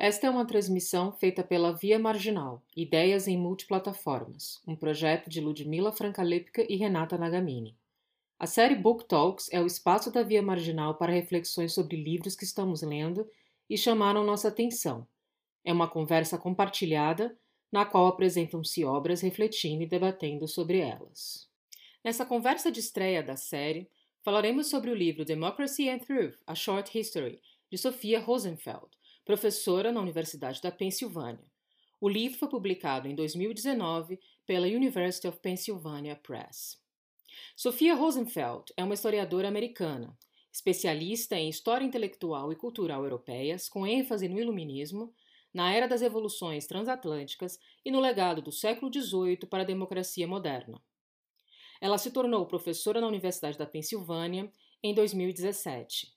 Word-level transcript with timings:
Esta 0.00 0.28
é 0.28 0.30
uma 0.30 0.46
transmissão 0.46 1.10
feita 1.10 1.42
pela 1.42 1.72
Via 1.72 1.98
Marginal, 1.98 2.62
Ideias 2.76 3.26
em 3.26 3.36
Multiplataformas, 3.36 4.62
um 4.64 4.76
projeto 4.76 5.28
de 5.28 5.40
Ludmila 5.40 5.90
Francalepka 5.90 6.64
e 6.72 6.76
Renata 6.76 7.18
Nagamini. 7.18 7.76
A 8.38 8.46
série 8.46 8.76
Book 8.76 9.08
Talks 9.08 9.52
é 9.52 9.60
o 9.60 9.66
espaço 9.66 10.12
da 10.12 10.22
Via 10.22 10.40
Marginal 10.40 10.94
para 10.94 11.10
reflexões 11.10 11.72
sobre 11.72 11.96
livros 11.96 12.36
que 12.36 12.44
estamos 12.44 12.80
lendo 12.80 13.28
e 13.68 13.76
chamaram 13.76 14.22
nossa 14.22 14.46
atenção. 14.46 15.04
É 15.64 15.72
uma 15.72 15.88
conversa 15.88 16.38
compartilhada 16.38 17.36
na 17.72 17.84
qual 17.84 18.06
apresentam-se 18.06 18.84
obras 18.84 19.20
refletindo 19.20 19.82
e 19.82 19.86
debatendo 19.86 20.46
sobre 20.46 20.78
elas. 20.78 21.50
Nessa 22.04 22.24
conversa 22.24 22.70
de 22.70 22.78
estreia 22.78 23.20
da 23.20 23.34
série, 23.34 23.90
falaremos 24.22 24.68
sobre 24.68 24.92
o 24.92 24.94
livro 24.94 25.24
Democracy 25.24 25.88
and 25.88 25.98
Truth: 25.98 26.36
A 26.46 26.54
Short 26.54 26.96
History, 26.96 27.42
de 27.68 27.76
Sofia 27.76 28.20
Rosenfeld 28.20 28.96
professora 29.28 29.92
na 29.92 30.00
Universidade 30.00 30.58
da 30.62 30.72
Pensilvânia. 30.72 31.44
O 32.00 32.08
livro 32.08 32.38
foi 32.38 32.48
publicado 32.48 33.06
em 33.06 33.14
2019 33.14 34.18
pela 34.46 34.66
University 34.66 35.28
of 35.28 35.38
Pennsylvania 35.40 36.16
Press. 36.16 36.82
Sofia 37.54 37.94
Rosenfeld 37.94 38.72
é 38.74 38.82
uma 38.82 38.94
historiadora 38.94 39.46
americana, 39.46 40.16
especialista 40.50 41.36
em 41.36 41.50
história 41.50 41.84
intelectual 41.84 42.50
e 42.50 42.56
cultural 42.56 43.02
europeias, 43.04 43.68
com 43.68 43.86
ênfase 43.86 44.30
no 44.30 44.40
iluminismo, 44.40 45.12
na 45.52 45.74
era 45.74 45.86
das 45.86 46.00
evoluções 46.00 46.66
transatlânticas 46.66 47.60
e 47.84 47.90
no 47.90 48.00
legado 48.00 48.40
do 48.40 48.50
século 48.50 48.90
XVIII 48.90 49.40
para 49.40 49.62
a 49.62 49.66
democracia 49.66 50.26
moderna. 50.26 50.80
Ela 51.82 51.98
se 51.98 52.10
tornou 52.12 52.46
professora 52.46 52.98
na 52.98 53.06
Universidade 53.06 53.58
da 53.58 53.66
Pensilvânia 53.66 54.50
em 54.82 54.94
2017. 54.94 56.16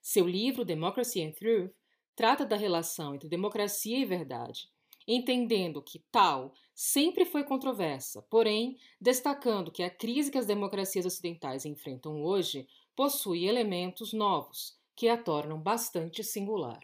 Seu 0.00 0.28
livro 0.28 0.64
Democracy 0.64 1.24
and 1.24 1.32
Truth 1.32 1.81
trata 2.14 2.44
da 2.44 2.56
relação 2.56 3.14
entre 3.14 3.28
democracia 3.28 3.98
e 3.98 4.04
verdade, 4.04 4.68
entendendo 5.06 5.82
que 5.82 5.98
tal 6.10 6.54
sempre 6.74 7.24
foi 7.24 7.44
controversa, 7.44 8.22
porém 8.22 8.76
destacando 9.00 9.70
que 9.70 9.82
a 9.82 9.90
crise 9.90 10.30
que 10.30 10.38
as 10.38 10.46
democracias 10.46 11.06
ocidentais 11.06 11.64
enfrentam 11.64 12.22
hoje 12.22 12.66
possui 12.94 13.46
elementos 13.46 14.12
novos 14.12 14.78
que 14.94 15.08
a 15.08 15.16
tornam 15.16 15.60
bastante 15.60 16.22
singular. 16.22 16.80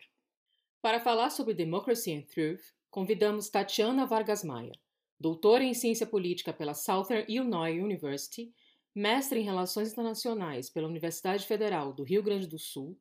Para 0.81 1.01
falar 1.01 1.31
sobre 1.31 1.55
Democracy 1.55 2.13
and 2.13 2.23
Truth, 2.23 2.63
convidamos 2.91 3.49
Tatiana 3.49 4.07
Vargas 4.07 4.43
Maia, 4.43 4.73
doutora 5.21 5.65
em 5.65 5.75
ciência 5.75 6.07
política 6.07 6.53
pela 6.53 6.75
Southern 6.75 7.25
Illinois 7.29 7.83
University, 7.83 8.53
mestre 8.95 9.41
em 9.41 9.45
relações 9.45 9.93
internacionais 9.93 10.71
pela 10.71 10.89
Universidade 10.89 11.47
Federal 11.47 11.93
do 11.93 12.03
Rio 12.03 12.23
Grande 12.23 12.47
do 12.47 12.59
Sul 12.59 12.99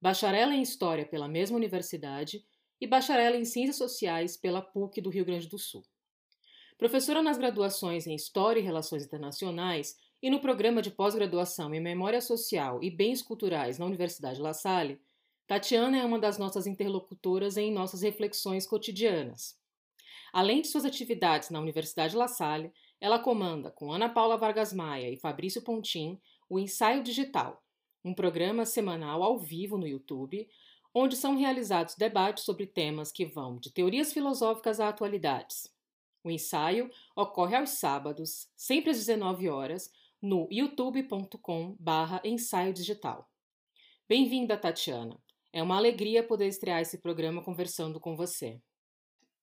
bacharel 0.00 0.50
em 0.52 0.62
História 0.62 1.06
pela 1.06 1.28
mesma 1.28 1.56
universidade 1.56 2.44
e 2.80 2.86
bacharel 2.86 3.34
em 3.34 3.44
Ciências 3.44 3.76
Sociais 3.76 4.36
pela 4.36 4.62
PUC 4.62 5.00
do 5.00 5.10
Rio 5.10 5.24
Grande 5.24 5.48
do 5.48 5.58
Sul. 5.58 5.84
Professora 6.78 7.22
nas 7.22 7.36
graduações 7.36 8.06
em 8.06 8.14
História 8.14 8.58
e 8.58 8.62
Relações 8.62 9.04
Internacionais 9.04 9.96
e 10.22 10.30
no 10.30 10.40
programa 10.40 10.80
de 10.80 10.90
pós-graduação 10.90 11.74
em 11.74 11.80
Memória 11.80 12.20
Social 12.22 12.82
e 12.82 12.90
Bens 12.90 13.20
Culturais 13.20 13.78
na 13.78 13.84
Universidade 13.84 14.40
La 14.40 14.54
Salle, 14.54 14.98
Tatiana 15.46 15.98
é 15.98 16.04
uma 16.04 16.18
das 16.18 16.38
nossas 16.38 16.66
interlocutoras 16.66 17.56
em 17.56 17.70
nossas 17.70 18.00
reflexões 18.00 18.66
cotidianas. 18.66 19.58
Além 20.32 20.62
de 20.62 20.68
suas 20.68 20.84
atividades 20.84 21.50
na 21.50 21.60
Universidade 21.60 22.16
La 22.16 22.28
Salle, 22.28 22.72
ela 23.00 23.18
comanda, 23.18 23.70
com 23.70 23.92
Ana 23.92 24.08
Paula 24.08 24.36
Vargas 24.36 24.72
Maia 24.72 25.10
e 25.10 25.16
Fabrício 25.16 25.60
Pontim, 25.60 26.18
o 26.48 26.58
Ensaio 26.58 27.02
Digital, 27.02 27.62
um 28.04 28.14
programa 28.14 28.64
semanal 28.64 29.22
ao 29.22 29.38
vivo 29.38 29.78
no 29.78 29.86
YouTube, 29.86 30.48
onde 30.94 31.16
são 31.16 31.36
realizados 31.36 31.94
debates 31.94 32.44
sobre 32.44 32.66
temas 32.66 33.12
que 33.12 33.24
vão 33.24 33.58
de 33.58 33.72
teorias 33.72 34.12
filosóficas 34.12 34.80
a 34.80 34.88
atualidades. 34.88 35.72
O 36.22 36.30
ensaio 36.30 36.90
ocorre 37.16 37.56
aos 37.56 37.70
sábados, 37.70 38.46
sempre 38.56 38.90
às 38.90 38.98
19 38.98 39.48
horas, 39.48 39.90
no 40.20 40.46
youtube.com/ensaio 40.50 42.74
digital. 42.74 43.30
Bem-vinda, 44.08 44.56
Tatiana. 44.56 45.16
É 45.52 45.60
uma 45.62 45.76
alegria 45.76 46.22
poder 46.22 46.46
estrear 46.46 46.80
esse 46.80 46.98
programa 46.98 47.42
conversando 47.42 47.98
com 47.98 48.14
você. 48.16 48.60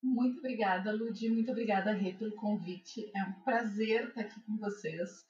Muito 0.01 0.39
obrigada, 0.39 0.91
Ludi. 0.91 1.29
Muito 1.29 1.51
obrigada, 1.51 1.93
Rê, 1.93 2.13
pelo 2.13 2.35
convite. 2.35 3.11
É 3.15 3.23
um 3.23 3.33
prazer 3.43 4.09
estar 4.09 4.21
aqui 4.21 4.39
com 4.41 4.57
vocês. 4.57 5.25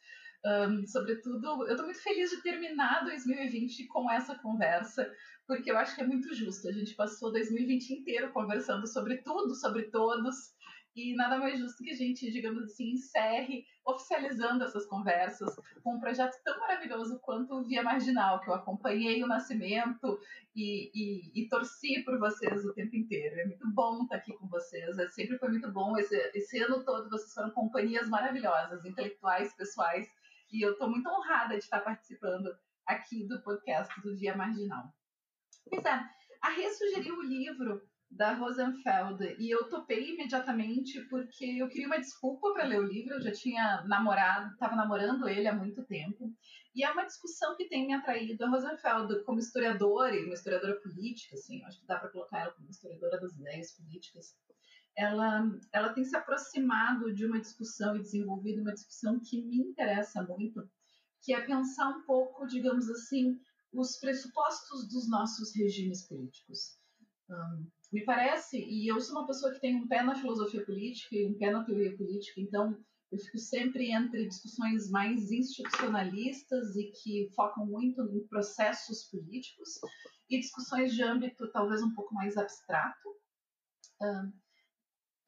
Um, 0.46 0.86
sobretudo, 0.88 1.66
eu 1.66 1.72
estou 1.72 1.86
muito 1.86 2.02
feliz 2.02 2.30
de 2.30 2.42
terminar 2.42 3.04
2020 3.04 3.88
com 3.88 4.10
essa 4.10 4.36
conversa, 4.36 5.12
porque 5.46 5.72
eu 5.72 5.78
acho 5.78 5.96
que 5.96 6.02
é 6.02 6.08
muito 6.08 6.34
justo. 6.34 6.68
A 6.68 6.72
gente 6.72 6.96
passou 6.96 7.32
2020 7.32 7.90
inteiro 7.92 8.32
conversando 8.32 8.88
sobre 8.88 9.18
tudo, 9.18 9.56
sobre 9.56 9.84
todos, 9.84 10.56
e 10.98 11.16
nada 11.16 11.38
mais 11.38 11.60
justo 11.60 11.84
que 11.84 11.92
a 11.92 11.96
gente, 11.96 12.32
digamos 12.32 12.64
assim, 12.64 12.94
encerre 12.94 13.66
oficializando 13.86 14.64
essas 14.64 14.86
conversas 14.88 15.56
com 15.84 15.94
um 15.94 16.00
projeto 16.00 16.36
tão 16.44 16.60
maravilhoso 16.60 17.20
quanto 17.20 17.54
o 17.54 17.64
Via 17.64 17.84
Marginal, 17.84 18.42
que 18.42 18.50
eu 18.50 18.56
acompanhei 18.56 19.24
o 19.24 19.28
nascimento 19.28 20.20
e, 20.56 20.90
e, 20.94 21.42
e, 21.42 21.48
torci 21.48 22.04
por 22.04 22.18
vocês 22.18 22.66
o 22.66 22.74
tempo 22.74 22.96
inteiro. 22.96 23.40
É 23.40 23.46
muito 23.46 23.72
bom 23.72 24.02
estar 24.04 24.16
aqui 24.16 24.34
com 24.34 24.48
vocês, 24.48 24.98
é, 24.98 25.08
sempre 25.10 25.38
foi 25.38 25.50
muito 25.50 25.72
bom. 25.72 25.96
Esse, 25.98 26.16
esse 26.34 26.58
ano 26.64 26.84
todo 26.84 27.12
vocês 27.12 27.32
foram 27.32 27.52
companhias 27.52 28.10
maravilhosas, 28.10 28.84
intelectuais, 28.84 29.56
pessoais, 29.56 30.08
e 30.52 30.66
eu 30.66 30.74
estou 30.74 30.90
muito 30.90 31.08
honrada 31.10 31.56
de 31.56 31.64
estar 31.64 31.82
participando 31.82 32.50
aqui 32.86 33.28
do 33.28 33.42
podcast 33.42 34.00
do 34.02 34.16
Dia 34.16 34.36
Marginal. 34.36 34.94
Pois 35.70 35.84
é, 35.84 36.00
a 36.42 36.50
Rê 36.50 36.70
sugeriu 36.74 37.18
o 37.18 37.24
livro 37.24 37.82
da 38.10 38.34
Rosenfeld 38.34 39.36
e 39.38 39.50
eu 39.50 39.70
topei 39.70 40.14
imediatamente 40.14 41.02
porque 41.10 41.46
eu 41.46 41.68
queria 41.68 41.88
uma 41.88 42.00
desculpa 42.00 42.54
para 42.54 42.66
ler 42.66 42.80
o 42.80 42.88
livro, 42.88 43.16
eu 43.16 43.22
já 43.22 43.32
tinha 43.32 43.84
namorado, 43.84 44.54
estava 44.54 44.76
namorando 44.76 45.28
ele 45.28 45.48
há 45.48 45.54
muito 45.54 45.86
tempo, 45.86 46.34
e 46.74 46.84
é 46.84 46.92
uma 46.92 47.06
discussão 47.06 47.56
que 47.58 47.68
tem 47.68 47.86
me 47.86 47.94
atraído 47.94 48.46
a 48.46 48.50
Rosenfeld 48.50 49.24
como 49.26 49.40
historiadora 49.40 50.16
e 50.16 50.24
uma 50.24 50.34
historiadora 50.34 50.80
política, 50.80 51.36
assim, 51.36 51.64
acho 51.66 51.82
que 51.82 51.88
dá 51.88 52.00
para 52.00 52.10
colocar 52.10 52.40
ela 52.40 52.54
como 52.54 52.70
historiadora 52.70 53.20
das 53.20 53.34
ideias 53.34 53.72
políticas 53.72 54.38
ela, 54.98 55.48
ela 55.72 55.94
tem 55.94 56.04
se 56.04 56.16
aproximado 56.16 57.14
de 57.14 57.26
uma 57.26 57.40
discussão 57.40 57.96
e 57.96 58.02
desenvolvido 58.02 58.62
uma 58.62 58.74
discussão 58.74 59.20
que 59.20 59.44
me 59.44 59.58
interessa 59.58 60.24
muito, 60.24 60.68
que 61.22 61.34
é 61.34 61.42
pensar 61.42 61.90
um 61.90 62.02
pouco, 62.02 62.48
digamos 62.48 62.90
assim, 62.90 63.40
os 63.72 63.98
pressupostos 63.98 64.88
dos 64.88 65.08
nossos 65.08 65.56
regimes 65.56 66.08
políticos. 66.08 66.80
Um, 67.30 67.68
me 67.94 68.04
parece, 68.04 68.58
e 68.58 68.88
eu 68.88 69.00
sou 69.00 69.20
uma 69.20 69.28
pessoa 69.28 69.54
que 69.54 69.62
tem 69.62 69.76
um 69.76 69.88
pé 69.88 70.02
na 70.02 70.16
filosofia 70.16 70.66
política 70.66 71.16
e 71.16 71.28
um 71.28 71.38
pé 71.38 71.52
na 71.52 71.64
teoria 71.64 71.96
política, 71.96 72.42
então 72.42 72.78
eu 73.12 73.20
fico 73.20 73.38
sempre 73.38 73.92
entre 73.92 74.28
discussões 74.28 74.90
mais 74.90 75.32
institucionalistas 75.32 76.76
e 76.76 76.92
que 76.92 77.30
focam 77.36 77.66
muito 77.66 78.02
em 78.02 78.28
processos 78.28 79.04
políticos 79.04 79.80
e 80.30 80.40
discussões 80.40 80.94
de 80.94 81.04
âmbito 81.04 81.50
talvez 81.52 81.82
um 81.82 81.94
pouco 81.94 82.14
mais 82.14 82.36
abstrato. 82.36 83.10
Um, 84.02 84.32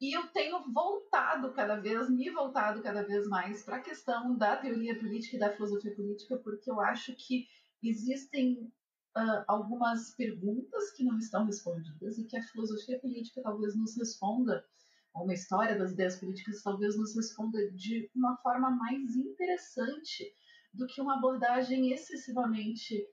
e 0.00 0.16
eu 0.16 0.26
tenho 0.28 0.64
voltado 0.72 1.52
cada 1.52 1.76
vez, 1.76 2.08
me 2.08 2.30
voltado 2.30 2.82
cada 2.82 3.02
vez 3.02 3.28
mais 3.28 3.62
para 3.62 3.76
a 3.76 3.82
questão 3.82 4.34
da 4.34 4.56
teoria 4.56 4.98
política 4.98 5.36
e 5.36 5.40
da 5.40 5.52
filosofia 5.52 5.94
política, 5.94 6.38
porque 6.38 6.70
eu 6.70 6.80
acho 6.80 7.14
que 7.14 7.46
existem 7.82 8.72
uh, 9.14 9.44
algumas 9.46 10.14
perguntas 10.14 10.90
que 10.92 11.04
não 11.04 11.18
estão 11.18 11.44
respondidas 11.44 12.16
e 12.16 12.24
que 12.24 12.34
a 12.34 12.42
filosofia 12.42 12.98
política 12.98 13.42
talvez 13.42 13.76
nos 13.76 13.94
responda, 13.94 14.64
ou 15.12 15.24
uma 15.24 15.34
história 15.34 15.78
das 15.78 15.92
ideias 15.92 16.16
políticas 16.16 16.62
talvez 16.62 16.96
nos 16.96 17.14
responda 17.14 17.70
de 17.72 18.10
uma 18.14 18.38
forma 18.38 18.70
mais 18.70 19.14
interessante 19.16 20.32
do 20.72 20.86
que 20.86 21.00
uma 21.02 21.18
abordagem 21.18 21.92
excessivamente 21.92 23.06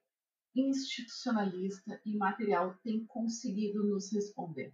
institucionalista 0.56 2.00
e 2.06 2.16
material 2.16 2.78
tem 2.82 3.06
conseguido 3.08 3.84
nos 3.84 4.09
responder 4.14 4.73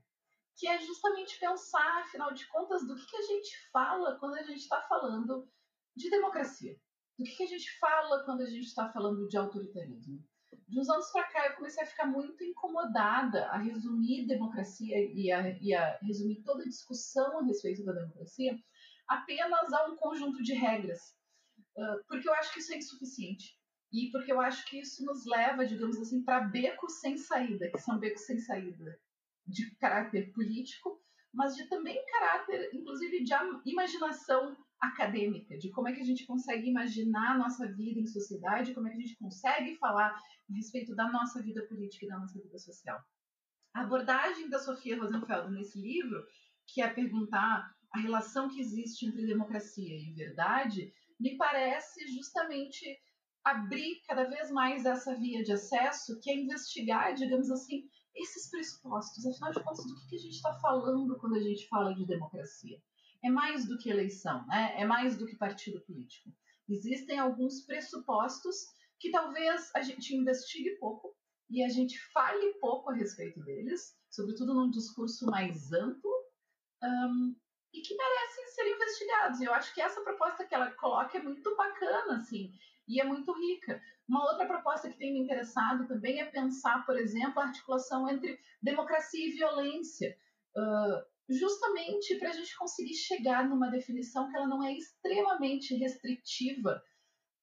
que 0.63 0.67
é 0.69 0.79
justamente 0.79 1.37
pensar, 1.41 2.03
afinal 2.03 2.33
de 2.33 2.47
contas, 2.47 2.87
do 2.87 2.95
que, 2.95 3.05
que 3.05 3.17
a 3.17 3.21
gente 3.21 3.69
fala 3.69 4.17
quando 4.17 4.35
a 4.35 4.43
gente 4.43 4.61
está 4.61 4.81
falando 4.83 5.45
de 5.93 6.09
democracia. 6.09 6.79
Do 7.19 7.25
que, 7.25 7.35
que 7.35 7.43
a 7.43 7.47
gente 7.47 7.77
fala 7.79 8.23
quando 8.23 8.43
a 8.43 8.45
gente 8.45 8.67
está 8.67 8.89
falando 8.89 9.27
de 9.27 9.35
autoritarismo. 9.35 10.25
De 10.69 10.79
uns 10.79 10.89
anos 10.89 11.11
para 11.11 11.27
cá, 11.27 11.47
eu 11.47 11.57
comecei 11.57 11.83
a 11.83 11.85
ficar 11.85 12.05
muito 12.05 12.41
incomodada 12.45 13.45
a 13.47 13.57
resumir 13.57 14.25
democracia 14.25 14.95
e 15.13 15.29
a, 15.33 15.49
e 15.61 15.73
a 15.73 15.99
resumir 16.01 16.41
toda 16.43 16.63
a 16.63 16.69
discussão 16.69 17.39
a 17.39 17.43
respeito 17.43 17.83
da 17.83 17.91
democracia 17.91 18.57
apenas 19.09 19.73
a 19.73 19.87
um 19.87 19.97
conjunto 19.97 20.41
de 20.41 20.53
regras. 20.53 21.13
Uh, 21.75 22.01
porque 22.07 22.29
eu 22.29 22.33
acho 22.35 22.53
que 22.53 22.59
isso 22.61 22.71
é 22.71 22.77
insuficiente. 22.77 23.59
E 23.91 24.09
porque 24.11 24.31
eu 24.31 24.39
acho 24.39 24.65
que 24.69 24.79
isso 24.79 25.03
nos 25.03 25.25
leva, 25.25 25.65
digamos 25.65 25.97
assim, 25.97 26.23
para 26.23 26.47
becos 26.47 27.01
sem 27.01 27.17
saída, 27.17 27.69
que 27.69 27.79
são 27.79 27.99
becos 27.99 28.25
sem 28.25 28.39
saída 28.39 28.97
de 29.45 29.75
caráter 29.75 30.31
político, 30.33 31.01
mas 31.33 31.55
de 31.55 31.67
também 31.67 32.03
caráter, 32.05 32.69
inclusive, 32.73 33.23
de 33.23 33.33
imaginação 33.65 34.55
acadêmica, 34.79 35.57
de 35.57 35.71
como 35.71 35.87
é 35.87 35.93
que 35.93 36.01
a 36.01 36.05
gente 36.05 36.25
consegue 36.25 36.69
imaginar 36.69 37.31
a 37.33 37.37
nossa 37.37 37.67
vida 37.71 37.99
em 37.99 38.05
sociedade, 38.05 38.73
como 38.73 38.87
é 38.87 38.91
que 38.91 38.97
a 38.97 39.01
gente 39.01 39.17
consegue 39.17 39.77
falar 39.77 40.09
a 40.09 40.53
respeito 40.53 40.93
da 40.95 41.09
nossa 41.09 41.41
vida 41.41 41.65
política 41.67 42.05
e 42.05 42.09
da 42.09 42.19
nossa 42.19 42.39
vida 42.39 42.57
social. 42.57 43.01
A 43.73 43.81
abordagem 43.81 44.49
da 44.49 44.59
Sofia 44.59 44.99
Rosenfeld 44.99 45.51
nesse 45.51 45.79
livro, 45.79 46.23
que 46.67 46.81
é 46.81 46.87
perguntar 46.87 47.73
a 47.91 47.99
relação 47.99 48.49
que 48.49 48.59
existe 48.59 49.05
entre 49.05 49.25
democracia 49.25 49.95
e 49.95 50.13
verdade, 50.13 50.93
me 51.19 51.37
parece 51.37 52.05
justamente 52.07 52.85
abrir 53.43 54.01
cada 54.07 54.25
vez 54.25 54.51
mais 54.51 54.85
essa 54.85 55.15
via 55.17 55.43
de 55.43 55.53
acesso, 55.53 56.19
que 56.21 56.29
é 56.29 56.35
investigar, 56.35 57.13
digamos 57.13 57.49
assim, 57.49 57.83
esses 58.15 58.49
pressupostos. 58.49 59.25
Afinal 59.25 59.51
de 59.51 59.63
contas, 59.63 59.85
do 59.85 60.07
que 60.07 60.15
a 60.15 60.19
gente 60.19 60.35
está 60.35 60.53
falando 60.59 61.17
quando 61.17 61.35
a 61.35 61.41
gente 61.41 61.67
fala 61.67 61.93
de 61.93 62.05
democracia? 62.05 62.81
É 63.23 63.29
mais 63.29 63.67
do 63.67 63.77
que 63.77 63.89
eleição, 63.89 64.45
né? 64.47 64.73
é 64.77 64.85
mais 64.85 65.17
do 65.17 65.25
que 65.25 65.35
partido 65.35 65.79
político. 65.81 66.29
Existem 66.67 67.19
alguns 67.19 67.61
pressupostos 67.61 68.55
que 68.99 69.11
talvez 69.11 69.71
a 69.75 69.81
gente 69.81 70.15
investigue 70.15 70.77
pouco 70.77 71.15
e 71.49 71.63
a 71.63 71.69
gente 71.69 71.99
fale 72.11 72.53
pouco 72.59 72.89
a 72.89 72.95
respeito 72.95 73.39
deles, 73.43 73.95
sobretudo 74.09 74.53
num 74.53 74.69
discurso 74.69 75.25
mais 75.25 75.71
amplo, 75.71 76.11
um, 76.81 77.35
e 77.73 77.81
que 77.81 77.95
merecem 77.95 78.47
ser 78.47 78.75
investigados. 78.75 79.41
Eu 79.41 79.53
acho 79.53 79.73
que 79.73 79.81
essa 79.81 80.01
proposta 80.01 80.45
que 80.45 80.53
ela 80.53 80.71
coloca 80.71 81.17
é 81.17 81.21
muito 81.21 81.55
bacana, 81.55 82.17
assim, 82.17 82.53
e 82.87 82.99
é 82.99 83.03
muito 83.03 83.31
rica. 83.33 83.81
Uma 84.07 84.29
outra 84.31 84.45
proposta 84.45 84.89
que 84.89 84.97
tem 84.97 85.13
me 85.13 85.19
interessado 85.19 85.87
também 85.87 86.19
é 86.19 86.25
pensar, 86.25 86.85
por 86.85 86.97
exemplo, 86.97 87.39
a 87.39 87.45
articulação 87.45 88.09
entre 88.09 88.37
democracia 88.61 89.25
e 89.25 89.31
violência, 89.31 90.17
justamente 91.29 92.15
para 92.19 92.29
a 92.29 92.33
gente 92.33 92.55
conseguir 92.57 92.95
chegar 92.95 93.47
numa 93.47 93.69
definição 93.69 94.29
que 94.29 94.35
ela 94.35 94.47
não 94.47 94.63
é 94.63 94.73
extremamente 94.73 95.75
restritiva 95.75 96.81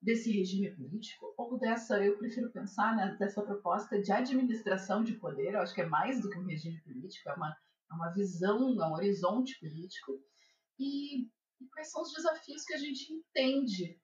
desse 0.02 0.30
regime 0.30 0.74
político 0.74 1.34
ou 1.36 1.58
dessa, 1.58 2.02
eu 2.02 2.16
prefiro 2.16 2.50
pensar 2.50 2.96
né, 2.96 3.16
dessa 3.18 3.42
proposta 3.42 4.00
de 4.00 4.10
administração 4.10 5.04
de 5.04 5.14
poder, 5.14 5.54
eu 5.54 5.60
acho 5.60 5.74
que 5.74 5.82
é 5.82 5.86
mais 5.86 6.22
do 6.22 6.30
que 6.30 6.38
um 6.38 6.46
regime 6.46 6.80
político, 6.80 7.28
é 7.28 7.34
uma, 7.34 7.50
é 7.90 7.94
uma 7.94 8.10
visão, 8.10 8.82
é 8.82 8.86
um 8.86 8.94
horizonte 8.94 9.58
político, 9.60 10.12
e, 10.78 11.24
e 11.60 11.68
quais 11.70 11.90
são 11.90 12.00
os 12.00 12.12
desafios 12.12 12.64
que 12.64 12.72
a 12.72 12.78
gente 12.78 13.12
entende 13.12 14.00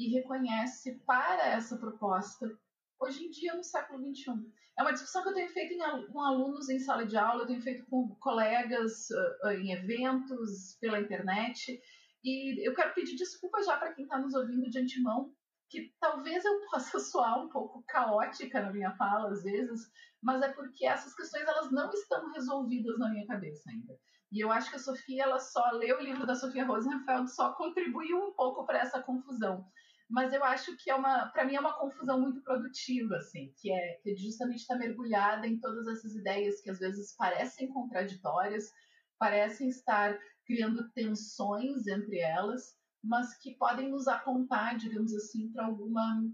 e 0.00 0.08
reconhece 0.08 0.94
para 1.06 1.46
essa 1.48 1.76
proposta 1.76 2.50
hoje 2.98 3.26
em 3.26 3.30
dia 3.30 3.54
no 3.54 3.62
século 3.62 4.02
XXI. 4.14 4.50
É 4.78 4.82
uma 4.82 4.92
discussão 4.92 5.22
que 5.22 5.28
eu 5.28 5.34
tenho 5.34 5.50
feito 5.50 5.74
em, 5.74 6.06
com 6.10 6.22
alunos 6.22 6.70
em 6.70 6.78
sala 6.78 7.04
de 7.04 7.18
aula, 7.18 7.42
eu 7.42 7.46
tenho 7.46 7.60
feito 7.60 7.84
com 7.84 8.08
colegas 8.16 9.08
uh, 9.10 9.50
em 9.50 9.72
eventos, 9.72 10.78
pela 10.80 11.00
internet, 11.00 11.78
e 12.24 12.66
eu 12.66 12.74
quero 12.74 12.94
pedir 12.94 13.14
desculpa 13.14 13.62
já 13.62 13.76
para 13.76 13.92
quem 13.92 14.04
está 14.04 14.18
nos 14.18 14.32
ouvindo 14.32 14.70
de 14.70 14.78
antemão, 14.78 15.34
que 15.68 15.94
talvez 16.00 16.46
eu 16.46 16.60
possa 16.70 16.98
soar 17.00 17.44
um 17.44 17.50
pouco 17.50 17.84
caótica 17.86 18.62
na 18.62 18.72
minha 18.72 18.96
fala 18.96 19.30
às 19.30 19.42
vezes, 19.42 19.82
mas 20.22 20.40
é 20.40 20.48
porque 20.48 20.86
essas 20.86 21.14
questões 21.14 21.46
elas 21.46 21.70
não 21.70 21.90
estão 21.90 22.32
resolvidas 22.32 22.98
na 22.98 23.10
minha 23.10 23.26
cabeça 23.26 23.68
ainda. 23.68 23.98
E 24.32 24.40
eu 24.40 24.50
acho 24.50 24.70
que 24.70 24.76
a 24.76 24.80
Sofia, 24.80 25.24
ela 25.24 25.40
só 25.40 25.72
leu 25.72 25.98
o 25.98 26.02
livro 26.02 26.26
da 26.26 26.36
Sofia 26.36 26.64
Rosenfeld, 26.64 27.30
só 27.30 27.52
contribuiu 27.52 28.16
um 28.16 28.32
pouco 28.32 28.64
para 28.64 28.78
essa 28.78 29.02
confusão 29.02 29.66
mas 30.10 30.32
eu 30.32 30.42
acho 30.42 30.76
que 30.76 30.90
é 30.90 30.94
uma, 30.94 31.28
para 31.28 31.44
mim 31.44 31.54
é 31.54 31.60
uma 31.60 31.78
confusão 31.78 32.20
muito 32.20 32.42
produtiva, 32.42 33.16
assim, 33.16 33.54
que 33.56 33.72
é 33.72 33.94
que 34.02 34.16
justamente 34.16 34.58
está 34.58 34.76
mergulhada 34.76 35.46
em 35.46 35.60
todas 35.60 35.86
essas 35.86 36.16
ideias 36.16 36.60
que 36.60 36.68
às 36.68 36.80
vezes 36.80 37.14
parecem 37.16 37.72
contraditórias, 37.72 38.72
parecem 39.16 39.68
estar 39.68 40.18
criando 40.44 40.90
tensões 40.90 41.86
entre 41.86 42.18
elas, 42.18 42.76
mas 43.02 43.38
que 43.38 43.54
podem 43.54 43.88
nos 43.88 44.08
apontar, 44.08 44.76
digamos 44.76 45.14
assim, 45.14 45.50
para 45.52 45.64
alguma 45.64 46.28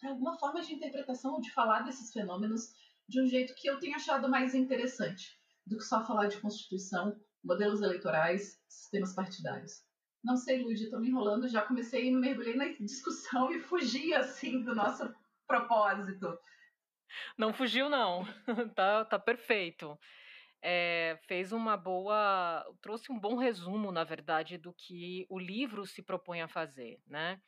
para 0.00 0.10
alguma 0.10 0.38
forma 0.38 0.62
de 0.62 0.74
interpretação 0.74 1.34
ou 1.34 1.40
de 1.40 1.52
falar 1.52 1.82
desses 1.82 2.12
fenômenos 2.12 2.72
de 3.06 3.20
um 3.20 3.26
jeito 3.26 3.54
que 3.56 3.68
eu 3.68 3.78
tenho 3.78 3.94
achado 3.94 4.28
mais 4.28 4.54
interessante 4.54 5.38
do 5.66 5.76
que 5.76 5.84
só 5.84 6.04
falar 6.04 6.28
de 6.28 6.40
constituição, 6.40 7.18
modelos 7.42 7.82
eleitorais, 7.82 8.58
sistemas 8.66 9.14
partidários. 9.14 9.83
Não 10.24 10.36
sei, 10.36 10.62
Lud, 10.62 10.82
estou 10.82 10.98
me 10.98 11.08
enrolando, 11.08 11.46
já 11.46 11.60
comecei, 11.60 12.10
mergulhei 12.10 12.56
na 12.56 12.68
discussão 12.80 13.52
e 13.52 13.60
fugi, 13.60 14.14
assim, 14.14 14.62
do 14.62 14.74
nosso 14.74 15.14
propósito. 15.46 16.38
Não 17.36 17.52
fugiu, 17.52 17.90
não. 17.90 18.24
tá, 18.74 19.04
tá 19.04 19.18
perfeito. 19.18 19.98
É, 20.62 21.18
fez 21.26 21.52
uma 21.52 21.76
boa. 21.76 22.64
trouxe 22.80 23.12
um 23.12 23.20
bom 23.20 23.36
resumo, 23.36 23.92
na 23.92 24.02
verdade, 24.02 24.56
do 24.56 24.72
que 24.72 25.26
o 25.28 25.38
livro 25.38 25.84
se 25.84 26.02
propõe 26.02 26.40
a 26.40 26.48
fazer, 26.48 27.02
né? 27.06 27.38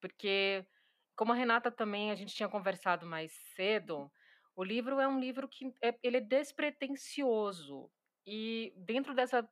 Porque, 0.00 0.66
como 1.14 1.32
a 1.32 1.36
Renata 1.36 1.70
também, 1.70 2.10
a 2.10 2.16
gente 2.16 2.34
tinha 2.34 2.48
conversado 2.48 3.06
mais 3.06 3.30
cedo, 3.54 4.10
o 4.56 4.64
livro 4.64 4.98
é 4.98 5.06
um 5.06 5.20
livro 5.20 5.48
que 5.48 5.72
é, 5.80 5.96
ele 6.02 6.16
é 6.16 6.20
despretensioso. 6.20 7.88
E 8.26 8.74
dentro 8.76 9.14
dessa, 9.14 9.48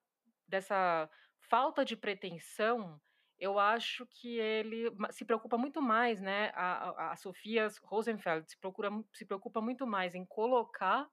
dessa 0.48 1.08
falta 1.48 1.84
de 1.84 1.96
pretensão, 1.96 3.00
eu 3.38 3.58
acho 3.58 4.06
que 4.06 4.38
ele 4.38 4.90
se 5.10 5.24
preocupa 5.24 5.58
muito 5.58 5.82
mais, 5.82 6.20
né? 6.20 6.50
A, 6.54 7.12
a 7.12 7.16
Sofia 7.16 7.68
Rosenfeld 7.82 8.50
se, 8.50 8.58
procura, 8.58 8.90
se 9.12 9.24
preocupa 9.24 9.60
muito 9.60 9.86
mais 9.86 10.14
em 10.14 10.24
colocar 10.24 11.08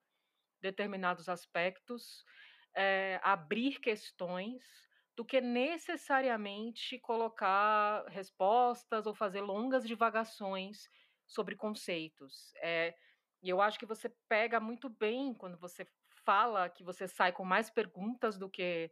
determinados 0.62 1.28
aspectos, 1.28 2.24
é, 2.76 3.20
abrir 3.24 3.80
questões, 3.80 4.64
do 5.16 5.26
que 5.26 5.42
necessariamente 5.42 6.98
colocar 7.00 8.06
respostas 8.08 9.06
ou 9.06 9.14
fazer 9.14 9.42
longas 9.42 9.86
divagações 9.86 10.90
sobre 11.28 11.56
conceitos. 11.56 12.54
É, 12.58 12.96
e 13.44 13.50
eu 13.50 13.62
acho 13.62 13.78
que 13.78 13.86
você 13.86 14.10
pega 14.30 14.60
muito 14.60 14.90
bem 14.90 15.34
quando 15.34 15.58
você 15.58 15.86
fala 16.24 16.70
que 16.70 16.84
você 16.84 17.08
sai 17.08 17.32
com 17.32 17.44
mais 17.44 17.70
perguntas 17.70 18.38
do 18.38 18.50
que 18.50 18.92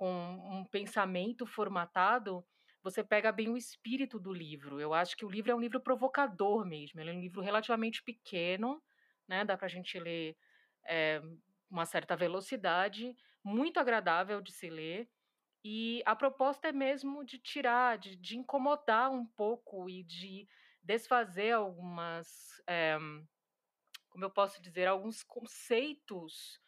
com 0.00 0.10
um 0.50 0.64
pensamento 0.64 1.44
formatado, 1.44 2.42
você 2.82 3.04
pega 3.04 3.30
bem 3.30 3.50
o 3.50 3.56
espírito 3.58 4.18
do 4.18 4.32
livro. 4.32 4.80
Eu 4.80 4.94
acho 4.94 5.14
que 5.14 5.26
o 5.26 5.28
livro 5.28 5.52
é 5.52 5.54
um 5.54 5.60
livro 5.60 5.78
provocador 5.78 6.64
mesmo. 6.64 6.98
Ele 6.98 7.10
é 7.10 7.12
um 7.12 7.20
livro 7.20 7.42
relativamente 7.42 8.02
pequeno, 8.02 8.82
né? 9.28 9.44
Dá 9.44 9.58
para 9.58 9.66
a 9.66 9.68
gente 9.68 10.00
ler 10.00 10.38
é, 10.86 11.20
uma 11.70 11.84
certa 11.84 12.16
velocidade, 12.16 13.14
muito 13.44 13.78
agradável 13.78 14.40
de 14.40 14.52
se 14.52 14.70
ler. 14.70 15.06
E 15.62 16.02
a 16.06 16.16
proposta 16.16 16.68
é 16.68 16.72
mesmo 16.72 17.22
de 17.22 17.38
tirar, 17.38 17.98
de, 17.98 18.16
de 18.16 18.38
incomodar 18.38 19.10
um 19.10 19.26
pouco 19.26 19.86
e 19.90 20.02
de 20.02 20.48
desfazer 20.82 21.52
algumas, 21.52 22.26
é, 22.66 22.96
como 24.08 24.24
eu 24.24 24.30
posso 24.30 24.62
dizer, 24.62 24.88
alguns 24.88 25.22
conceitos 25.22 26.58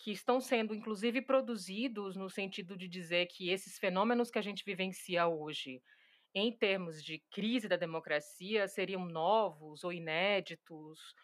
que 0.00 0.10
estão 0.10 0.40
sendo, 0.40 0.74
inclusive, 0.74 1.20
produzidos 1.20 2.16
no 2.16 2.30
sentido 2.30 2.74
de 2.74 2.88
dizer 2.88 3.26
que 3.26 3.50
esses 3.50 3.78
fenômenos 3.78 4.30
que 4.30 4.38
a 4.38 4.42
gente 4.42 4.64
vivencia 4.64 5.28
hoje, 5.28 5.82
em 6.34 6.50
termos 6.50 7.04
de 7.04 7.18
crise 7.30 7.68
da 7.68 7.76
democracia, 7.76 8.66
seriam 8.66 9.04
novos 9.04 9.84
ou 9.84 9.92
inéditos, 9.92 11.14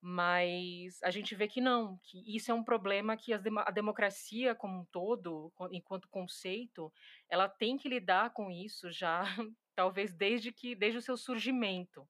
mas 0.00 1.00
a 1.04 1.12
gente 1.12 1.32
vê 1.36 1.46
que 1.46 1.60
não, 1.60 1.96
que 2.02 2.36
isso 2.36 2.50
é 2.50 2.54
um 2.54 2.64
problema 2.64 3.16
que 3.16 3.32
a 3.32 3.70
democracia 3.70 4.52
como 4.52 4.80
um 4.80 4.84
todo, 4.86 5.52
enquanto 5.70 6.08
conceito, 6.08 6.92
ela 7.28 7.48
tem 7.48 7.76
que 7.76 7.88
lidar 7.88 8.32
com 8.32 8.50
isso 8.50 8.90
já, 8.90 9.22
talvez 9.76 10.12
desde 10.12 10.50
que 10.50 10.74
desde 10.74 10.98
o 10.98 11.02
seu 11.02 11.16
surgimento. 11.16 12.06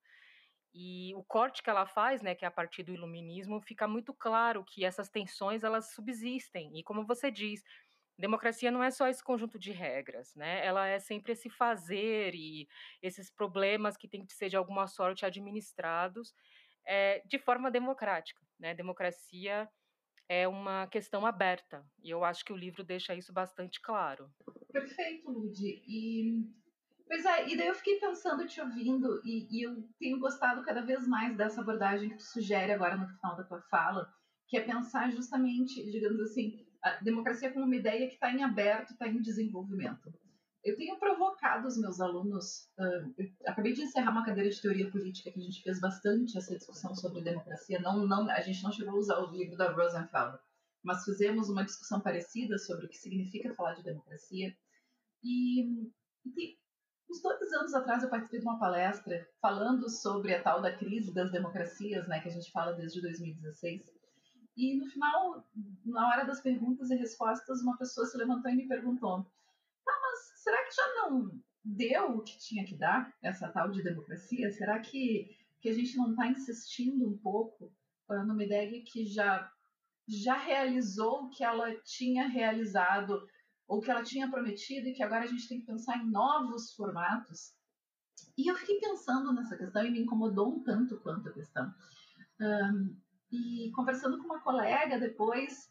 E 0.74 1.14
o 1.14 1.22
corte 1.22 1.62
que 1.62 1.70
ela 1.70 1.86
faz, 1.86 2.20
né, 2.20 2.34
que 2.34 2.44
é 2.44 2.48
a 2.48 2.50
partir 2.50 2.82
do 2.82 2.92
iluminismo, 2.92 3.60
fica 3.60 3.86
muito 3.86 4.12
claro 4.12 4.64
que 4.64 4.84
essas 4.84 5.08
tensões 5.08 5.62
elas 5.62 5.92
subsistem. 5.92 6.76
E 6.76 6.82
como 6.82 7.06
você 7.06 7.30
diz, 7.30 7.62
democracia 8.18 8.72
não 8.72 8.82
é 8.82 8.90
só 8.90 9.06
esse 9.06 9.22
conjunto 9.22 9.56
de 9.56 9.70
regras, 9.70 10.34
né? 10.34 10.66
Ela 10.66 10.88
é 10.88 10.98
sempre 10.98 11.32
esse 11.32 11.48
fazer 11.48 12.34
e 12.34 12.66
esses 13.00 13.30
problemas 13.30 13.96
que 13.96 14.08
têm 14.08 14.26
que 14.26 14.32
ser 14.32 14.48
de 14.48 14.56
alguma 14.56 14.88
sorte 14.88 15.24
administrados 15.24 16.34
é, 16.84 17.22
de 17.24 17.38
forma 17.38 17.70
democrática, 17.70 18.40
né? 18.58 18.74
Democracia 18.74 19.68
é 20.28 20.48
uma 20.48 20.88
questão 20.88 21.24
aberta 21.24 21.86
e 22.02 22.10
eu 22.10 22.24
acho 22.24 22.44
que 22.44 22.52
o 22.52 22.56
livro 22.56 22.82
deixa 22.82 23.14
isso 23.14 23.32
bastante 23.32 23.80
claro. 23.80 24.28
Perfeito, 24.72 25.30
Lud. 25.30 25.56
E 25.62 26.42
Pois 27.06 27.24
é, 27.24 27.48
e 27.48 27.56
daí 27.56 27.68
eu 27.68 27.74
fiquei 27.74 27.98
pensando, 27.98 28.46
te 28.46 28.60
ouvindo, 28.60 29.20
e, 29.24 29.46
e, 29.50 29.62
eu 29.66 29.86
tenho 29.98 30.18
gostado 30.18 30.64
cada 30.64 30.80
vez 30.82 31.06
mais 31.06 31.36
dessa 31.36 31.60
abordagem 31.60 32.08
que 32.08 32.16
tu 32.16 32.22
sugere 32.22 32.72
agora 32.72 32.96
no 32.96 33.06
final 33.06 33.36
da 33.36 33.44
tua 33.44 33.60
fala, 33.70 34.10
que 34.48 34.56
é 34.56 34.60
pensar 34.60 35.10
justamente, 35.10 35.84
digamos 35.90 36.20
assim, 36.20 36.64
a 36.82 37.02
democracia 37.02 37.52
como 37.52 37.66
uma 37.66 37.76
ideia 37.76 38.06
que 38.08 38.14
está 38.14 38.30
em 38.30 38.42
aberto, 38.42 38.92
está 38.92 39.06
em 39.06 39.20
desenvolvimento. 39.20 40.12
Eu 40.62 40.76
tenho 40.76 40.98
provocado 40.98 41.68
os 41.68 41.78
meus 41.78 42.00
alunos, 42.00 42.70
uh, 42.78 43.24
acabei 43.46 43.74
de 43.74 43.82
encerrar 43.82 44.10
uma 44.10 44.24
cadeira 44.24 44.48
de 44.48 44.60
teoria 44.60 44.90
política 44.90 45.30
que 45.30 45.38
a 45.38 45.42
gente 45.42 45.62
fez 45.62 45.78
bastante 45.78 46.38
essa 46.38 46.56
discussão 46.56 46.94
sobre 46.94 47.22
democracia, 47.22 47.78
não, 47.80 48.06
não, 48.06 48.30
a 48.30 48.40
gente 48.40 48.62
não 48.62 48.72
chegou 48.72 48.94
a 48.94 48.98
usar 48.98 49.18
o 49.18 49.30
livro 49.30 49.58
da 49.58 49.70
Rosenfeld, 49.70 50.38
mas 50.82 51.04
fizemos 51.04 51.50
uma 51.50 51.64
discussão 51.64 52.00
parecida 52.00 52.56
sobre 52.56 52.86
o 52.86 52.88
que 52.88 52.96
significa 52.96 53.54
falar 53.54 53.74
de 53.74 53.82
democracia, 53.82 54.56
e, 55.22 55.90
e 56.24 56.63
Uns 57.14 57.22
dois 57.22 57.52
anos 57.52 57.74
atrás 57.74 58.02
eu 58.02 58.10
participei 58.10 58.40
de 58.40 58.46
uma 58.46 58.58
palestra 58.58 59.24
falando 59.40 59.88
sobre 59.88 60.34
a 60.34 60.42
tal 60.42 60.60
da 60.60 60.76
crise 60.76 61.14
das 61.14 61.30
democracias, 61.30 62.08
né, 62.08 62.18
que 62.18 62.28
a 62.28 62.32
gente 62.32 62.50
fala 62.50 62.72
desde 62.72 63.00
2016. 63.00 63.84
E 64.56 64.76
no 64.76 64.86
final, 64.86 65.46
na 65.86 66.08
hora 66.08 66.24
das 66.24 66.40
perguntas 66.40 66.90
e 66.90 66.96
respostas, 66.96 67.62
uma 67.62 67.78
pessoa 67.78 68.04
se 68.04 68.16
levantou 68.16 68.50
e 68.50 68.56
me 68.56 68.66
perguntou: 68.66 69.22
Tá, 69.84 69.92
mas 70.02 70.42
será 70.42 70.64
que 70.64 70.74
já 70.74 70.94
não 70.96 71.30
deu 71.64 72.16
o 72.16 72.22
que 72.22 72.36
tinha 72.36 72.64
que 72.64 72.76
dar, 72.76 73.14
essa 73.22 73.48
tal 73.48 73.70
de 73.70 73.84
democracia? 73.84 74.50
Será 74.50 74.80
que, 74.80 75.30
que 75.60 75.68
a 75.68 75.72
gente 75.72 75.96
não 75.96 76.10
está 76.10 76.26
insistindo 76.26 77.08
um 77.08 77.16
pouco 77.16 77.72
uh, 78.08 78.24
numa 78.26 78.42
ideia 78.42 78.82
que 78.82 79.06
já, 79.06 79.48
já 80.08 80.36
realizou 80.36 81.26
o 81.26 81.30
que 81.30 81.44
ela 81.44 81.72
tinha 81.84 82.26
realizado 82.26 83.24
ou 83.66 83.80
que 83.80 83.90
ela 83.90 84.02
tinha 84.02 84.30
prometido 84.30 84.88
e 84.88 84.92
que 84.92 85.02
agora 85.02 85.24
a 85.24 85.26
gente 85.26 85.48
tem 85.48 85.60
que 85.60 85.66
pensar 85.66 85.98
em 85.98 86.10
novos 86.10 86.74
formatos? 86.74 87.54
E 88.36 88.50
eu 88.50 88.56
fiquei 88.56 88.78
pensando 88.80 89.32
nessa 89.32 89.56
questão 89.56 89.84
e 89.84 89.90
me 89.90 90.00
incomodou 90.00 90.54
um 90.54 90.62
tanto 90.62 91.00
quanto 91.00 91.28
a 91.28 91.32
questão. 91.32 91.72
Um, 92.40 92.96
e 93.30 93.70
conversando 93.72 94.18
com 94.18 94.24
uma 94.24 94.40
colega 94.40 94.98
depois, 94.98 95.68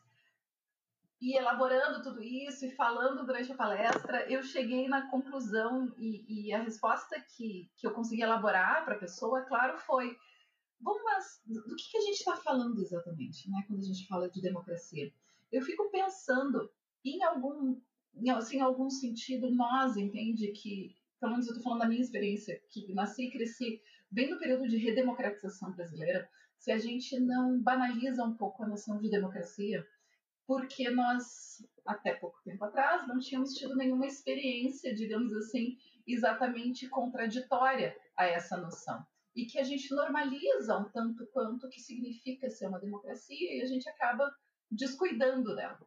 e 1.23 1.37
elaborando 1.37 2.03
tudo 2.03 2.21
isso 2.21 2.65
e 2.65 2.75
falando 2.75 3.25
durante 3.25 3.49
a 3.49 3.55
palestra, 3.55 4.29
eu 4.29 4.43
cheguei 4.43 4.89
na 4.89 5.09
conclusão 5.09 5.93
e, 5.97 6.49
e 6.49 6.53
a 6.53 6.61
resposta 6.61 7.17
que, 7.21 7.71
que 7.77 7.87
eu 7.87 7.93
consegui 7.93 8.23
elaborar 8.23 8.83
para 8.83 8.95
a 8.95 8.99
pessoa, 8.99 9.41
claro, 9.43 9.77
foi: 9.77 10.17
bom, 10.81 11.01
mas 11.05 11.41
do 11.45 11.75
que, 11.77 11.91
que 11.91 11.97
a 11.97 12.01
gente 12.01 12.17
está 12.17 12.35
falando 12.35 12.77
exatamente, 12.81 13.49
né, 13.49 13.63
quando 13.65 13.79
a 13.79 13.85
gente 13.85 14.05
fala 14.05 14.29
de 14.29 14.41
democracia? 14.41 15.13
Eu 15.49 15.61
fico 15.61 15.89
pensando 15.89 16.69
em 17.05 17.23
algum, 17.23 17.79
em, 18.15 18.29
assim, 18.31 18.57
em 18.57 18.61
algum 18.61 18.89
sentido, 18.89 19.51
nós, 19.51 19.97
entende, 19.97 20.51
que, 20.51 20.95
pelo 21.19 21.33
menos 21.33 21.47
eu 21.47 21.51
estou 21.51 21.63
falando 21.63 21.81
da 21.81 21.87
minha 21.87 22.01
experiência, 22.01 22.61
que 22.69 22.93
nasci 22.93 23.25
e 23.25 23.31
cresci 23.31 23.81
bem 24.09 24.29
no 24.29 24.39
período 24.39 24.67
de 24.67 24.77
redemocratização 24.77 25.71
brasileira, 25.71 26.29
se 26.57 26.71
a 26.71 26.77
gente 26.77 27.19
não 27.19 27.61
banaliza 27.61 28.23
um 28.23 28.35
pouco 28.35 28.63
a 28.63 28.67
noção 28.67 28.99
de 28.99 29.09
democracia, 29.09 29.85
porque 30.45 30.89
nós, 30.89 31.65
até 31.85 32.13
pouco 32.13 32.41
tempo 32.43 32.63
atrás, 32.63 33.07
não 33.07 33.19
tínhamos 33.19 33.53
tido 33.53 33.75
nenhuma 33.75 34.05
experiência, 34.05 34.93
digamos 34.93 35.33
assim, 35.33 35.77
exatamente 36.07 36.87
contraditória 36.89 37.97
a 38.15 38.25
essa 38.25 38.57
noção. 38.57 39.05
E 39.35 39.45
que 39.45 39.57
a 39.57 39.63
gente 39.63 39.93
normaliza 39.93 40.77
um 40.77 40.89
tanto 40.91 41.25
quanto 41.33 41.65
o 41.65 41.69
que 41.69 41.81
significa 41.81 42.49
ser 42.49 42.67
uma 42.67 42.79
democracia 42.79 43.57
e 43.57 43.61
a 43.61 43.65
gente 43.65 43.89
acaba 43.89 44.31
descuidando 44.69 45.55
dela, 45.55 45.79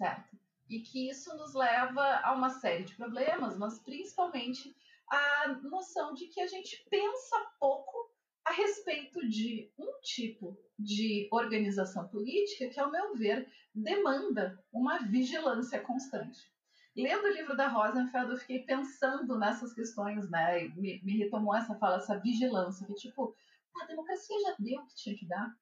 certo? 0.00 0.38
E 0.66 0.80
que 0.80 1.10
isso 1.10 1.36
nos 1.36 1.52
leva 1.54 2.20
a 2.24 2.32
uma 2.32 2.48
série 2.48 2.84
de 2.84 2.94
problemas, 2.94 3.58
mas 3.58 3.78
principalmente 3.80 4.74
a 5.06 5.48
noção 5.64 6.14
de 6.14 6.26
que 6.28 6.40
a 6.40 6.46
gente 6.46 6.86
pensa 6.88 7.36
pouco 7.58 8.10
a 8.46 8.52
respeito 8.52 9.28
de 9.28 9.70
um 9.78 10.00
tipo 10.00 10.56
de 10.78 11.28
organização 11.30 12.08
política 12.08 12.70
que, 12.70 12.80
ao 12.80 12.90
meu 12.90 13.14
ver, 13.14 13.46
demanda 13.74 14.58
uma 14.72 15.00
vigilância 15.00 15.78
constante. 15.80 16.50
Lendo 16.96 17.24
o 17.24 17.32
livro 17.32 17.54
da 17.54 17.68
Rosenfeld, 17.68 18.30
eu 18.30 18.38
fiquei 18.38 18.60
pensando 18.60 19.38
nessas 19.38 19.74
questões, 19.74 20.30
né? 20.30 20.68
Me, 20.76 21.00
me 21.04 21.18
retomou 21.18 21.54
essa 21.54 21.74
fala, 21.74 21.96
essa 21.96 22.18
vigilância, 22.18 22.86
que 22.86 22.94
tipo, 22.94 23.34
a 23.82 23.86
democracia 23.86 24.36
já 24.40 24.54
deu 24.58 24.80
o 24.80 24.86
que 24.86 24.96
tinha 24.96 25.16
que 25.16 25.26
dar. 25.26 25.54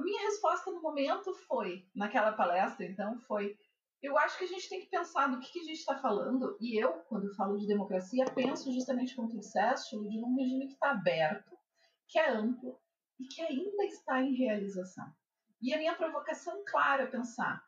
A 0.00 0.02
minha 0.02 0.22
resposta 0.22 0.70
no 0.70 0.80
momento 0.80 1.34
foi, 1.46 1.86
naquela 1.94 2.32
palestra, 2.32 2.86
então, 2.86 3.18
foi 3.20 3.54
eu 4.02 4.16
acho 4.16 4.38
que 4.38 4.44
a 4.44 4.48
gente 4.48 4.66
tem 4.66 4.80
que 4.80 4.86
pensar 4.86 5.26
do 5.26 5.38
que, 5.38 5.52
que 5.52 5.60
a 5.60 5.64
gente 5.64 5.80
está 5.80 5.94
falando, 5.98 6.56
e 6.58 6.82
eu, 6.82 6.90
quando 7.00 7.34
falo 7.34 7.58
de 7.58 7.66
democracia, 7.66 8.24
penso 8.34 8.72
justamente 8.72 9.14
como 9.14 9.28
tu 9.28 9.38
disseste, 9.38 9.90
de 9.90 10.18
um 10.18 10.34
regime 10.36 10.68
que 10.68 10.72
está 10.72 10.92
aberto, 10.92 11.54
que 12.08 12.18
é 12.18 12.30
amplo 12.30 12.80
e 13.18 13.26
que 13.26 13.42
ainda 13.42 13.84
está 13.84 14.22
em 14.22 14.34
realização. 14.34 15.06
E 15.60 15.74
a 15.74 15.76
minha 15.76 15.94
provocação 15.94 16.64
clara 16.64 17.02
é 17.02 17.06
pensar 17.06 17.62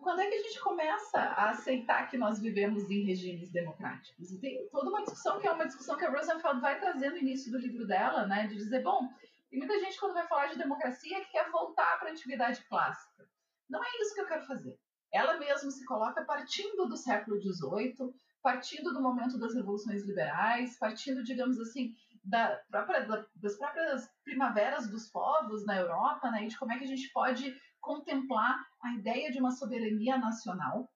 quando 0.00 0.20
é 0.20 0.26
que 0.26 0.34
a 0.36 0.42
gente 0.42 0.60
começa 0.60 1.18
a 1.18 1.50
aceitar 1.50 2.08
que 2.08 2.16
nós 2.16 2.40
vivemos 2.40 2.90
em 2.90 3.04
regimes 3.04 3.50
democráticos? 3.50 4.32
E 4.32 4.40
tem 4.40 4.66
toda 4.70 4.88
uma 4.88 5.02
discussão 5.02 5.38
que 5.38 5.46
é 5.46 5.52
uma 5.52 5.66
discussão 5.66 5.98
que 5.98 6.06
a 6.06 6.10
Rosenfeld 6.10 6.60
vai 6.62 6.80
trazer 6.80 7.10
no 7.10 7.18
início 7.18 7.52
do 7.52 7.58
livro 7.58 7.86
dela, 7.86 8.26
né, 8.26 8.46
de 8.46 8.54
dizer, 8.54 8.82
bom, 8.82 9.12
tem 9.54 9.60
muita 9.60 9.78
gente 9.78 10.00
quando 10.00 10.14
vai 10.14 10.26
falar 10.26 10.46
de 10.48 10.58
democracia 10.58 11.20
que 11.20 11.30
quer 11.30 11.48
voltar 11.48 11.96
para 12.00 12.08
a 12.08 12.10
antiguidade 12.10 12.64
clássica. 12.64 13.24
Não 13.70 13.82
é 13.84 13.86
isso 14.00 14.12
que 14.12 14.20
eu 14.20 14.26
quero 14.26 14.44
fazer. 14.46 14.76
Ela 15.12 15.38
mesma 15.38 15.70
se 15.70 15.84
coloca 15.84 16.24
partindo 16.24 16.88
do 16.88 16.96
século 16.96 17.40
XVIII, 17.40 18.12
partindo 18.42 18.92
do 18.92 19.00
momento 19.00 19.38
das 19.38 19.54
revoluções 19.54 20.04
liberais, 20.04 20.76
partindo, 20.76 21.22
digamos 21.22 21.60
assim, 21.60 21.94
da 22.24 22.56
própria, 22.68 23.06
da, 23.06 23.24
das 23.36 23.56
próprias 23.56 24.10
primaveras 24.24 24.90
dos 24.90 25.08
povos 25.08 25.64
na 25.64 25.76
Europa, 25.76 26.32
né, 26.32 26.44
e 26.44 26.48
de 26.48 26.58
como 26.58 26.72
é 26.72 26.78
que 26.78 26.84
a 26.84 26.88
gente 26.88 27.08
pode 27.12 27.56
contemplar 27.80 28.58
a 28.82 28.94
ideia 28.94 29.30
de 29.30 29.38
uma 29.38 29.52
soberania 29.52 30.18
nacional 30.18 30.90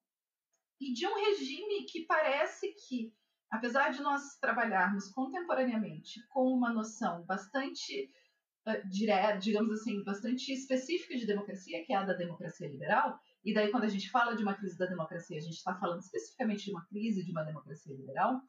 e 0.80 0.92
de 0.92 1.06
um 1.06 1.14
regime 1.14 1.84
que 1.84 2.06
parece 2.06 2.74
que, 2.88 3.14
apesar 3.52 3.90
de 3.90 4.02
nós 4.02 4.36
trabalharmos 4.40 5.12
contemporaneamente 5.12 6.26
com 6.30 6.52
uma 6.52 6.72
noção 6.72 7.24
bastante 7.24 8.10
direta, 8.90 9.38
digamos 9.38 9.72
assim, 9.72 10.02
bastante 10.04 10.52
específica 10.52 11.16
de 11.16 11.26
democracia, 11.26 11.84
que 11.84 11.92
é 11.92 11.96
a 11.96 12.04
da 12.04 12.12
democracia 12.12 12.68
liberal, 12.68 13.18
e 13.44 13.54
daí, 13.54 13.70
quando 13.70 13.84
a 13.84 13.88
gente 13.88 14.10
fala 14.10 14.36
de 14.36 14.42
uma 14.42 14.54
crise 14.54 14.76
da 14.76 14.86
democracia, 14.86 15.38
a 15.38 15.40
gente 15.40 15.56
está 15.56 15.74
falando 15.78 16.00
especificamente 16.00 16.64
de 16.64 16.70
uma 16.70 16.84
crise 16.86 17.24
de 17.24 17.30
uma 17.30 17.44
democracia 17.44 17.94
liberal, 17.94 18.40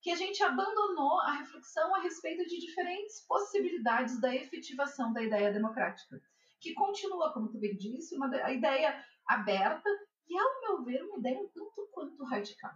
que 0.00 0.10
a 0.10 0.16
gente 0.16 0.42
abandonou 0.42 1.20
a 1.20 1.32
reflexão 1.32 1.94
a 1.94 2.02
respeito 2.02 2.44
de 2.46 2.58
diferentes 2.58 3.24
possibilidades 3.26 4.20
da 4.20 4.34
efetivação 4.34 5.12
da 5.12 5.22
ideia 5.22 5.52
democrática, 5.52 6.20
que 6.60 6.74
continua, 6.74 7.32
como 7.32 7.48
tu 7.48 7.58
bem 7.58 7.76
disse, 7.76 8.16
uma 8.16 8.28
ideia 8.50 9.02
aberta 9.26 9.88
e, 10.28 10.38
ao 10.38 10.60
meu 10.60 10.84
ver, 10.84 11.02
uma 11.02 11.18
ideia 11.18 11.38
um 11.38 11.48
tanto 11.48 11.88
quanto 11.92 12.24
radical. 12.24 12.72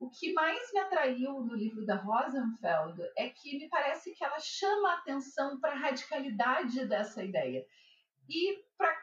O 0.00 0.08
que 0.08 0.32
mais 0.32 0.72
me 0.72 0.80
atraiu 0.80 1.42
no 1.42 1.54
livro 1.54 1.84
da 1.84 1.94
Rosenfeld 1.96 3.02
é 3.18 3.28
que 3.28 3.58
me 3.58 3.68
parece 3.68 4.14
que 4.14 4.24
ela 4.24 4.40
chama 4.40 4.88
a 4.88 4.94
atenção 4.94 5.60
para 5.60 5.72
a 5.72 5.78
radicalidade 5.78 6.86
dessa 6.86 7.22
ideia 7.22 7.66
e 8.26 8.64
para 8.78 8.96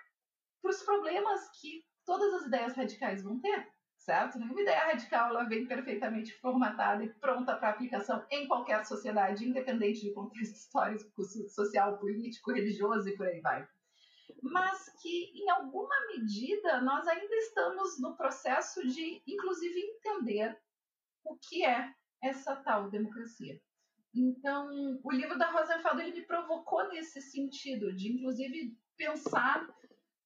os 0.64 0.82
problemas 0.82 1.52
que 1.62 1.86
todas 2.04 2.34
as 2.34 2.48
ideias 2.48 2.74
radicais 2.74 3.22
vão 3.22 3.40
ter, 3.40 3.72
certo? 3.96 4.40
Nenhuma 4.40 4.60
ideia 4.60 4.86
radical 4.86 5.30
ela 5.30 5.44
vem 5.44 5.68
perfeitamente 5.68 6.34
formatada 6.40 7.04
e 7.04 7.14
pronta 7.14 7.56
para 7.56 7.70
aplicação 7.70 8.26
em 8.32 8.48
qualquer 8.48 8.84
sociedade, 8.84 9.48
independente 9.48 10.02
de 10.02 10.14
contexto 10.14 10.56
histórico, 10.56 11.24
social, 11.50 12.00
político, 12.00 12.52
religioso 12.52 13.08
e 13.08 13.16
por 13.16 13.28
aí 13.28 13.40
vai. 13.40 13.68
Mas 14.42 14.90
que, 15.00 15.26
em 15.44 15.48
alguma 15.52 15.96
medida, 16.08 16.82
nós 16.82 17.08
ainda 17.08 17.36
estamos 17.36 18.00
no 18.00 18.18
processo 18.18 18.82
de, 18.88 19.22
inclusive, 19.28 19.80
entender 19.80 20.58
o 21.30 21.38
que 21.38 21.66
é 21.66 21.92
essa 22.22 22.56
tal 22.56 22.90
democracia. 22.90 23.60
Então, 24.14 25.00
o 25.04 25.12
livro 25.12 25.38
da 25.38 25.52
Rosenfeld 25.52 26.02
ele 26.02 26.20
me 26.20 26.26
provocou 26.26 26.88
nesse 26.90 27.22
sentido, 27.22 27.94
de 27.94 28.12
inclusive 28.12 28.76
pensar 28.96 29.68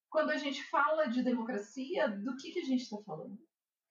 quando 0.08 0.30
a 0.30 0.36
gente 0.36 0.62
fala 0.64 1.06
de 1.06 1.22
democracia, 1.22 2.08
do 2.08 2.36
que, 2.36 2.52
que 2.52 2.60
a 2.60 2.64
gente 2.64 2.82
está 2.82 2.98
falando? 3.02 3.38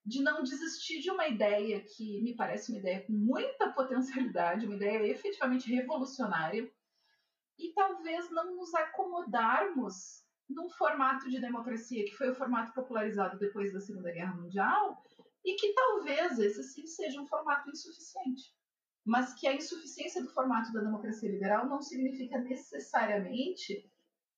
De 0.05 0.21
não 0.21 0.43
desistir 0.43 0.99
de 0.99 1.11
uma 1.11 1.27
ideia 1.27 1.81
que 1.81 2.21
me 2.21 2.35
parece 2.35 2.71
uma 2.71 2.79
ideia 2.79 3.03
com 3.05 3.13
muita 3.13 3.71
potencialidade, 3.71 4.65
uma 4.65 4.75
ideia 4.75 5.07
efetivamente 5.07 5.71
revolucionária, 5.71 6.71
e 7.57 7.73
talvez 7.73 8.29
não 8.31 8.55
nos 8.55 8.73
acomodarmos 8.73 10.23
num 10.49 10.69
formato 10.69 11.29
de 11.29 11.39
democracia 11.39 12.03
que 12.05 12.15
foi 12.15 12.29
o 12.31 12.35
formato 12.35 12.73
popularizado 12.73 13.37
depois 13.37 13.71
da 13.71 13.79
Segunda 13.79 14.11
Guerra 14.11 14.35
Mundial 14.35 15.03
e 15.43 15.55
que 15.55 15.73
talvez 15.73 16.39
esse 16.39 16.63
sim 16.63 16.85
seja 16.85 17.21
um 17.21 17.27
formato 17.27 17.69
insuficiente. 17.69 18.53
Mas 19.03 19.33
que 19.33 19.47
a 19.47 19.55
insuficiência 19.55 20.21
do 20.21 20.31
formato 20.31 20.71
da 20.71 20.81
democracia 20.81 21.31
liberal 21.31 21.67
não 21.67 21.81
significa 21.81 22.37
necessariamente 22.39 23.89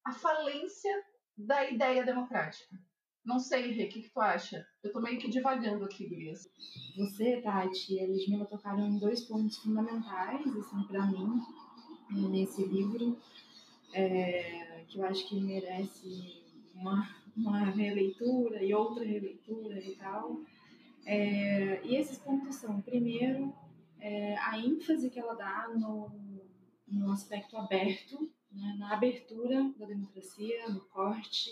a 0.06 0.14
falência 0.14 0.92
da 1.38 1.70
ideia 1.70 2.06
democrática. 2.06 2.78
Não 3.26 3.40
sei, 3.40 3.72
Rê, 3.72 3.86
o 3.86 3.90
que, 3.90 4.10
tu 4.10 4.20
acha? 4.20 4.68
Eu 4.84 4.92
tô 4.92 5.00
meio 5.00 5.18
que 5.18 5.30
divagando 5.30 5.86
aqui, 5.86 6.08
Gurias. 6.08 6.46
Você, 6.98 7.42
Tati 7.42 7.94
e 7.94 8.00
a 8.02 8.08
Lismila 8.08 8.46
tocaram 8.46 8.86
em 8.86 9.00
dois 9.00 9.24
pontos 9.24 9.58
fundamentais, 9.60 10.46
assim, 10.46 10.84
para 10.88 11.06
mim, 11.08 11.42
nesse 12.10 12.66
livro, 12.66 13.18
é, 13.94 14.84
que 14.90 15.00
eu 15.00 15.06
acho 15.06 15.28
que 15.30 15.40
merece 15.40 16.44
uma, 16.76 17.16
uma 17.36 17.64
releitura 17.72 18.62
e 18.62 18.74
outra 18.74 19.06
releitura 19.06 19.80
e 19.80 19.96
tal. 19.96 20.42
É, 21.06 21.86
e 21.86 21.96
esses 21.96 22.18
pontos 22.18 22.56
são, 22.56 22.82
primeiro, 22.82 23.54
é, 24.00 24.38
a 24.38 24.58
ênfase 24.58 25.10
que 25.10 25.20
ela 25.20 25.34
dá 25.34 25.70
no, 25.76 26.12
no 26.88 27.12
aspecto 27.12 27.58
aberto 27.58 28.32
né, 28.54 28.76
na 28.78 28.94
abertura 28.94 29.74
da 29.78 29.86
democracia, 29.86 30.70
no 30.70 30.82
corte. 30.86 31.50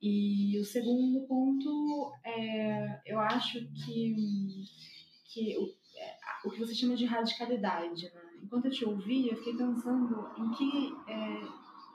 E 0.00 0.58
o 0.58 0.64
segundo 0.64 1.26
ponto 1.26 2.12
é, 2.24 3.02
eu 3.04 3.18
acho 3.20 3.60
que, 3.84 4.64
que 5.26 5.58
o, 5.58 5.74
é, 5.98 6.18
o 6.44 6.50
que 6.50 6.58
você 6.58 6.74
chama 6.74 6.96
de 6.96 7.04
radicalidade. 7.04 8.04
Né? 8.04 8.40
Enquanto 8.42 8.64
eu 8.66 8.70
te 8.70 8.84
ouvia, 8.84 9.32
eu 9.32 9.36
fiquei 9.36 9.56
pensando 9.56 10.30
em 10.38 10.50
que, 10.52 10.94
é, 11.06 11.40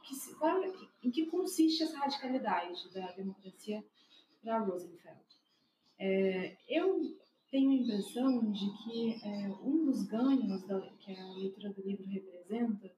que, 0.04 0.36
qual, 0.36 0.62
em 1.04 1.10
que 1.10 1.26
consiste 1.26 1.84
essa 1.84 1.98
radicalidade 1.98 2.94
da 2.94 3.12
democracia 3.14 3.84
para 4.44 4.60
Rosenfeld. 4.60 5.25
É, 5.98 6.58
eu 6.68 7.18
tenho 7.50 7.72
a 7.72 7.76
impressão 7.76 8.52
de 8.52 8.66
que 8.84 9.20
é, 9.24 9.48
um 9.64 9.86
dos 9.86 10.04
ganhos 10.04 10.68
da, 10.68 10.82
que 11.00 11.18
a 11.18 11.34
leitura 11.34 11.74
do 11.74 11.82
livro 11.82 12.06
representa 12.08 12.92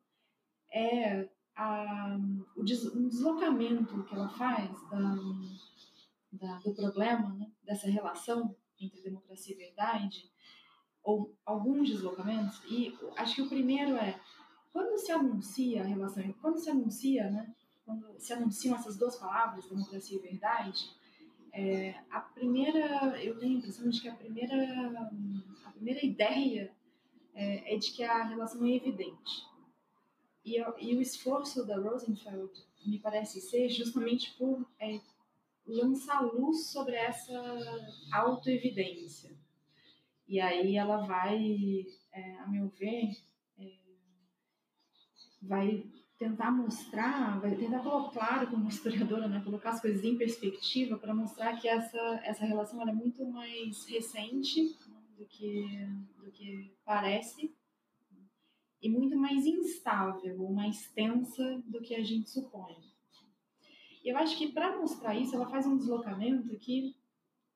é 0.72 1.30
a, 1.56 2.18
o 2.56 2.64
des, 2.64 2.86
um 2.96 3.08
deslocamento 3.08 4.04
que 4.04 4.16
ela 4.16 4.30
faz 4.30 4.72
da, 4.90 5.16
da, 6.32 6.60
do 6.60 6.74
problema, 6.74 7.34
né, 7.36 7.52
dessa 7.64 7.90
relação 7.90 8.56
entre 8.80 9.02
democracia 9.02 9.56
e 9.56 9.58
verdade, 9.58 10.32
ou 11.04 11.36
alguns 11.46 11.90
deslocamentos, 11.90 12.62
e 12.70 12.96
acho 13.16 13.36
que 13.36 13.42
o 13.42 13.50
primeiro 13.50 13.96
é 13.96 14.20
quando 14.72 14.98
se 15.00 15.12
anuncia 15.12 15.82
a 15.82 15.86
relação, 15.86 16.34
quando 16.42 16.60
se 16.60 16.70
anuncia, 16.70 17.30
né, 17.32 17.56
quando 17.86 18.20
se 18.20 18.34
anunciam 18.34 18.76
essas 18.76 18.98
duas 18.98 19.16
palavras, 19.16 19.68
democracia 19.68 20.18
e 20.18 20.22
verdade, 20.22 20.97
é, 21.58 21.96
a 22.12 22.20
primeira, 22.20 23.20
eu 23.20 23.36
tenho 23.40 23.56
a 23.56 23.58
impressão 23.58 23.90
de 23.90 24.00
que 24.00 24.08
a 24.08 24.14
primeira, 24.14 25.10
a 25.66 25.72
primeira 25.72 26.06
ideia 26.06 26.72
é, 27.34 27.74
é 27.74 27.78
de 27.78 27.92
que 27.94 28.04
a 28.04 28.24
relação 28.26 28.64
é 28.64 28.76
evidente. 28.76 29.44
E, 30.46 30.58
e, 30.58 30.96
o 30.96 31.02
esforço 31.02 31.66
da 31.66 31.80
Rosenfeld 31.80 32.52
me 32.86 33.00
parece 33.00 33.42
ser 33.42 33.70
justamente 33.70 34.38
por 34.38 34.70
é, 34.80 35.02
lançar 35.66 36.22
luz 36.22 36.68
sobre 36.68 36.96
essa 36.96 37.34
autoevidência. 38.14 39.36
E 40.28 40.40
aí 40.40 40.76
ela 40.76 41.08
vai, 41.08 41.88
é, 42.12 42.36
a 42.36 42.48
meu 42.48 42.68
ver, 42.70 43.18
é, 43.58 43.74
vai 45.42 45.84
tentar 46.18 46.52
mostrar, 46.52 47.40
vai 47.40 47.56
tentar 47.56 47.80
colocar 47.80 48.12
claro 48.12 48.48
como 48.48 48.68
historiadora, 48.68 49.28
né, 49.28 49.42
colocar 49.44 49.72
as 49.72 49.82
coisas 49.82 50.04
em 50.04 50.18
perspectiva 50.18 50.98
para 50.98 51.14
mostrar 51.14 51.56
que 51.58 51.68
essa 51.68 51.98
essa 52.24 52.46
relação 52.46 52.82
é 52.82 52.94
muito 52.94 53.26
mais 53.26 53.86
recente 53.86 54.76
do 55.18 55.26
que 55.26 55.66
do 56.18 56.32
que 56.32 56.74
parece 56.84 57.56
e 58.82 58.90
muito 58.90 59.18
mais 59.18 59.46
instável 59.46 60.50
mais 60.50 60.88
tensa 60.92 61.64
do 61.66 61.82
que 61.82 61.96
a 61.96 62.04
gente 62.04 62.30
supõe. 62.30 62.76
E 64.04 64.10
eu 64.10 64.18
acho 64.18 64.38
que 64.38 64.52
para 64.52 64.78
mostrar 64.78 65.16
isso, 65.16 65.36
ela 65.36 65.50
faz 65.50 65.66
um 65.66 65.78
deslocamento 65.78 66.52
aqui 66.54 66.96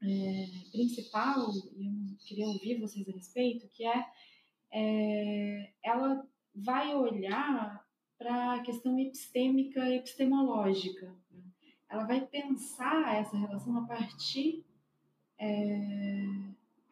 é, 0.04 0.46
principal, 0.72 1.50
e 1.78 1.86
eu 1.86 2.18
queria 2.28 2.48
ouvir 2.48 2.80
vocês 2.80 3.08
a 3.08 3.12
respeito, 3.12 3.68
que 3.70 3.86
é, 3.86 4.06
é 4.72 5.74
ela 5.84 6.28
vai 6.54 6.94
olhar 6.94 7.86
para 8.22 8.54
a 8.54 8.60
questão 8.60 9.00
epistêmica, 9.00 9.90
epistemológica. 9.90 11.08
Né? 11.32 11.42
Ela 11.90 12.06
vai 12.06 12.22
pensar 12.22 13.16
essa 13.16 13.36
relação 13.36 13.76
a 13.78 13.88
partir 13.88 14.64
é, 15.40 16.24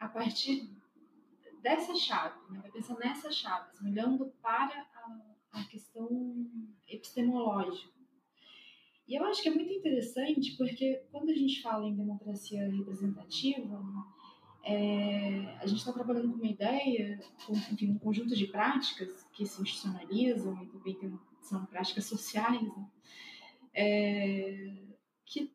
a 0.00 0.08
partir 0.08 0.68
dessa 1.62 1.94
chave, 1.94 2.34
né? 2.50 2.58
vai 2.60 2.72
pensar 2.72 2.98
nessa 2.98 3.30
chave, 3.30 3.70
assim, 3.70 3.88
olhando 3.88 4.26
para 4.42 4.88
a, 4.92 5.60
a 5.60 5.64
questão 5.66 6.08
epistemológica. 6.88 7.94
E 9.06 9.14
eu 9.14 9.24
acho 9.24 9.40
que 9.40 9.50
é 9.50 9.54
muito 9.54 9.72
interessante 9.72 10.56
porque 10.56 11.04
quando 11.12 11.30
a 11.30 11.34
gente 11.34 11.62
fala 11.62 11.86
em 11.86 11.94
democracia 11.94 12.68
representativa, 12.68 13.80
é, 14.62 15.56
a 15.58 15.66
gente 15.66 15.78
está 15.78 15.92
trabalhando 15.92 16.30
com 16.30 16.36
uma 16.36 16.46
ideia, 16.46 17.18
com 17.46 17.54
enfim, 17.54 17.92
um 17.92 17.98
conjunto 17.98 18.36
de 18.36 18.46
práticas 18.46 19.26
que 19.32 19.46
se 19.46 19.62
institucionalizam 19.62 20.62
e 20.62 20.66
também 20.66 20.94
tem, 20.94 21.18
são 21.42 21.64
práticas 21.66 22.04
sociais, 22.04 22.62
né? 22.62 22.90
é, 23.74 24.76
que 25.24 25.52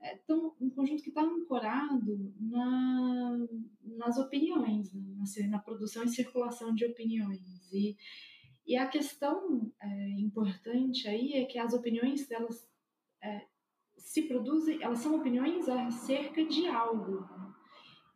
é 0.00 0.16
tão, 0.26 0.54
um 0.60 0.70
conjunto 0.70 1.02
que 1.02 1.10
está 1.10 1.22
ancorado 1.22 2.34
na, 2.40 3.46
nas 3.82 4.18
opiniões, 4.18 4.92
né? 4.92 5.02
na, 5.16 5.48
na, 5.48 5.58
produção 5.58 6.02
e 6.04 6.08
circulação 6.08 6.74
de 6.74 6.84
opiniões. 6.86 7.40
E, 7.72 7.96
e 8.66 8.76
a 8.76 8.88
questão 8.88 9.70
é, 9.80 10.10
importante 10.20 11.06
aí 11.06 11.34
é 11.34 11.44
que 11.44 11.58
as 11.58 11.72
opiniões 11.74 12.26
delas 12.26 12.68
é, 13.22 13.46
se 13.96 14.22
produzem, 14.22 14.82
elas 14.82 14.98
são 14.98 15.14
opiniões 15.14 15.68
acerca 15.68 16.44
de 16.44 16.66
algo. 16.66 17.20
Né? 17.20 17.49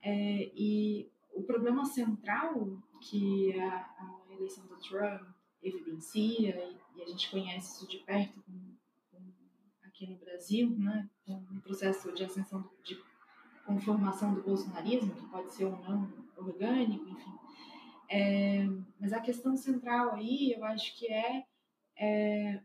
É, 0.05 0.53
e 0.55 1.11
o 1.33 1.43
problema 1.43 1.83
central 1.87 2.79
que 3.01 3.59
a, 3.59 3.75
a, 3.75 4.21
eleição 4.35 4.67
do 4.67 4.77
Trump 4.77 5.23
evidencia, 5.63 6.55
e, 6.63 6.99
e, 6.99 7.03
a 7.03 7.07
gente 7.07 7.31
conhece 7.31 7.77
isso 7.77 7.89
de 7.89 8.05
perto 8.05 8.43
com, 8.43 8.77
com, 9.11 9.33
aqui 9.83 10.07
no 10.07 10.19
Brasil, 10.19 10.69
né, 10.79 11.09
com 11.25 11.33
o 11.33 11.61
processo 11.63 12.13
de 12.13 12.23
ascensão 12.23 12.71
de 12.85 13.03
conformação 13.65 14.35
do 14.35 14.43
bolsonarismo, 14.43 15.15
que 15.15 15.27
pode 15.29 15.55
ser 15.55 15.65
ou 15.65 15.79
não 15.79 16.13
orgânico, 16.37 17.09
enfim. 17.09 17.39
É, 18.11 18.67
mas 19.01 19.15
a 19.15 19.21
questão 19.21 19.57
central 19.57 20.15
aí, 20.15 20.53
eu 20.53 20.63
acho 20.65 20.95
que 20.99 21.07
é, 21.11 21.47
é 21.97 22.63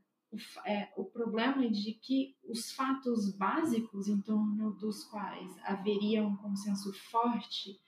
é, 0.65 0.89
o 0.95 1.03
problema 1.03 1.67
de 1.69 1.93
que 1.93 2.35
os 2.47 2.71
fatos 2.71 3.31
básicos 3.35 4.07
em 4.07 4.21
torno 4.21 4.71
dos 4.73 5.03
quais 5.05 5.57
haveria 5.63 6.23
um 6.23 6.35
consenso 6.37 6.93
forte, 6.93 7.79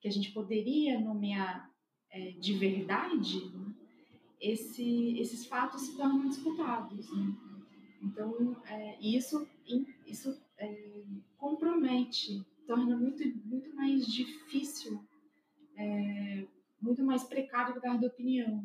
que 0.00 0.08
a 0.08 0.10
gente 0.10 0.32
poderia 0.32 0.98
nomear 0.98 1.70
é, 2.10 2.32
de 2.32 2.54
verdade, 2.54 3.50
né? 3.50 3.74
Esse, 4.40 5.18
esses 5.18 5.46
fatos 5.46 5.82
se 5.82 5.96
tornam 5.98 6.26
disputados. 6.26 7.14
Né? 7.14 7.36
Então, 8.02 8.56
é, 8.64 8.98
isso, 8.98 9.46
isso 10.06 10.40
é, 10.56 11.02
compromete, 11.36 12.42
torna 12.66 12.96
muito, 12.96 13.22
muito 13.44 13.76
mais 13.76 14.06
difícil, 14.06 15.04
é, 15.76 16.46
muito 16.80 17.04
mais 17.04 17.22
precário 17.22 17.72
o 17.72 17.74
lugar 17.74 17.98
da 18.00 18.06
opinião 18.06 18.64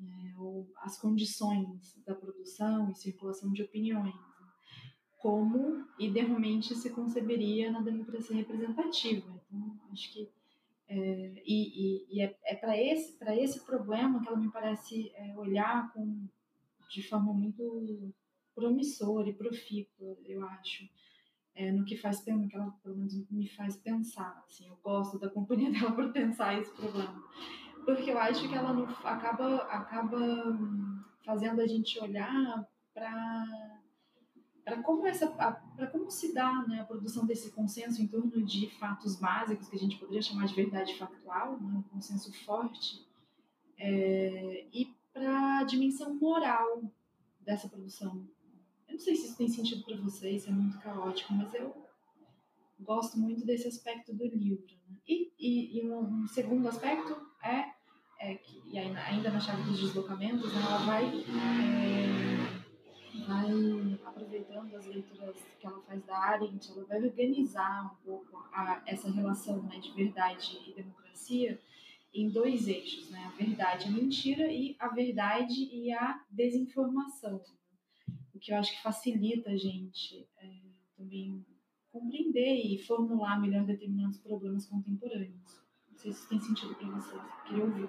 né, 0.00 0.34
ou 0.38 0.66
as 0.78 0.98
condições 0.98 2.02
da 2.06 2.14
produção 2.14 2.90
e 2.90 2.94
circulação 2.94 3.52
de 3.52 3.62
opiniões, 3.62 4.14
como 5.18 5.84
idealmente 5.98 6.74
se 6.74 6.90
conceberia 6.90 7.70
na 7.70 7.82
democracia 7.82 8.34
representativa. 8.34 9.40
Então, 9.46 9.78
acho 9.92 10.12
que 10.12 10.30
é, 10.88 11.42
e, 11.46 12.06
e, 12.10 12.20
é, 12.20 12.36
é 12.44 12.56
para 12.56 12.76
esse 12.76 13.16
esse 13.38 13.64
problema 13.64 14.20
que 14.20 14.26
ela 14.26 14.36
me 14.36 14.50
parece 14.50 15.12
é, 15.14 15.36
olhar 15.38 15.92
com 15.92 16.26
de 16.90 17.02
forma 17.08 17.32
muito 17.32 18.12
promissora 18.52 19.28
e 19.28 19.34
profícua, 19.34 20.18
eu 20.24 20.44
acho. 20.44 20.88
É, 21.54 21.70
no 21.70 21.84
que 21.84 21.96
faz 21.96 22.24
no 22.26 22.48
que 22.48 22.56
ela 22.56 22.70
pelo 22.82 22.96
menos 22.96 23.28
me 23.30 23.48
faz 23.48 23.76
pensar 23.76 24.40
assim 24.46 24.68
eu 24.68 24.76
gosto 24.76 25.18
da 25.18 25.28
companhia 25.28 25.70
dela 25.72 25.92
para 25.92 26.08
pensar 26.08 26.58
esse 26.58 26.72
problema 26.72 27.22
porque 27.84 28.10
eu 28.10 28.18
acho 28.18 28.48
que 28.48 28.54
ela 28.54 28.72
não, 28.72 28.84
acaba, 29.04 29.56
acaba 29.64 30.58
fazendo 31.24 31.60
a 31.60 31.66
gente 31.66 31.98
olhar 31.98 32.66
para 32.92 33.80
para 34.64 34.82
como 34.82 35.06
essa 35.06 35.26
para 35.26 35.86
como 35.90 36.10
se 36.10 36.32
dá 36.34 36.64
né, 36.68 36.80
a 36.80 36.84
produção 36.84 37.26
desse 37.26 37.50
consenso 37.50 38.00
em 38.00 38.06
torno 38.06 38.44
de 38.44 38.68
fatos 38.78 39.16
básicos 39.16 39.68
que 39.68 39.76
a 39.76 39.78
gente 39.78 39.96
poderia 39.96 40.22
chamar 40.22 40.46
de 40.46 40.54
verdade 40.54 40.96
factual, 40.96 41.58
né, 41.60 41.78
um 41.78 41.82
consenso 41.82 42.32
forte, 42.44 43.04
é, 43.78 44.66
e 44.72 44.94
para 45.12 45.58
a 45.58 45.64
dimensão 45.64 46.14
moral 46.14 46.82
dessa 47.40 47.68
produção. 47.68 48.24
Eu 48.86 48.94
não 48.94 49.00
sei 49.00 49.16
se 49.16 49.26
isso 49.26 49.36
tem 49.36 49.48
sentido 49.48 49.82
para 49.82 49.96
vocês, 49.96 50.46
é 50.46 50.50
muito 50.50 50.78
caótico, 50.78 51.32
mas 51.32 51.52
eu 51.54 51.74
gosto 52.84 53.18
muito 53.18 53.44
desse 53.44 53.68
aspecto 53.68 54.12
do 54.12 54.24
livro. 54.24 54.66
Né? 54.88 54.96
E, 55.06 55.32
e, 55.38 55.78
e 55.78 55.90
um, 55.90 56.26
segundo 56.26 56.68
aspecto 56.68 57.16
é, 57.42 57.72
é 58.20 58.34
que, 58.34 58.62
e 58.66 58.78
ainda 58.78 59.30
na 59.30 59.40
chave 59.40 59.62
dos 59.62 59.80
deslocamentos, 59.80 60.52
né, 60.52 60.60
ela 60.60 60.78
vai, 60.78 61.04
é, 61.06 62.06
vai 63.26 63.98
aproveitando 64.04 64.74
as 64.74 64.86
leituras 64.86 65.36
que 65.58 65.66
ela 65.66 65.80
faz 65.82 66.04
da 66.04 66.16
Arendt, 66.16 66.70
ela 66.70 66.84
vai 66.84 67.02
organizar 67.02 67.92
um 67.92 68.04
pouco 68.04 68.36
a, 68.52 68.82
essa 68.86 69.10
relação 69.10 69.62
né, 69.62 69.78
de 69.78 69.90
verdade 69.92 70.60
e 70.66 70.74
democracia 70.74 71.60
em 72.12 72.28
dois 72.28 72.66
eixos, 72.66 73.08
né? 73.10 73.24
A 73.24 73.36
verdade 73.36 73.86
e 73.86 73.88
a 73.88 73.92
mentira 73.92 74.52
e 74.52 74.76
a 74.78 74.88
verdade 74.88 75.62
e 75.72 75.92
a 75.92 76.20
desinformação. 76.30 77.34
Né? 77.38 78.14
O 78.34 78.38
que 78.38 78.52
eu 78.52 78.56
acho 78.56 78.72
que 78.72 78.82
facilita 78.82 79.50
a 79.50 79.56
gente 79.56 80.28
é, 80.38 80.50
também 80.96 81.44
compreender 81.90 82.54
e 82.54 82.78
formular 82.78 83.40
melhor 83.40 83.64
determinados 83.64 84.18
problemas 84.18 84.66
contemporâneos. 84.66 85.62
Não 85.88 85.98
sei 85.98 86.12
se 86.12 86.18
isso 86.18 86.28
tem 86.28 86.40
sentido 86.40 86.74
para 86.74 86.88
vocês. 86.88 87.22
Queria 87.46 87.64
ouvir. 87.64 87.88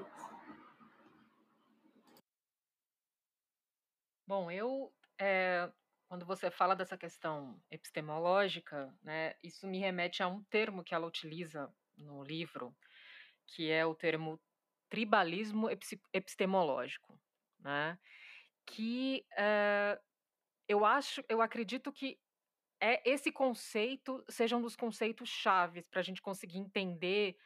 Bom, 4.28 4.50
eu 4.50 4.94
é, 5.20 5.72
quando 6.12 6.26
você 6.26 6.52
fala 6.52 6.76
dessa 6.76 6.98
questão 6.98 7.58
epistemológica, 7.72 8.94
né, 9.02 9.34
isso 9.42 9.66
me 9.66 9.80
remete 9.80 10.22
a 10.22 10.28
um 10.28 10.44
termo 10.44 10.84
que 10.84 10.94
ela 10.94 11.08
utiliza 11.08 11.74
no 11.96 12.22
livro, 12.22 12.76
que 13.46 13.72
é 13.72 13.86
o 13.86 13.96
termo 13.96 14.38
tribalismo 14.90 15.70
epistemológico, 16.12 17.18
né, 17.60 17.98
que 18.66 19.26
uh, 19.38 19.98
eu 20.68 20.84
acho, 20.84 21.24
eu 21.30 21.42
acredito 21.42 21.94
que 21.94 22.20
é 22.82 23.02
esse 23.08 23.32
conceito 23.32 24.24
seja 24.28 24.58
um 24.58 24.62
dos 24.62 24.76
conceitos 24.76 25.30
chaves 25.30 25.88
para 25.88 26.00
a 26.00 26.04
gente 26.04 26.22
conseguir 26.22 26.58
entender 26.58 27.38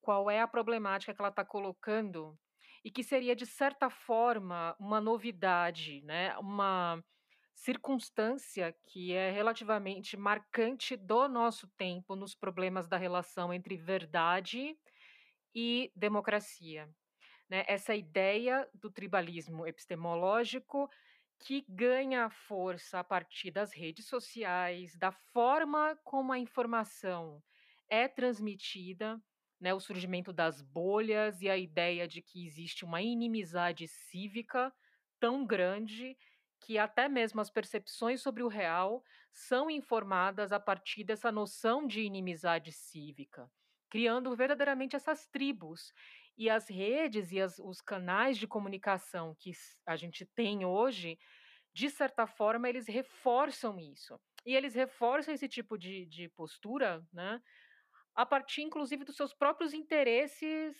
qual 0.00 0.30
é 0.30 0.40
a 0.40 0.48
problemática 0.48 1.14
que 1.14 1.20
ela 1.20 1.30
está 1.30 1.44
colocando 1.44 2.38
e 2.84 2.90
que 2.90 3.02
seria 3.02 3.34
de 3.34 3.46
certa 3.46 3.88
forma 3.88 4.76
uma 4.78 5.00
novidade, 5.00 6.02
né? 6.02 6.36
Uma 6.38 7.02
circunstância 7.54 8.74
que 8.88 9.12
é 9.12 9.30
relativamente 9.30 10.16
marcante 10.16 10.96
do 10.96 11.28
nosso 11.28 11.68
tempo 11.76 12.16
nos 12.16 12.34
problemas 12.34 12.88
da 12.88 12.96
relação 12.96 13.52
entre 13.52 13.76
verdade 13.76 14.76
e 15.54 15.92
democracia. 15.94 16.88
Né? 17.48 17.64
Essa 17.68 17.94
ideia 17.94 18.68
do 18.74 18.90
tribalismo 18.90 19.66
epistemológico 19.66 20.90
que 21.42 21.64
ganha 21.68 22.30
força 22.30 23.00
a 23.00 23.04
partir 23.04 23.50
das 23.50 23.72
redes 23.74 24.06
sociais, 24.06 24.96
da 24.96 25.10
forma 25.10 25.98
como 26.04 26.32
a 26.32 26.38
informação 26.38 27.42
é 27.88 28.06
transmitida, 28.08 29.20
né, 29.60 29.74
o 29.74 29.80
surgimento 29.80 30.32
das 30.32 30.62
bolhas 30.62 31.40
e 31.42 31.48
a 31.48 31.56
ideia 31.56 32.06
de 32.06 32.22
que 32.22 32.46
existe 32.46 32.84
uma 32.84 33.02
inimizade 33.02 33.86
cívica 33.88 34.72
tão 35.20 35.44
grande 35.46 36.16
que 36.60 36.78
até 36.78 37.08
mesmo 37.08 37.40
as 37.40 37.50
percepções 37.50 38.22
sobre 38.22 38.42
o 38.42 38.48
real 38.48 39.02
são 39.32 39.68
informadas 39.68 40.52
a 40.52 40.60
partir 40.60 41.02
dessa 41.04 41.32
noção 41.32 41.86
de 41.86 42.02
inimizade 42.02 42.70
cívica, 42.72 43.50
criando 43.90 44.34
verdadeiramente 44.36 44.94
essas 44.94 45.26
tribos. 45.26 45.92
E 46.36 46.48
as 46.48 46.68
redes 46.68 47.30
e 47.32 47.40
as, 47.40 47.58
os 47.58 47.80
canais 47.80 48.38
de 48.38 48.46
comunicação 48.46 49.36
que 49.38 49.52
a 49.86 49.96
gente 49.96 50.24
tem 50.34 50.64
hoje, 50.64 51.18
de 51.74 51.90
certa 51.90 52.26
forma, 52.26 52.68
eles 52.68 52.86
reforçam 52.86 53.78
isso. 53.78 54.18
E 54.44 54.54
eles 54.54 54.74
reforçam 54.74 55.34
esse 55.34 55.48
tipo 55.48 55.78
de, 55.78 56.06
de 56.06 56.28
postura, 56.30 57.04
né? 57.12 57.40
A 58.14 58.26
partir, 58.26 58.62
inclusive, 58.62 59.04
dos 59.04 59.16
seus 59.16 59.32
próprios 59.32 59.72
interesses 59.72 60.76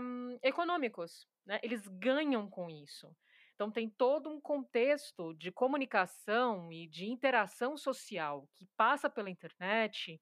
um, 0.00 0.38
eh, 0.42 0.48
econômicos. 0.48 1.26
Né? 1.46 1.58
Eles 1.62 1.86
ganham 1.88 2.48
com 2.48 2.68
isso. 2.68 3.10
Então, 3.54 3.70
tem 3.70 3.88
todo 3.88 4.28
um 4.28 4.40
contexto 4.40 5.34
de 5.34 5.50
comunicação 5.50 6.70
e 6.72 6.86
de 6.86 7.06
interação 7.06 7.76
social 7.76 8.46
que 8.54 8.66
passa 8.76 9.08
pela 9.08 9.30
internet, 9.30 10.20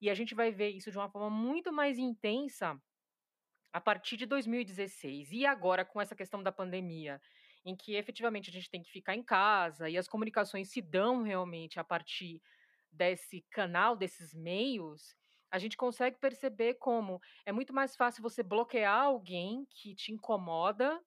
e 0.00 0.08
a 0.08 0.14
gente 0.14 0.34
vai 0.34 0.52
ver 0.52 0.70
isso 0.70 0.90
de 0.90 0.96
uma 0.96 1.10
forma 1.10 1.28
muito 1.28 1.72
mais 1.72 1.98
intensa 1.98 2.80
a 3.72 3.80
partir 3.80 4.16
de 4.16 4.26
2016. 4.26 5.32
E 5.32 5.46
agora, 5.46 5.84
com 5.84 6.00
essa 6.00 6.14
questão 6.16 6.42
da 6.42 6.52
pandemia, 6.52 7.20
em 7.64 7.76
que 7.76 7.94
efetivamente 7.94 8.50
a 8.50 8.52
gente 8.52 8.70
tem 8.70 8.82
que 8.82 8.90
ficar 8.90 9.14
em 9.14 9.22
casa 9.22 9.88
e 9.88 9.98
as 9.98 10.08
comunicações 10.08 10.70
se 10.70 10.80
dão 10.80 11.22
realmente 11.22 11.78
a 11.78 11.84
partir 11.84 12.42
desse 12.90 13.42
canal, 13.50 13.96
desses 13.96 14.32
meios, 14.34 15.14
a 15.50 15.58
gente 15.58 15.76
consegue 15.76 16.18
perceber 16.18 16.74
como 16.74 17.20
é 17.44 17.52
muito 17.52 17.72
mais 17.72 17.96
fácil 17.96 18.22
você 18.22 18.42
bloquear 18.42 19.02
alguém 19.02 19.66
que 19.70 19.94
te 19.94 20.12
incomoda 20.12 21.00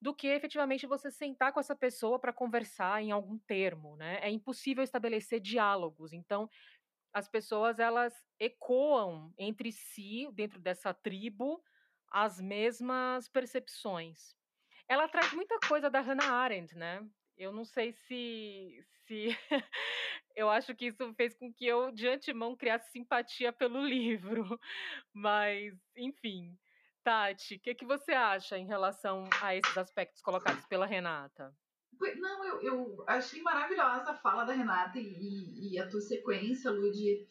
do 0.00 0.14
que 0.14 0.28
efetivamente 0.28 0.86
você 0.86 1.10
sentar 1.10 1.52
com 1.52 1.58
essa 1.58 1.74
pessoa 1.74 2.20
para 2.20 2.32
conversar 2.32 3.02
em 3.02 3.10
algum 3.10 3.36
termo, 3.38 3.96
né? 3.96 4.20
É 4.22 4.30
impossível 4.30 4.84
estabelecer 4.84 5.40
diálogos. 5.40 6.12
Então, 6.12 6.48
as 7.12 7.28
pessoas 7.28 7.78
elas 7.78 8.14
ecoam 8.38 9.32
entre 9.38 9.72
si, 9.72 10.28
dentro 10.34 10.60
dessa 10.60 10.94
tribo, 10.94 11.62
as 12.10 12.40
mesmas 12.40 13.28
percepções. 13.28 14.34
Ela 14.88 15.08
traz 15.08 15.32
muita 15.32 15.58
coisa 15.60 15.90
da 15.90 16.00
Hannah 16.00 16.32
Arendt, 16.32 16.76
né? 16.76 17.06
Eu 17.36 17.52
não 17.52 17.64
sei 17.64 17.92
se, 17.92 18.84
se 19.06 19.28
eu 20.34 20.50
acho 20.50 20.74
que 20.74 20.86
isso 20.86 21.14
fez 21.14 21.34
com 21.34 21.52
que 21.52 21.66
eu 21.66 21.92
de 21.92 22.08
antemão 22.08 22.56
criasse 22.56 22.90
simpatia 22.90 23.52
pelo 23.52 23.80
livro, 23.86 24.58
mas 25.12 25.74
enfim. 25.96 26.58
Tati, 27.04 27.54
o 27.54 27.60
que, 27.60 27.74
que 27.74 27.86
você 27.86 28.12
acha 28.12 28.58
em 28.58 28.66
relação 28.66 29.24
a 29.40 29.54
esses 29.54 29.78
aspectos 29.78 30.20
colocados 30.20 30.66
pela 30.66 30.84
Renata? 30.84 31.54
Não, 32.16 32.44
eu, 32.44 32.60
eu 32.60 33.04
achei 33.06 33.40
maravilhosa 33.40 34.10
a 34.10 34.14
fala 34.14 34.44
da 34.44 34.52
Renata 34.52 34.98
e, 34.98 35.72
e 35.72 35.78
a 35.78 35.88
tua 35.88 36.00
sequência, 36.00 36.70
Lud. 36.70 37.26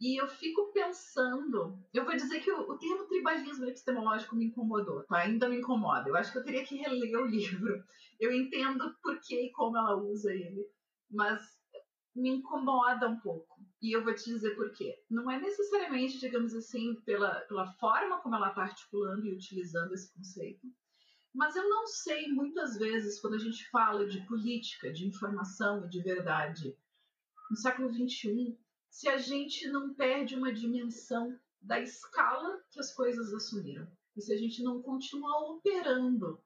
E 0.00 0.20
eu 0.20 0.26
fico 0.26 0.72
pensando, 0.72 1.78
eu 1.92 2.04
vou 2.04 2.16
dizer 2.16 2.40
que 2.40 2.50
o, 2.50 2.70
o, 2.70 2.78
termo 2.78 3.06
tribalismo 3.06 3.66
epistemológico 3.66 4.34
me 4.34 4.46
incomodou, 4.46 5.04
tá? 5.04 5.18
Ainda 5.18 5.46
me 5.46 5.58
incomoda. 5.58 6.08
Eu 6.08 6.16
acho 6.16 6.32
que 6.32 6.38
eu 6.38 6.44
teria 6.44 6.64
que 6.64 6.76
reler 6.76 7.18
o 7.18 7.26
livro. 7.28 7.84
Eu 8.18 8.32
entendo 8.32 8.96
por 9.02 9.20
que 9.20 9.38
e 9.38 9.52
como 9.52 9.76
ela 9.76 9.96
usa 9.96 10.32
ele, 10.32 10.66
mas 11.10 11.42
me 12.16 12.30
incomoda 12.30 13.08
um 13.08 13.20
pouco. 13.20 13.60
E 13.82 13.94
eu 13.94 14.02
vou 14.02 14.14
te 14.14 14.24
dizer 14.24 14.56
por 14.56 14.72
quê. 14.72 14.96
Não 15.10 15.30
é 15.30 15.38
necessariamente, 15.38 16.18
digamos 16.18 16.54
assim, 16.54 16.94
pela, 17.04 17.40
pela 17.42 17.66
forma 17.74 18.20
como 18.22 18.36
ela 18.36 18.48
está 18.48 18.62
articulando 18.62 19.26
e 19.26 19.34
utilizando 19.34 19.92
esse 19.92 20.12
conceito, 20.14 20.66
mas 21.32 21.54
eu 21.54 21.68
não 21.68 21.86
sei, 21.86 22.28
muitas 22.28 22.76
vezes, 22.76 23.20
quando 23.20 23.34
a 23.34 23.38
gente 23.38 23.68
fala 23.70 24.06
de 24.06 24.26
política, 24.26 24.92
de 24.92 25.06
informação 25.06 25.84
e 25.84 25.88
de 25.88 26.02
verdade, 26.02 26.76
no 27.50 27.56
século 27.56 27.92
XXI, 27.92 28.58
se 28.90 29.08
a 29.08 29.16
gente 29.16 29.68
não 29.68 29.94
perde 29.94 30.34
uma 30.34 30.52
dimensão 30.52 31.38
da 31.60 31.80
escala 31.80 32.60
que 32.70 32.80
as 32.80 32.92
coisas 32.92 33.32
assumiram. 33.32 33.86
E 34.16 34.20
se 34.20 34.32
a 34.32 34.36
gente 34.36 34.62
não 34.62 34.82
continua 34.82 35.52
operando 35.52 36.42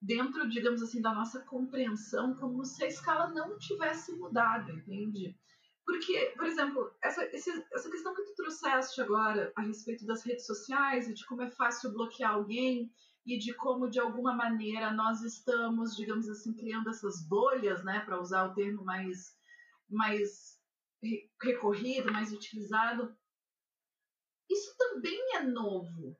dentro, 0.00 0.48
digamos 0.48 0.82
assim, 0.82 1.00
da 1.00 1.14
nossa 1.14 1.40
compreensão, 1.40 2.34
como 2.34 2.64
se 2.64 2.84
a 2.84 2.88
escala 2.88 3.28
não 3.28 3.56
tivesse 3.58 4.12
mudado, 4.12 4.70
entende? 4.72 5.36
Porque, 5.84 6.32
por 6.36 6.46
exemplo, 6.46 6.92
essa, 7.02 7.24
essa 7.24 7.90
questão 7.90 8.14
que 8.14 8.22
tu 8.22 8.34
trouxeste 8.34 9.00
agora 9.00 9.52
a 9.56 9.62
respeito 9.62 10.04
das 10.06 10.24
redes 10.24 10.46
sociais 10.46 11.08
e 11.08 11.14
de 11.14 11.24
como 11.26 11.42
é 11.42 11.50
fácil 11.50 11.92
bloquear 11.92 12.32
alguém 12.32 12.92
e 13.24 13.38
de 13.38 13.54
como, 13.54 13.88
de 13.88 14.00
alguma 14.00 14.34
maneira, 14.34 14.92
nós 14.92 15.22
estamos, 15.22 15.96
digamos 15.96 16.28
assim, 16.28 16.52
criando 16.52 16.90
essas 16.90 17.26
bolhas, 17.26 17.84
né, 17.84 18.00
para 18.00 18.20
usar 18.20 18.44
o 18.44 18.54
termo 18.54 18.84
mais, 18.84 19.36
mais 19.88 20.60
recorrido, 21.42 22.12
mais 22.12 22.32
utilizado. 22.32 23.16
Isso 24.48 24.74
também 24.76 25.36
é 25.36 25.42
novo, 25.42 26.16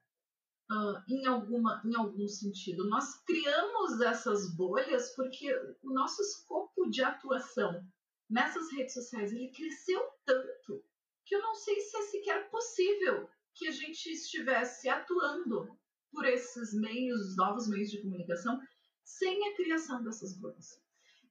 uh, 0.70 1.02
em, 1.08 1.26
alguma, 1.26 1.82
em 1.84 1.94
algum 1.94 2.26
sentido. 2.28 2.88
Nós 2.88 3.22
criamos 3.24 4.00
essas 4.00 4.54
bolhas 4.54 5.14
porque 5.14 5.52
o 5.82 5.92
nosso 5.92 6.22
escopo 6.22 6.88
de 6.90 7.02
atuação 7.02 7.86
nessas 8.28 8.72
redes 8.72 8.94
sociais 8.94 9.32
ele 9.32 9.52
cresceu 9.52 10.02
tanto 10.24 10.82
que 11.24 11.34
eu 11.34 11.42
não 11.42 11.54
sei 11.54 11.78
se 11.80 11.96
é 11.96 12.02
sequer 12.02 12.50
possível 12.50 13.28
que 13.54 13.68
a 13.68 13.70
gente 13.70 14.10
estivesse 14.10 14.88
atuando 14.88 15.78
por 16.10 16.24
esses 16.26 16.74
meios, 16.74 17.36
novos 17.36 17.68
meios 17.68 17.90
de 17.90 18.00
comunicação, 18.00 18.60
sem 19.04 19.48
a 19.48 19.56
criação 19.56 20.02
dessas 20.02 20.36
bolhas. 20.38 20.80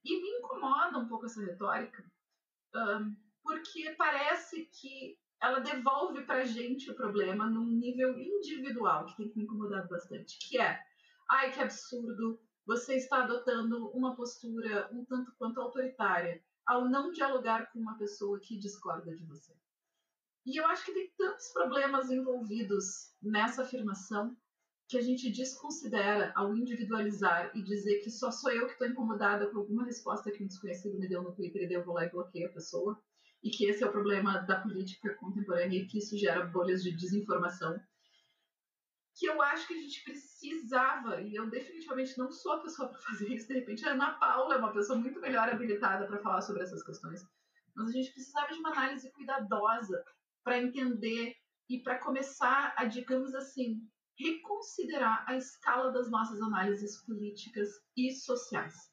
E 0.04 0.20
me 0.20 0.38
incomoda 0.38 0.98
um 0.98 1.08
pouco 1.08 1.26
essa 1.26 1.40
retórica, 1.40 2.04
porque 3.42 3.94
parece 3.96 4.66
que 4.66 5.18
ela 5.40 5.58
devolve 5.58 6.24
para 6.24 6.42
a 6.42 6.44
gente 6.44 6.90
o 6.90 6.94
problema 6.94 7.50
num 7.50 7.66
nível 7.66 8.16
individual, 8.18 9.06
que 9.06 9.16
tem 9.16 9.28
que 9.28 9.36
me 9.36 9.44
incomodar 9.44 9.88
bastante, 9.88 10.38
que 10.38 10.58
é, 10.58 10.80
ai 11.28 11.52
que 11.52 11.60
absurdo, 11.60 12.40
você 12.64 12.94
está 12.94 13.24
adotando 13.24 13.88
uma 13.90 14.14
postura 14.14 14.88
um 14.92 15.04
tanto 15.04 15.32
quanto 15.36 15.60
autoritária 15.60 16.40
ao 16.64 16.88
não 16.88 17.10
dialogar 17.10 17.72
com 17.72 17.80
uma 17.80 17.98
pessoa 17.98 18.38
que 18.38 18.56
discorda 18.56 19.16
de 19.16 19.24
você. 19.24 19.52
E 20.46 20.60
eu 20.60 20.66
acho 20.66 20.84
que 20.84 20.92
tem 20.92 21.12
tantos 21.18 21.48
problemas 21.52 22.10
envolvidos 22.10 23.12
nessa 23.20 23.62
afirmação 23.62 24.36
que 24.88 24.98
a 24.98 25.00
gente 25.00 25.30
desconsidera 25.30 26.32
ao 26.36 26.54
individualizar 26.54 27.50
e 27.56 27.62
dizer 27.62 28.00
que 28.00 28.10
só 28.10 28.30
sou 28.30 28.50
eu 28.50 28.66
que 28.66 28.72
estou 28.72 28.86
incomodada 28.86 29.48
com 29.50 29.58
alguma 29.58 29.84
resposta 29.84 30.30
que 30.30 30.42
um 30.42 30.46
desconhecido 30.46 30.98
me 30.98 31.08
deu 31.08 31.22
no 31.22 31.32
Twitter 31.32 31.68
e 31.68 31.74
eu 31.74 31.84
vou 31.84 31.94
lá 31.94 32.04
e 32.04 32.10
bloqueio 32.10 32.48
a 32.48 32.52
pessoa 32.52 33.02
e 33.42 33.50
que 33.50 33.64
esse 33.64 33.82
é 33.82 33.86
o 33.86 33.92
problema 33.92 34.38
da 34.38 34.60
política 34.60 35.14
contemporânea 35.16 35.78
e 35.78 35.86
que 35.86 35.98
isso 35.98 36.16
gera 36.16 36.46
bolhas 36.46 36.82
de 36.82 36.92
desinformação. 36.92 37.78
Que 39.14 39.26
eu 39.26 39.42
acho 39.42 39.66
que 39.66 39.74
a 39.74 39.80
gente 39.80 40.04
precisava, 40.04 41.20
e 41.20 41.34
eu 41.34 41.50
definitivamente 41.50 42.16
não 42.16 42.30
sou 42.30 42.52
a 42.52 42.62
pessoa 42.62 42.88
para 42.88 43.00
fazer 43.02 43.28
isso, 43.28 43.48
de 43.48 43.54
repente 43.54 43.86
a 43.86 43.92
Ana 43.92 44.14
Paula 44.14 44.54
é 44.54 44.58
uma 44.58 44.72
pessoa 44.72 44.98
muito 44.98 45.20
melhor 45.20 45.48
habilitada 45.48 46.06
para 46.06 46.22
falar 46.22 46.40
sobre 46.40 46.62
essas 46.62 46.82
questões, 46.82 47.26
mas 47.74 47.88
a 47.88 47.92
gente 47.92 48.12
precisava 48.12 48.52
de 48.52 48.60
uma 48.60 48.70
análise 48.70 49.10
cuidadosa 49.12 50.04
para 50.44 50.58
entender 50.58 51.34
e 51.68 51.82
para 51.82 51.98
começar 51.98 52.74
a, 52.76 52.84
digamos 52.84 53.34
assim, 53.34 53.80
reconsiderar 54.18 55.24
a 55.26 55.36
escala 55.36 55.90
das 55.90 56.10
nossas 56.10 56.40
análises 56.40 57.02
políticas 57.04 57.68
e 57.96 58.12
sociais 58.12 58.91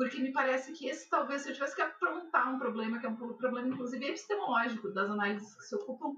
porque 0.00 0.18
me 0.18 0.32
parece 0.32 0.72
que 0.72 0.88
esse 0.88 1.10
talvez, 1.10 1.42
se 1.42 1.50
eu 1.50 1.52
tivesse 1.52 1.76
que 1.76 1.82
aprontar 1.82 2.54
um 2.54 2.58
problema, 2.58 2.98
que 2.98 3.04
é 3.04 3.08
um 3.10 3.16
problema 3.16 3.68
inclusive 3.68 4.02
epistemológico 4.06 4.88
das 4.94 5.10
análises 5.10 5.54
que 5.54 5.62
se 5.62 5.74
ocupam 5.74 6.16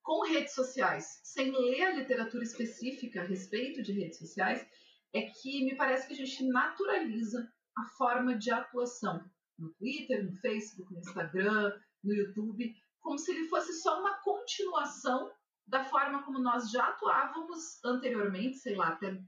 com 0.00 0.24
redes 0.24 0.54
sociais, 0.54 1.18
sem 1.24 1.50
ler 1.50 1.82
a 1.82 1.94
literatura 1.96 2.44
específica 2.44 3.22
a 3.22 3.24
respeito 3.24 3.82
de 3.82 3.90
redes 3.90 4.18
sociais, 4.18 4.64
é 5.12 5.22
que 5.22 5.64
me 5.64 5.74
parece 5.74 6.06
que 6.06 6.12
a 6.12 6.16
gente 6.16 6.46
naturaliza 6.46 7.52
a 7.76 7.84
forma 7.98 8.38
de 8.38 8.52
atuação 8.52 9.28
no 9.58 9.74
Twitter, 9.74 10.24
no 10.24 10.36
Facebook, 10.36 10.92
no 10.94 11.00
Instagram, 11.00 11.76
no 12.04 12.14
YouTube, 12.14 12.72
como 13.00 13.18
se 13.18 13.32
ele 13.32 13.48
fosse 13.48 13.72
só 13.82 13.98
uma 13.98 14.14
continuação 14.18 15.28
da 15.66 15.82
forma 15.82 16.22
como 16.22 16.38
nós 16.38 16.70
já 16.70 16.84
atuávamos 16.86 17.84
anteriormente, 17.84 18.58
sei 18.58 18.76
lá, 18.76 18.90
até 18.90 19.20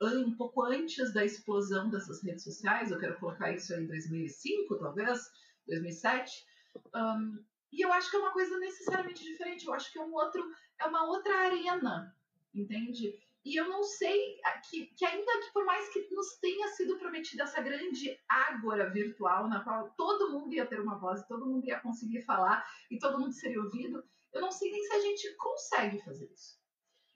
um 0.00 0.36
pouco 0.36 0.62
antes 0.62 1.12
da 1.12 1.24
explosão 1.24 1.90
dessas 1.90 2.22
redes 2.22 2.44
sociais, 2.44 2.90
eu 2.90 2.98
quero 2.98 3.18
colocar 3.18 3.52
isso 3.52 3.74
em 3.74 3.86
2005, 3.86 4.76
talvez, 4.78 5.30
2007. 5.66 6.46
Um, 6.94 7.44
e 7.72 7.84
eu 7.84 7.92
acho 7.92 8.10
que 8.10 8.16
é 8.16 8.20
uma 8.20 8.32
coisa 8.32 8.58
necessariamente 8.58 9.24
diferente, 9.24 9.66
eu 9.66 9.74
acho 9.74 9.92
que 9.92 9.98
é 9.98 10.02
um 10.02 10.14
outro, 10.14 10.42
é 10.80 10.86
uma 10.86 11.06
outra 11.06 11.34
arena, 11.46 12.14
entende? 12.54 13.18
E 13.44 13.56
eu 13.56 13.68
não 13.68 13.82
sei 13.82 14.40
que, 14.68 14.86
que 14.86 15.04
ainda 15.04 15.40
que 15.40 15.52
por 15.52 15.64
mais 15.64 15.88
que 15.92 16.08
nos 16.10 16.38
tenha 16.38 16.68
sido 16.68 16.98
prometida 16.98 17.44
essa 17.44 17.60
grande 17.62 18.18
ágora 18.28 18.90
virtual 18.90 19.48
na 19.48 19.62
qual 19.62 19.90
todo 19.96 20.30
mundo 20.30 20.54
ia 20.54 20.66
ter 20.66 20.80
uma 20.80 20.98
voz, 20.98 21.26
todo 21.26 21.46
mundo 21.46 21.66
ia 21.66 21.80
conseguir 21.80 22.22
falar 22.22 22.66
e 22.90 22.98
todo 22.98 23.18
mundo 23.18 23.32
seria 23.32 23.60
ouvido, 23.60 24.04
eu 24.32 24.40
não 24.40 24.50
sei 24.50 24.70
nem 24.70 24.82
se 24.82 24.92
a 24.92 25.00
gente 25.00 25.36
consegue 25.36 25.98
fazer 26.04 26.30
isso. 26.32 26.57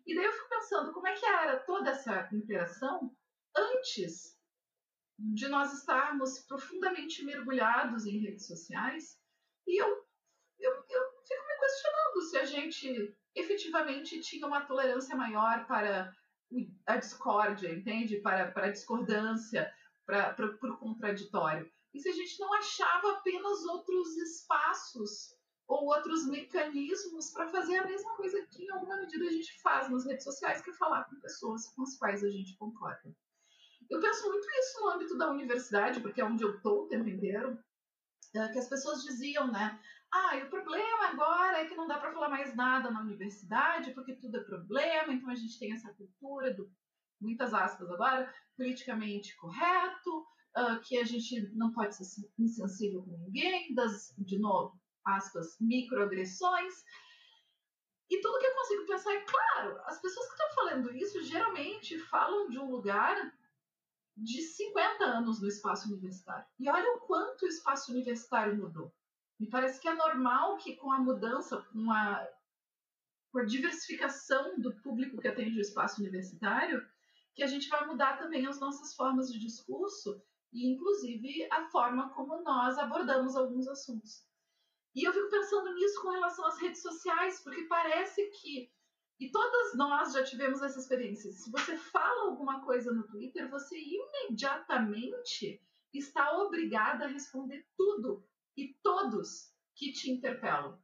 E 0.07 0.15
daí 0.15 0.25
eu 0.25 0.33
fico 0.33 0.49
pensando 0.49 0.93
como 0.93 1.07
é 1.07 1.15
que 1.15 1.25
era 1.25 1.59
toda 1.61 1.91
essa 1.91 2.29
interação 2.33 3.15
antes 3.57 4.37
de 5.19 5.49
nós 5.49 5.73
estarmos 5.73 6.41
profundamente 6.41 7.25
mergulhados 7.25 8.07
em 8.07 8.19
redes 8.19 8.47
sociais. 8.47 9.19
E 9.67 9.81
eu, 9.81 9.89
eu, 10.59 10.73
eu 10.73 11.03
fico 11.27 11.47
me 11.47 11.59
questionando 11.61 12.23
se 12.29 12.39
a 12.39 12.45
gente 12.45 13.17
efetivamente 13.35 14.21
tinha 14.21 14.47
uma 14.47 14.65
tolerância 14.67 15.17
maior 15.17 15.67
para 15.67 16.13
a 16.87 16.97
discórdia, 16.97 17.73
entende? 17.73 18.21
Para, 18.21 18.51
para 18.51 18.67
a 18.67 18.73
discordância, 18.73 19.73
para, 20.05 20.35
para, 20.35 20.57
para 20.57 20.73
o 20.73 20.79
contraditório. 20.79 21.71
E 21.95 22.01
se 22.01 22.09
a 22.09 22.13
gente 22.13 22.39
não 22.41 22.53
achava 22.55 23.13
apenas 23.13 23.65
outros 23.65 24.17
espaços 24.17 24.52
outros 26.23 26.27
mecanismos 26.27 27.31
para 27.31 27.49
fazer 27.49 27.77
a 27.79 27.87
mesma 27.87 28.15
coisa 28.17 28.41
que 28.47 28.65
em 28.65 28.71
alguma 28.71 28.97
medida 28.97 29.25
a 29.25 29.33
gente 29.33 29.61
faz 29.61 29.91
nas 29.91 30.07
redes 30.07 30.25
sociais, 30.25 30.63
que 30.63 30.71
é 30.71 30.75
falar 30.75 31.05
com 31.05 31.17
pessoas 31.17 31.69
com 31.69 31.83
as 31.83 31.97
quais 31.97 32.23
a 32.23 32.31
gente 32.31 32.57
concorda. 32.57 33.15
Eu 33.91 34.01
penso 34.01 34.29
muito 34.29 34.47
isso 34.61 34.81
no 34.81 34.91
âmbito 34.91 35.19
da 35.19 35.31
universidade, 35.31 36.01
porque 36.01 36.21
é 36.21 36.25
onde 36.25 36.45
eu 36.45 36.57
estou 36.57 36.85
o 36.85 36.89
tempo 36.89 37.09
inteiro, 37.09 37.59
que 38.33 38.59
as 38.59 38.69
pessoas 38.69 39.03
diziam, 39.03 39.51
né? 39.51 39.79
Ah, 40.11 40.37
e 40.37 40.45
o 40.45 40.51
problema 40.51 41.09
agora 41.09 41.59
é 41.59 41.67
que 41.67 41.75
não 41.75 41.87
dá 41.87 41.99
para 41.99 42.13
falar 42.13 42.29
mais 42.29 42.55
nada 42.55 42.91
na 42.91 43.01
universidade, 43.01 43.93
porque 43.93 44.15
tudo 44.15 44.39
é 44.39 44.45
problema, 44.45 45.13
então 45.13 45.29
a 45.31 45.35
gente 45.35 45.59
tem 45.59 45.73
essa 45.73 45.93
cultura 45.93 46.55
do, 46.55 46.71
muitas 47.21 47.53
aspas 47.53 47.91
agora, 47.91 48.33
politicamente 48.57 49.37
correto, 49.37 50.21
uh, 50.57 50.81
que 50.83 50.99
a 50.99 51.05
gente 51.05 51.51
não 51.55 51.73
pode 51.73 51.95
ser 51.97 52.05
insensível 52.39 53.03
com 53.03 53.17
ninguém, 53.19 53.75
das, 53.75 54.15
de 54.19 54.39
novo, 54.39 54.82
aspas, 55.05 55.57
microagressões. 55.61 56.85
E 58.11 58.21
tudo 58.21 58.39
que 58.39 58.47
eu 58.47 58.55
consigo 58.55 58.87
pensar 58.87 59.13
é, 59.15 59.21
claro, 59.21 59.81
as 59.87 60.01
pessoas 60.01 60.27
que 60.27 60.33
estão 60.33 60.55
falando 60.55 60.95
isso 60.95 61.23
geralmente 61.23 61.99
falam 61.99 62.49
de 62.49 62.59
um 62.59 62.71
lugar 62.71 63.33
de 64.17 64.43
50 64.43 65.05
anos 65.05 65.41
no 65.41 65.49
espaço 65.49 65.89
universitário. 65.89 66.47
E 66.59 66.69
olha 66.69 66.97
o 66.97 67.01
quanto 67.01 67.43
o 67.43 67.49
espaço 67.49 67.91
universitário 67.91 68.57
mudou. 68.57 68.93
Me 69.41 69.49
parece 69.49 69.81
que 69.81 69.89
é 69.89 69.95
normal 69.95 70.57
que 70.59 70.77
com 70.77 70.93
a 70.93 71.01
mudança, 71.01 71.63
com 71.73 71.91
a, 71.91 72.29
com 73.33 73.39
a 73.39 73.45
diversificação 73.45 74.61
do 74.61 74.75
público 74.83 75.21
que 75.21 75.29
atende 75.29 75.59
o 75.59 75.63
espaço 75.63 76.01
universitário, 76.01 76.87
que 77.35 77.43
a 77.43 77.47
gente 77.47 77.69
vai 77.69 77.87
mudar 77.87 78.19
também 78.19 78.47
as 78.47 78.61
nossas 78.61 78.95
formas 78.95 79.33
de 79.33 79.39
discurso 79.39 80.23
e, 80.53 80.71
inclusive, 80.71 81.49
a 81.51 81.65
forma 81.71 82.11
como 82.11 82.43
nós 82.43 82.79
abordamos 82.79 83.35
alguns 83.35 83.67
assuntos. 83.67 84.23
E 84.95 85.05
eu 85.05 85.13
fico 85.13 85.31
pensando 85.31 85.73
nisso 85.75 86.03
com 86.03 86.11
relação 86.11 86.47
às 86.47 86.59
redes 86.59 86.83
sociais, 86.83 87.41
porque 87.41 87.63
parece 87.65 88.29
que 88.31 88.71
e 89.23 89.31
todas 89.31 89.77
nós 89.77 90.13
já 90.13 90.25
tivemos 90.25 90.63
essa 90.63 90.81
experiência. 90.81 91.31
Se 91.33 91.49
você 91.49 91.77
fala 91.77 92.29
alguma 92.29 92.65
coisa 92.65 92.93
no 92.93 93.07
Twitter, 93.07 93.49
você 93.49 93.79
imediatamente 93.79 95.63
está 95.95 96.37
obrigada 96.39 97.05
a 97.05 97.09
responder 97.09 97.65
tudo 97.77 98.27
e 98.57 98.75
todos 98.83 99.55
que 99.77 99.93
te 99.93 100.11
interpelam. 100.11 100.77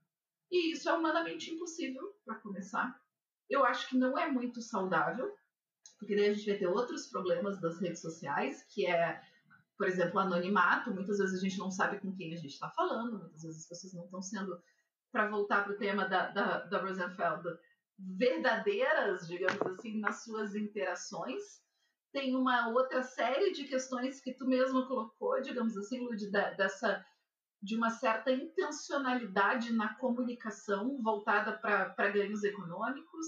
E 0.50 0.72
isso 0.72 0.88
é 0.88 0.92
humanamente 0.92 1.50
impossível, 1.52 2.16
para 2.24 2.36
começar. 2.36 3.02
Eu 3.50 3.64
acho 3.64 3.88
que 3.88 3.96
não 3.96 4.16
é 4.16 4.30
muito 4.30 4.62
saudável, 4.62 5.36
porque 5.98 6.14
daí 6.14 6.28
a 6.28 6.34
gente 6.34 6.48
vai 6.48 6.58
ter 6.58 6.68
outros 6.68 7.08
problemas 7.08 7.60
das 7.60 7.80
redes 7.80 8.00
sociais, 8.00 8.62
que 8.68 8.86
é, 8.86 9.20
por 9.78 9.86
exemplo, 9.86 10.18
anonimato. 10.18 10.92
Muitas 10.92 11.18
vezes 11.18 11.38
a 11.38 11.42
gente 11.42 11.56
não 11.56 11.70
sabe 11.70 12.00
com 12.00 12.12
quem 12.14 12.34
a 12.34 12.36
gente 12.36 12.52
está 12.52 12.68
falando, 12.70 13.20
muitas 13.20 13.42
vezes 13.42 13.62
as 13.62 13.68
pessoas 13.68 13.94
não 13.94 14.04
estão 14.04 14.20
sendo, 14.20 14.60
para 15.10 15.30
voltar 15.30 15.64
para 15.64 15.72
o 15.72 15.78
tema 15.78 16.06
da, 16.06 16.28
da, 16.30 16.64
da 16.64 16.82
Rosenfeld, 16.82 17.44
verdadeiras, 17.98 19.26
digamos 19.26 19.62
assim, 19.62 19.98
nas 20.00 20.24
suas 20.24 20.54
interações. 20.54 21.42
Tem 22.12 22.34
uma 22.34 22.68
outra 22.68 23.02
série 23.02 23.52
de 23.52 23.64
questões 23.64 24.20
que 24.20 24.34
tu 24.34 24.46
mesmo 24.46 24.86
colocou, 24.86 25.40
digamos 25.40 25.76
assim, 25.76 26.00
Lud, 26.00 26.30
dessa 26.30 27.04
de 27.60 27.76
uma 27.76 27.90
certa 27.90 28.30
intencionalidade 28.30 29.72
na 29.72 29.94
comunicação 29.94 31.00
voltada 31.02 31.58
para 31.58 32.10
ganhos 32.10 32.44
econômicos. 32.44 33.26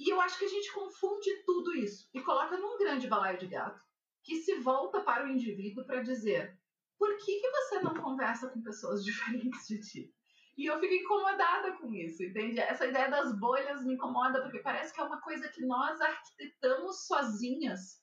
E 0.00 0.10
eu 0.10 0.20
acho 0.20 0.38
que 0.38 0.46
a 0.46 0.48
gente 0.48 0.72
confunde 0.72 1.42
tudo 1.44 1.74
isso 1.74 2.08
e 2.14 2.22
coloca 2.22 2.56
num 2.56 2.78
grande 2.78 3.06
balaio 3.06 3.38
de 3.38 3.46
gato, 3.46 3.82
que 4.28 4.42
se 4.42 4.56
volta 4.56 5.00
para 5.00 5.24
o 5.24 5.28
indivíduo 5.28 5.86
para 5.86 6.02
dizer: 6.02 6.56
por 6.98 7.16
que, 7.16 7.40
que 7.40 7.50
você 7.50 7.80
não 7.80 7.94
conversa 7.94 8.50
com 8.50 8.60
pessoas 8.60 9.02
diferentes 9.02 9.66
de 9.66 9.80
ti? 9.80 10.14
E 10.56 10.66
eu 10.66 10.78
fico 10.80 10.92
incomodada 10.92 11.72
com 11.78 11.94
isso, 11.94 12.22
entende? 12.22 12.60
Essa 12.60 12.86
ideia 12.86 13.08
das 13.08 13.38
bolhas 13.38 13.84
me 13.84 13.94
incomoda, 13.94 14.42
porque 14.42 14.58
parece 14.58 14.92
que 14.92 15.00
é 15.00 15.04
uma 15.04 15.20
coisa 15.20 15.48
que 15.48 15.64
nós 15.64 16.00
arquitetamos 16.00 17.06
sozinhas 17.06 18.02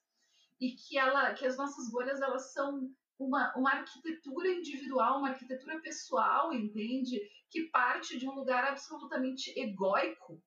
e 0.59 0.71
que, 0.71 0.97
ela, 0.97 1.33
que 1.33 1.45
as 1.45 1.57
nossas 1.57 1.91
bolhas 1.91 2.21
elas 2.21 2.53
são 2.53 2.89
uma, 3.19 3.53
uma 3.57 3.71
arquitetura 3.71 4.47
individual, 4.47 5.19
uma 5.19 5.29
arquitetura 5.29 5.79
pessoal, 5.81 6.53
entende? 6.53 7.19
Que 7.51 7.63
parte 7.69 8.17
de 8.17 8.27
um 8.27 8.33
lugar 8.33 8.63
absolutamente 8.63 9.53
egóico, 9.59 10.41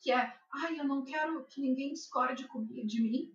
que 0.00 0.12
é, 0.12 0.38
ai, 0.52 0.78
eu 0.78 0.84
não 0.84 1.04
quero 1.04 1.46
que 1.46 1.62
ninguém 1.62 1.94
discorde 1.94 2.46
de 2.84 3.02
mim. 3.02 3.34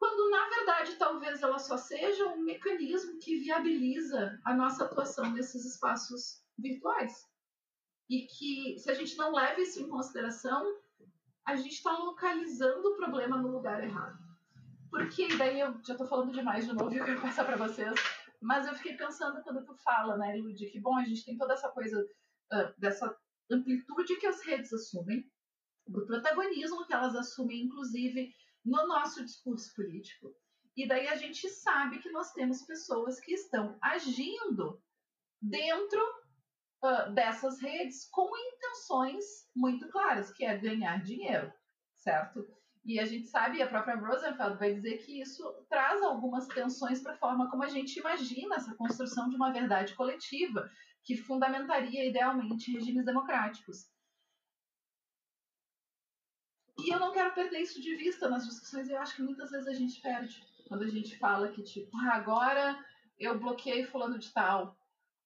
Quando, 0.00 0.30
na 0.30 0.48
verdade, 0.48 0.96
talvez 0.96 1.42
ela 1.42 1.58
só 1.58 1.76
seja 1.76 2.26
um 2.28 2.38
mecanismo 2.38 3.18
que 3.18 3.38
viabiliza 3.38 4.40
a 4.46 4.54
nossa 4.54 4.84
atuação 4.84 5.30
nesses 5.30 5.66
espaços 5.66 6.42
virtuais. 6.58 7.28
E 8.08 8.22
que, 8.22 8.78
se 8.78 8.90
a 8.90 8.94
gente 8.94 9.14
não 9.18 9.34
leva 9.34 9.60
isso 9.60 9.78
em 9.78 9.90
consideração, 9.90 10.80
a 11.44 11.54
gente 11.54 11.74
está 11.74 11.92
localizando 11.98 12.88
o 12.88 12.96
problema 12.96 13.36
no 13.36 13.52
lugar 13.52 13.84
errado. 13.84 14.18
Porque 14.88 15.36
daí 15.36 15.60
eu 15.60 15.78
já 15.84 15.92
estou 15.92 16.06
falando 16.06 16.32
demais 16.32 16.64
de 16.64 16.72
novo 16.72 16.94
e 16.94 16.96
eu 16.98 17.04
quero 17.04 17.20
passar 17.20 17.44
para 17.44 17.58
vocês, 17.58 17.94
mas 18.40 18.66
eu 18.66 18.74
fiquei 18.76 18.96
pensando 18.96 19.42
quando 19.42 19.66
tu 19.66 19.74
fala, 19.84 20.16
né, 20.16 20.34
Ludi, 20.34 20.70
que 20.70 20.80
bom, 20.80 20.96
a 20.96 21.04
gente 21.04 21.26
tem 21.26 21.36
toda 21.36 21.52
essa 21.52 21.68
coisa, 21.68 22.00
uh, 22.54 22.72
dessa 22.78 23.14
amplitude 23.50 24.16
que 24.16 24.26
as 24.26 24.42
redes 24.46 24.72
assumem, 24.72 25.30
do 25.86 26.06
protagonismo 26.06 26.86
que 26.86 26.94
elas 26.94 27.14
assumem, 27.14 27.64
inclusive, 27.64 28.34
no 28.64 28.86
nosso 28.86 29.24
discurso 29.24 29.74
político. 29.74 30.34
E 30.76 30.86
daí 30.86 31.08
a 31.08 31.16
gente 31.16 31.48
sabe 31.48 31.98
que 31.98 32.10
nós 32.10 32.32
temos 32.32 32.62
pessoas 32.62 33.20
que 33.20 33.32
estão 33.32 33.76
agindo 33.82 34.80
dentro 35.40 36.00
uh, 36.84 37.12
dessas 37.12 37.60
redes 37.60 38.08
com 38.10 38.28
intenções 38.36 39.24
muito 39.54 39.88
claras, 39.88 40.32
que 40.32 40.44
é 40.44 40.56
ganhar 40.56 41.02
dinheiro, 41.02 41.52
certo? 41.96 42.46
E 42.84 42.98
a 42.98 43.04
gente 43.04 43.26
sabe, 43.26 43.60
a 43.60 43.68
própria 43.68 43.96
Rosenfeld 43.96 44.58
vai 44.58 44.74
dizer 44.74 44.98
que 44.98 45.20
isso 45.20 45.44
traz 45.68 46.02
algumas 46.02 46.46
tensões 46.46 47.02
para 47.02 47.12
a 47.12 47.18
forma 47.18 47.50
como 47.50 47.62
a 47.62 47.68
gente 47.68 47.98
imagina 47.98 48.56
essa 48.56 48.74
construção 48.74 49.28
de 49.28 49.36
uma 49.36 49.52
verdade 49.52 49.94
coletiva, 49.94 50.70
que 51.04 51.16
fundamentaria 51.16 52.08
idealmente 52.08 52.72
regimes 52.72 53.04
democráticos. 53.04 53.86
E 56.84 56.90
eu 56.90 56.98
não 56.98 57.12
quero 57.12 57.34
perder 57.34 57.60
isso 57.60 57.80
de 57.80 57.94
vista 57.96 58.28
nas 58.28 58.46
discussões, 58.46 58.88
eu 58.88 58.98
acho 58.98 59.16
que 59.16 59.22
muitas 59.22 59.50
vezes 59.50 59.68
a 59.68 59.74
gente 59.74 60.00
perde 60.00 60.44
quando 60.68 60.82
a 60.82 60.88
gente 60.88 61.18
fala 61.18 61.48
que, 61.48 61.62
tipo, 61.62 61.90
ah, 61.98 62.14
agora 62.14 62.84
eu 63.18 63.38
bloqueei 63.38 63.84
fulano 63.84 64.18
de 64.18 64.32
tal, 64.32 64.76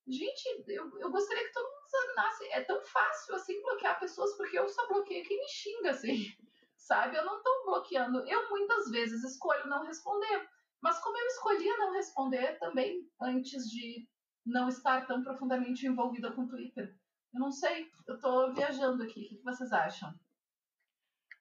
Gente, 0.06 0.64
eu, 0.68 0.98
eu 0.98 1.10
gostaria 1.10 1.44
que 1.44 1.52
todo 1.52 1.64
mundo 1.64 1.86
examinasse. 1.86 2.44
É 2.50 2.60
tão 2.62 2.80
fácil 2.82 3.34
assim 3.34 3.60
bloquear 3.62 3.98
pessoas, 3.98 4.36
porque 4.36 4.58
eu 4.58 4.68
só 4.68 4.86
bloqueio 4.86 5.24
quem 5.24 5.38
me 5.38 5.48
xinga, 5.48 5.90
assim. 5.90 6.26
Sabe? 6.76 7.16
Eu 7.16 7.24
não 7.24 7.38
estou 7.38 7.64
bloqueando. 7.64 8.18
Eu 8.28 8.50
muitas 8.50 8.90
vezes 8.90 9.24
escolho 9.24 9.66
não 9.66 9.86
responder. 9.86 10.48
Mas 10.82 10.98
como 10.98 11.16
eu 11.16 11.26
escolhia 11.26 11.76
não 11.78 11.92
responder 11.92 12.58
também 12.58 13.08
antes 13.18 13.70
de 13.70 14.06
não 14.44 14.68
estar 14.68 15.06
tão 15.06 15.22
profundamente 15.22 15.86
envolvida 15.86 16.30
com 16.32 16.42
o 16.42 16.48
Twitter. 16.48 16.94
Eu 17.32 17.40
não 17.40 17.50
sei, 17.50 17.90
eu 18.06 18.16
estou 18.16 18.52
viajando 18.52 19.02
aqui. 19.02 19.24
O 19.24 19.28
que 19.38 19.42
vocês 19.42 19.72
acham? 19.72 20.14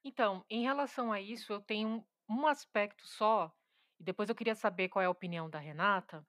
Então, 0.03 0.43
em 0.49 0.63
relação 0.63 1.11
a 1.11 1.21
isso, 1.21 1.53
eu 1.53 1.61
tenho 1.61 2.05
um 2.29 2.47
aspecto 2.47 3.07
só 3.07 3.51
e 3.99 4.03
depois 4.03 4.29
eu 4.29 4.35
queria 4.35 4.55
saber 4.55 4.89
qual 4.89 5.01
é 5.01 5.05
a 5.05 5.09
opinião 5.09 5.49
da 5.49 5.59
Renata, 5.59 6.25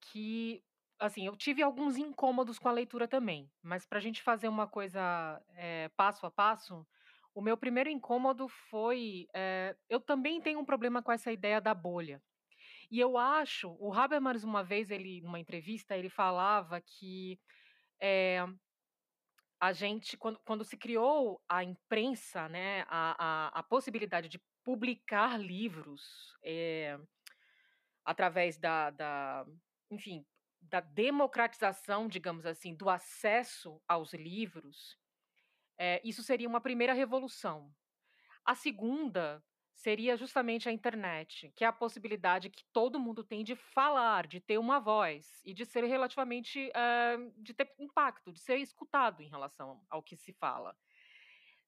que 0.00 0.62
assim, 0.98 1.26
eu 1.26 1.36
tive 1.36 1.62
alguns 1.62 1.96
incômodos 1.96 2.58
com 2.58 2.68
a 2.68 2.72
leitura 2.72 3.06
também, 3.06 3.48
mas 3.62 3.86
para 3.86 3.98
a 3.98 4.00
gente 4.00 4.22
fazer 4.22 4.48
uma 4.48 4.66
coisa 4.66 5.40
é, 5.50 5.88
passo 5.90 6.26
a 6.26 6.30
passo, 6.30 6.84
o 7.34 7.40
meu 7.40 7.56
primeiro 7.56 7.88
incômodo 7.88 8.48
foi. 8.48 9.28
É, 9.32 9.76
eu 9.88 10.00
também 10.00 10.40
tenho 10.40 10.58
um 10.58 10.64
problema 10.64 11.02
com 11.02 11.12
essa 11.12 11.30
ideia 11.30 11.60
da 11.60 11.72
bolha. 11.72 12.20
E 12.90 12.98
eu 12.98 13.16
acho, 13.18 13.76
o 13.78 13.92
Habermas, 13.92 14.42
uma 14.44 14.64
vez, 14.64 14.90
ele, 14.90 15.20
numa 15.20 15.38
entrevista, 15.38 15.96
ele 15.96 16.08
falava 16.08 16.80
que 16.80 17.38
é, 18.00 18.44
a 19.60 19.72
gente, 19.72 20.16
quando, 20.16 20.38
quando 20.44 20.64
se 20.64 20.76
criou 20.76 21.42
a 21.48 21.64
imprensa, 21.64 22.48
né, 22.48 22.82
a, 22.88 23.16
a, 23.18 23.58
a 23.58 23.62
possibilidade 23.62 24.28
de 24.28 24.40
publicar 24.62 25.38
livros 25.38 26.36
é, 26.42 26.98
através 28.04 28.56
da, 28.56 28.90
da, 28.90 29.46
enfim, 29.90 30.24
da 30.60 30.80
democratização, 30.80 32.08
digamos 32.08 32.46
assim, 32.46 32.74
do 32.74 32.88
acesso 32.88 33.80
aos 33.88 34.12
livros, 34.12 34.98
é, 35.76 36.00
isso 36.04 36.22
seria 36.22 36.48
uma 36.48 36.60
primeira 36.60 36.92
revolução. 36.92 37.74
A 38.44 38.54
segunda 38.54 39.42
seria 39.78 40.16
justamente 40.16 40.68
a 40.68 40.72
internet, 40.72 41.52
que 41.54 41.62
é 41.62 41.68
a 41.68 41.72
possibilidade 41.72 42.50
que 42.50 42.64
todo 42.72 42.98
mundo 42.98 43.22
tem 43.22 43.44
de 43.44 43.54
falar, 43.54 44.26
de 44.26 44.40
ter 44.40 44.58
uma 44.58 44.80
voz 44.80 45.40
e 45.44 45.54
de 45.54 45.64
ser 45.64 45.84
relativamente, 45.84 46.68
uh, 46.70 47.32
de 47.40 47.54
ter 47.54 47.72
impacto, 47.78 48.32
de 48.32 48.40
ser 48.40 48.56
escutado 48.56 49.22
em 49.22 49.28
relação 49.28 49.80
ao 49.88 50.02
que 50.02 50.16
se 50.16 50.32
fala. 50.32 50.76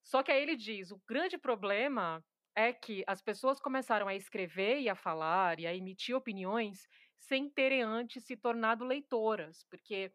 Só 0.02 0.24
que 0.24 0.32
aí 0.32 0.42
ele 0.42 0.56
diz, 0.56 0.90
o 0.90 1.00
grande 1.06 1.38
problema 1.38 2.24
é 2.52 2.72
que 2.72 3.04
as 3.06 3.22
pessoas 3.22 3.60
começaram 3.60 4.08
a 4.08 4.14
escrever 4.16 4.80
e 4.80 4.88
a 4.88 4.96
falar 4.96 5.60
e 5.60 5.66
a 5.68 5.74
emitir 5.74 6.16
opiniões 6.16 6.88
sem 7.16 7.48
terem 7.48 7.82
antes 7.82 8.24
se 8.24 8.36
tornado 8.36 8.84
leitoras, 8.84 9.62
porque 9.70 10.12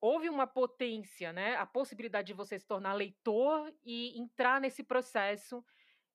houve 0.00 0.30
uma 0.30 0.46
potência, 0.46 1.30
né, 1.30 1.56
a 1.56 1.66
possibilidade 1.66 2.28
de 2.28 2.32
você 2.32 2.58
se 2.58 2.66
tornar 2.66 2.94
leitor 2.94 3.70
e 3.84 4.18
entrar 4.18 4.62
nesse 4.62 4.82
processo 4.82 5.62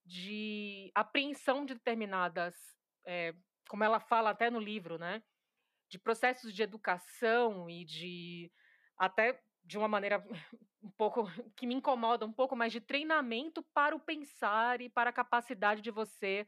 de 0.06 0.92
apreensão 0.94 1.66
de 1.66 1.74
determinadas, 1.74 2.56
é, 3.06 3.34
como 3.70 3.84
ela 3.84 4.00
fala 4.00 4.32
até 4.32 4.50
no 4.50 4.60
livro, 4.60 4.98
né, 4.98 5.24
de 5.90 5.98
processos 5.98 6.54
de 6.54 6.64
educação 6.64 7.70
e 7.70 7.86
de 7.86 8.52
até 8.98 9.42
de 9.64 9.78
uma 9.78 9.88
maneira 9.88 10.24
um 10.82 10.92
pouco 10.92 11.26
que 11.56 11.66
me 11.66 11.76
incomoda 11.76 12.26
um 12.26 12.34
pouco 12.34 12.56
mais 12.56 12.72
de 12.72 12.82
treinamento 12.82 13.64
para 13.74 13.96
o 13.96 14.00
pensar 14.00 14.82
e 14.82 14.90
para 14.90 15.10
a 15.10 15.14
capacidade 15.14 15.82
de 15.82 15.92
você 15.92 16.48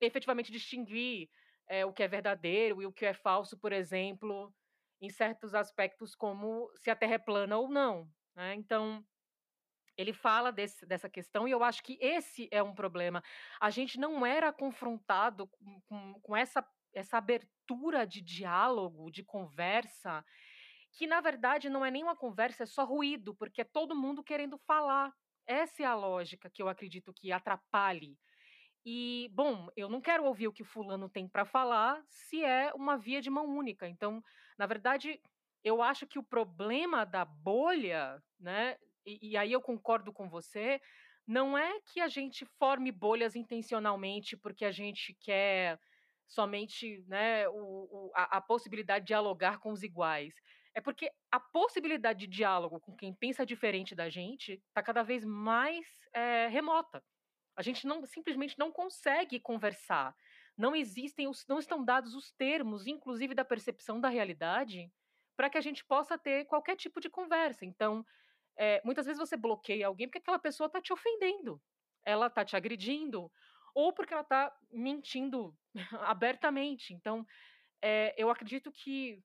efetivamente 0.00 0.50
distinguir 0.50 1.28
é, 1.68 1.84
o 1.84 1.92
que 1.92 2.02
é 2.02 2.08
verdadeiro 2.08 2.82
e 2.82 2.86
o 2.86 2.92
que 2.92 3.06
é 3.06 3.14
falso, 3.14 3.56
por 3.56 3.72
exemplo, 3.72 4.52
em 5.00 5.08
certos 5.08 5.54
aspectos 5.54 6.14
como 6.14 6.70
se 6.76 6.90
a 6.90 6.96
Terra 6.96 7.14
é 7.14 7.18
plana 7.18 7.56
ou 7.56 7.68
não. 7.68 8.10
Né? 8.34 8.54
Então 8.54 9.04
ele 10.00 10.12
fala 10.12 10.50
desse, 10.50 10.86
dessa 10.86 11.08
questão 11.08 11.46
e 11.46 11.50
eu 11.50 11.62
acho 11.62 11.82
que 11.82 11.98
esse 12.00 12.48
é 12.50 12.62
um 12.62 12.74
problema. 12.74 13.22
A 13.60 13.68
gente 13.68 13.98
não 13.98 14.24
era 14.24 14.52
confrontado 14.52 15.46
com, 15.46 15.80
com, 15.82 16.20
com 16.20 16.36
essa, 16.36 16.66
essa 16.94 17.18
abertura 17.18 18.06
de 18.06 18.22
diálogo, 18.22 19.10
de 19.10 19.22
conversa, 19.22 20.24
que 20.92 21.06
na 21.06 21.20
verdade 21.20 21.68
não 21.68 21.84
é 21.84 21.90
nem 21.90 22.02
uma 22.02 22.16
conversa, 22.16 22.62
é 22.62 22.66
só 22.66 22.84
ruído, 22.84 23.34
porque 23.34 23.60
é 23.60 23.64
todo 23.64 23.94
mundo 23.94 24.24
querendo 24.24 24.56
falar. 24.58 25.12
Essa 25.46 25.82
é 25.82 25.86
a 25.86 25.94
lógica 25.94 26.48
que 26.48 26.62
eu 26.62 26.68
acredito 26.68 27.12
que 27.12 27.30
atrapalhe. 27.30 28.16
E, 28.84 29.28
bom, 29.34 29.68
eu 29.76 29.90
não 29.90 30.00
quero 30.00 30.24
ouvir 30.24 30.48
o 30.48 30.52
que 30.52 30.64
fulano 30.64 31.10
tem 31.10 31.28
para 31.28 31.44
falar 31.44 32.02
se 32.08 32.42
é 32.42 32.72
uma 32.74 32.96
via 32.96 33.20
de 33.20 33.28
mão 33.28 33.46
única. 33.46 33.86
Então, 33.86 34.24
na 34.56 34.66
verdade, 34.66 35.20
eu 35.62 35.82
acho 35.82 36.06
que 36.06 36.18
o 36.18 36.22
problema 36.22 37.04
da 37.04 37.24
bolha, 37.24 38.22
né, 38.38 38.78
e, 39.04 39.30
e 39.30 39.36
aí 39.36 39.52
eu 39.52 39.60
concordo 39.60 40.12
com 40.12 40.28
você, 40.28 40.80
não 41.26 41.56
é 41.56 41.80
que 41.80 42.00
a 42.00 42.08
gente 42.08 42.44
forme 42.44 42.90
bolhas 42.90 43.36
intencionalmente 43.36 44.36
porque 44.36 44.64
a 44.64 44.72
gente 44.72 45.14
quer 45.20 45.78
somente 46.26 47.04
né, 47.08 47.48
o, 47.48 47.54
o, 47.54 48.12
a, 48.14 48.38
a, 48.38 48.40
possibilidade 48.40 49.04
de 49.04 49.08
dialogar 49.08 49.58
com 49.58 49.70
os 49.72 49.82
iguais. 49.82 50.34
É 50.72 50.80
porque 50.80 51.10
a 51.30 51.40
possibilidade 51.40 52.20
de 52.20 52.26
diálogo 52.28 52.80
com 52.80 52.96
quem 52.96 53.12
pensa 53.12 53.44
diferente 53.44 53.94
da 53.94 54.08
gente 54.08 54.62
está 54.68 54.82
cada 54.82 55.02
vez 55.02 55.24
mais 55.24 55.86
é, 56.12 56.46
remota. 56.46 57.02
A 57.56 57.62
gente 57.62 57.86
não 57.86 58.06
simplesmente 58.06 58.58
não 58.58 58.70
consegue 58.70 59.40
conversar. 59.40 60.14
Não 60.56 60.74
existem, 60.74 61.26
os, 61.26 61.44
não 61.48 61.58
estão 61.58 61.84
dados 61.84 62.14
os 62.14 62.30
termos, 62.32 62.86
inclusive 62.86 63.34
da 63.34 63.44
percepção 63.44 64.00
da 64.00 64.08
realidade, 64.08 64.90
para 65.36 65.50
que 65.50 65.58
a 65.58 65.60
gente 65.60 65.84
possa 65.84 66.16
ter 66.16 66.44
qualquer 66.44 66.76
tipo 66.76 67.00
de 67.00 67.10
conversa. 67.10 67.64
Então, 67.64 68.04
é, 68.56 68.80
muitas 68.84 69.06
vezes 69.06 69.18
você 69.18 69.36
bloqueia 69.36 69.86
alguém 69.86 70.06
porque 70.08 70.18
aquela 70.18 70.38
pessoa 70.38 70.66
está 70.66 70.80
te 70.80 70.92
ofendendo, 70.92 71.60
ela 72.04 72.26
está 72.26 72.44
te 72.44 72.56
agredindo, 72.56 73.30
ou 73.74 73.92
porque 73.92 74.12
ela 74.12 74.22
está 74.22 74.54
mentindo 74.70 75.56
abertamente. 76.06 76.92
Então, 76.94 77.24
é, 77.82 78.14
eu 78.16 78.30
acredito 78.30 78.70
que 78.72 79.22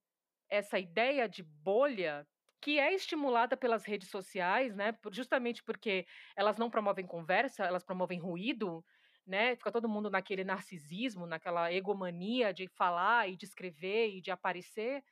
essa 0.49 0.79
ideia 0.79 1.27
de 1.27 1.43
bolha 1.43 2.27
que 2.61 2.79
é 2.79 2.93
estimulada 2.93 3.55
pelas 3.55 3.85
redes 3.85 4.09
sociais, 4.09 4.75
né? 4.75 4.97
Justamente 5.11 5.63
porque 5.63 6.05
elas 6.35 6.57
não 6.57 6.69
promovem 6.69 7.05
conversa, 7.05 7.63
elas 7.63 7.83
promovem 7.83 8.19
ruído, 8.19 8.83
né? 9.25 9.55
Fica 9.55 9.71
todo 9.71 9.89
mundo 9.89 10.09
naquele 10.09 10.43
narcisismo, 10.43 11.27
naquela 11.27 11.71
egomania 11.71 12.51
de 12.53 12.67
falar 12.67 13.29
e 13.29 13.37
de 13.37 13.45
escrever 13.45 14.15
e 14.15 14.21
de 14.21 14.31
aparecer. 14.31 15.03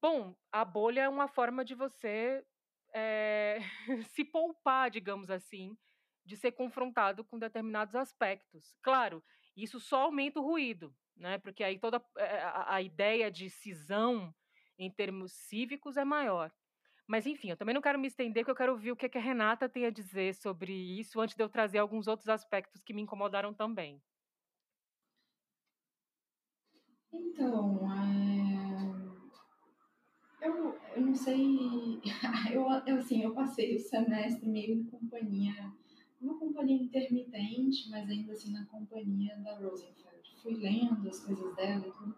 Bom, 0.00 0.36
a 0.52 0.64
bolha 0.64 1.02
é 1.02 1.08
uma 1.08 1.26
forma 1.26 1.64
de 1.64 1.74
você 1.74 2.44
é, 2.94 3.58
se 4.14 4.24
poupar, 4.24 4.90
digamos 4.90 5.30
assim, 5.30 5.76
de 6.24 6.36
ser 6.36 6.52
confrontado 6.52 7.24
com 7.24 7.38
determinados 7.38 7.94
aspectos. 7.94 8.76
Claro, 8.82 9.22
isso 9.56 9.80
só 9.80 10.02
aumenta 10.02 10.40
o 10.40 10.44
ruído, 10.44 10.94
né? 11.16 11.38
Porque 11.38 11.62
aí 11.62 11.78
toda 11.78 12.02
eh, 12.16 12.38
a, 12.42 12.76
a 12.76 12.82
ideia 12.82 13.30
de 13.30 13.50
cisão 13.50 14.34
em 14.78 14.90
termos 14.90 15.32
cívicos 15.32 15.96
é 15.96 16.04
maior. 16.04 16.52
Mas 17.06 17.26
enfim, 17.26 17.50
eu 17.50 17.56
também 17.56 17.74
não 17.74 17.82
quero 17.82 17.98
me 17.98 18.08
estender, 18.08 18.42
porque 18.42 18.52
eu 18.52 18.56
quero 18.56 18.72
ouvir 18.72 18.92
o 18.92 18.96
que, 18.96 19.08
que 19.08 19.18
a 19.18 19.20
Renata 19.20 19.68
tem 19.68 19.84
a 19.84 19.90
dizer 19.90 20.34
sobre 20.34 20.72
isso 20.72 21.20
antes 21.20 21.36
de 21.36 21.42
eu 21.42 21.48
trazer 21.48 21.78
alguns 21.78 22.06
outros 22.06 22.28
aspectos 22.28 22.82
que 22.82 22.94
me 22.94 23.02
incomodaram 23.02 23.52
também. 23.52 24.02
Então, 27.12 27.92
é 27.92 28.23
eu, 30.94 31.06
não 31.06 31.14
sei. 31.14 32.00
Eu, 32.52 32.66
eu, 32.86 32.98
assim, 32.98 33.22
eu 33.22 33.34
passei 33.34 33.76
o 33.76 33.80
semestre 33.80 34.48
meio 34.48 34.74
em 34.74 34.84
companhia, 34.84 35.72
uma 36.20 36.38
companhia 36.38 36.82
intermitente, 36.82 37.88
mas 37.90 38.08
ainda 38.08 38.32
assim 38.32 38.52
na 38.52 38.64
companhia 38.66 39.36
da 39.38 39.56
Rosenfeld. 39.58 40.36
Fui 40.42 40.54
lendo 40.54 41.08
as 41.08 41.20
coisas 41.20 41.54
dela 41.56 41.86
e 41.86 41.90
tudo. 41.90 42.14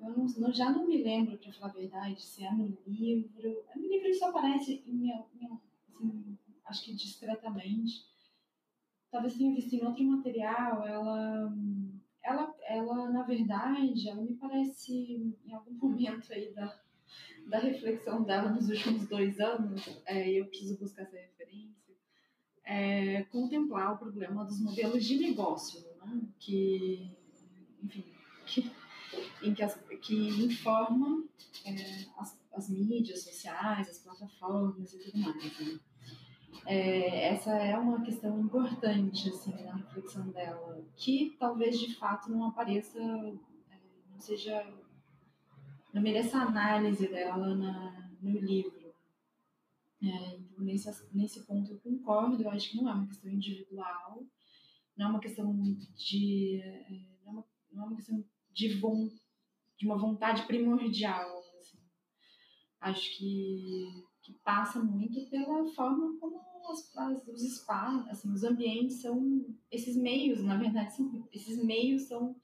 Eu 0.00 0.16
não, 0.16 0.52
já 0.52 0.70
não 0.70 0.86
me 0.86 1.02
lembro, 1.02 1.36
para 1.38 1.52
falar 1.52 1.72
a 1.72 1.74
verdade, 1.74 2.22
se 2.22 2.44
é 2.44 2.52
no 2.52 2.78
livro. 2.86 3.64
No 3.74 3.88
livro 3.88 4.08
isso 4.08 4.24
aparece 4.24 4.82
em, 4.86 5.10
em, 5.10 5.60
assim, 5.88 6.38
acho 6.66 6.84
que 6.84 6.94
discretamente. 6.94 8.06
Talvez 9.10 9.36
tenha 9.36 9.54
visto 9.54 9.72
em 9.74 9.84
outro 9.84 10.04
material. 10.04 10.86
Ela, 10.86 11.52
ela, 12.22 12.54
ela, 12.62 13.10
na 13.10 13.22
verdade, 13.22 14.08
ela 14.08 14.22
me 14.22 14.34
parece 14.34 15.34
em 15.44 15.52
algum 15.52 15.72
momento 15.88 16.32
aí 16.32 16.52
da 16.52 16.80
da 17.46 17.58
reflexão 17.58 18.22
dela 18.22 18.50
nos 18.50 18.68
últimos 18.68 19.08
dois 19.08 19.40
anos, 19.40 19.88
é, 20.06 20.28
eu 20.30 20.46
preciso 20.46 20.78
buscar 20.78 21.02
essa 21.02 21.16
referência, 21.16 21.94
é, 22.64 23.22
contemplar 23.24 23.94
o 23.94 23.98
problema 23.98 24.44
dos 24.44 24.60
modelos 24.60 25.04
de 25.04 25.18
negócio, 25.18 25.80
né? 26.04 26.20
que, 26.38 27.10
enfim, 27.82 28.04
que, 28.44 28.70
em 29.42 29.54
que, 29.54 29.62
as, 29.62 29.78
que 30.02 30.28
informam 30.44 31.26
é, 31.64 31.72
as, 32.18 32.38
as 32.52 32.68
mídias 32.68 33.22
sociais, 33.22 33.88
as 33.88 33.98
plataformas 33.98 34.92
e 34.92 34.98
tudo 34.98 35.18
mais. 35.18 35.60
Né? 35.60 35.80
É, 36.66 37.28
essa 37.28 37.52
é 37.52 37.76
uma 37.78 38.02
questão 38.02 38.38
importante 38.40 39.30
assim, 39.30 39.52
na 39.64 39.76
reflexão 39.76 40.28
dela, 40.28 40.84
que 40.96 41.36
talvez 41.38 41.78
de 41.78 41.94
fato 41.94 42.30
não 42.30 42.48
apareça, 42.48 42.98
é, 43.00 43.78
não 44.10 44.20
seja 44.20 44.66
não 45.98 46.02
mereça 46.02 46.38
análise 46.38 47.08
dela 47.08 47.54
na, 47.56 48.10
no 48.22 48.38
livro. 48.38 48.94
É, 50.00 50.36
então, 50.36 50.64
nesse, 50.64 50.88
nesse 51.12 51.44
ponto 51.44 51.72
eu 51.72 51.80
concordo, 51.80 52.40
eu 52.40 52.50
acho 52.50 52.70
que 52.70 52.76
não 52.76 52.88
é 52.88 52.94
uma 52.94 53.08
questão 53.08 53.30
individual, 53.30 54.24
não 54.96 55.06
é 55.06 55.10
uma 55.10 55.20
questão 55.20 55.52
de. 55.96 56.60
É, 56.62 57.02
não, 57.24 57.26
é 57.26 57.30
uma, 57.30 57.44
não 57.72 57.82
é 57.82 57.86
uma 57.88 57.96
questão 57.96 58.24
de, 58.52 58.74
von, 58.78 59.10
de 59.76 59.86
uma 59.86 59.98
vontade 59.98 60.44
primordial. 60.44 61.36
Assim. 61.58 61.78
Acho 62.80 63.18
que, 63.18 64.04
que 64.22 64.32
passa 64.44 64.80
muito 64.80 65.28
pela 65.28 65.66
forma 65.72 66.16
como 66.20 66.40
as, 66.70 66.96
as, 66.96 67.26
os 67.26 67.42
espaços, 67.42 68.08
assim, 68.08 68.32
os 68.32 68.44
ambientes 68.44 69.02
são. 69.02 69.44
Esses 69.68 69.96
meios, 69.96 70.44
na 70.44 70.56
verdade, 70.56 70.94
são, 70.94 71.28
esses 71.32 71.62
meios 71.62 72.02
são 72.02 72.36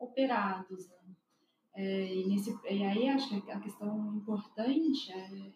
operados. 0.00 0.88
Né? 0.88 0.97
É, 1.78 2.12
e, 2.12 2.26
nesse, 2.26 2.50
e 2.68 2.84
aí 2.84 3.08
acho 3.08 3.28
que 3.40 3.52
a 3.52 3.60
questão 3.60 4.12
importante 4.16 5.12
é, 5.12 5.52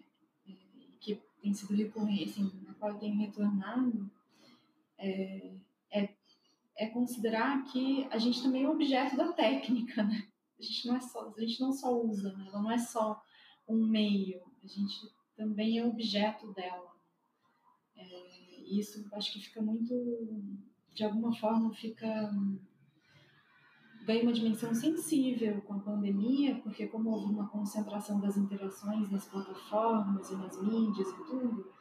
é, 0.48 0.54
que 1.00 1.20
tem 1.40 1.52
sido 1.52 1.74
recorrente, 1.74 2.30
assim, 2.30 2.62
na 2.64 2.74
qual 2.74 2.92
eu 2.92 2.98
tenho 3.00 3.18
retornado, 3.18 4.08
é, 4.96 5.52
é, 5.90 6.14
é, 6.76 6.86
considerar 6.90 7.64
que 7.64 8.06
a 8.08 8.18
gente 8.18 8.40
também 8.40 8.62
é 8.62 8.68
objeto 8.68 9.16
da 9.16 9.32
técnica, 9.32 10.04
né? 10.04 10.28
A 10.60 10.62
gente 10.62 10.86
não 10.86 10.94
é 10.94 11.00
só, 11.00 11.34
a 11.36 11.40
gente 11.40 11.60
não 11.60 11.72
só 11.72 11.92
usa, 12.00 12.32
né? 12.34 12.46
ela 12.46 12.62
não 12.62 12.70
é 12.70 12.78
só 12.78 13.20
um 13.68 13.84
meio, 13.84 14.40
a 14.62 14.66
gente 14.68 15.12
também 15.36 15.78
é 15.78 15.84
objeto 15.84 16.52
dela. 16.52 16.94
É, 17.96 18.60
isso 18.68 19.04
acho 19.14 19.32
que 19.32 19.40
fica 19.40 19.60
muito, 19.60 19.92
de 20.94 21.02
alguma 21.02 21.34
forma, 21.34 21.74
fica 21.74 22.32
ganha 24.04 24.22
uma 24.22 24.32
dimensão 24.32 24.74
sensível 24.74 25.60
com 25.62 25.74
a 25.74 25.80
pandemia, 25.80 26.56
porque 26.62 26.86
como 26.86 27.10
houve 27.10 27.32
uma 27.32 27.48
concentração 27.48 28.20
das 28.20 28.36
interações 28.36 29.10
nas 29.10 29.26
plataformas 29.26 30.30
e 30.30 30.36
nas 30.36 30.60
mídias 30.60 31.08
e 31.08 31.16
tudo, 31.24 31.72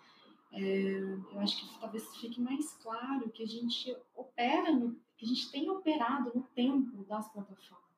é, 0.52 1.00
eu 1.32 1.40
acho 1.40 1.58
que 1.58 1.80
talvez 1.80 2.16
fique 2.18 2.42
mais 2.42 2.74
claro 2.76 3.30
que 3.30 3.44
a 3.44 3.48
gente 3.48 3.96
opera, 4.16 4.72
no, 4.72 4.96
que 5.18 5.26
a 5.26 5.28
gente 5.28 5.52
tem 5.52 5.70
operado 5.70 6.32
no 6.36 6.44
tempo 6.56 7.04
das 7.06 7.32
plataformas, 7.32 7.90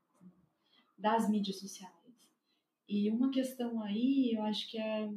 das 0.97 1.29
mídias 1.29 1.59
sociais. 1.59 1.93
E 2.87 3.09
uma 3.09 3.31
questão 3.31 3.81
aí, 3.81 4.33
eu 4.35 4.43
acho 4.43 4.69
que 4.69 4.77
é, 4.77 5.11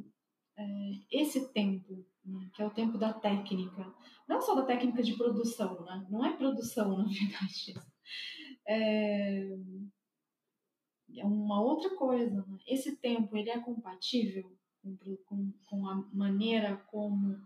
é 0.57 0.65
esse 1.11 1.49
tempo, 1.49 2.05
né, 2.25 2.49
que 2.53 2.61
é 2.61 2.65
o 2.65 2.71
tempo 2.71 2.97
da 2.97 3.13
técnica, 3.13 3.93
não 4.27 4.41
só 4.41 4.55
da 4.55 4.65
técnica 4.65 5.03
de 5.03 5.13
produção, 5.13 5.81
né? 5.81 6.05
não 6.09 6.25
é 6.25 6.35
produção, 6.35 6.97
na 6.97 7.05
verdade, 7.07 7.75
é, 8.67 9.57
é 11.15 11.25
uma 11.25 11.61
outra 11.61 11.95
coisa. 11.95 12.45
Né? 12.45 12.59
Esse 12.67 12.95
tempo 12.97 13.35
ele 13.35 13.49
é 13.49 13.59
compatível 13.59 14.51
com, 15.25 15.51
com, 15.65 15.87
a 15.87 15.95
maneira 16.13 16.77
como, 16.87 17.39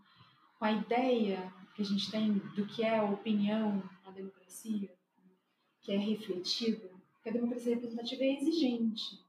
com 0.58 0.66
a 0.66 0.72
ideia 0.72 1.52
que 1.76 1.82
a 1.82 1.86
gente 1.86 2.12
tem 2.12 2.34
do 2.34 2.66
que 2.68 2.84
é 2.84 2.98
a 2.98 3.04
opinião 3.04 3.82
na 4.06 4.12
democracia, 4.12 4.94
que 5.82 5.92
é 5.92 5.98
refletida. 5.98 6.90
Porque 7.14 7.30
a 7.30 7.34
democracia 7.34 7.76
representativa 7.76 8.24
é 8.24 8.34
exigente. 8.34 9.24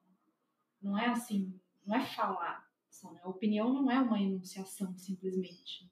Não 0.80 0.98
é 0.98 1.06
assim, 1.08 1.58
não 1.86 1.94
é 1.94 2.04
falar. 2.04 2.66
Só, 2.90 3.10
né? 3.12 3.20
A 3.22 3.28
opinião 3.28 3.72
não 3.72 3.90
é 3.90 3.98
uma 4.00 4.20
enunciação 4.20 4.96
simplesmente. 4.98 5.90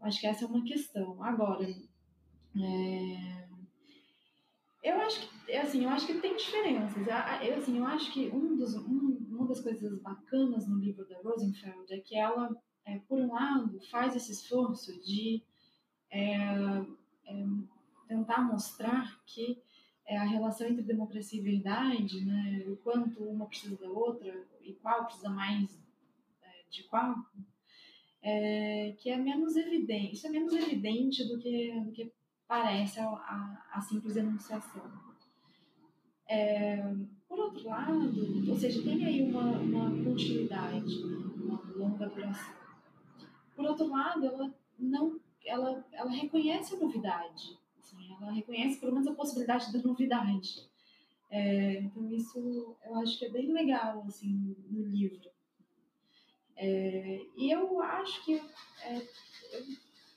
Acho 0.00 0.20
que 0.20 0.26
essa 0.26 0.44
é 0.44 0.48
uma 0.48 0.64
questão. 0.64 1.22
Agora, 1.22 1.64
é, 1.68 3.47
eu 4.88 5.00
acho 5.00 5.28
que, 5.28 5.52
assim, 5.52 5.84
eu 5.84 5.90
acho 5.90 6.06
que 6.06 6.20
tem 6.20 6.36
diferenças. 6.36 7.06
Eu, 7.06 7.54
assim, 7.56 7.78
eu 7.78 7.86
acho 7.86 8.12
que 8.12 8.28
um 8.28 8.56
dos, 8.56 8.74
um, 8.74 9.18
uma 9.30 9.46
das 9.46 9.60
coisas 9.60 9.98
bacanas 10.00 10.66
no 10.66 10.78
livro 10.78 11.06
da 11.06 11.18
Rosenfeld 11.20 11.92
é 11.92 12.00
que 12.00 12.16
ela, 12.16 12.56
é, 12.84 12.98
por 13.00 13.18
um 13.18 13.32
lado, 13.32 13.80
faz 13.90 14.16
esse 14.16 14.32
esforço 14.32 14.98
de 15.02 15.42
é, 16.10 16.26
é, 17.26 17.46
tentar 18.08 18.42
mostrar 18.42 19.20
que 19.26 19.62
é, 20.06 20.16
a 20.16 20.24
relação 20.24 20.66
entre 20.66 20.82
democracia 20.82 21.38
e 21.38 21.44
verdade, 21.44 22.24
né, 22.24 22.64
o 22.66 22.76
quanto 22.78 23.22
uma 23.24 23.46
precisa 23.46 23.76
da 23.76 23.90
outra 23.90 24.46
e 24.62 24.72
qual 24.74 25.04
precisa 25.04 25.28
mais 25.28 25.78
é, 26.42 26.64
de 26.70 26.82
qual, 26.84 27.14
é, 28.22 28.94
que 28.98 29.10
é 29.10 29.18
menos 29.18 29.54
evidente. 29.54 30.14
Isso 30.14 30.26
é 30.26 30.30
menos 30.30 30.52
evidente 30.54 31.28
do 31.28 31.38
que, 31.38 31.78
do 31.80 31.92
que 31.92 32.10
parece 32.48 32.98
a, 32.98 33.66
a, 33.72 33.80
simples 33.80 34.16
enunciação. 34.16 34.90
É, 36.26 36.82
por 37.28 37.38
outro 37.38 37.68
lado, 37.68 38.10
ou 38.48 38.56
seja, 38.56 38.82
tem 38.82 39.04
aí 39.04 39.22
uma, 39.22 39.42
uma 39.58 39.90
continuidade, 40.04 41.02
uma 41.04 41.62
longa 41.76 42.08
duração. 42.08 42.54
Por 43.54 43.66
outro 43.66 43.88
lado, 43.88 44.24
ela 44.24 44.54
não, 44.78 45.20
ela, 45.44 45.84
ela 45.92 46.10
reconhece 46.10 46.74
a 46.74 46.78
novidade, 46.78 47.58
assim, 47.78 48.16
ela 48.20 48.32
reconhece 48.32 48.80
pelo 48.80 48.92
menos 48.92 49.08
a 49.08 49.14
possibilidade 49.14 49.72
da 49.72 49.82
novidade. 49.82 50.66
É, 51.30 51.80
então 51.80 52.10
isso 52.10 52.76
eu 52.82 52.94
acho 53.00 53.18
que 53.18 53.26
é 53.26 53.30
bem 53.30 53.52
legal 53.52 54.02
assim 54.06 54.56
no 54.70 54.86
livro. 54.86 55.30
É, 56.56 57.20
e 57.36 57.50
eu 57.50 57.80
acho 57.82 58.24
que 58.24 58.34
é, 58.82 58.96
eu, 59.52 59.66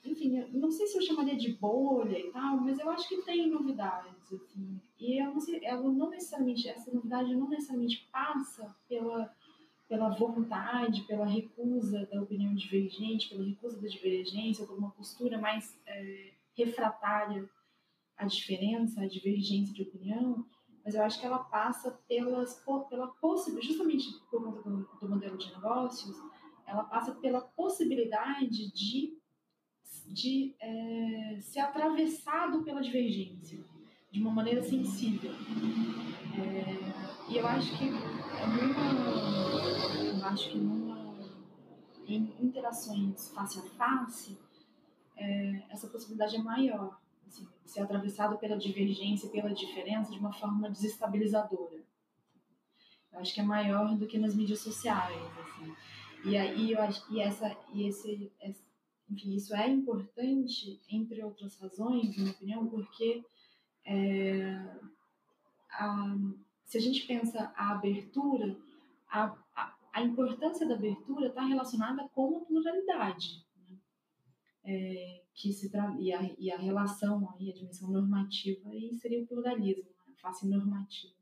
enfim, 0.04 0.44
não 0.52 0.70
sei 0.70 0.86
se 0.86 0.98
eu 0.98 1.02
chamaria 1.02 1.36
de 1.36 1.52
bolha 1.54 2.18
e 2.18 2.30
tal, 2.32 2.56
mas 2.58 2.78
eu 2.78 2.90
acho 2.90 3.08
que 3.08 3.22
tem 3.22 3.48
novidades, 3.48 4.32
assim. 4.32 4.80
E 4.98 5.22
eu 5.22 5.32
não 5.32 5.40
sei, 5.40 5.64
ela 5.64 5.82
não 5.82 6.10
necessariamente, 6.10 6.68
essa 6.68 6.92
novidade 6.92 7.34
não 7.34 7.48
necessariamente 7.48 8.08
passa 8.10 8.74
pela, 8.88 9.32
pela 9.88 10.10
vontade, 10.10 11.02
pela 11.02 11.26
recusa 11.26 12.06
da 12.06 12.20
opinião 12.20 12.54
divergente, 12.54 13.28
pela 13.28 13.44
recusa 13.44 13.80
da 13.80 13.88
divergência, 13.88 14.66
por 14.66 14.76
uma 14.76 14.90
postura 14.90 15.38
mais 15.38 15.80
é, 15.86 16.32
refratária 16.56 17.48
à 18.16 18.26
diferença, 18.26 19.02
à 19.02 19.06
divergência 19.06 19.72
de 19.72 19.82
opinião, 19.82 20.44
mas 20.84 20.94
eu 20.94 21.02
acho 21.02 21.20
que 21.20 21.26
ela 21.26 21.38
passa 21.38 21.92
pelas, 22.08 22.60
pela 22.88 23.06
possibilidade, 23.20 23.72
justamente 23.72 24.12
por 24.30 24.42
conta 24.42 24.68
do, 24.68 24.88
do 25.00 25.08
modelo 25.08 25.38
de 25.38 25.52
negócios, 25.52 26.16
ela 26.66 26.84
passa 26.84 27.14
pela 27.16 27.40
possibilidade 27.40 28.72
de 28.72 29.21
de 30.06 30.54
é, 30.60 31.38
ser 31.40 31.60
atravessado 31.60 32.62
pela 32.62 32.80
divergência 32.80 33.58
de 34.10 34.20
uma 34.20 34.30
maneira 34.30 34.62
sensível. 34.62 35.32
É, 36.38 37.30
e 37.30 37.36
eu 37.38 37.46
acho 37.46 37.76
que 37.78 37.84
numa, 37.84 38.92
eu 40.04 40.24
acho 40.26 40.50
que 40.50 40.58
numa, 40.58 41.14
em 42.06 42.34
interações 42.40 43.30
face 43.30 43.58
a 43.58 43.62
face, 43.62 44.38
é, 45.16 45.62
essa 45.70 45.88
possibilidade 45.88 46.36
é 46.36 46.42
maior. 46.42 47.00
Assim, 47.26 47.48
ser 47.64 47.80
atravessado 47.80 48.36
pela 48.36 48.58
divergência, 48.58 49.30
pela 49.30 49.54
diferença 49.54 50.10
de 50.10 50.18
uma 50.18 50.32
forma 50.32 50.68
desestabilizadora. 50.68 51.82
Eu 53.10 53.20
acho 53.20 53.32
que 53.32 53.40
é 53.40 53.44
maior 53.44 53.96
do 53.96 54.06
que 54.06 54.18
nas 54.18 54.34
mídias 54.34 54.60
sociais. 54.60 55.22
Assim. 55.38 55.74
E 56.24 56.36
aí 56.36 56.72
eu 56.72 56.82
acho 56.82 57.06
que 57.06 57.20
essa, 57.20 57.56
e 57.72 57.86
esse, 57.88 58.30
esse 58.40 58.62
enfim, 59.12 59.34
isso 59.34 59.54
é 59.54 59.68
importante, 59.68 60.80
entre 60.88 61.22
outras 61.22 61.58
razões, 61.58 62.16
na 62.16 62.22
minha 62.22 62.32
opinião, 62.32 62.66
porque 62.66 63.22
é, 63.84 64.54
a, 65.70 66.16
se 66.64 66.78
a 66.78 66.80
gente 66.80 67.06
pensa 67.06 67.52
a 67.54 67.72
abertura, 67.72 68.56
a, 69.10 69.36
a, 69.54 69.76
a 69.92 70.02
importância 70.02 70.66
da 70.66 70.74
abertura 70.74 71.28
está 71.28 71.44
relacionada 71.44 72.08
com 72.14 72.38
a 72.38 72.40
pluralidade. 72.40 73.44
Né? 73.68 73.76
É, 74.64 75.22
que 75.34 75.52
se 75.52 75.70
e, 75.98 76.12
a, 76.12 76.34
e 76.38 76.50
a 76.50 76.58
relação, 76.58 77.28
aí, 77.34 77.50
a 77.50 77.54
dimensão 77.54 77.90
normativa, 77.90 78.70
aí 78.70 78.94
seria 78.94 79.22
o 79.22 79.26
pluralismo, 79.26 79.90
né? 80.06 80.14
a 80.16 80.20
face 80.20 80.46
normativa. 80.48 81.14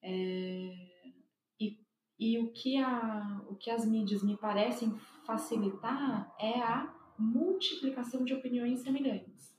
É, 0.00 0.97
e 2.18 2.38
o 2.38 2.50
que, 2.50 2.76
a, 2.76 3.40
o 3.48 3.54
que 3.54 3.70
as 3.70 3.86
mídias 3.86 4.22
me 4.22 4.36
parecem 4.36 4.92
facilitar 5.24 6.34
é 6.38 6.60
a 6.60 6.92
multiplicação 7.18 8.24
de 8.24 8.34
opiniões 8.34 8.80
semelhantes, 8.80 9.56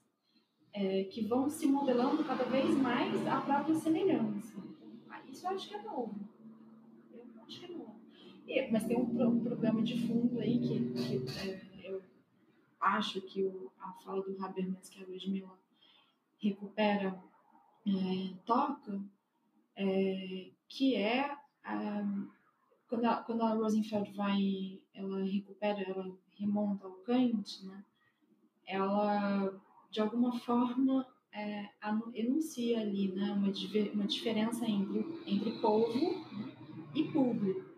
é, 0.73 1.05
que 1.05 1.25
vão 1.25 1.49
se 1.49 1.67
modelando 1.67 2.23
cada 2.23 2.43
vez 2.43 2.69
mais 2.75 3.25
a 3.27 3.41
própria 3.41 3.75
semelhança. 3.75 4.59
Isso 5.27 5.45
eu 5.45 5.51
acho 5.51 5.67
que 5.69 5.75
é 5.75 5.81
novo. 5.83 6.19
Eu 7.13 7.23
acho 7.47 7.59
que 7.59 7.65
é 7.65 7.77
novo. 7.77 7.95
E, 8.47 8.71
mas 8.71 8.85
tem 8.85 8.97
um, 8.97 9.27
um, 9.27 9.43
problema 9.43 9.81
de 9.81 10.07
fundo 10.07 10.39
aí 10.39 10.59
que, 10.59 10.89
que 10.93 11.39
é, 11.47 11.61
eu 11.83 12.01
acho 12.79 13.21
que 13.21 13.43
o, 13.43 13.71
a 13.79 13.93
fala 13.93 14.23
do 14.23 14.43
Habermas, 14.43 14.89
que 14.89 15.03
a 15.03 15.05
Ludmilla 15.05 15.57
recupera, 16.41 17.21
é, 17.85 18.33
toca, 18.45 18.99
é, 19.75 20.49
que 20.67 20.95
é 20.95 21.37
quando 22.89 23.05
a, 23.05 23.17
quando 23.17 23.43
a 23.43 23.53
Rosenfeld 23.53 24.11
vai, 24.13 24.81
ela 24.93 25.23
recupera, 25.23 25.79
ela 25.81 26.11
remonta 26.37 26.87
ao 26.87 26.93
Kant, 26.93 27.65
né? 27.65 27.85
Ela, 28.65 29.53
de 29.91 30.01
alguma 30.01 30.37
forma, 30.39 31.05
é, 31.31 31.69
enuncia 32.13 32.81
ali 32.81 33.11
né, 33.11 33.31
uma, 33.31 33.51
uma 33.93 34.07
diferença 34.07 34.65
entre, 34.65 35.05
entre 35.25 35.51
povo 35.59 36.25
e 36.95 37.03
público. 37.05 37.69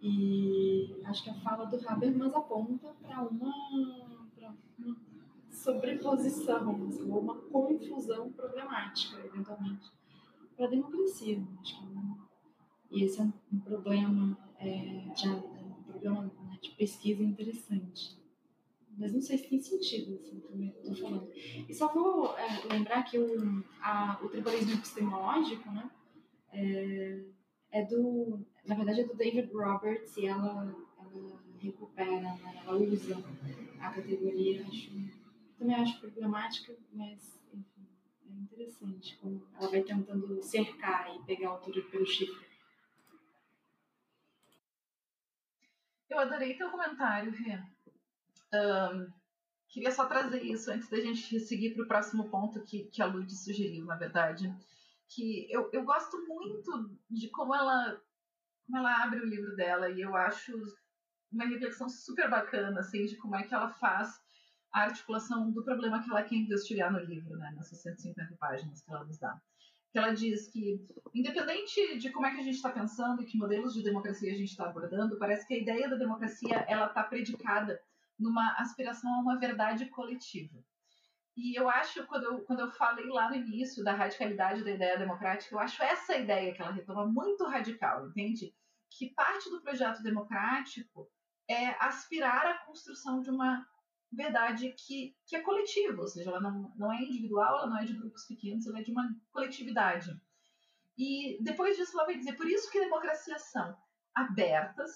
E 0.00 0.96
acho 1.04 1.24
que 1.24 1.30
a 1.30 1.34
fala 1.34 1.66
do 1.66 1.88
Habermas 1.88 2.34
aponta 2.34 2.94
para 3.02 3.22
uma, 3.22 3.52
uma 4.78 4.96
sobreposição, 5.50 6.90
ou 7.08 7.20
uma 7.20 7.36
confusão 7.36 8.32
problemática, 8.32 9.20
eventualmente, 9.26 9.90
para 10.56 10.66
a 10.66 10.70
democracia. 10.70 11.42
Acho 11.60 11.78
que 11.78 11.84
é 11.84 11.88
e 12.90 13.04
esse 13.04 13.20
é 13.20 13.24
um, 13.24 13.60
problema, 13.60 14.36
é, 14.58 15.12
de, 15.14 15.28
um 15.28 15.82
problema 15.84 16.24
né, 16.24 16.58
de 16.60 16.70
pesquisa 16.72 17.22
interessante. 17.22 18.18
mas 18.98 19.12
não 19.12 19.20
sei 19.20 19.38
se 19.38 19.48
tem 19.48 19.60
sentido, 19.60 20.16
assim, 20.16 20.40
também 20.40 20.74
eu 20.76 20.82
tô 20.82 20.94
falando. 20.96 21.30
E 21.34 21.72
só 21.72 21.92
vou 21.92 22.36
é, 22.36 22.72
lembrar 22.72 23.04
que 23.04 23.16
o, 23.18 23.64
a, 23.80 24.18
o 24.22 24.28
tribalismo 24.28 24.74
epistemológico, 24.74 25.70
né, 25.70 25.90
é, 26.52 27.20
é, 27.70 27.84
do, 27.84 28.44
na 28.66 28.74
verdade 28.74 29.02
é 29.02 29.04
do 29.04 29.14
David 29.14 29.52
Roberts 29.52 30.16
e 30.16 30.26
ela, 30.26 30.74
ela 30.98 31.42
recupera, 31.60 32.20
né, 32.20 32.62
ela 32.66 32.76
usa 32.76 33.22
a 33.78 33.90
categoria, 33.90 34.66
acho, 34.66 34.90
também 35.56 35.76
acho 35.76 36.00
problemática, 36.00 36.76
mas, 36.92 37.40
enfim, 37.54 37.86
é 38.28 38.42
interessante 38.42 39.16
como 39.18 39.40
ela 39.56 39.70
vai 39.70 39.82
tentando 39.82 40.42
cercar 40.42 41.14
e 41.14 41.22
pegar 41.24 41.50
o 41.50 41.52
autor 41.52 41.82
pelo 41.84 42.04
chifre. 42.04 42.49
Eu 46.10 46.18
adorei 46.18 46.56
teu 46.56 46.68
comentário, 46.70 47.30
Rê. 47.30 47.62
Um, 48.52 49.08
queria 49.68 49.92
só 49.92 50.06
trazer 50.06 50.42
isso 50.42 50.68
antes 50.72 50.90
da 50.90 51.00
gente 51.00 51.38
seguir 51.38 51.72
para 51.72 51.84
o 51.84 51.88
próximo 51.88 52.28
ponto 52.28 52.64
que, 52.64 52.84
que 52.86 53.00
a 53.00 53.06
Lud 53.06 53.32
sugeriu, 53.32 53.86
na 53.86 53.94
verdade. 53.94 54.52
Que 55.08 55.46
eu, 55.48 55.70
eu 55.72 55.84
gosto 55.84 56.16
muito 56.26 56.98
de 57.08 57.28
como 57.30 57.54
ela, 57.54 58.00
como 58.66 58.78
ela 58.78 59.04
abre 59.04 59.20
o 59.20 59.26
livro 59.26 59.54
dela 59.54 59.88
e 59.88 60.00
eu 60.00 60.16
acho 60.16 60.52
uma 61.30 61.46
reflexão 61.46 61.88
super 61.88 62.28
bacana, 62.28 62.80
assim, 62.80 63.06
de 63.06 63.16
como 63.16 63.36
é 63.36 63.44
que 63.44 63.54
ela 63.54 63.70
faz 63.70 64.20
a 64.72 64.82
articulação 64.82 65.52
do 65.52 65.64
problema 65.64 66.02
que 66.02 66.10
ela 66.10 66.24
quer 66.24 66.34
investigar 66.34 66.92
no 66.92 66.98
livro, 66.98 67.36
né, 67.36 67.52
nessas 67.56 67.80
150 67.82 68.36
páginas 68.36 68.82
que 68.82 68.90
ela 68.90 69.04
nos 69.04 69.18
dá 69.18 69.40
que 69.90 69.98
ela 69.98 70.12
diz 70.12 70.48
que, 70.48 70.86
independente 71.14 71.98
de 71.98 72.10
como 72.10 72.26
é 72.26 72.34
que 72.34 72.40
a 72.40 72.44
gente 72.44 72.56
está 72.56 72.70
pensando 72.70 73.22
e 73.22 73.26
que 73.26 73.36
modelos 73.36 73.74
de 73.74 73.82
democracia 73.82 74.32
a 74.32 74.36
gente 74.36 74.50
está 74.50 74.66
abordando, 74.66 75.18
parece 75.18 75.46
que 75.46 75.54
a 75.54 75.58
ideia 75.58 75.88
da 75.88 75.96
democracia 75.96 76.64
ela 76.68 76.86
está 76.86 77.02
predicada 77.02 77.80
numa 78.18 78.54
aspiração 78.58 79.12
a 79.14 79.20
uma 79.20 79.38
verdade 79.38 79.86
coletiva. 79.86 80.62
E 81.36 81.58
eu 81.58 81.68
acho, 81.68 82.06
quando 82.06 82.24
eu, 82.24 82.40
quando 82.42 82.60
eu 82.60 82.70
falei 82.70 83.06
lá 83.06 83.30
no 83.30 83.36
início 83.36 83.82
da 83.82 83.94
radicalidade 83.94 84.62
da 84.62 84.70
ideia 84.70 84.98
democrática, 84.98 85.54
eu 85.54 85.58
acho 85.58 85.82
essa 85.82 86.16
ideia 86.16 86.52
que 86.52 86.60
ela 86.60 86.72
retoma 86.72 87.06
muito 87.06 87.44
radical, 87.44 88.06
entende? 88.08 88.54
Que 88.90 89.14
parte 89.14 89.48
do 89.48 89.62
projeto 89.62 90.02
democrático 90.02 91.08
é 91.48 91.70
aspirar 91.84 92.46
à 92.46 92.58
construção 92.58 93.20
de 93.20 93.30
uma 93.30 93.66
verdade 94.12 94.72
que, 94.72 95.14
que 95.26 95.36
é 95.36 95.40
coletiva, 95.40 96.00
ou 96.00 96.08
seja, 96.08 96.30
ela 96.30 96.40
não, 96.40 96.72
não 96.76 96.92
é 96.92 97.02
individual, 97.02 97.58
ela 97.58 97.66
não 97.68 97.78
é 97.78 97.84
de 97.84 97.92
grupos 97.92 98.26
pequenos, 98.26 98.66
ela 98.66 98.80
é 98.80 98.82
de 98.82 98.90
uma 98.90 99.08
coletividade. 99.32 100.10
E 100.98 101.38
depois 101.42 101.76
disso 101.76 101.96
ela 101.96 102.06
vai 102.06 102.16
dizer, 102.16 102.36
por 102.36 102.46
isso 102.46 102.70
que 102.70 102.80
democracias 102.80 103.42
são 103.50 103.76
abertas 104.14 104.90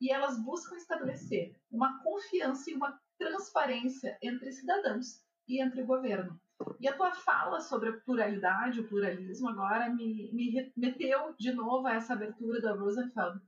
e 0.00 0.10
elas 0.10 0.42
buscam 0.42 0.76
estabelecer 0.76 1.54
uma 1.70 2.02
confiança 2.02 2.70
e 2.70 2.74
uma 2.74 2.98
transparência 3.18 4.16
entre 4.22 4.50
cidadãos 4.52 5.22
e 5.46 5.62
entre 5.62 5.82
o 5.82 5.86
governo. 5.86 6.40
E 6.78 6.88
a 6.88 6.96
tua 6.96 7.12
fala 7.12 7.60
sobre 7.60 7.88
a 7.88 8.00
pluralidade, 8.00 8.80
o 8.80 8.88
pluralismo, 8.88 9.48
agora 9.48 9.88
me, 9.88 10.30
me 10.32 10.50
remeteu 10.50 11.34
de 11.38 11.52
novo 11.52 11.86
a 11.86 11.94
essa 11.94 12.12
abertura 12.12 12.60
da 12.60 12.74
Rosenfeld, 12.74 13.40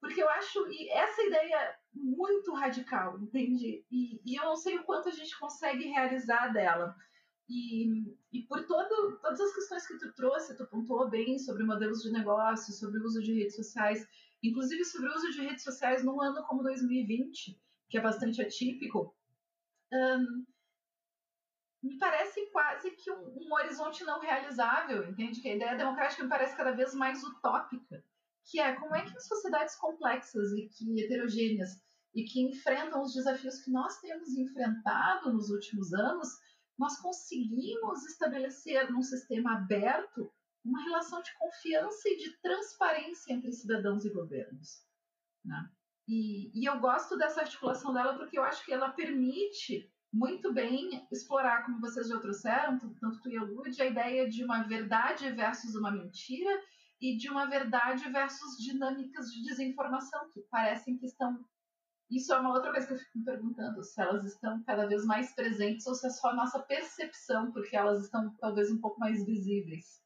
porque 0.00 0.22
eu 0.22 0.28
acho 0.28 0.66
essa 0.90 1.22
ideia 1.22 1.78
muito 1.94 2.52
radical, 2.54 3.18
entende? 3.20 3.84
E, 3.90 4.20
e, 4.24 4.36
eu 4.36 4.44
não 4.44 4.56
sei 4.56 4.78
o 4.78 4.84
quanto 4.84 5.08
a 5.08 5.12
gente 5.12 5.38
consegue 5.38 5.88
realizar 5.88 6.48
dela. 6.48 6.96
E, 7.48 8.16
e 8.32 8.42
por 8.42 8.64
todo, 8.66 9.18
todas 9.18 9.40
as 9.40 9.54
questões 9.54 9.86
que 9.86 9.98
tu 9.98 10.12
trouxe, 10.14 10.56
tu 10.56 10.66
pontuou 10.66 11.10
bem 11.10 11.38
sobre 11.38 11.64
modelos 11.64 12.02
de 12.02 12.10
negócio, 12.10 12.72
sobre 12.72 12.98
o 12.98 13.04
uso 13.04 13.22
de 13.22 13.34
redes 13.34 13.56
sociais, 13.56 14.06
inclusive 14.42 14.84
sobre 14.84 15.08
o 15.08 15.14
uso 15.14 15.30
de 15.32 15.42
redes 15.42 15.62
sociais 15.62 16.04
num 16.04 16.20
ano 16.20 16.42
como 16.44 16.62
2020, 16.62 17.60
que 17.88 17.98
é 17.98 18.00
bastante 18.00 18.40
atípico, 18.40 19.14
um, 19.92 20.44
me 21.82 21.98
parece 21.98 22.46
quase 22.52 22.90
que 22.92 23.10
um, 23.10 23.34
um 23.36 23.52
horizonte 23.54 24.04
não 24.04 24.20
realizável, 24.20 25.04
entende? 25.04 25.40
Que 25.40 25.48
a 25.48 25.56
ideia 25.56 25.76
democrática 25.76 26.22
me 26.22 26.28
parece 26.28 26.56
cada 26.56 26.72
vez 26.72 26.94
mais 26.94 27.22
utópica 27.22 28.02
que 28.44 28.60
é 28.60 28.74
como 28.74 28.94
é 28.94 29.04
que 29.04 29.16
as 29.16 29.26
sociedades 29.26 29.76
complexas 29.76 30.52
e 30.52 30.68
que 30.68 31.00
heterogêneas 31.00 31.70
e 32.14 32.24
que 32.24 32.42
enfrentam 32.42 33.02
os 33.02 33.14
desafios 33.14 33.60
que 33.60 33.70
nós 33.70 33.98
temos 34.00 34.28
enfrentado 34.30 35.32
nos 35.32 35.50
últimos 35.50 35.92
anos, 35.94 36.28
nós 36.78 36.98
conseguimos 37.00 38.04
estabelecer 38.04 38.90
num 38.90 39.02
sistema 39.02 39.54
aberto 39.56 40.30
uma 40.64 40.82
relação 40.84 41.22
de 41.22 41.30
confiança 41.38 42.08
e 42.08 42.16
de 42.16 42.40
transparência 42.40 43.32
entre 43.32 43.52
cidadãos 43.52 44.04
e 44.04 44.12
governos. 44.12 44.84
Né? 45.44 45.70
E, 46.08 46.50
e 46.58 46.68
eu 46.68 46.78
gosto 46.80 47.16
dessa 47.16 47.40
articulação 47.40 47.92
dela 47.92 48.16
porque 48.16 48.38
eu 48.38 48.42
acho 48.42 48.64
que 48.64 48.72
ela 48.72 48.90
permite 48.90 49.90
muito 50.12 50.52
bem 50.52 51.06
explorar, 51.10 51.64
como 51.64 51.80
vocês 51.80 52.08
já 52.08 52.20
trouxeram, 52.20 52.78
tanto 52.78 53.22
tu 53.22 53.30
e 53.30 53.38
a 53.38 53.42
Lud, 53.42 53.80
a 53.80 53.86
ideia 53.86 54.28
de 54.28 54.44
uma 54.44 54.62
verdade 54.64 55.30
versus 55.32 55.74
uma 55.74 55.90
mentira 55.90 56.60
e 57.02 57.16
de 57.16 57.28
uma 57.28 57.46
verdade 57.46 58.08
versus 58.10 58.56
dinâmicas 58.56 59.26
de 59.32 59.42
desinformação 59.42 60.30
que 60.30 60.40
parecem 60.42 60.96
que 60.96 61.06
estão. 61.06 61.44
Isso 62.08 62.32
é 62.32 62.38
uma 62.38 62.52
outra 62.52 62.70
coisa 62.70 62.86
que 62.86 62.92
eu 62.92 62.98
fico 62.98 63.18
me 63.18 63.24
perguntando, 63.24 63.82
se 63.82 64.00
elas 64.00 64.24
estão 64.24 64.62
cada 64.62 64.86
vez 64.86 65.04
mais 65.04 65.34
presentes 65.34 65.84
ou 65.86 65.94
se 65.96 66.06
é 66.06 66.10
só 66.10 66.28
a 66.28 66.34
nossa 66.34 66.62
percepção, 66.62 67.50
porque 67.50 67.76
elas 67.76 68.04
estão 68.04 68.32
talvez 68.36 68.70
um 68.70 68.80
pouco 68.80 69.00
mais 69.00 69.24
visíveis. 69.26 70.00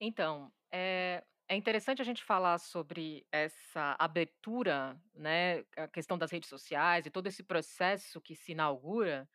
Então, 0.00 0.52
é, 0.72 1.24
é 1.48 1.56
interessante 1.56 2.02
a 2.02 2.04
gente 2.04 2.24
falar 2.24 2.58
sobre 2.58 3.24
essa 3.30 3.94
abertura, 3.98 5.00
né, 5.14 5.60
a 5.76 5.86
questão 5.86 6.18
das 6.18 6.30
redes 6.32 6.48
sociais 6.48 7.06
e 7.06 7.10
todo 7.10 7.26
esse 7.28 7.42
processo 7.44 8.20
que 8.20 8.34
se 8.34 8.52
inaugura, 8.52 9.28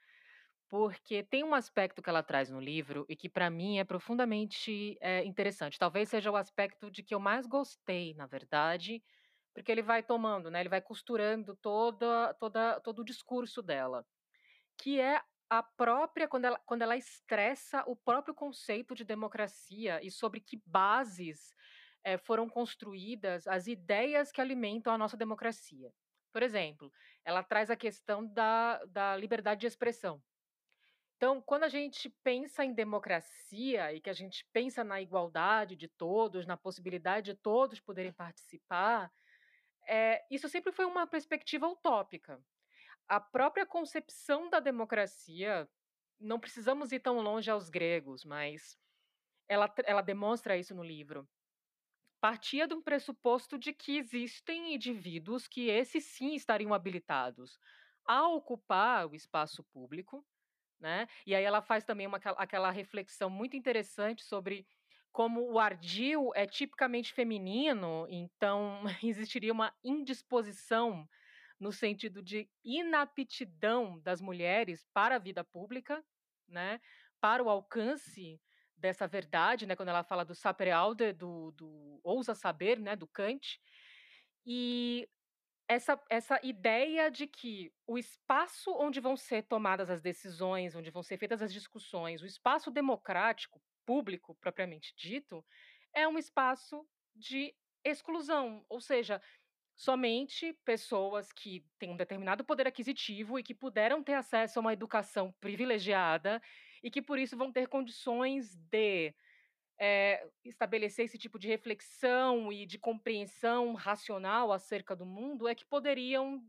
porque 0.70 1.24
tem 1.24 1.43
um 1.43 1.53
aspecto 1.53 2.01
que 2.01 2.09
ela 2.09 2.24
traz 2.24 2.49
no 2.49 2.59
livro 2.59 3.05
e 3.07 3.16
que 3.16 3.30
para 3.30 3.49
mim 3.49 3.80
é 3.80 3.84
profundamente 3.84 4.97
é, 5.01 5.24
interessante. 5.24 5.78
Talvez 5.78 6.09
seja 6.09 6.32
o 6.32 6.36
aspecto 6.36 6.89
de 6.89 7.03
que 7.03 7.14
eu 7.14 7.20
mais 7.20 7.45
gostei, 7.45 8.14
na 8.16 8.26
verdade, 8.26 9.03
porque 9.53 9.72
ele 9.72 9.84
vai 9.84 10.01
tomando, 10.01 10.49
né? 10.49 10.61
Ele 10.61 10.70
vai 10.70 10.82
costurando 10.82 11.55
toda, 11.55 12.34
toda, 12.36 12.80
todo 12.82 12.99
o 12.99 13.05
discurso 13.05 13.61
dela, 13.61 14.05
que 14.78 14.99
é 14.99 15.22
a 15.49 15.61
própria 15.61 16.28
quando 16.28 16.45
ela, 16.45 16.59
quando 16.66 16.82
ela 16.82 16.97
estressa 16.97 17.84
o 17.88 17.95
próprio 17.95 18.34
conceito 18.34 18.95
de 18.95 19.03
democracia 19.03 19.99
e 20.03 20.09
sobre 20.09 20.39
que 20.41 20.61
bases 20.66 21.53
é, 22.03 22.18
foram 22.18 22.49
construídas 22.49 23.47
as 23.47 23.68
ideias 23.68 24.32
que 24.32 24.41
alimentam 24.41 24.93
a 24.93 24.97
nossa 24.97 25.16
democracia. 25.18 25.91
Por 26.32 26.41
exemplo, 26.41 26.91
ela 27.24 27.43
traz 27.43 27.70
a 27.70 27.76
questão 27.76 28.26
da, 28.26 28.84
da 28.86 29.16
liberdade 29.16 29.61
de 29.61 29.68
expressão. 29.68 30.22
Então, 31.16 31.41
quando 31.41 31.64
a 31.64 31.70
gente 31.70 32.09
pensa 32.24 32.66
em 32.66 32.74
democracia 32.74 33.93
e 33.93 34.01
que 34.01 34.09
a 34.09 34.14
gente 34.14 34.45
pensa 34.51 34.84
na 34.84 35.01
igualdade 35.01 35.76
de 35.76 35.88
todos, 35.88 36.45
na 36.45 36.57
possibilidade 36.57 37.34
de 37.34 37.38
todos 37.39 37.80
poderem 37.80 38.11
participar, 38.11 39.11
é, 39.88 40.26
isso 40.30 40.49
sempre 40.49 40.72
foi 40.72 40.86
uma 40.86 41.07
perspectiva 41.07 41.68
utópica. 41.68 42.43
A 43.07 43.20
própria 43.20 43.66
concepção 43.66 44.49
da 44.49 44.59
democracia, 44.59 45.70
não 46.20 46.39
precisamos 46.39 46.91
ir 46.91 46.99
tão 46.99 47.20
longe 47.22 47.49
aos 47.49 47.70
gregos, 47.70 48.24
mas 48.26 48.78
ela, 49.47 49.74
ela 49.86 50.01
demonstra 50.01 50.57
isso 50.57 50.74
no 50.74 50.84
livro. 50.84 51.28
Partia 52.20 52.68
de 52.68 52.74
um 52.74 52.82
pressuposto 52.82 53.57
de 53.57 53.74
que 53.74 53.97
existem 53.97 54.74
indivíduos 54.74 55.47
que 55.47 55.70
esses 55.70 56.05
sim 56.05 56.34
estariam 56.36 56.74
habilitados 56.74 57.59
a 58.05 58.28
ocupar 58.28 59.07
o 59.07 59.16
espaço 59.16 59.64
público 59.66 60.26
né? 60.84 61.07
E 61.25 61.34
aí 61.34 61.45
ela 61.45 61.61
faz 61.61 61.86
também 61.86 62.05
uma, 62.05 62.17
aquela 62.17 62.69
reflexão 62.69 63.29
muito 63.29 63.55
interessante 63.55 64.21
sobre 64.21 64.67
como 65.13 65.49
o 65.49 65.57
ardil 65.57 66.31
é 66.36 66.45
tipicamente 66.45 67.13
feminino, 67.13 68.05
então 68.09 68.84
existiria 69.01 69.53
uma 69.53 69.73
indisposição 69.81 71.07
no 71.57 71.71
sentido 71.71 72.21
de 72.21 72.49
inaptidão 72.65 73.97
das 74.01 74.19
mulheres 74.19 74.86
para 74.93 75.15
a 75.15 75.19
vida 75.19 75.41
pública, 75.41 76.03
né? 76.49 76.81
Para 77.21 77.41
o 77.41 77.49
alcance 77.49 78.41
dessa 78.75 79.07
verdade, 79.07 79.65
né? 79.65 79.77
Quando 79.77 79.88
ela 79.88 80.03
fala 80.03 80.25
do 80.25 80.36
sapere 80.36 80.71
do, 81.17 81.51
do 81.51 82.01
ousa 82.03 82.36
saber, 82.36 82.77
né? 82.77 82.93
Do 82.97 83.07
Kant. 83.07 83.61
E 84.45 85.07
essa, 85.68 85.99
essa 86.09 86.39
ideia 86.43 87.09
de 87.09 87.28
que 87.28 87.74
o 87.88 87.97
espaço 87.97 88.72
onde 88.74 88.99
vão 88.99 89.16
ser 89.16 89.43
tomadas 89.43 89.89
as 89.89 90.01
decisões, 90.01 90.76
onde 90.76 90.91
vão 90.91 91.03
ser 91.03 91.18
feitas 91.18 91.41
as 91.41 91.53
discussões, 91.53 92.22
o 92.22 92.26
espaço 92.26 92.70
democrático, 92.70 93.61
público 93.86 94.36
propriamente 94.36 94.93
dito, 94.95 95.45
é 95.93 96.07
um 96.07 96.18
espaço 96.18 96.88
de 97.16 97.53
exclusão, 97.84 98.66
ou 98.70 98.80
seja, 98.80 99.22
somente 99.76 100.53
pessoas 100.66 101.32
que 101.32 101.66
têm 101.80 101.89
um 101.89 101.97
determinado 101.97 102.43
poder 102.43 102.68
aquisitivo 102.68 103.39
e 103.39 103.43
que 103.43 103.53
puderam 103.53 104.03
ter 104.03 104.14
acesso 104.14 104.59
a 104.59 104.61
uma 104.61 104.74
educação 104.74 105.34
privilegiada 105.39 106.41
e 106.82 106.91
que 106.91 107.01
por 107.01 107.18
isso 107.18 107.38
vão 107.38 107.51
ter 107.51 107.68
condições 107.68 108.55
de 108.55 109.14
é, 109.80 110.28
estabelecer 110.43 111.05
esse 111.05 111.17
tipo 111.17 111.39
de 111.39 111.47
reflexão 111.47 112.51
e 112.51 112.65
de 112.65 112.78
compreensão 112.78 113.74
racional 113.74 114.51
acerca 114.51 114.95
do 114.95 115.05
mundo 115.05 115.47
é 115.47 115.55
que 115.55 115.65
poderiam 115.65 116.43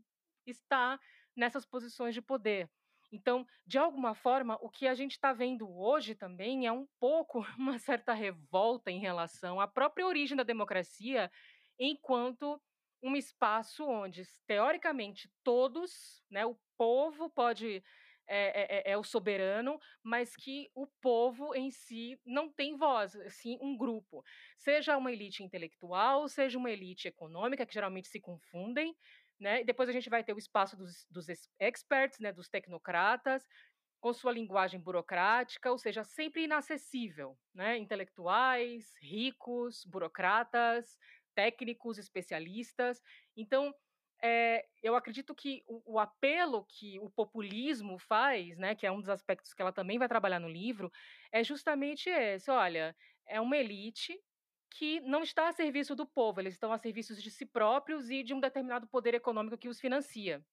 estar 0.45 0.99
nessas 1.35 1.65
posições 1.65 2.13
de 2.13 2.21
poder. 2.21 2.69
Então, 3.11 3.45
de 3.65 3.77
alguma 3.77 4.13
forma, 4.13 4.57
o 4.61 4.69
que 4.69 4.87
a 4.87 4.93
gente 4.93 5.11
está 5.11 5.31
vendo 5.31 5.69
hoje 5.69 6.15
também 6.15 6.65
é 6.65 6.71
um 6.71 6.87
pouco 6.99 7.39
uma 7.57 7.79
certa 7.79 8.13
revolta 8.13 8.91
em 8.91 8.99
relação 8.99 9.59
à 9.59 9.67
própria 9.67 10.05
origem 10.05 10.35
da 10.35 10.43
democracia, 10.43 11.31
enquanto 11.79 12.61
um 13.01 13.15
espaço 13.15 13.85
onde, 13.85 14.27
teoricamente, 14.47 15.29
todos, 15.43 16.23
né, 16.29 16.45
o 16.45 16.57
povo 16.77 17.29
pode 17.29 17.83
é, 18.27 18.89
é, 18.89 18.91
é, 18.91 18.97
o 18.97 19.03
soberano, 19.03 19.79
mas 20.03 20.35
que 20.35 20.69
o 20.73 20.87
povo 21.01 21.53
em 21.55 21.71
si 21.71 22.19
não 22.25 22.51
tem 22.51 22.75
voz, 22.75 23.15
assim, 23.17 23.57
um 23.61 23.77
grupo. 23.77 24.23
Seja 24.57 24.97
uma 24.97 25.11
elite 25.11 25.43
intelectual, 25.43 26.27
seja 26.27 26.57
uma 26.57 26.71
elite 26.71 27.07
econômica, 27.07 27.65
que 27.65 27.73
geralmente 27.73 28.07
se 28.07 28.19
confundem, 28.19 28.95
né? 29.39 29.61
E 29.61 29.65
depois 29.65 29.89
a 29.89 29.91
gente 29.91 30.09
vai 30.09 30.23
ter 30.23 30.33
o 30.33 30.37
espaço 30.37 30.75
dos, 30.77 31.05
dos 31.09 31.27
experts, 31.59 32.19
né, 32.19 32.31
dos 32.31 32.49
tecnocratas, 32.49 33.43
com 33.99 34.13
sua 34.13 34.31
linguagem 34.31 34.79
burocrática, 34.79 35.71
ou 35.71 35.77
seja, 35.77 36.03
sempre 36.03 36.43
inacessível, 36.43 37.37
né? 37.53 37.77
Intelectuais, 37.77 38.93
ricos, 39.01 39.83
burocratas, 39.85 40.97
técnicos, 41.33 41.97
especialistas. 41.97 43.01
Então, 43.35 43.73
é, 44.21 44.65
eu 44.81 44.95
acredito 44.95 45.35
que 45.35 45.63
o, 45.67 45.93
o, 45.93 45.99
apelo 45.99 46.65
que 46.65 46.99
o 46.99 47.09
populismo 47.09 47.97
faz, 47.99 48.57
né, 48.57 48.75
que 48.75 48.85
é 48.85 48.91
um 48.91 48.99
dos 48.99 49.09
aspectos 49.09 49.53
que 49.53 49.61
ela 49.61 49.71
também 49.71 49.97
vai 49.97 50.07
trabalhar 50.07 50.39
no 50.39 50.49
livro, 50.49 50.91
é 51.31 51.43
justamente 51.43 52.09
esse. 52.09 52.49
Olha, 52.49 52.95
é 53.27 53.39
uma 53.39 53.57
elite 53.57 54.19
que 54.69 54.99
não 55.01 55.23
está 55.23 55.47
a 55.47 55.53
serviço 55.53 55.95
do 55.95 56.05
povo, 56.05 56.41
eles 56.41 56.53
estão 56.53 56.71
a 56.71 56.77
serviço 56.77 57.15
de 57.15 57.31
si 57.31 57.45
próprios 57.45 58.09
e 58.09 58.23
de 58.23 58.33
um 58.33 58.39
determinado 58.39 58.87
poder 58.87 59.13
econômico 59.13 59.57
que 59.57 59.69
os 59.69 59.79
financia. 59.79 60.43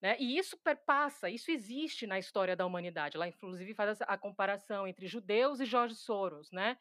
Né? 0.00 0.16
E 0.20 0.38
isso 0.38 0.56
perpassa, 0.58 1.28
isso 1.28 1.50
existe 1.50 2.06
na 2.06 2.18
história 2.18 2.54
da 2.54 2.64
humanidade. 2.64 3.16
Ela, 3.16 3.26
inclusive, 3.26 3.74
faz 3.74 4.00
a 4.02 4.16
comparação 4.16 4.86
entre 4.86 5.08
judeus 5.08 5.58
e 5.58 5.64
Jorge 5.64 5.96
Soros. 5.96 6.52
Né? 6.52 6.78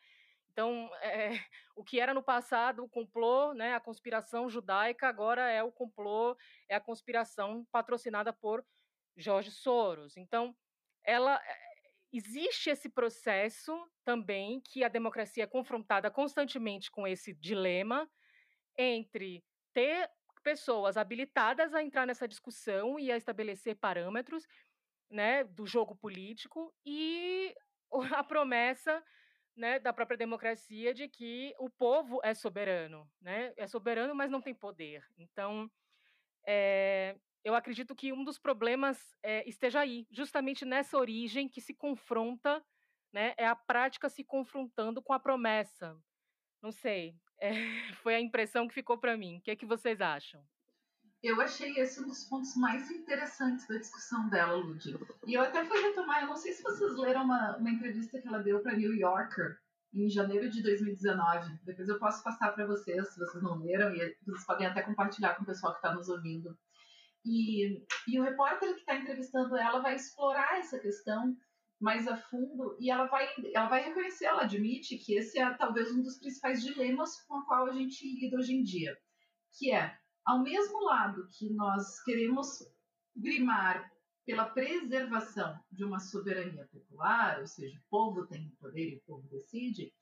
Então, 0.57 0.89
é, 1.03 1.29
o 1.75 1.83
que 1.83 1.99
era 1.99 2.15
no 2.15 2.23
passado 2.23 2.83
o 2.83 2.89
complô, 2.89 3.53
né, 3.53 3.75
a 3.75 3.79
conspiração 3.79 4.49
judaica, 4.49 5.07
agora 5.07 5.47
é 5.51 5.61
o 5.61 5.71
complô, 5.71 6.35
é 6.67 6.75
a 6.75 6.81
conspiração 6.81 7.63
patrocinada 7.71 8.33
por 8.33 8.65
Jorge 9.15 9.51
Soros. 9.51 10.17
Então, 10.17 10.55
ela 11.03 11.39
existe 12.11 12.71
esse 12.71 12.89
processo 12.89 13.71
também 14.03 14.59
que 14.59 14.83
a 14.83 14.87
democracia 14.87 15.43
é 15.43 15.47
confrontada 15.47 16.09
constantemente 16.09 16.89
com 16.89 17.05
esse 17.05 17.35
dilema 17.35 18.09
entre 18.75 19.43
ter 19.75 20.09
pessoas 20.41 20.97
habilitadas 20.97 21.71
a 21.75 21.83
entrar 21.83 22.07
nessa 22.07 22.27
discussão 22.27 22.97
e 22.97 23.11
a 23.11 23.17
estabelecer 23.17 23.75
parâmetros 23.75 24.47
né, 25.07 25.43
do 25.43 25.67
jogo 25.67 25.95
político 25.95 26.73
e 26.83 27.53
a 28.15 28.23
promessa 28.23 29.03
né, 29.57 29.79
da 29.79 29.91
própria 29.91 30.17
democracia 30.17 30.93
de 30.93 31.07
que 31.09 31.53
o 31.57 31.69
povo 31.69 32.21
é 32.23 32.33
soberano, 32.33 33.09
né? 33.19 33.53
É 33.57 33.65
soberano, 33.65 34.13
mas 34.13 34.29
não 34.29 34.39
tem 34.39 34.53
poder. 34.53 35.03
Então, 35.17 35.69
é, 36.45 37.17
eu 37.43 37.55
acredito 37.55 37.95
que 37.95 38.13
um 38.13 38.23
dos 38.23 38.37
problemas 38.37 39.15
é, 39.23 39.47
esteja 39.49 39.79
aí, 39.79 40.05
justamente 40.11 40.63
nessa 40.63 40.97
origem 40.97 41.49
que 41.49 41.59
se 41.59 41.73
confronta, 41.73 42.63
né, 43.11 43.33
é 43.37 43.47
a 43.47 43.55
prática 43.55 44.09
se 44.09 44.23
confrontando 44.23 45.01
com 45.01 45.13
a 45.13 45.19
promessa. 45.19 45.97
Não 46.61 46.71
sei, 46.71 47.15
é, 47.41 47.51
foi 48.03 48.15
a 48.15 48.21
impressão 48.21 48.67
que 48.67 48.73
ficou 48.73 48.97
para 48.97 49.17
mim. 49.17 49.37
O 49.37 49.41
que, 49.41 49.51
é 49.51 49.55
que 49.55 49.65
vocês 49.65 50.01
acham? 50.01 50.45
Eu 51.23 51.41
achei 51.41 51.73
esse 51.77 51.99
um 51.99 52.07
dos 52.07 52.23
pontos 52.25 52.55
mais 52.55 52.91
interessantes 52.91 53.67
da 53.67 53.77
discussão 53.77 54.29
dela, 54.29 54.55
Ludi. 54.55 54.95
E 55.25 55.33
eu 55.33 55.41
até 55.41 55.65
fui 55.65 55.81
retomar, 55.81 56.21
eu 56.21 56.27
não 56.27 56.35
sei 56.35 56.53
se 56.53 56.61
vocês 56.61 56.95
leram 56.95 57.23
uma, 57.23 57.57
uma 57.57 57.69
entrevista 57.69 58.21
que 58.21 58.27
ela 58.27 58.43
deu 58.43 58.61
para 58.61 58.75
New 58.75 58.93
Yorker 58.93 59.57
em 59.93 60.09
janeiro 60.09 60.49
de 60.49 60.61
2019. 60.61 61.59
Depois 61.63 61.89
eu 61.89 61.97
posso 61.97 62.23
passar 62.23 62.51
para 62.51 62.67
vocês, 62.67 63.07
se 63.09 63.19
vocês 63.19 63.43
não 63.43 63.57
leram, 63.57 63.93
e 63.95 64.15
vocês 64.25 64.45
podem 64.45 64.67
até 64.67 64.83
compartilhar 64.83 65.35
com 65.35 65.43
o 65.43 65.45
pessoal 65.45 65.73
que 65.73 65.79
está 65.79 65.93
nos 65.93 66.07
ouvindo. 66.07 66.55
E, 67.25 67.83
e 68.07 68.19
o 68.19 68.23
repórter 68.23 68.73
que 68.75 68.81
está 68.81 68.95
entrevistando 68.95 69.57
ela 69.57 69.81
vai 69.81 69.95
explorar 69.95 70.59
essa 70.59 70.79
questão 70.79 71.35
mais 71.79 72.07
a 72.07 72.15
fundo 72.15 72.77
e 72.79 72.89
ela 72.89 73.05
vai, 73.05 73.27
ela 73.53 73.67
vai 73.67 73.83
reconhecer, 73.83 74.25
ela 74.25 74.43
admite 74.43 74.97
que 74.97 75.15
esse 75.15 75.37
é 75.37 75.53
talvez 75.53 75.91
um 75.91 76.01
dos 76.01 76.17
principais 76.17 76.63
dilemas 76.63 77.21
com 77.27 77.39
o 77.39 77.45
qual 77.45 77.65
a 77.67 77.73
gente 77.73 78.03
lida 78.19 78.37
hoje 78.37 78.55
em 78.55 78.63
dia, 78.63 78.97
que 79.57 79.71
é, 79.71 79.95
ao 80.27 80.39
mesmo 80.39 80.83
lado 80.83 81.27
que 81.31 81.49
nós 81.53 82.03
queremos 82.03 82.67
grimar 83.15 83.91
pela 84.25 84.45
preservação 84.45 85.57
de 85.71 85.85
uma 85.85 85.99
soberania 85.99 86.67
popular, 86.67 87.39
ou 87.39 87.47
seja, 87.47 87.79
o 87.79 87.89
povo 87.89 88.27
tem 88.27 88.49
poder 88.59 88.91
e 88.91 88.95
o 88.97 89.01
povo 89.07 89.27
decide, 89.29 89.93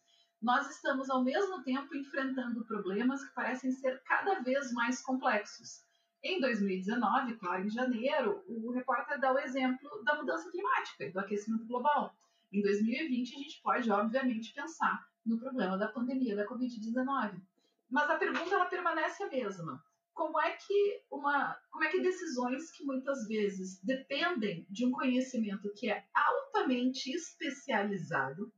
nós 0.41 0.69
estamos 0.69 1.09
ao 1.09 1.23
mesmo 1.23 1.63
tempo 1.63 1.95
enfrentando 1.95 2.65
problemas 2.65 3.23
que 3.23 3.35
parecem 3.35 3.71
ser 3.71 4.01
cada 4.03 4.41
vez 4.41 4.73
mais 4.73 5.01
complexos 5.01 5.85
em 6.25 6.41
2019, 6.41 7.35
claro, 7.35 7.63
em 7.63 7.69
janeiro, 7.69 8.43
o 8.47 8.71
repórter 8.71 9.19
dá 9.19 9.31
o 9.31 9.37
exemplo 9.37 10.03
da 10.03 10.15
mudança 10.15 10.49
climática 10.49 11.05
e 11.05 11.11
do 11.11 11.19
aquecimento 11.19 11.67
global. 11.67 12.15
Em 12.51 12.63
2020, 12.63 13.35
a 13.35 13.37
gente 13.37 13.61
pode, 13.61 13.91
obviamente, 13.91 14.51
pensar 14.51 15.05
no 15.23 15.37
problema 15.37 15.77
da 15.77 15.87
pandemia 15.87 16.35
da 16.35 16.47
Covid-19. 16.47 17.39
Mas 17.87 18.09
a 18.09 18.17
pergunta 18.17 18.55
ela 18.55 18.65
permanece 18.65 19.21
a 19.21 19.29
mesma. 19.29 19.83
Como 20.15 20.39
é 20.39 20.55
que 20.55 21.03
uma, 21.11 21.55
como 21.69 21.83
é 21.83 21.91
que 21.91 22.01
decisões 22.01 22.71
que 22.71 22.83
muitas 22.83 23.27
vezes 23.27 23.79
dependem 23.83 24.65
de 24.69 24.85
um 24.87 24.91
conhecimento 24.91 25.71
que 25.75 25.91
é 25.91 26.07
altamente 26.15 27.11
especializado 27.11 28.51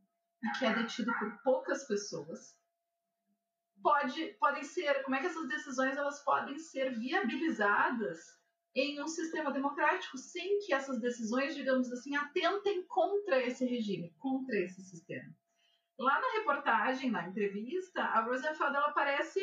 e 0.43 0.51
que 0.57 0.65
é 0.65 0.73
detido 0.73 1.11
por 1.17 1.41
poucas 1.43 1.85
pessoas, 1.87 2.55
pode, 3.81 4.27
podem 4.39 4.63
ser, 4.63 5.03
como 5.03 5.15
é 5.15 5.19
que 5.19 5.25
essas 5.25 5.47
decisões 5.47 5.97
elas 5.97 6.23
podem 6.23 6.57
ser 6.59 6.97
viabilizadas 6.97 8.19
em 8.75 9.01
um 9.01 9.07
sistema 9.07 9.51
democrático 9.51 10.15
sem 10.15 10.59
que 10.59 10.73
essas 10.73 11.01
decisões, 11.01 11.55
digamos 11.55 11.91
assim, 11.91 12.15
atentem 12.15 12.85
contra 12.85 13.41
esse 13.41 13.65
regime, 13.65 14.13
contra 14.19 14.55
esse 14.59 14.83
sistema. 14.83 15.35
Lá 15.97 16.21
na 16.21 16.33
reportagem, 16.33 17.09
na 17.09 17.27
entrevista, 17.27 18.03
a 18.03 18.21
Rosenfeld 18.21 18.75
ela 18.75 18.91
parece 18.91 19.39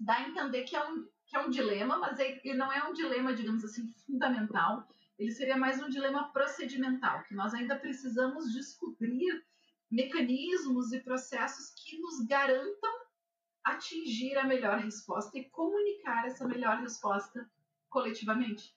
dar 0.00 0.16
a 0.16 0.28
entender 0.28 0.64
que 0.64 0.74
é 0.74 0.84
um, 0.84 1.08
que 1.28 1.36
é 1.36 1.40
um 1.40 1.50
dilema, 1.50 1.98
mas 1.98 2.18
ele 2.18 2.54
não 2.54 2.72
é 2.72 2.88
um 2.88 2.92
dilema, 2.92 3.34
digamos 3.34 3.62
assim, 3.62 3.86
fundamental. 4.06 4.88
Ele 5.18 5.30
seria 5.30 5.56
mais 5.56 5.80
um 5.82 5.90
dilema 5.90 6.32
procedimental, 6.32 7.22
que 7.24 7.34
nós 7.34 7.52
ainda 7.52 7.76
precisamos 7.76 8.52
descobrir 8.52 9.44
mecanismos 9.90 10.92
e 10.92 11.00
processos 11.00 11.70
que 11.74 11.98
nos 11.98 12.24
garantam 12.26 12.90
atingir 13.64 14.36
a 14.38 14.44
melhor 14.44 14.78
resposta 14.78 15.38
e 15.38 15.44
comunicar 15.50 16.26
essa 16.26 16.46
melhor 16.46 16.78
resposta 16.78 17.48
coletivamente. 17.90 18.74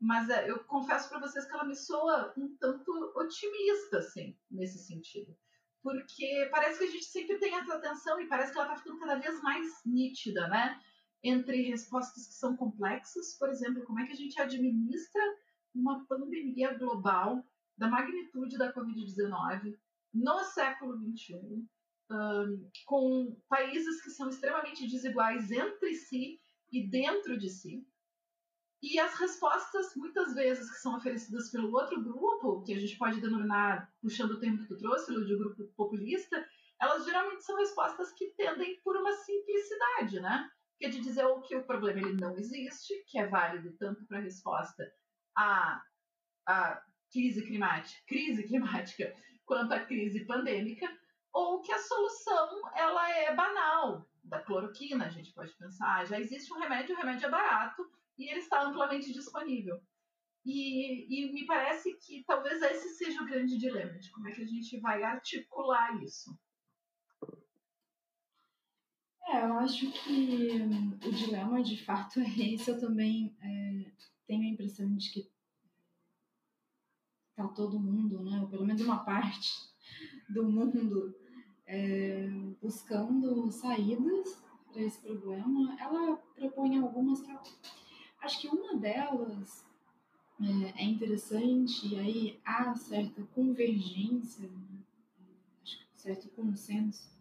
Mas 0.00 0.30
é, 0.30 0.50
eu 0.50 0.60
confesso 0.60 1.10
para 1.10 1.20
vocês 1.20 1.44
que 1.44 1.52
ela 1.52 1.64
me 1.64 1.76
soa 1.76 2.32
um 2.36 2.56
tanto 2.56 3.12
otimista, 3.14 3.98
assim, 3.98 4.34
nesse 4.50 4.78
sentido. 4.78 5.36
Porque 5.82 6.48
parece 6.50 6.78
que 6.78 6.84
a 6.84 6.90
gente 6.90 7.04
sempre 7.04 7.38
tem 7.38 7.54
essa 7.54 7.74
atenção 7.74 8.18
e 8.20 8.26
parece 8.26 8.52
que 8.52 8.58
ela 8.58 8.68
está 8.68 8.78
ficando 8.78 9.00
cada 9.00 9.16
vez 9.16 9.42
mais 9.42 9.82
nítida, 9.84 10.48
né? 10.48 10.80
Entre 11.22 11.68
respostas 11.68 12.26
que 12.26 12.34
são 12.34 12.56
complexas, 12.56 13.36
por 13.38 13.50
exemplo, 13.50 13.84
como 13.84 14.00
é 14.00 14.06
que 14.06 14.12
a 14.12 14.16
gente 14.16 14.40
administra 14.40 15.22
uma 15.74 16.04
pandemia 16.06 16.76
global 16.78 17.44
da 17.76 17.88
magnitude 17.88 18.58
da 18.58 18.72
Covid-19 18.72 19.76
no 20.12 20.40
século 20.44 20.98
XXI, 20.98 21.66
um, 22.10 22.70
com 22.84 23.36
países 23.48 24.02
que 24.02 24.10
são 24.10 24.28
extremamente 24.28 24.88
desiguais 24.88 25.50
entre 25.50 25.94
si 25.94 26.40
e 26.72 26.86
dentro 26.88 27.38
de 27.38 27.48
si. 27.48 27.86
E 28.82 28.98
as 28.98 29.14
respostas, 29.14 29.94
muitas 29.94 30.34
vezes, 30.34 30.70
que 30.70 30.78
são 30.78 30.96
oferecidas 30.96 31.50
pelo 31.50 31.70
outro 31.72 32.02
grupo, 32.02 32.62
que 32.62 32.72
a 32.72 32.78
gente 32.78 32.96
pode 32.96 33.20
denominar, 33.20 33.92
puxando 34.00 34.32
o 34.32 34.40
tempo 34.40 34.62
que 34.62 34.68
tu 34.68 34.78
trouxe, 34.78 35.12
de 35.12 35.36
grupo 35.36 35.64
populista, 35.76 36.44
elas 36.80 37.04
geralmente 37.04 37.44
são 37.44 37.56
respostas 37.56 38.10
que 38.12 38.30
tendem 38.30 38.80
por 38.82 38.96
uma 38.96 39.12
simplicidade, 39.12 40.20
né? 40.20 40.50
Que 40.80 40.86
é 40.86 40.88
de 40.88 41.00
dizer 41.00 41.26
que 41.46 41.54
o 41.54 41.64
problema 41.64 42.00
ele 42.00 42.20
não 42.20 42.34
existe, 42.36 43.04
que 43.06 43.18
é 43.18 43.26
válido 43.26 43.76
tanto 43.76 44.04
para 44.06 44.18
a 44.18 44.22
resposta 44.22 44.90
à, 45.36 45.82
à 46.46 46.82
crise 47.12 47.44
climática, 47.46 48.02
crise 48.06 48.44
climática 48.44 49.14
quanto 49.44 49.72
à 49.72 49.84
crise 49.84 50.24
pandêmica, 50.24 50.88
ou 51.34 51.60
que 51.60 51.70
a 51.70 51.78
solução 51.78 52.62
ela 52.74 53.10
é 53.10 53.34
banal, 53.34 54.08
da 54.24 54.40
cloroquina, 54.40 55.06
a 55.06 55.10
gente 55.10 55.32
pode 55.32 55.52
pensar, 55.56 56.06
já 56.06 56.18
existe 56.18 56.52
um 56.52 56.58
remédio, 56.58 56.94
o 56.94 56.98
remédio 56.98 57.26
é 57.26 57.30
barato 57.30 57.82
e 58.18 58.30
ele 58.30 58.40
está 58.40 58.62
amplamente 58.62 59.12
disponível. 59.12 59.78
E, 60.44 61.28
e, 61.28 61.32
me 61.32 61.44
parece 61.46 61.94
que 61.98 62.24
talvez 62.24 62.62
esse 62.62 62.96
seja 62.96 63.22
o 63.22 63.26
grande 63.26 63.58
dilema, 63.58 63.98
de 63.98 64.10
como 64.10 64.28
é 64.28 64.32
que 64.32 64.42
a 64.42 64.46
gente 64.46 64.80
vai 64.80 65.02
articular 65.02 66.02
isso. 66.02 66.30
É, 69.30 69.44
eu 69.44 69.52
acho 69.60 69.88
que 69.92 70.60
hum, 70.60 70.98
o 71.06 71.12
dilema 71.12 71.62
de 71.62 71.76
fato 71.84 72.18
é 72.18 72.52
esse. 72.52 72.68
Eu 72.68 72.80
também 72.80 73.32
é, 73.40 73.84
tenho 74.26 74.42
a 74.42 74.48
impressão 74.48 74.92
de 74.96 75.08
que 75.08 75.30
tá 77.36 77.46
todo 77.46 77.78
mundo, 77.78 78.24
né, 78.24 78.40
ou 78.40 78.48
pelo 78.48 78.66
menos 78.66 78.82
uma 78.82 79.04
parte 79.04 79.48
do 80.28 80.42
mundo, 80.50 81.14
é, 81.64 82.28
buscando 82.60 83.52
saídas 83.52 84.42
para 84.72 84.82
esse 84.82 85.00
problema. 85.00 85.80
Ela 85.80 86.16
propõe 86.34 86.78
algumas 86.78 87.20
que 87.20 87.30
acho 88.22 88.40
que 88.40 88.48
uma 88.48 88.76
delas 88.76 89.64
é, 90.40 90.82
é 90.82 90.84
interessante 90.84 91.86
e 91.86 91.98
aí 92.00 92.40
há 92.44 92.74
certa 92.74 93.22
convergência, 93.26 94.48
né, 94.48 94.82
certo 95.94 96.28
consenso 96.30 97.19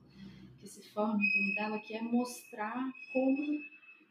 que 0.60 0.68
se 0.68 0.84
forma 0.90 1.16
em 1.24 1.32
torno 1.32 1.56
dela, 1.56 1.80
que 1.80 1.94
é 1.94 2.02
mostrar 2.02 2.92
como, 3.14 3.60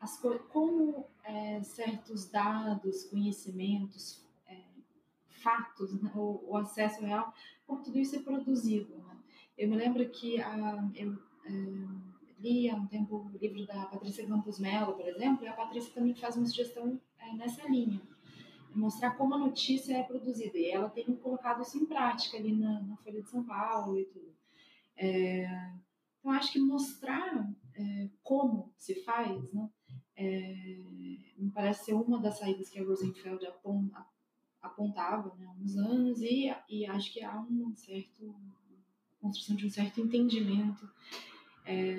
as, 0.01 0.21
como 0.51 1.07
é, 1.25 1.63
certos 1.63 2.31
dados, 2.31 3.05
conhecimentos, 3.05 4.25
é, 4.47 4.63
fatos, 5.29 6.01
né, 6.03 6.11
o, 6.15 6.43
o, 6.47 6.57
acesso 6.57 7.05
real, 7.05 7.33
como 7.67 7.83
tudo 7.83 7.99
isso 7.99 8.17
é 8.17 8.21
produzido. 8.21 8.97
Né? 8.97 9.17
Eu 9.57 9.69
me 9.69 9.77
lembro 9.77 10.09
que 10.09 10.41
a, 10.41 10.91
eu 10.95 11.19
é, 11.45 11.51
li 12.41 12.71
há 12.71 12.75
um 12.75 12.87
tempo 12.87 13.31
o 13.33 13.39
livro 13.39 13.67
da 13.67 13.87
Patrícia 13.87 14.27
Campos 14.27 14.59
Mello, 14.59 14.95
por 14.95 15.07
exemplo, 15.07 15.45
e 15.45 15.49
a 15.49 15.53
Patrícia 15.53 15.93
também 15.93 16.15
faz 16.15 16.37
uma 16.37 16.47
sugestão 16.47 17.01
é, 17.19 17.33
nessa 17.35 17.69
linha 17.69 18.01
mostrar 18.75 19.13
como 19.13 19.35
a 19.35 19.39
notícia 19.39 19.97
é 19.97 20.03
produzida. 20.03 20.57
E 20.57 20.71
ela 20.71 20.89
tem 20.89 21.05
colocado 21.17 21.63
isso 21.63 21.77
em 21.77 21.87
prática 21.87 22.37
ali 22.37 22.55
na, 22.55 22.81
na 22.83 22.97
Folha 22.99 23.21
de 23.21 23.29
São 23.29 23.43
Paulo 23.43 23.99
e 23.99 24.05
tudo. 24.05 24.33
É, 24.97 25.73
então, 26.29 26.37
acho 26.37 26.53
que 26.53 26.61
mostrar 26.61 27.51
é, 27.75 28.11
como 28.23 28.71
se 28.77 29.03
faz, 29.03 29.51
né, 29.51 29.71
é, 30.15 31.33
me 31.39 31.51
parece 31.55 31.87
ser 31.87 31.95
uma 31.95 32.21
das 32.21 32.39
saídas 32.39 32.69
que 32.69 32.79
a 32.79 32.85
Rosenfeld 32.85 33.47
apontava 34.61 35.35
né, 35.37 35.47
há 35.47 35.53
uns 35.53 35.75
anos, 35.75 36.21
e, 36.21 36.55
e 36.69 36.85
acho 36.85 37.15
que 37.15 37.23
há 37.23 37.41
um 37.41 37.75
certo 37.75 38.37
construção 39.19 39.57
de 39.57 39.67
um 39.67 39.71
certo 39.71 40.03
entendimento 40.03 40.87
é, 41.65 41.97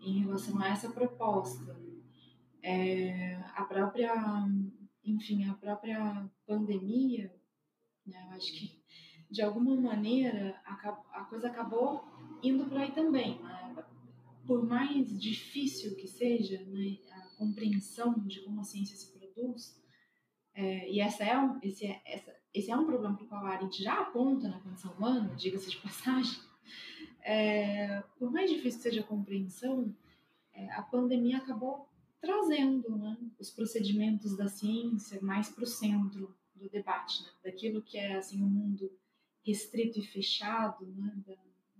em 0.00 0.18
relação 0.18 0.60
a 0.60 0.68
essa 0.68 0.90
proposta. 0.90 1.78
É, 2.60 3.36
a 3.54 3.64
própria, 3.64 4.12
enfim, 5.04 5.48
a 5.48 5.54
própria 5.54 6.28
pandemia, 6.44 7.32
né, 8.04 8.18
acho 8.32 8.52
que 8.52 8.82
de 9.30 9.42
alguma 9.42 9.76
maneira 9.76 10.60
a, 10.64 10.72
a 11.20 11.24
coisa 11.24 11.46
acabou 11.46 12.13
indo 12.48 12.66
por 12.66 12.78
aí 12.78 12.92
também. 12.92 13.38
Né? 13.40 13.84
Por 14.46 14.64
mais 14.66 15.18
difícil 15.18 15.96
que 15.96 16.06
seja 16.06 16.62
né, 16.64 16.98
a 17.12 17.36
compreensão 17.36 18.18
de 18.26 18.40
como 18.40 18.60
a 18.60 18.64
ciência 18.64 18.96
se 18.96 19.12
produz, 19.12 19.80
é, 20.54 20.90
e 20.90 21.00
essa 21.00 21.24
é 21.24 21.36
um, 21.36 21.58
esse, 21.62 21.86
é, 21.86 22.00
essa, 22.06 22.32
esse 22.52 22.70
é 22.70 22.76
um 22.76 22.86
problema 22.86 23.16
para 23.16 23.24
o 23.24 23.28
qual 23.28 23.46
a 23.46 23.50
Arendt 23.50 23.82
já 23.82 24.00
aponta 24.00 24.48
na 24.48 24.60
condição 24.60 24.92
humana, 24.92 25.34
diga-se 25.34 25.70
de 25.70 25.78
passagem, 25.78 26.38
é, 27.22 28.02
por 28.18 28.30
mais 28.30 28.50
difícil 28.50 28.78
que 28.78 28.88
seja 28.90 29.00
a 29.00 29.04
compreensão, 29.04 29.94
é, 30.52 30.70
a 30.72 30.82
pandemia 30.82 31.38
acabou 31.38 31.88
trazendo 32.20 32.96
né, 32.96 33.18
os 33.38 33.50
procedimentos 33.50 34.36
da 34.36 34.46
ciência 34.46 35.20
mais 35.22 35.48
para 35.48 35.64
o 35.64 35.66
centro 35.66 36.34
do 36.54 36.68
debate, 36.68 37.22
né, 37.22 37.30
daquilo 37.44 37.82
que 37.82 37.98
é 37.98 38.16
assim 38.16 38.40
o 38.42 38.46
um 38.46 38.48
mundo 38.48 38.90
restrito 39.44 39.98
e 39.98 40.06
fechado 40.06 40.86
né, 40.86 41.12
da, 41.26 41.34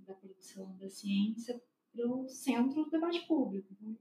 da 0.04 0.14
produção 0.14 0.76
da 0.78 0.88
ciência 0.88 1.60
para 1.92 2.06
o 2.06 2.28
centro 2.28 2.84
do 2.84 2.90
debate 2.90 3.20
público. 3.26 3.68
Então, 3.72 3.96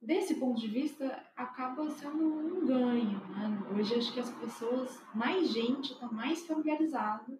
desse 0.00 0.34
ponto 0.36 0.60
de 0.60 0.68
vista, 0.68 1.06
acaba 1.34 1.90
sendo 1.90 2.24
um 2.24 2.66
ganho. 2.66 3.18
Né? 3.28 3.74
Hoje, 3.74 3.94
acho 3.94 4.12
que 4.12 4.20
as 4.20 4.30
pessoas, 4.38 5.02
mais 5.14 5.50
gente 5.50 5.92
está 5.92 6.10
mais 6.10 6.46
familiarizada 6.46 7.38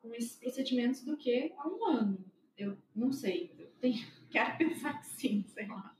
com 0.00 0.14
esses 0.14 0.38
procedimentos 0.38 1.02
do 1.04 1.16
que 1.16 1.52
há 1.56 1.68
um 1.68 1.84
ano. 1.86 2.24
Eu 2.56 2.76
não 2.94 3.12
sei, 3.12 3.54
eu 3.58 3.68
tenho, 3.80 4.04
quero 4.30 4.58
pensar 4.58 4.98
que 4.98 5.06
sim, 5.06 5.44
sei 5.48 5.66
lá. 5.66 5.96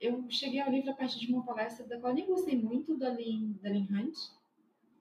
Eu 0.00 0.28
cheguei 0.30 0.60
ao 0.60 0.70
livro 0.70 0.90
a 0.90 0.94
partir 0.94 1.20
de 1.20 1.32
uma 1.32 1.44
palestra 1.44 1.86
da 1.86 1.98
qual 1.98 2.12
nem 2.12 2.26
gostei 2.26 2.60
muito, 2.60 2.96
da 2.96 3.08
Lynn, 3.08 3.54
da 3.62 3.70
Lynn 3.70 3.86
Hunt, 3.90 4.16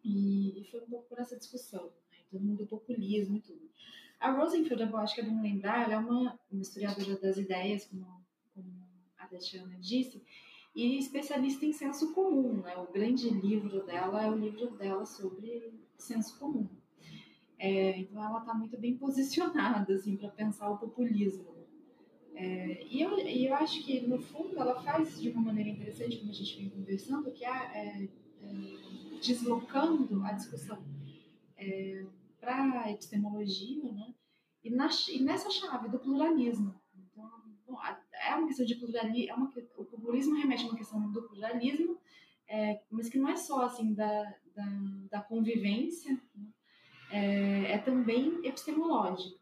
e, 0.04 0.68
foi 0.70 0.82
um 0.82 0.86
pouco 0.86 1.10
por 1.10 1.20
essa 1.20 1.36
discussão 1.36 1.92
todo 2.30 2.44
mundo 2.44 2.68
populismo 2.68 3.38
e 3.38 3.42
tudo. 3.42 3.70
A 4.20 4.32
Rosenfield, 4.32 4.84
eu 4.84 4.98
acho 4.98 5.16
que 5.16 5.22
é 5.22 5.26
bom 5.26 5.42
lembrar, 5.42 5.84
ela 5.84 5.94
é 5.94 5.98
uma, 5.98 6.40
uma 6.52 6.62
historiadora 6.62 7.18
das 7.20 7.38
ideias, 7.38 7.86
como, 7.86 8.06
como 8.54 8.72
a 9.18 9.28
Tatiana 9.28 9.78
disse, 9.80 10.22
e 10.74 10.98
especialista 10.98 11.66
em 11.66 11.74
senso 11.74 12.14
comum. 12.14 12.62
Né? 12.62 12.76
O 12.78 12.92
grande 12.92 13.30
livro 13.30 13.86
dela 13.86 14.24
é 14.24 14.30
o 14.30 14.36
livro 14.36 14.72
dela 14.72 15.06
sobre 15.06 15.74
senso 15.98 16.38
comum. 16.40 16.68
É, 17.58 18.00
então 18.00 18.22
ela 18.24 18.40
está 18.40 18.54
muito 18.54 18.78
bem 18.78 18.98
posicionada 18.98 19.94
assim, 19.94 20.18
para 20.18 20.30
pensar 20.30 20.70
o 20.70 20.78
populismo. 20.78 21.56
É, 22.34 22.86
e, 22.86 23.02
eu, 23.02 23.18
e 23.18 23.46
eu 23.46 23.56
acho 23.56 23.82
que, 23.86 24.02
no 24.02 24.20
fundo, 24.20 24.60
ela 24.60 24.82
faz 24.82 25.22
de 25.22 25.30
uma 25.30 25.42
maneira 25.42 25.70
interessante, 25.70 26.18
como 26.18 26.32
a 26.32 26.34
gente 26.34 26.58
vem 26.58 26.70
conversando, 26.70 27.32
que 27.32 27.46
é, 27.46 27.50
é, 27.50 28.10
é 28.44 29.20
deslocando 29.22 30.22
a 30.26 30.34
discussão 30.34 30.84
é, 31.58 32.06
para 32.46 32.92
epistemologia, 32.92 33.92
né? 33.92 34.14
E, 34.64 34.70
na, 34.70 34.88
e, 35.10 35.24
nessa 35.24 35.50
chave 35.50 35.90
do 35.90 36.00
pluralismo. 36.00 36.80
Então, 36.96 37.30
bom, 37.68 37.78
é 37.82 38.36
uma 38.36 38.48
questão 38.48 38.66
de 38.66 38.76
pluralismo, 38.76 39.32
é 39.32 39.34
uma, 39.34 39.54
o 39.78 39.86
populismo 39.86 40.36
remete 40.36 40.64
a 40.64 40.68
uma 40.68 40.78
questão 40.78 41.12
do 41.12 41.24
pluralismo, 41.24 41.98
é, 42.48 42.82
mas 42.92 43.10
que 43.10 43.18
não 43.18 43.30
é 43.30 43.36
só 43.36 43.66
assim 43.66 43.94
da, 43.94 44.24
da, 44.56 44.66
da 45.10 45.22
convivência, 45.22 46.14
né? 46.36 46.48
é, 47.12 47.72
é, 47.74 47.78
também 47.80 48.46
epistemológica. 48.46 49.40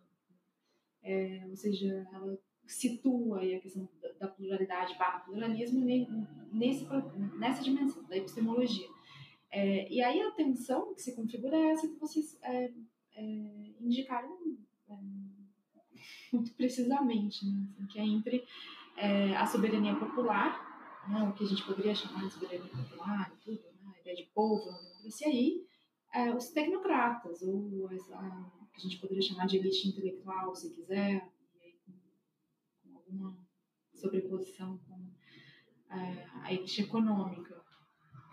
É, 1.03 1.45
ou 1.49 1.55
seja, 1.57 2.07
ela 2.13 2.37
situa 2.65 3.41
a 3.41 3.59
questão 3.59 3.89
da 4.17 4.27
pluralidade 4.29 4.97
barra 4.97 5.19
pluralismo 5.19 5.83
nesse, 6.53 6.87
nessa 7.37 7.61
dimensão 7.61 8.03
da 8.05 8.15
epistemologia. 8.15 8.87
É, 9.51 9.87
e 9.91 10.01
aí 10.01 10.19
a 10.19 10.31
tensão 10.31 10.95
que 10.95 11.01
se 11.01 11.15
configura 11.15 11.55
é 11.55 11.71
essa 11.71 11.87
que 11.87 11.99
vocês 11.99 12.39
é, 12.41 12.71
é, 13.15 13.23
indicaram 13.79 14.37
é, 14.89 14.95
muito 16.31 16.53
precisamente, 16.53 17.45
né? 17.45 17.67
assim, 17.71 17.87
que 17.87 17.99
é 17.99 18.03
entre 18.03 18.45
é, 18.97 19.35
a 19.35 19.45
soberania 19.45 19.95
popular, 19.95 21.05
né? 21.07 21.23
o 21.23 21.33
que 21.33 21.43
a 21.43 21.47
gente 21.47 21.63
poderia 21.65 21.95
chamar 21.95 22.25
de 22.25 22.33
soberania 22.33 22.69
popular 22.69 23.31
tudo, 23.43 23.61
né? 23.81 23.93
a 23.95 24.01
ideia 24.01 24.15
de 24.15 24.25
povo 24.33 24.71
na 24.71 24.77
democracia, 24.77 25.29
e 25.29 25.65
é, 26.13 26.33
os 26.33 26.49
tecnocratas, 26.49 27.41
ou 27.41 27.87
a, 27.87 28.51
que 28.71 28.77
a 28.77 28.79
gente 28.79 28.99
poderia 28.99 29.21
chamar 29.21 29.45
de 29.45 29.57
elite 29.57 29.87
intelectual, 29.87 30.55
se 30.55 30.73
quiser, 30.73 31.29
aí 31.61 31.73
com, 31.85 31.93
com 32.83 32.97
alguma 32.97 33.37
sobreposição 33.93 34.77
com 34.87 35.13
a 35.89 36.51
elite 36.51 36.81
econômica. 36.81 37.61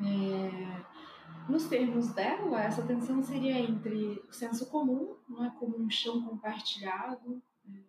É, 0.00 1.09
nos 1.50 1.66
termos 1.66 2.12
dela, 2.12 2.62
essa 2.62 2.86
tensão 2.86 3.22
seria 3.22 3.58
entre 3.58 4.22
o 4.28 4.32
senso 4.32 4.66
comum, 4.70 5.16
não 5.28 5.44
é 5.44 5.50
como 5.50 5.76
um 5.76 5.90
chão 5.90 6.22
compartilhado, 6.24 7.42
é, 7.68 7.80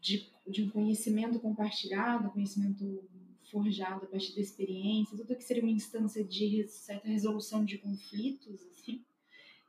de, 0.00 0.30
de 0.46 0.64
um 0.64 0.70
conhecimento 0.70 1.38
compartilhado, 1.38 2.30
conhecimento 2.30 3.04
forjado 3.50 4.04
a 4.04 4.08
partir 4.08 4.34
da 4.34 4.40
experiência, 4.40 5.16
tudo 5.16 5.36
que 5.36 5.44
seria 5.44 5.62
uma 5.62 5.72
instância 5.72 6.24
de 6.24 6.66
certa 6.68 7.08
resolução 7.08 7.64
de 7.64 7.78
conflitos, 7.78 8.66
assim, 8.70 9.04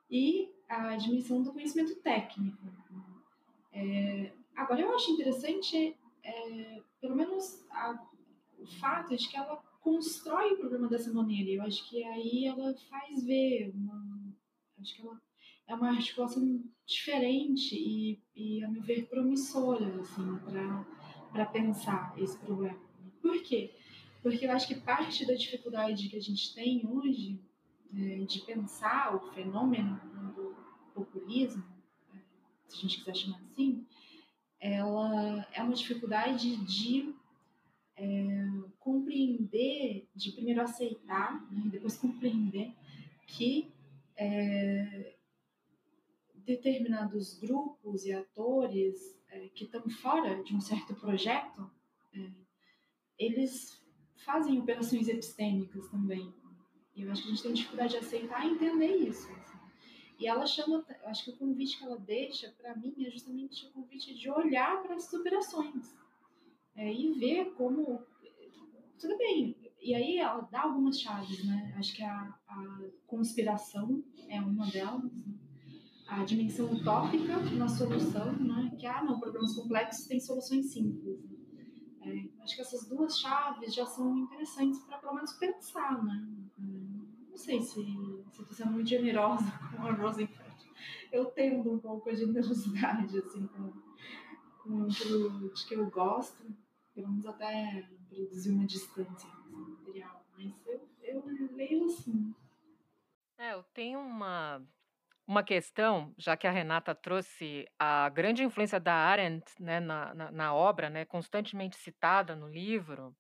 e 0.10 0.52
a 0.68 0.96
dimensão 0.96 1.42
do 1.42 1.54
conhecimento 1.54 1.96
técnico. 1.96 2.58
É, 3.72 4.34
agora, 4.56 4.82
eu 4.82 4.94
acho 4.96 5.12
interessante, 5.12 5.96
é, 6.24 6.82
pelo 7.00 7.16
menos, 7.16 7.66
a, 7.70 8.06
o 8.58 8.66
fato 8.66 9.16
de 9.16 9.28
que 9.28 9.38
ela 9.38 9.69
constrói 9.80 10.54
o 10.54 10.58
problema 10.58 10.88
dessa 10.88 11.12
maneira. 11.12 11.50
Eu 11.50 11.64
acho 11.64 11.88
que 11.90 12.04
aí 12.04 12.46
ela 12.46 12.76
faz 12.90 13.24
ver 13.24 13.72
uma, 13.74 14.34
acho 14.80 14.96
que 14.96 15.02
ela 15.02 15.20
é 15.68 15.76
uma 15.76 15.92
articulação 15.92 16.64
diferente 16.86 17.76
e, 17.76 18.20
e 18.36 18.64
a 18.64 18.70
meu 18.70 18.82
ver, 18.82 19.08
promissora 19.08 20.02
assim, 20.02 20.40
para 21.32 21.46
pensar 21.46 22.14
esse 22.18 22.38
problema. 22.40 22.80
Por 23.22 23.42
quê? 23.44 23.76
Porque 24.22 24.46
eu 24.46 24.52
acho 24.52 24.68
que 24.68 24.76
parte 24.76 25.26
da 25.26 25.34
dificuldade 25.34 26.10
que 26.10 26.18
a 26.18 26.22
gente 26.22 26.54
tem 26.54 26.86
hoje 26.88 27.40
é, 27.94 28.26
de 28.26 28.42
pensar 28.42 29.16
o 29.16 29.32
fenômeno 29.34 30.00
do 30.36 30.56
populismo, 30.94 31.64
é, 32.14 32.18
se 32.68 32.78
a 32.78 32.82
gente 32.82 32.98
quiser 33.00 33.16
chamar 33.16 33.40
assim, 33.52 33.86
ela 34.60 35.48
é 35.54 35.64
uma 35.64 35.74
dificuldade 35.74 36.58
de 36.66 37.14
é, 37.96 38.48
compreender, 38.90 40.08
de 40.16 40.32
primeiro 40.32 40.62
aceitar, 40.62 41.48
né, 41.52 41.70
depois 41.70 41.96
compreender 41.96 42.74
que 43.28 43.72
é, 44.18 45.16
determinados 46.34 47.38
grupos 47.40 48.04
e 48.06 48.12
atores 48.12 49.16
é, 49.30 49.48
que 49.50 49.66
estão 49.66 49.88
fora 49.90 50.44
de 50.44 50.56
um 50.56 50.60
certo 50.60 50.96
projeto, 50.96 51.70
é, 52.14 52.32
eles 53.20 53.80
fazem 54.26 54.60
operações 54.60 55.08
epistêmicas 55.08 55.88
também. 55.90 56.34
E 56.96 57.04
eu 57.04 57.12
acho 57.12 57.22
que 57.22 57.28
a 57.28 57.32
gente 57.32 57.44
tem 57.44 57.54
dificuldade 57.54 57.92
de 57.92 57.98
aceitar 57.98 58.44
e 58.44 58.52
entender 58.54 58.96
isso. 58.96 59.32
Assim. 59.32 59.60
E 60.20 60.26
ela 60.26 60.48
chama, 60.48 60.84
acho 61.06 61.26
que 61.26 61.32
o 61.32 61.38
convite 61.38 61.78
que 61.78 61.84
ela 61.84 61.98
deixa 62.00 62.52
para 62.58 62.76
mim 62.76 62.96
é 63.06 63.12
justamente 63.12 63.68
o 63.68 63.72
convite 63.72 64.16
de 64.16 64.30
olhar 64.32 64.82
para 64.82 64.96
essas 64.96 65.14
operações 65.14 65.96
é, 66.76 66.92
e 66.92 67.14
ver 67.14 67.54
como 67.54 68.04
tudo 69.00 69.18
bem. 69.18 69.56
E 69.82 69.96
aí 69.96 70.18
ela 70.18 70.42
dá 70.52 70.64
algumas 70.64 71.00
chaves, 71.00 71.44
né? 71.46 71.74
Acho 71.78 71.96
que 71.96 72.04
a, 72.04 72.36
a 72.48 72.80
conspiração 73.08 74.04
é 74.28 74.40
uma 74.40 74.70
delas. 74.70 75.26
Né? 75.26 75.34
A 76.08 76.24
dimensão 76.24 76.72
utópica 76.72 77.38
na 77.38 77.68
solução, 77.68 78.34
né? 78.34 78.76
Que, 78.78 78.86
ah, 78.86 79.04
não, 79.04 79.20
problemas 79.20 79.56
complexos 79.56 80.06
têm 80.06 80.20
soluções 80.20 80.74
simples. 80.74 81.24
Né? 81.24 81.40
É, 82.02 82.44
acho 82.44 82.56
que 82.56 82.62
essas 82.62 82.88
duas 82.88 83.20
chaves 83.20 83.74
já 83.74 83.86
são 83.86 84.18
interessantes 84.18 84.84
para 84.84 84.98
pelo 84.98 85.16
menos 85.16 85.34
pensar, 85.34 86.04
né? 86.04 86.28
É, 86.58 87.30
não 87.30 87.38
sei 87.38 87.62
se 87.62 87.82
estou 88.32 88.52
sendo 88.52 88.72
muito 88.72 88.90
generosa 88.90 89.46
com 89.72 89.84
a 89.84 89.92
Rosenfeld. 89.94 90.50
Eu 91.12 91.26
tendo 91.26 91.74
um 91.74 91.80
pouco 91.80 92.10
a 92.10 92.16
generosidade, 92.16 93.18
assim, 93.18 93.48
com, 93.48 93.72
com 94.60 94.88
de 94.88 95.66
que 95.68 95.76
eu 95.76 95.90
gosto, 95.90 96.46
pelo 96.94 97.10
menos 97.10 97.26
até 97.26 97.88
produzir 98.10 98.52
uma 98.52 98.66
distância 98.66 99.30
material. 99.30 100.26
Mas 100.38 100.54
eu, 100.66 100.90
eu 101.02 101.56
leio 101.56 101.86
assim. 101.86 102.34
É, 103.38 103.54
eu 103.54 103.64
tenho 103.74 104.00
uma 104.00 104.62
uma 105.30 105.44
questão, 105.44 106.12
já 106.18 106.36
que 106.36 106.48
a 106.48 106.52
Renata 106.52 106.96
trouxe 106.96 107.68
a 107.78 108.10
grande 108.10 108.44
influência 108.44 108.80
da 108.80 108.96
Arendt 108.96 109.46
né, 109.60 109.80
na, 109.80 110.12
na, 110.16 110.32
na 110.32 110.56
obra, 110.56 110.90
né, 110.90 111.06
constantemente 111.06 111.78
citada 111.78 112.36
no 112.36 112.48
livro, 112.48 113.16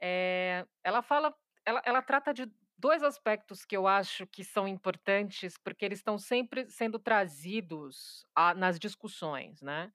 é, 0.00 0.66
ela 0.82 1.00
fala, 1.00 1.32
ela, 1.64 1.80
ela 1.84 2.02
trata 2.02 2.34
de 2.34 2.50
dois 2.76 3.04
aspectos 3.04 3.64
que 3.64 3.76
eu 3.76 3.86
acho 3.86 4.26
que 4.26 4.42
são 4.42 4.66
importantes, 4.66 5.56
porque 5.56 5.84
eles 5.84 6.00
estão 6.00 6.18
sempre 6.18 6.68
sendo 6.68 6.98
trazidos 6.98 8.26
a, 8.34 8.52
nas 8.52 8.76
discussões, 8.76 9.62
né? 9.62 9.92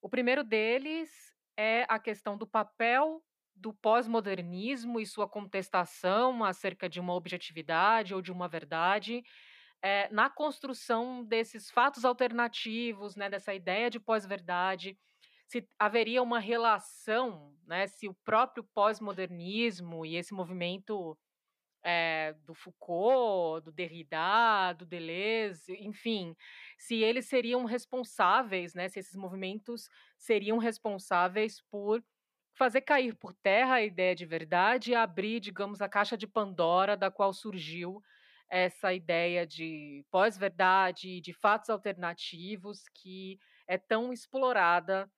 O 0.00 0.08
primeiro 0.08 0.42
deles 0.42 1.10
é 1.54 1.84
a 1.86 1.98
questão 1.98 2.38
do 2.38 2.46
papel 2.46 3.22
do 3.56 3.72
pós-modernismo 3.72 5.00
e 5.00 5.06
sua 5.06 5.28
contestação 5.28 6.44
acerca 6.44 6.88
de 6.88 7.00
uma 7.00 7.14
objetividade 7.14 8.14
ou 8.14 8.22
de 8.22 8.30
uma 8.30 8.48
verdade 8.48 9.24
é, 9.82 10.08
na 10.12 10.28
construção 10.30 11.24
desses 11.24 11.70
fatos 11.70 12.04
alternativos, 12.04 13.16
né, 13.16 13.28
dessa 13.28 13.54
ideia 13.54 13.90
de 13.90 14.00
pós-verdade, 14.00 14.98
se 15.46 15.68
haveria 15.78 16.22
uma 16.22 16.40
relação, 16.40 17.54
né, 17.64 17.86
se 17.86 18.08
o 18.08 18.14
próprio 18.24 18.64
pós-modernismo 18.74 20.04
e 20.04 20.16
esse 20.16 20.34
movimento 20.34 21.16
é, 21.84 22.34
do 22.44 22.54
Foucault, 22.54 23.64
do 23.64 23.72
Derrida, 23.72 24.72
do 24.76 24.84
Deleuze, 24.84 25.76
enfim, 25.80 26.34
se 26.78 26.96
eles 26.96 27.26
seriam 27.28 27.64
responsáveis, 27.64 28.74
né, 28.74 28.88
se 28.88 28.98
esses 28.98 29.14
movimentos 29.16 29.88
seriam 30.18 30.58
responsáveis 30.58 31.62
por 31.70 32.02
fazer 32.56 32.80
cair 32.80 33.14
por 33.14 33.34
terra 33.34 33.76
a 33.76 33.82
ideia 33.82 34.14
de 34.14 34.24
verdade 34.24 34.92
e 34.92 34.94
abrir, 34.94 35.40
digamos, 35.40 35.80
a 35.80 35.88
caixa 35.88 36.16
de 36.16 36.26
Pandora 36.26 36.96
da 36.96 37.10
qual 37.10 37.32
surgiu 37.32 38.02
essa 38.48 38.92
ideia 38.92 39.46
de 39.46 40.04
pós-verdade, 40.10 41.20
de 41.20 41.32
fatos 41.32 41.68
alternativos 41.68 42.84
que 42.94 43.38
é 43.68 43.76
tão 43.76 44.12
explorada 44.12 45.10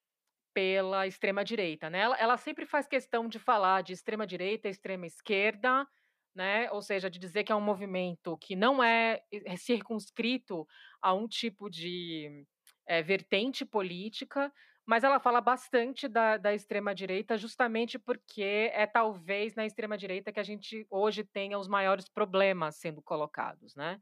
pela 0.54 1.06
extrema 1.06 1.44
direita, 1.44 1.88
né? 1.88 2.00
Ela, 2.00 2.16
ela 2.18 2.36
sempre 2.36 2.66
faz 2.66 2.88
questão 2.88 3.28
de 3.28 3.38
falar 3.38 3.82
de 3.82 3.92
extrema 3.92 4.26
direita, 4.26 4.68
extrema 4.68 5.06
esquerda, 5.06 5.86
né? 6.34 6.70
Ou 6.72 6.82
seja, 6.82 7.10
de 7.10 7.18
dizer 7.18 7.44
que 7.44 7.52
é 7.52 7.54
um 7.54 7.60
movimento 7.60 8.36
que 8.38 8.56
não 8.56 8.82
é, 8.82 9.20
é 9.30 9.56
circunscrito 9.56 10.66
a 11.00 11.14
um 11.14 11.28
tipo 11.28 11.70
de 11.70 12.44
é, 12.86 13.02
vertente 13.02 13.64
política, 13.64 14.52
mas 14.88 15.04
ela 15.04 15.20
fala 15.20 15.38
bastante 15.42 16.08
da, 16.08 16.38
da 16.38 16.54
extrema-direita, 16.54 17.36
justamente 17.36 17.98
porque 17.98 18.70
é 18.72 18.86
talvez 18.86 19.54
na 19.54 19.66
extrema-direita 19.66 20.32
que 20.32 20.40
a 20.40 20.42
gente 20.42 20.86
hoje 20.88 21.22
tenha 21.24 21.58
os 21.58 21.68
maiores 21.68 22.08
problemas 22.08 22.76
sendo 22.76 23.02
colocados, 23.02 23.76
né? 23.76 24.00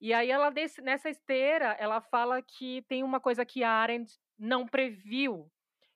E 0.00 0.14
aí 0.14 0.30
ela 0.30 0.52
nessa 0.84 1.10
esteira, 1.10 1.76
ela 1.80 2.00
fala 2.00 2.40
que 2.40 2.82
tem 2.82 3.02
uma 3.02 3.18
coisa 3.18 3.44
que 3.44 3.64
a 3.64 3.70
Arendt 3.70 4.16
não 4.38 4.68
previu 4.68 5.50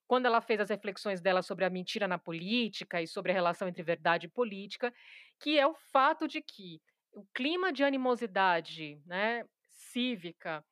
quando 0.09 0.27
ela 0.27 0.41
fez 0.41 0.59
as 0.59 0.71
reflexões 0.71 1.21
dela 1.21 1.41
sobre 1.41 1.65
a 1.65 1.71
mentira 1.71 2.09
na 2.09 2.19
política 2.19 3.01
e 3.01 3.07
sobre 3.07 3.31
a 3.31 3.35
relação 3.37 3.69
entre 3.69 3.85
verdade 3.85 4.27
e 4.27 4.31
política, 4.31 4.93
que 5.39 5.57
é 5.57 5.65
o 5.65 5.77
fato 5.93 6.27
de 6.27 6.43
que 6.43 6.83
o 7.13 7.25
clima 7.33 7.73
de 7.73 7.85
animosidade, 7.85 9.01
né, 9.07 9.45
cívica, 9.69 10.65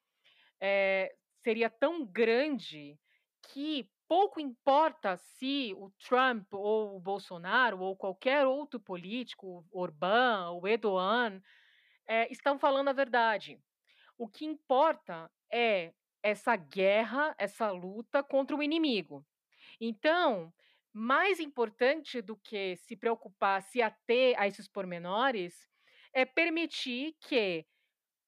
é, 0.60 1.14
seria 1.44 1.70
tão 1.70 2.04
grande 2.04 2.98
que 3.48 3.88
pouco 4.08 4.40
importa 4.40 5.16
se 5.16 5.74
o 5.76 5.90
Trump 5.98 6.52
ou 6.52 6.96
o 6.96 7.00
Bolsonaro 7.00 7.80
ou 7.80 7.96
qualquer 7.96 8.46
outro 8.46 8.78
político, 8.78 9.66
Orbán 9.70 10.50
ou 10.50 10.66
Erdogan, 10.66 11.42
é, 12.06 12.30
estão 12.30 12.58
falando 12.58 12.88
a 12.88 12.92
verdade. 12.92 13.58
O 14.16 14.28
que 14.28 14.44
importa 14.44 15.30
é 15.52 15.92
essa 16.22 16.56
guerra, 16.56 17.34
essa 17.38 17.70
luta 17.70 18.22
contra 18.22 18.56
o 18.56 18.62
inimigo. 18.62 19.24
Então, 19.80 20.52
mais 20.92 21.40
importante 21.40 22.22
do 22.22 22.36
que 22.36 22.76
se 22.76 22.96
preocupar, 22.96 23.62
se 23.62 23.82
ater 23.82 24.34
a 24.40 24.46
esses 24.46 24.66
pormenores, 24.66 25.68
é 26.12 26.24
permitir 26.24 27.14
que 27.20 27.66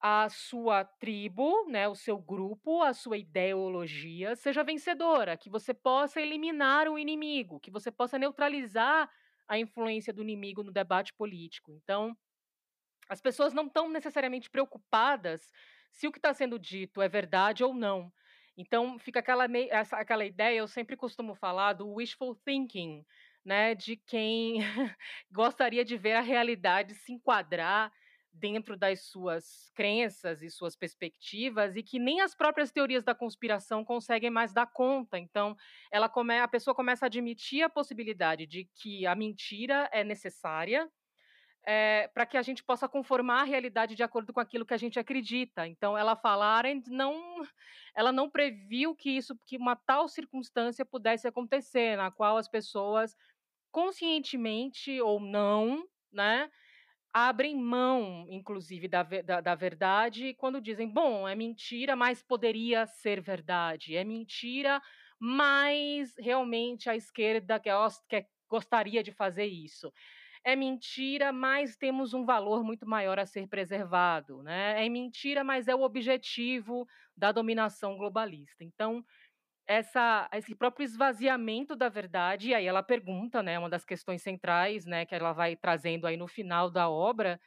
a 0.00 0.28
sua 0.28 0.84
tribo, 0.84 1.66
né, 1.68 1.88
o 1.88 1.94
seu 1.94 2.18
grupo, 2.18 2.82
a 2.82 2.92
sua 2.92 3.18
ideologia 3.18 4.36
seja 4.36 4.62
vencedora, 4.62 5.36
que 5.36 5.50
você 5.50 5.74
possa 5.74 6.20
eliminar 6.20 6.88
o 6.88 6.98
inimigo, 6.98 7.58
que 7.58 7.70
você 7.70 7.90
possa 7.90 8.18
neutralizar 8.18 9.10
a 9.48 9.58
influência 9.58 10.12
do 10.12 10.22
inimigo 10.22 10.62
no 10.62 10.70
debate 10.70 11.12
político. 11.14 11.72
Então, 11.72 12.16
as 13.08 13.20
pessoas 13.20 13.52
não 13.52 13.66
estão 13.66 13.88
necessariamente 13.88 14.50
preocupadas 14.50 15.50
se 15.90 16.06
o 16.06 16.12
que 16.12 16.18
está 16.18 16.32
sendo 16.32 16.58
dito 16.58 17.02
é 17.02 17.08
verdade 17.08 17.64
ou 17.64 17.74
não. 17.74 18.12
Então, 18.56 18.98
fica 18.98 19.20
aquela, 19.20 19.46
essa, 19.70 19.96
aquela 19.96 20.24
ideia, 20.24 20.58
eu 20.58 20.68
sempre 20.68 20.96
costumo 20.96 21.34
falar 21.34 21.72
do 21.72 21.94
wishful 21.94 22.34
thinking, 22.44 23.04
né, 23.44 23.74
de 23.74 23.96
quem 23.96 24.58
gostaria 25.32 25.84
de 25.84 25.96
ver 25.96 26.14
a 26.14 26.20
realidade 26.20 26.94
se 26.94 27.12
enquadrar 27.12 27.92
dentro 28.38 28.76
das 28.76 29.02
suas 29.06 29.70
crenças 29.74 30.42
e 30.42 30.50
suas 30.50 30.76
perspectivas 30.76 31.76
e 31.76 31.82
que 31.82 31.98
nem 31.98 32.20
as 32.20 32.34
próprias 32.34 32.70
teorias 32.70 33.04
da 33.04 33.14
conspiração 33.14 33.84
conseguem 33.84 34.30
mais 34.30 34.52
dar 34.52 34.66
conta. 34.66 35.18
Então, 35.18 35.56
ela 35.90 36.08
come, 36.08 36.38
a 36.38 36.48
pessoa 36.48 36.74
começa 36.74 37.06
a 37.06 37.08
admitir 37.08 37.62
a 37.62 37.68
possibilidade 37.68 38.46
de 38.46 38.68
que 38.74 39.06
a 39.06 39.14
mentira 39.14 39.88
é 39.92 40.04
necessária 40.04 40.88
é, 41.66 42.04
eh, 42.04 42.08
para 42.08 42.24
que 42.24 42.36
a 42.36 42.42
gente 42.42 42.62
possa 42.64 42.88
conformar 42.88 43.42
a 43.42 43.44
realidade 43.44 43.94
de 43.94 44.02
acordo 44.02 44.32
com 44.32 44.40
aquilo 44.40 44.64
que 44.64 44.74
a 44.74 44.78
gente 44.78 44.98
acredita. 44.98 45.66
Então, 45.66 45.98
ela 45.98 46.16
fala, 46.16 46.46
Arendt 46.46 46.90
não, 46.90 47.14
ela 47.94 48.12
não 48.12 48.30
previu 48.30 48.94
que 48.94 49.10
isso, 49.10 49.38
que 49.44 49.56
uma 49.56 49.76
tal 49.76 50.08
circunstância 50.08 50.84
pudesse 50.84 51.28
acontecer, 51.28 51.96
na 51.96 52.10
qual 52.10 52.36
as 52.36 52.48
pessoas 52.48 53.14
conscientemente 53.70 55.00
ou 55.00 55.20
não, 55.20 55.86
né, 56.12 56.50
abrem 57.26 57.56
mão, 57.56 58.26
inclusive, 58.28 58.86
da, 58.86 59.02
da, 59.02 59.40
da, 59.40 59.54
verdade 59.54 60.34
quando 60.34 60.60
dizem: 60.60 60.88
bom, 60.88 61.28
é 61.28 61.34
mentira, 61.34 61.96
mas 61.96 62.22
poderia 62.22 62.86
ser 62.86 63.20
verdade. 63.20 63.96
É 63.96 64.04
mentira, 64.04 64.80
mas 65.18 66.14
realmente 66.18 66.88
a 66.88 66.96
esquerda 66.96 67.58
quer, 67.58 67.74
quer, 68.08 68.28
gostaria 68.48 69.02
de 69.02 69.12
fazer 69.12 69.46
isso. 69.46 69.92
É 70.44 70.54
mentira, 70.54 71.32
mas 71.32 71.76
temos 71.76 72.14
um 72.14 72.24
valor 72.24 72.62
muito 72.62 72.86
maior 72.86 73.18
a 73.18 73.26
ser 73.26 73.46
preservado. 73.48 74.42
Né? 74.42 74.86
É 74.86 74.88
mentira, 74.88 75.42
mas 75.42 75.68
é 75.68 75.74
o 75.74 75.82
objetivo 75.82 76.86
da 77.16 77.32
dominação 77.32 77.96
globalista. 77.96 78.62
Então, 78.62 79.04
essa, 79.68 80.28
esse 80.32 80.54
próprio 80.56 80.84
esvaziamento 80.84 81.76
da 81.76 81.90
verdade, 81.90 82.50
e 82.50 82.54
aí 82.54 82.66
ela 82.66 82.82
pergunta, 82.82 83.42
né, 83.42 83.58
uma 83.58 83.70
das 83.70 83.84
questões 83.84 84.22
centrais, 84.22 84.86
né, 84.86 85.06
que 85.06 85.14
ela 85.14 85.32
vai 85.34 85.56
trazendo 85.56 86.06
aí 86.06 86.16
no 86.16 86.26
final 86.26 86.70
da 86.70 86.88
obra, 86.90 87.40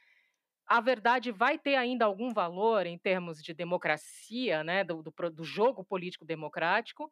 a 0.68 0.82
verdade 0.82 1.32
vai 1.32 1.58
ter 1.60 1.76
ainda 1.76 2.06
algum 2.06 2.34
valor 2.34 2.86
em 2.88 2.98
termos 2.98 3.42
de 3.44 3.54
democracia, 3.54 4.64
né, 4.64 4.84
do, 4.84 5.04
do, 5.04 5.14
do 5.32 5.44
jogo 5.44 5.84
político 5.84 6.26
democrático, 6.26 7.12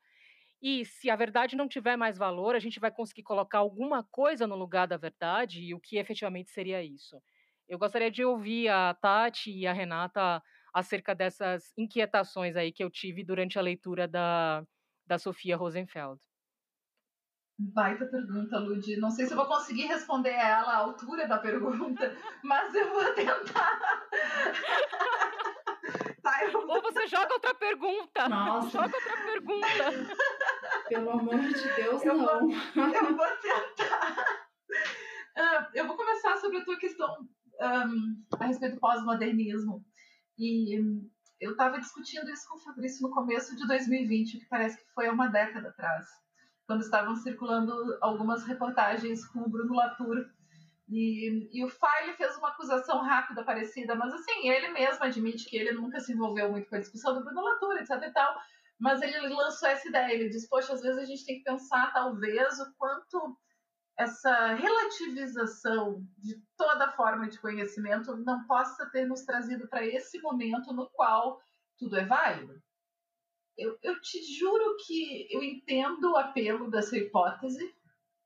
e 0.62 0.86
se 0.86 1.10
a 1.10 1.16
verdade 1.16 1.56
não 1.56 1.68
tiver 1.68 1.96
mais 1.98 2.18
valor, 2.18 2.56
a 2.56 2.60
gente 2.60 2.80
vai 2.80 2.92
conseguir 2.92 3.24
colocar 3.24 3.60
alguma 3.60 4.04
coisa 4.12 4.48
no 4.48 4.56
lugar 4.56 4.88
da 4.88 4.98
verdade, 4.98 5.62
e 5.62 5.74
o 5.74 5.80
que 5.80 5.98
efetivamente 5.98 6.52
seria 6.52 6.84
isso. 6.84 7.22
Eu 7.68 7.80
gostaria 7.80 8.12
de 8.12 8.26
ouvir 8.26 8.68
a 8.70 8.94
Tati 8.96 9.52
e 9.52 9.68
a 9.68 9.74
Renata 9.74 10.42
acerca 10.74 11.16
dessas 11.16 11.74
inquietações 11.78 12.56
aí 12.56 12.72
que 12.72 12.84
eu 12.84 12.90
tive 12.90 13.24
durante 13.24 13.58
a 13.60 13.62
leitura 13.62 14.08
da, 14.08 14.64
da 15.10 15.18
Sofia 15.18 15.58
Rosenfeld. 15.58 16.22
Baita 17.58 18.06
pergunta, 18.06 18.60
Ludi. 18.60 18.98
Não 18.98 19.10
sei 19.10 19.26
se 19.26 19.34
eu 19.34 19.38
vou 19.38 19.48
conseguir 19.48 19.88
responder 19.88 20.30
ela 20.30 20.72
à 20.72 20.78
altura 20.78 21.28
da 21.28 21.40
pergunta, 21.40 22.16
mas 22.44 22.74
eu 22.74 22.90
vou 22.90 23.14
tentar. 23.14 23.82
tá, 26.24 26.46
eu 26.46 26.54
vou... 26.54 26.70
Ou 26.70 26.82
você 26.82 27.06
joga 27.08 27.34
outra 27.34 27.54
pergunta. 27.56 28.30
Nossa. 28.30 28.70
Joga 28.70 28.96
outra 28.96 29.18
pergunta. 29.24 29.68
Pelo 30.88 31.10
amor 31.10 31.40
de 31.40 31.76
Deus, 31.76 32.06
eu 32.06 32.16
não. 32.16 32.48
Vou, 32.48 32.88
eu 32.88 33.18
vou 33.18 33.28
tentar. 33.42 34.48
Uh, 35.36 35.66
eu 35.74 35.86
vou 35.88 35.98
começar 35.98 36.38
sobre 36.38 36.60
a 36.60 36.64
tua 36.64 36.78
questão 36.78 37.28
um, 37.60 38.24
a 38.40 38.46
respeito 38.46 38.76
do 38.76 38.80
pós-modernismo. 38.80 39.84
E 40.38 40.80
um, 40.80 41.12
eu 41.40 41.52
estava 41.52 41.80
discutindo 41.80 42.30
isso 42.30 42.48
com 42.48 42.58
o 42.58 42.60
Fabrício 42.60 43.02
no 43.02 43.14
começo 43.14 43.56
de 43.56 43.66
2020, 43.68 44.40
que 44.40 44.46
parece 44.46 44.78
que 44.78 44.94
foi 44.94 45.08
há 45.08 45.12
uma 45.12 45.28
década 45.28 45.70
atrás 45.70 46.08
quando 46.70 46.82
estavam 46.82 47.16
circulando 47.16 47.74
algumas 48.00 48.44
reportagens 48.46 49.26
com 49.26 49.40
o 49.40 49.50
Bruno 49.50 49.74
Latour. 49.74 50.24
E, 50.88 51.50
e 51.52 51.66
o 51.66 51.68
File 51.68 52.14
fez 52.16 52.36
uma 52.38 52.50
acusação 52.50 53.02
rápida, 53.02 53.44
parecida, 53.44 53.96
mas 53.96 54.14
assim, 54.14 54.48
ele 54.48 54.70
mesmo 54.70 55.04
admite 55.04 55.50
que 55.50 55.58
ele 55.58 55.72
nunca 55.72 56.00
se 56.00 56.14
envolveu 56.14 56.52
muito 56.52 56.70
com 56.70 56.76
a 56.76 56.80
discussão 56.80 57.16
do 57.16 57.24
Bruno 57.24 57.42
Latour, 57.42 57.78
etc 57.78 57.90
e 58.04 58.12
tal. 58.12 58.40
Mas 58.80 59.02
ele 59.02 59.18
lançou 59.30 59.68
essa 59.68 59.88
ideia, 59.88 60.14
ele 60.14 60.30
diz, 60.30 60.48
poxa, 60.48 60.74
às 60.74 60.82
vezes 60.82 61.00
a 61.00 61.06
gente 61.06 61.26
tem 61.26 61.40
que 61.40 61.44
pensar, 61.44 61.92
talvez, 61.92 62.60
o 62.60 62.72
quanto 62.78 63.36
essa 64.00 64.54
relativização 64.54 66.04
de 66.18 66.42
toda 66.56 66.92
forma 66.94 67.28
de 67.28 67.40
conhecimento 67.40 68.16
não 68.18 68.46
possa 68.48 68.90
ter 68.90 69.06
nos 69.06 69.24
trazido 69.24 69.68
para 69.68 69.86
esse 69.86 70.22
momento 70.22 70.74
no 70.74 70.90
qual 70.90 71.42
tudo 71.78 71.98
é 71.98 72.06
válido 72.06 72.62
eu, 73.60 73.78
eu 73.84 74.00
te 74.02 74.24
juro 74.34 74.78
que 74.86 75.28
eu 75.30 75.44
entendo 75.44 76.12
o 76.12 76.18
apelo 76.18 76.72
dessa 76.72 76.98
hipótese, 76.98 77.76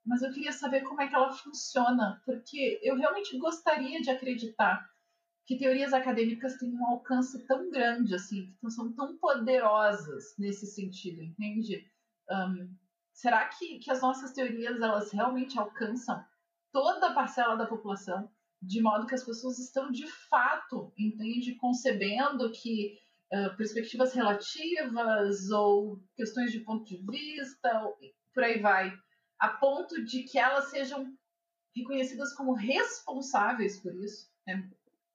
mas 0.05 0.21
eu 0.21 0.31
queria 0.31 0.51
saber 0.51 0.81
como 0.81 1.01
é 1.01 1.07
que 1.07 1.15
ela 1.15 1.33
funciona, 1.33 2.21
porque 2.25 2.79
eu 2.83 2.95
realmente 2.95 3.37
gostaria 3.37 3.99
de 4.01 4.11
acreditar 4.11 4.87
que 5.45 5.57
teorias 5.57 5.91
acadêmicas 5.91 6.57
têm 6.57 6.71
um 6.73 6.85
alcance 6.85 7.45
tão 7.47 7.69
grande, 7.69 8.13
assim, 8.13 8.55
que 8.61 8.71
são 8.71 8.93
tão 8.93 9.17
poderosas 9.17 10.35
nesse 10.37 10.67
sentido, 10.67 11.21
entende? 11.21 11.89
Um, 12.29 12.73
será 13.13 13.47
que, 13.47 13.79
que 13.79 13.91
as 13.91 14.01
nossas 14.01 14.33
teorias 14.33 14.81
elas 14.81 15.11
realmente 15.11 15.57
alcançam 15.57 16.23
toda 16.71 17.07
a 17.07 17.13
parcela 17.13 17.55
da 17.55 17.67
população, 17.67 18.29
de 18.61 18.81
modo 18.81 19.07
que 19.07 19.15
as 19.15 19.23
pessoas 19.23 19.59
estão 19.59 19.91
de 19.91 20.07
fato, 20.07 20.91
entende, 20.97 21.55
concebendo 21.55 22.51
que 22.51 22.97
perspectivas 23.57 24.13
relativas 24.13 25.49
ou 25.49 25.99
questões 26.15 26.51
de 26.51 26.59
ponto 26.59 26.85
de 26.85 26.97
vista, 26.97 27.81
por 28.33 28.43
aí 28.43 28.59
vai, 28.59 28.93
a 29.39 29.49
ponto 29.49 30.03
de 30.05 30.23
que 30.23 30.37
elas 30.37 30.69
sejam 30.69 31.11
reconhecidas 31.75 32.33
como 32.33 32.53
responsáveis 32.53 33.79
por 33.79 33.93
isso. 33.95 34.29
Né? 34.45 34.69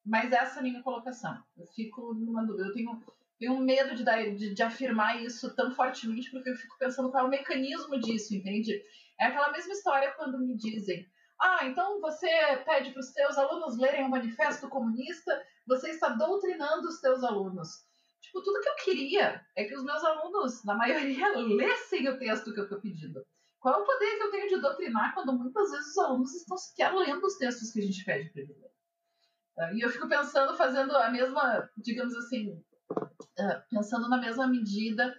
Mas 0.04 0.32
essa 0.32 0.56
é 0.56 0.58
a 0.60 0.62
minha 0.62 0.82
colocação. 0.82 1.40
Eu 1.56 1.66
fico 1.68 2.12
numa 2.14 2.44
dúvida. 2.44 2.68
Eu 2.68 2.74
tenho, 2.74 3.00
tenho 3.38 3.58
medo 3.58 3.94
de, 3.94 4.04
dar, 4.04 4.22
de, 4.34 4.54
de 4.54 4.62
afirmar 4.62 5.22
isso 5.22 5.54
tão 5.54 5.70
fortemente, 5.74 6.30
porque 6.30 6.50
eu 6.50 6.56
fico 6.56 6.76
pensando 6.78 7.10
qual 7.10 7.24
é 7.24 7.26
o 7.26 7.30
mecanismo 7.30 7.98
disso, 8.00 8.34
entende? 8.34 8.82
É 9.20 9.26
aquela 9.26 9.52
mesma 9.52 9.72
história 9.72 10.12
quando 10.12 10.38
me 10.38 10.56
dizem 10.56 11.06
ah, 11.40 11.64
então 11.66 12.00
você 12.00 12.28
pede 12.64 12.90
para 12.90 13.00
os 13.00 13.12
seus 13.12 13.38
alunos 13.38 13.78
lerem 13.78 14.04
o 14.04 14.10
Manifesto 14.10 14.68
Comunista, 14.68 15.40
você 15.66 15.90
está 15.90 16.08
doutrinando 16.08 16.88
os 16.88 16.98
seus 16.98 17.22
alunos. 17.22 17.86
Tipo, 18.20 18.42
tudo 18.42 18.60
que 18.60 18.68
eu 18.68 18.74
queria 18.74 19.40
é 19.56 19.64
que 19.64 19.74
os 19.74 19.84
meus 19.84 20.02
alunos, 20.02 20.64
na 20.64 20.74
maioria, 20.74 21.28
lessem 21.38 22.08
o 22.08 22.18
texto 22.18 22.52
que 22.52 22.58
eu 22.58 22.64
estou 22.64 22.80
pedindo. 22.80 23.24
Qual 23.60 23.74
é 23.74 23.78
o 23.78 23.86
poder 23.86 24.16
que 24.16 24.22
eu 24.24 24.30
tenho 24.32 24.48
de 24.48 24.60
doutrinar 24.60 25.14
quando 25.14 25.32
muitas 25.32 25.70
vezes 25.70 25.90
os 25.90 25.98
alunos 25.98 26.34
estão 26.34 26.56
sequer 26.56 26.92
lendo 26.92 27.24
os 27.24 27.36
textos 27.36 27.70
que 27.70 27.80
a 27.80 27.84
gente 27.84 28.04
pede 28.04 28.30
para? 28.30 29.68
Uh, 29.68 29.74
e 29.74 29.80
eu 29.80 29.90
fico 29.90 30.08
pensando, 30.08 30.56
fazendo 30.56 30.96
a 30.96 31.10
mesma, 31.10 31.68
digamos 31.76 32.14
assim, 32.16 32.60
pensando 33.70 34.08
na 34.08 34.18
mesma 34.18 34.46
medida, 34.46 35.14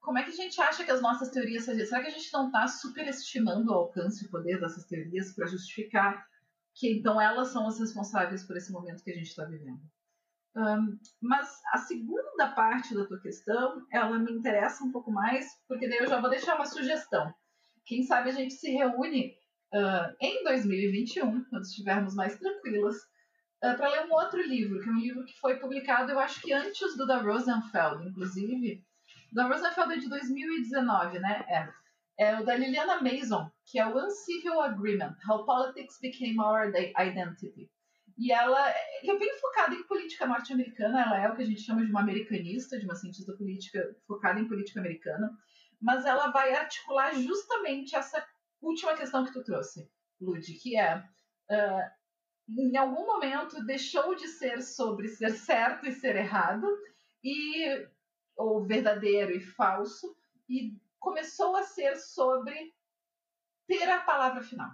como 0.00 0.18
é 0.18 0.24
que 0.24 0.30
a 0.30 0.34
gente 0.34 0.60
acha 0.60 0.84
que 0.84 0.90
as 0.90 1.00
nossas 1.00 1.30
teorias, 1.30 1.64
será 1.64 2.00
que 2.02 2.08
a 2.08 2.10
gente 2.10 2.32
não 2.32 2.46
está 2.46 2.66
superestimando 2.66 3.70
o 3.70 3.74
alcance 3.74 4.24
e 4.24 4.26
o 4.26 4.30
poder 4.30 4.60
dessas 4.60 4.84
teorias 4.84 5.32
para 5.32 5.46
justificar 5.46 6.26
que 6.74 6.90
então 6.90 7.20
elas 7.20 7.48
são 7.48 7.66
as 7.66 7.78
responsáveis 7.78 8.44
por 8.44 8.56
esse 8.56 8.72
momento 8.72 9.04
que 9.04 9.10
a 9.10 9.14
gente 9.14 9.28
está 9.28 9.44
vivendo? 9.44 9.80
Um, 10.54 10.98
mas 11.20 11.48
a 11.72 11.78
segunda 11.78 12.50
parte 12.54 12.94
da 12.94 13.06
tua 13.06 13.20
questão, 13.20 13.86
ela 13.90 14.18
me 14.18 14.32
interessa 14.32 14.84
um 14.84 14.92
pouco 14.92 15.10
mais, 15.10 15.46
porque 15.66 15.88
daí 15.88 15.98
eu 15.98 16.06
já 16.06 16.20
vou 16.20 16.28
deixar 16.28 16.56
uma 16.56 16.66
sugestão. 16.66 17.32
Quem 17.86 18.02
sabe 18.02 18.30
a 18.30 18.32
gente 18.32 18.54
se 18.54 18.70
reúne 18.70 19.34
uh, 19.72 20.14
em 20.20 20.44
2021, 20.44 21.44
quando 21.44 21.62
estivermos 21.62 22.14
mais 22.14 22.38
tranquilas, 22.38 22.96
uh, 23.62 23.76
para 23.76 23.88
ler 23.88 24.06
um 24.06 24.12
outro 24.12 24.40
livro, 24.42 24.80
que 24.80 24.88
é 24.88 24.92
um 24.92 24.98
livro 24.98 25.24
que 25.24 25.38
foi 25.38 25.58
publicado, 25.58 26.10
eu 26.10 26.18
acho 26.18 26.40
que 26.40 26.52
antes 26.52 26.96
do 26.96 27.06
da 27.06 27.18
Rosenfeld, 27.18 28.08
inclusive. 28.08 28.84
Da 29.32 29.46
Rosenfeld 29.46 29.94
é 29.94 29.96
de 29.98 30.08
2019, 30.08 31.18
né? 31.18 31.44
É. 31.48 31.82
É 32.18 32.38
o 32.38 32.44
da 32.44 32.54
Liliana 32.54 33.00
Mason, 33.00 33.50
que 33.64 33.78
é 33.78 33.86
o 33.86 33.96
Uncivil 33.96 34.60
Agreement: 34.60 35.16
How 35.28 35.46
Politics 35.46 35.98
Became 36.00 36.38
Our 36.38 36.68
Identity. 36.68 37.70
E 38.18 38.30
ela 38.30 38.68
é 38.68 39.18
bem 39.18 39.38
focada 39.40 39.74
em 39.74 39.82
política 39.84 40.26
norte-americana, 40.26 41.02
ela 41.02 41.18
é 41.18 41.28
o 41.28 41.34
que 41.34 41.42
a 41.42 41.46
gente 41.46 41.62
chama 41.62 41.84
de 41.84 41.90
uma 41.90 42.00
americanista, 42.00 42.78
de 42.78 42.84
uma 42.84 42.94
cientista 42.94 43.32
política 43.32 43.96
focada 44.06 44.38
em 44.38 44.46
política 44.46 44.80
americana, 44.80 45.30
mas 45.80 46.04
ela 46.04 46.28
vai 46.28 46.54
articular 46.54 47.14
justamente 47.14 47.96
essa 47.96 48.24
última 48.60 48.94
questão 48.94 49.24
que 49.24 49.32
tu 49.32 49.42
trouxe, 49.42 49.90
Lud, 50.20 50.44
que 50.54 50.76
é 50.76 50.98
uh, 50.98 51.90
em 52.58 52.76
algum 52.76 53.06
momento 53.06 53.64
deixou 53.64 54.14
de 54.14 54.28
ser 54.28 54.62
sobre 54.62 55.08
ser 55.08 55.30
certo 55.30 55.86
e 55.86 55.92
ser 55.92 56.16
errado, 56.16 56.66
e 57.22 57.86
ou 58.36 58.64
verdadeiro 58.64 59.32
e 59.32 59.40
falso, 59.40 60.16
e 60.48 60.74
começou 60.98 61.56
a 61.56 61.62
ser 61.62 61.96
sobre 61.96 62.74
ter 63.66 63.88
a 63.88 64.00
palavra 64.00 64.42
final, 64.42 64.70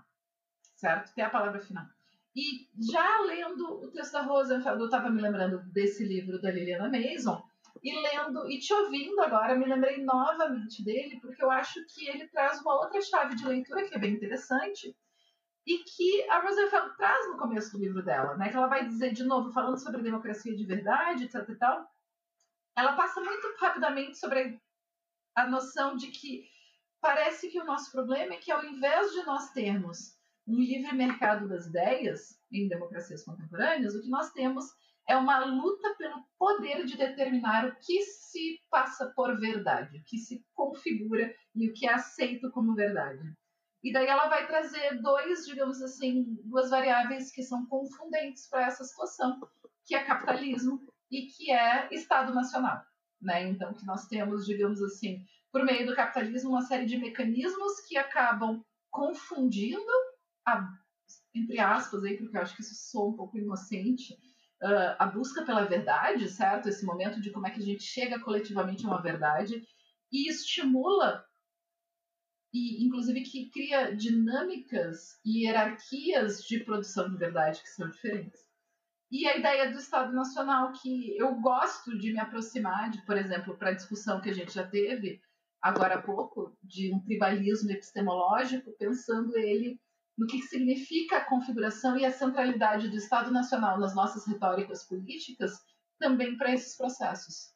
certo? 0.76 1.14
Ter 1.14 1.22
a 1.22 1.30
palavra 1.30 1.60
final. 1.60 1.84
E 2.34 2.68
já 2.90 3.20
lendo 3.22 3.82
o 3.82 3.90
texto 3.90 4.12
da 4.12 4.22
Rosenfeld, 4.22 4.78
eu 4.78 4.86
estava 4.86 5.10
me 5.10 5.20
lembrando 5.20 5.60
desse 5.72 6.04
livro 6.04 6.40
da 6.40 6.50
Liliana 6.50 6.88
Mason, 6.88 7.42
e 7.82 7.94
lendo 8.00 8.50
e 8.50 8.58
te 8.58 8.72
ouvindo 8.72 9.20
agora, 9.20 9.56
me 9.56 9.66
lembrei 9.66 10.02
novamente 10.02 10.82
dele, 10.84 11.20
porque 11.20 11.42
eu 11.42 11.50
acho 11.50 11.84
que 11.86 12.08
ele 12.08 12.28
traz 12.28 12.60
uma 12.60 12.74
outra 12.74 13.00
chave 13.00 13.36
de 13.36 13.46
leitura 13.46 13.88
que 13.88 13.94
é 13.94 13.98
bem 13.98 14.14
interessante 14.14 14.96
e 15.68 15.84
que 15.84 16.26
a 16.30 16.40
Rosenfeld 16.40 16.96
traz 16.96 17.28
no 17.28 17.36
começo 17.36 17.72
do 17.72 17.84
livro 17.84 18.02
dela, 18.02 18.34
né? 18.38 18.48
Que 18.48 18.56
ela 18.56 18.68
vai 18.68 18.86
dizer 18.86 19.12
de 19.12 19.22
novo, 19.22 19.52
falando 19.52 19.76
sobre 19.76 20.02
democracia 20.02 20.56
de 20.56 20.64
verdade, 20.64 21.24
etc 21.24 21.46
e 21.46 21.56
tal. 21.56 21.86
Ela 22.74 22.96
passa 22.96 23.20
muito 23.20 23.54
rapidamente 23.60 24.16
sobre 24.16 24.58
a 25.36 25.46
noção 25.46 25.94
de 25.94 26.10
que 26.10 26.48
parece 27.02 27.50
que 27.50 27.60
o 27.60 27.66
nosso 27.66 27.92
problema 27.92 28.32
é 28.32 28.38
que 28.38 28.50
ao 28.50 28.64
invés 28.64 29.12
de 29.12 29.22
nós 29.26 29.50
termos 29.52 30.16
um 30.46 30.58
livre 30.58 30.96
mercado 30.96 31.46
das 31.46 31.66
ideias 31.66 32.40
em 32.50 32.66
democracias 32.66 33.22
contemporâneas, 33.22 33.94
o 33.94 34.00
que 34.00 34.08
nós 34.08 34.32
temos 34.32 34.64
é 35.06 35.18
uma 35.18 35.44
luta 35.44 35.94
pelo 35.96 36.24
poder 36.38 36.86
de 36.86 36.96
determinar 36.96 37.66
o 37.66 37.76
que 37.76 38.00
se 38.04 38.58
passa 38.70 39.12
por 39.14 39.38
verdade, 39.38 39.98
o 39.98 40.04
que 40.04 40.16
se 40.16 40.42
configura 40.54 41.30
e 41.54 41.68
o 41.68 41.74
que 41.74 41.86
é 41.86 41.92
aceito 41.92 42.50
como 42.52 42.74
verdade. 42.74 43.36
E 43.82 43.92
daí 43.92 44.06
ela 44.06 44.28
vai 44.28 44.46
trazer 44.46 45.00
dois, 45.00 45.46
digamos 45.46 45.80
assim, 45.80 46.24
duas 46.44 46.70
variáveis 46.70 47.30
que 47.30 47.42
são 47.42 47.64
confundentes 47.66 48.48
para 48.48 48.66
essa 48.66 48.82
situação, 48.84 49.40
que 49.84 49.94
é 49.94 50.04
capitalismo 50.04 50.80
e 51.10 51.26
que 51.26 51.52
é 51.52 51.88
Estado 51.92 52.34
Nacional. 52.34 52.82
Né? 53.20 53.48
Então, 53.48 53.72
que 53.74 53.86
nós 53.86 54.06
temos, 54.06 54.46
digamos 54.46 54.82
assim, 54.82 55.24
por 55.52 55.64
meio 55.64 55.86
do 55.86 55.94
capitalismo, 55.94 56.50
uma 56.50 56.62
série 56.62 56.86
de 56.86 56.98
mecanismos 56.98 57.80
que 57.86 57.96
acabam 57.96 58.64
confundindo 58.90 59.80
a, 60.46 60.68
entre 61.34 61.58
aspas, 61.58 62.04
aí, 62.04 62.16
porque 62.16 62.36
eu 62.36 62.42
acho 62.42 62.56
que 62.56 62.62
isso 62.62 62.74
soa 62.74 63.10
um 63.10 63.16
pouco 63.16 63.38
inocente, 63.38 64.14
uh, 64.62 64.96
a 64.98 65.06
busca 65.06 65.44
pela 65.44 65.64
verdade, 65.64 66.28
certo? 66.28 66.68
Esse 66.68 66.84
momento 66.84 67.20
de 67.20 67.30
como 67.30 67.46
é 67.46 67.50
que 67.50 67.60
a 67.60 67.64
gente 67.64 67.82
chega 67.82 68.20
coletivamente 68.20 68.84
a 68.84 68.88
uma 68.88 69.02
verdade 69.02 69.62
e 70.12 70.28
estimula 70.28 71.24
e 72.52 72.84
inclusive 72.84 73.22
que 73.22 73.50
cria 73.50 73.94
dinâmicas 73.94 75.20
e 75.24 75.44
hierarquias 75.44 76.42
de 76.44 76.60
produção 76.60 77.10
de 77.10 77.16
verdade 77.16 77.62
que 77.62 77.68
são 77.68 77.88
diferentes. 77.90 78.40
E 79.10 79.26
a 79.26 79.36
ideia 79.36 79.70
do 79.70 79.78
Estado 79.78 80.12
Nacional, 80.12 80.72
que 80.72 81.16
eu 81.16 81.34
gosto 81.36 81.98
de 81.98 82.12
me 82.12 82.20
aproximar 82.20 82.90
de, 82.90 83.00
por 83.06 83.16
exemplo, 83.16 83.56
para 83.56 83.70
a 83.70 83.74
discussão 83.74 84.20
que 84.20 84.28
a 84.28 84.34
gente 84.34 84.52
já 84.52 84.66
teve 84.66 85.20
agora 85.60 85.96
há 85.96 86.02
pouco, 86.02 86.56
de 86.62 86.94
um 86.94 87.00
tribalismo 87.00 87.70
epistemológico, 87.70 88.72
pensando 88.78 89.36
ele 89.36 89.80
no 90.16 90.26
que 90.26 90.42
significa 90.42 91.18
a 91.18 91.24
configuração 91.24 91.96
e 91.96 92.04
a 92.04 92.12
centralidade 92.12 92.88
do 92.88 92.96
Estado 92.96 93.30
Nacional 93.30 93.78
nas 93.78 93.94
nossas 93.94 94.26
retóricas 94.26 94.84
políticas, 94.84 95.52
também 95.98 96.36
para 96.36 96.52
esses 96.52 96.76
processos. 96.76 97.52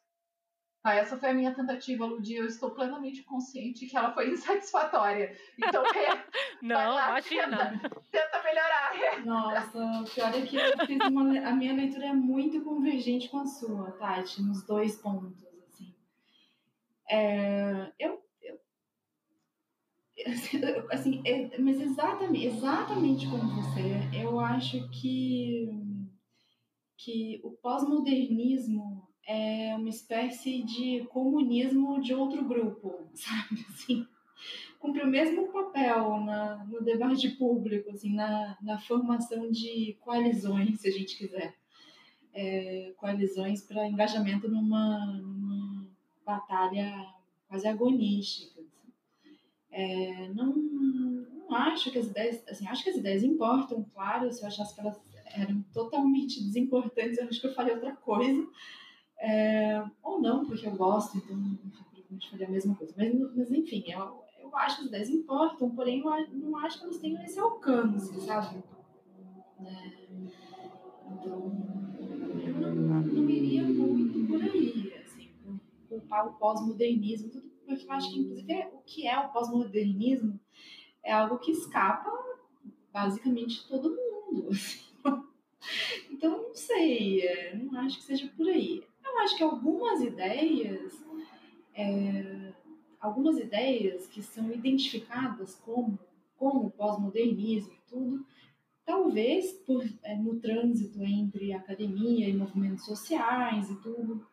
Ah, 0.83 0.95
essa 0.95 1.17
foi 1.17 1.29
a 1.29 1.33
minha 1.33 1.55
tentativa, 1.55 2.05
Ludi. 2.05 2.35
Eu 2.35 2.45
estou 2.45 2.71
plenamente 2.71 3.23
consciente 3.23 3.85
que 3.85 3.95
ela 3.95 4.11
foi 4.13 4.27
insatisfatória. 4.33 5.33
Então, 5.57 5.81
é, 5.85 6.25
não, 6.61 6.93
lá, 6.93 7.09
imagina. 7.11 7.79
Tenta, 7.79 8.01
tenta 8.11 8.43
melhorar. 8.43 9.25
Nossa, 9.25 9.79
o 10.01 10.03
pior 10.03 10.35
é 10.35 10.41
que 10.41 10.57
eu 10.57 10.85
fiz 10.85 10.99
uma, 11.07 11.39
a 11.39 11.53
minha 11.53 11.73
leitura 11.73 12.07
é 12.07 12.13
muito 12.13 12.61
convergente 12.65 13.29
com 13.29 13.39
a 13.39 13.45
sua, 13.45 13.91
Tati, 13.93 14.41
nos 14.41 14.65
dois 14.65 14.97
pontos. 14.97 15.41
Assim, 15.69 15.95
é, 17.09 17.89
eu, 17.97 18.21
eu, 18.41 18.59
assim, 20.91 21.21
é, 21.25 21.57
mas 21.59 21.79
exatamente, 21.79 22.45
exatamente 22.45 23.25
como 23.29 23.55
você, 23.55 24.09
eu 24.13 24.37
acho 24.37 24.89
que 24.89 25.69
que 26.97 27.41
o 27.43 27.51
pós-modernismo 27.51 29.12
é 29.27 29.75
uma 29.75 29.89
espécie 29.89 30.63
de 30.63 31.05
comunismo 31.09 32.01
de 32.01 32.13
outro 32.13 32.43
grupo, 32.43 33.07
sabe? 33.13 33.65
Assim, 33.69 34.07
cumpre 34.79 35.01
o 35.01 35.07
mesmo 35.07 35.51
papel 35.51 36.19
na, 36.21 36.65
no 36.65 36.81
debate 36.81 37.29
público, 37.29 37.89
assim, 37.91 38.13
na, 38.13 38.57
na 38.61 38.79
formação 38.79 39.49
de 39.49 39.97
coalizões, 40.01 40.81
se 40.81 40.87
a 40.87 40.91
gente 40.91 41.17
quiser. 41.17 41.55
É, 42.35 42.93
coalizões 42.97 43.61
para 43.61 43.87
engajamento 43.87 44.49
numa, 44.49 45.05
numa 45.21 45.87
batalha 46.25 47.05
quase 47.47 47.67
agonística. 47.67 48.59
Assim. 48.59 48.91
É, 49.69 50.29
não, 50.29 50.55
não 50.55 51.55
acho 51.55 51.91
que 51.91 51.99
as 51.99 52.07
ideias, 52.07 52.43
assim, 52.47 52.67
acho 52.67 52.83
que 52.83 52.89
as 52.89 52.97
ideias 52.97 53.23
importam, 53.23 53.85
claro, 53.93 54.31
se 54.31 54.41
eu 54.41 54.47
achasse 54.47 54.73
que 54.73 54.81
elas 54.81 54.99
eram 55.35 55.61
totalmente 55.73 56.43
desimportantes, 56.43 57.17
eu 57.17 57.27
acho 57.27 57.39
que 57.39 57.47
eu 57.47 57.53
falei 57.53 57.75
outra 57.75 57.95
coisa. 57.95 58.47
É, 59.25 59.81
ou 60.03 60.19
não, 60.19 60.45
porque 60.45 60.67
eu 60.67 60.75
gosto, 60.75 61.17
então 61.17 61.37
provavelmente 62.13 62.29
faria 62.29 62.45
a 62.45 62.51
mesma 62.51 62.75
coisa. 62.75 62.93
Mas, 62.97 63.35
mas 63.37 63.51
enfim, 63.51 63.81
eu, 63.87 64.21
eu 64.37 64.57
acho 64.57 64.75
que 64.75 64.81
as 64.81 64.87
ideias 64.89 65.09
importam, 65.09 65.73
porém 65.73 65.99
eu 66.01 66.39
não 66.39 66.57
acho 66.57 66.79
que 66.79 66.83
elas 66.83 66.97
tenham 66.97 67.23
esse 67.23 67.39
alcance, 67.39 68.19
sabe? 68.19 68.61
É, 69.61 70.03
então, 71.09 71.53
eu 72.45 72.53
não, 72.53 73.01
não 73.01 73.29
iria 73.29 73.63
muito 73.63 74.27
por 74.27 74.41
aí, 74.41 74.93
assim, 75.05 75.31
culpar 75.87 76.27
o 76.27 76.33
pós-modernismo, 76.33 77.29
tudo, 77.29 77.49
porque 77.65 77.85
eu 77.85 77.91
acho 77.93 78.11
que, 78.11 78.19
inclusive, 78.19 78.67
o 78.73 78.79
que 78.85 79.07
é 79.07 79.17
o 79.17 79.29
pós-modernismo 79.29 80.37
é 81.01 81.13
algo 81.13 81.37
que 81.37 81.51
escapa 81.51 82.11
basicamente 82.91 83.65
todo 83.69 83.89
mundo. 83.89 84.49
Assim. 84.49 84.83
Então, 86.11 86.41
não 86.43 86.53
sei, 86.53 87.21
é, 87.21 87.55
não 87.55 87.79
acho 87.79 87.97
que 87.99 88.03
seja 88.03 88.29
por 88.35 88.47
aí. 88.49 88.83
Eu 89.13 89.19
acho 89.19 89.37
que 89.37 89.43
algumas 89.43 90.01
ideias, 90.01 90.91
é, 91.75 92.51
algumas 92.99 93.37
ideias 93.37 94.07
que 94.07 94.23
são 94.23 94.51
identificadas 94.51 95.53
como, 95.63 95.99
como 96.35 96.71
pós-modernismo 96.71 97.73
e 97.73 97.89
tudo, 97.89 98.25
talvez 98.83 99.51
por, 99.51 99.87
é, 100.01 100.15
no 100.15 100.39
trânsito 100.39 101.03
entre 101.03 101.53
academia 101.53 102.27
e 102.27 102.33
movimentos 102.33 102.85
sociais 102.85 103.69
e 103.69 103.75
tudo, 103.81 104.25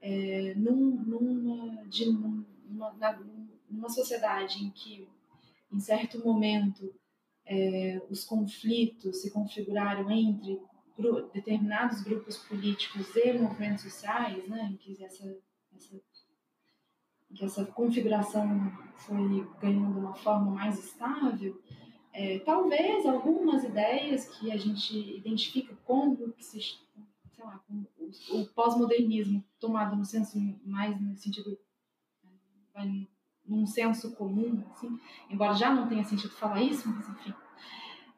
é, 0.00 0.54
num, 0.56 0.96
numa, 1.04 1.84
de, 1.84 2.06
numa, 2.06 2.96
numa 3.70 3.88
sociedade 3.90 4.64
em 4.64 4.70
que, 4.70 5.06
em 5.70 5.78
certo 5.78 6.18
momento, 6.24 6.92
é, 7.44 8.00
os 8.08 8.24
conflitos 8.24 9.20
se 9.20 9.30
configuraram 9.30 10.10
entre 10.10 10.58
determinados 11.32 12.02
grupos 12.02 12.36
políticos 12.36 13.14
e 13.16 13.32
movimentos 13.32 13.82
sociais, 13.82 14.46
né, 14.48 14.70
em 14.72 14.76
que 14.76 15.02
essa, 15.04 15.36
essa, 15.74 16.00
que 17.34 17.44
essa 17.44 17.64
configuração 17.64 18.72
foi 18.96 19.46
ganhando 19.60 19.98
uma 19.98 20.14
forma 20.14 20.50
mais 20.50 20.78
estável, 20.78 21.60
é, 22.12 22.38
talvez 22.40 23.06
algumas 23.06 23.64
ideias 23.64 24.28
que 24.28 24.52
a 24.52 24.56
gente 24.56 25.16
identifica 25.16 25.74
como 25.84 26.30
que 26.32 26.44
se, 26.44 26.60
sei 26.60 27.44
lá, 27.44 27.58
como 27.66 27.86
o, 27.98 28.40
o 28.40 28.46
pós-modernismo 28.48 29.42
tomado 29.58 29.96
no 29.96 30.04
senso 30.04 30.38
mais 30.64 31.00
no 31.00 31.16
sentido 31.16 31.58
vai 32.74 33.08
num 33.46 33.66
senso 33.66 34.14
comum, 34.14 34.64
assim, 34.70 34.98
embora 35.28 35.54
já 35.54 35.72
não 35.72 35.88
tenha 35.88 36.04
sentido 36.04 36.32
falar 36.32 36.62
isso, 36.62 36.88
mas 36.88 37.08
enfim, 37.08 37.34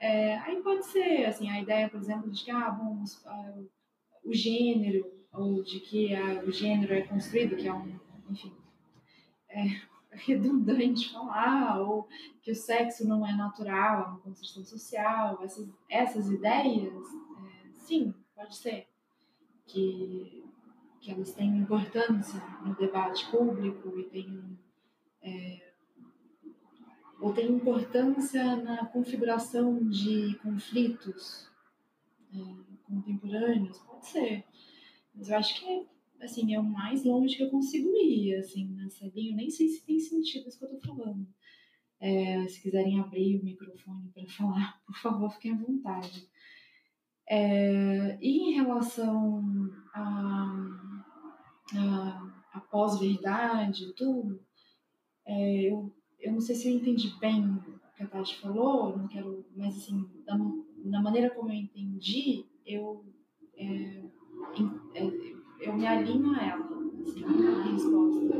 é, 0.04 0.36
aí 0.40 0.62
pode 0.62 0.84
ser, 0.84 1.24
assim, 1.24 1.48
a 1.48 1.62
ideia, 1.62 1.88
por 1.88 1.98
exemplo, 1.98 2.30
de 2.30 2.44
que, 2.44 2.50
ah, 2.50 2.70
bom, 2.70 3.02
uh, 3.02 3.70
o 4.22 4.34
gênero, 4.34 5.10
ou 5.32 5.62
de 5.62 5.80
que 5.80 6.14
uh, 6.14 6.46
o 6.46 6.52
gênero 6.52 6.92
é 6.92 7.00
construído, 7.00 7.56
que 7.56 7.66
é 7.66 7.72
um, 7.72 7.98
enfim, 8.28 8.52
é 9.48 9.64
redundante 10.12 11.10
falar, 11.10 11.80
ou 11.80 12.06
que 12.42 12.50
o 12.50 12.54
sexo 12.54 13.08
não 13.08 13.26
é 13.26 13.34
natural, 13.34 14.02
é 14.02 14.06
uma 14.08 14.18
construção 14.18 14.62
social, 14.62 15.42
essas, 15.42 15.66
essas 15.88 16.30
ideias, 16.30 16.92
é, 16.92 17.72
sim, 17.72 18.14
pode 18.36 18.56
ser 18.56 18.86
que, 19.64 20.44
que 21.00 21.12
elas 21.12 21.32
tenham 21.32 21.56
importância 21.56 22.42
no 22.62 22.74
debate 22.74 23.26
público 23.30 23.98
e 23.98 24.04
tenham 24.04 24.58
é, 25.22 25.63
ou 27.24 27.32
tem 27.32 27.50
importância 27.50 28.54
na 28.56 28.84
configuração 28.84 29.82
de 29.88 30.34
conflitos 30.42 31.48
é, 32.34 32.38
contemporâneos? 32.82 33.78
Pode 33.78 34.06
ser. 34.06 34.44
Mas 35.14 35.30
eu 35.30 35.38
acho 35.38 35.58
que 35.58 35.86
assim, 36.20 36.54
é 36.54 36.60
o 36.60 36.62
mais 36.62 37.02
longe 37.02 37.34
que 37.34 37.42
eu 37.42 37.48
consigo 37.48 37.88
ir, 37.96 38.36
assim, 38.36 38.66
nessa 38.74 39.06
linha. 39.06 39.32
Eu 39.32 39.36
nem 39.36 39.48
sei 39.48 39.68
se 39.68 39.86
tem 39.86 39.98
sentido 39.98 40.48
isso 40.48 40.58
que 40.58 40.66
eu 40.66 40.78
tô 40.78 40.86
falando. 40.86 41.26
É, 41.98 42.46
se 42.46 42.60
quiserem 42.60 43.00
abrir 43.00 43.40
o 43.40 43.44
microfone 43.44 44.10
para 44.10 44.26
falar, 44.26 44.78
por 44.84 44.96
favor, 44.96 45.30
fiquem 45.32 45.52
à 45.52 45.56
vontade. 45.56 46.28
É, 47.26 48.18
e 48.20 48.50
em 48.50 48.52
relação 48.52 49.42
a, 49.94 50.56
a, 51.74 52.32
a 52.52 52.60
pós-verdade 52.60 53.94
tudo, 53.94 54.44
é, 55.24 55.70
eu 55.70 55.90
eu 56.24 56.32
não 56.32 56.40
sei 56.40 56.56
se 56.56 56.68
eu 56.68 56.74
entendi 56.74 57.14
bem 57.20 57.44
o 57.44 57.60
que 57.94 58.02
a 58.02 58.06
Tati 58.06 58.40
falou, 58.40 58.96
não 58.96 59.06
quero, 59.06 59.44
mas 59.54 59.76
assim, 59.76 60.08
da, 60.24 60.34
da 60.86 61.02
maneira 61.02 61.30
como 61.30 61.50
eu 61.50 61.54
entendi, 61.54 62.46
eu, 62.64 63.04
é, 63.56 64.02
é, 64.94 65.34
eu 65.60 65.74
me 65.74 65.86
alinho 65.86 66.34
a 66.34 66.42
ela, 66.42 66.64
assim, 67.02 67.24
a 67.24 67.62
resposta. 67.70 68.34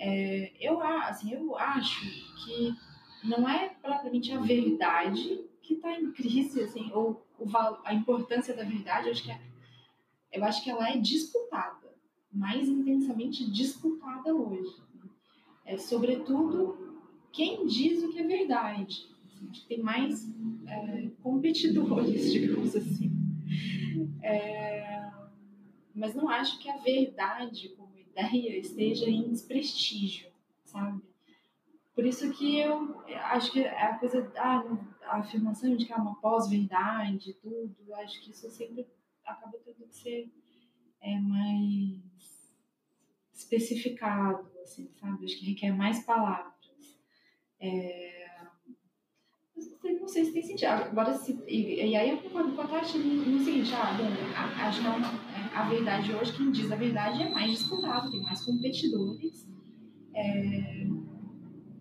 É, 0.00 0.52
eu, 0.60 0.82
assim, 0.82 1.32
eu 1.32 1.56
acho 1.56 2.04
que 2.44 2.74
não 3.22 3.48
é 3.48 3.68
propriamente 3.68 4.32
a 4.32 4.40
verdade 4.40 5.48
que 5.62 5.74
está 5.74 5.98
em 5.98 6.10
crise, 6.10 6.62
assim, 6.62 6.90
ou 6.92 7.24
o, 7.38 7.46
a 7.84 7.94
importância 7.94 8.54
da 8.54 8.64
verdade, 8.64 9.06
eu 9.06 9.12
acho 9.12 9.22
que 9.22 9.30
é, 9.30 9.40
eu 10.32 10.44
acho 10.44 10.64
que 10.64 10.70
ela 10.70 10.90
é 10.90 10.98
disputada, 10.98 11.94
mais 12.32 12.68
intensamente 12.68 13.48
disputada 13.48 14.34
hoje. 14.34 14.82
É, 15.64 15.78
sobretudo 15.78 16.83
quem 17.34 17.66
diz 17.66 18.02
o 18.02 18.12
que 18.12 18.20
é 18.20 18.22
verdade. 18.22 19.08
Assim, 19.26 19.50
tem 19.68 19.82
mais 19.82 20.26
é, 20.66 21.10
competidores, 21.22 22.30
digamos 22.32 22.74
assim. 22.74 23.10
É, 24.22 25.10
mas 25.94 26.14
não 26.14 26.28
acho 26.28 26.58
que 26.60 26.70
a 26.70 26.78
verdade 26.78 27.70
como 27.70 27.98
ideia 27.98 28.56
esteja 28.58 29.10
em 29.10 29.28
desprestígio, 29.28 30.30
sabe? 30.64 31.02
Por 31.94 32.06
isso 32.06 32.32
que 32.32 32.58
eu 32.58 33.00
acho 33.30 33.52
que 33.52 33.64
a 33.64 33.98
coisa, 33.98 34.32
ah, 34.36 34.64
a 35.02 35.18
afirmação 35.18 35.76
de 35.76 35.84
que 35.84 35.92
é 35.92 35.96
uma 35.96 36.20
pós-verdade 36.20 37.34
tudo, 37.34 37.94
acho 37.94 38.20
que 38.22 38.30
isso 38.30 38.50
sempre 38.50 38.86
acaba 39.24 39.56
tendo 39.64 39.86
que 39.86 39.94
ser 39.94 40.32
é, 41.00 41.18
mais 41.20 42.02
especificado, 43.32 44.48
assim, 44.62 44.88
sabe? 45.00 45.24
Acho 45.24 45.38
que 45.38 45.46
requer 45.46 45.72
mais 45.72 46.04
palavras. 46.04 46.53
É... 47.64 48.14
Não 50.00 50.08
sei 50.08 50.24
se 50.24 50.32
tem 50.32 50.42
sentido. 50.42 50.68
Agora, 50.68 51.14
se, 51.14 51.42
e, 51.48 51.96
aí 51.96 52.10
eu 52.10 52.18
concordo 52.18 52.52
com 52.52 52.62
a 52.62 52.66
Tati 52.66 52.98
no, 52.98 53.38
seguinte, 53.42 53.74
ah, 53.74 53.96
bom, 53.96 54.04
a, 54.36 54.68
acho 54.68 54.82
que 54.82 54.86
a, 54.86 54.90
é 54.92 55.56
a 55.56 55.68
verdade 55.68 56.14
hoje, 56.14 56.36
quem 56.36 56.50
diz 56.50 56.70
a 56.70 56.76
verdade 56.76 57.22
é 57.22 57.30
mais 57.30 57.50
disputado, 57.50 58.10
tem 58.10 58.22
mais 58.22 58.44
competidores 58.44 59.48
é, 60.14 60.86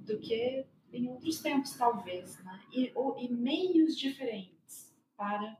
do 0.05 0.19
que 0.19 0.65
em 0.93 1.09
outros 1.09 1.41
tempos, 1.41 1.75
talvez, 1.75 2.41
né? 2.43 2.61
E, 2.71 2.91
ou, 2.95 3.17
e 3.19 3.27
meios 3.27 3.97
diferentes 3.97 4.95
para 5.17 5.57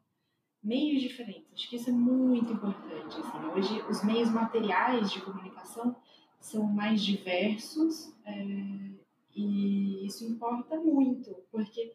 meios 0.64 1.02
diferentes. 1.02 1.52
Acho 1.54 1.70
que 1.70 1.76
isso 1.76 1.90
é 1.90 1.94
muito 1.94 2.54
importante. 2.54 3.20
Assim. 3.20 3.46
Hoje, 3.54 3.82
os 3.90 4.04
meios 4.04 4.30
materiais 4.30 5.12
de 5.12 5.22
comunicação 5.22 5.96
são 6.40 6.64
mais 6.64 7.04
diversos. 7.04 8.14
É, 8.26 9.03
e 9.36 10.06
isso 10.06 10.26
importa 10.26 10.80
muito, 10.80 11.36
porque 11.52 11.94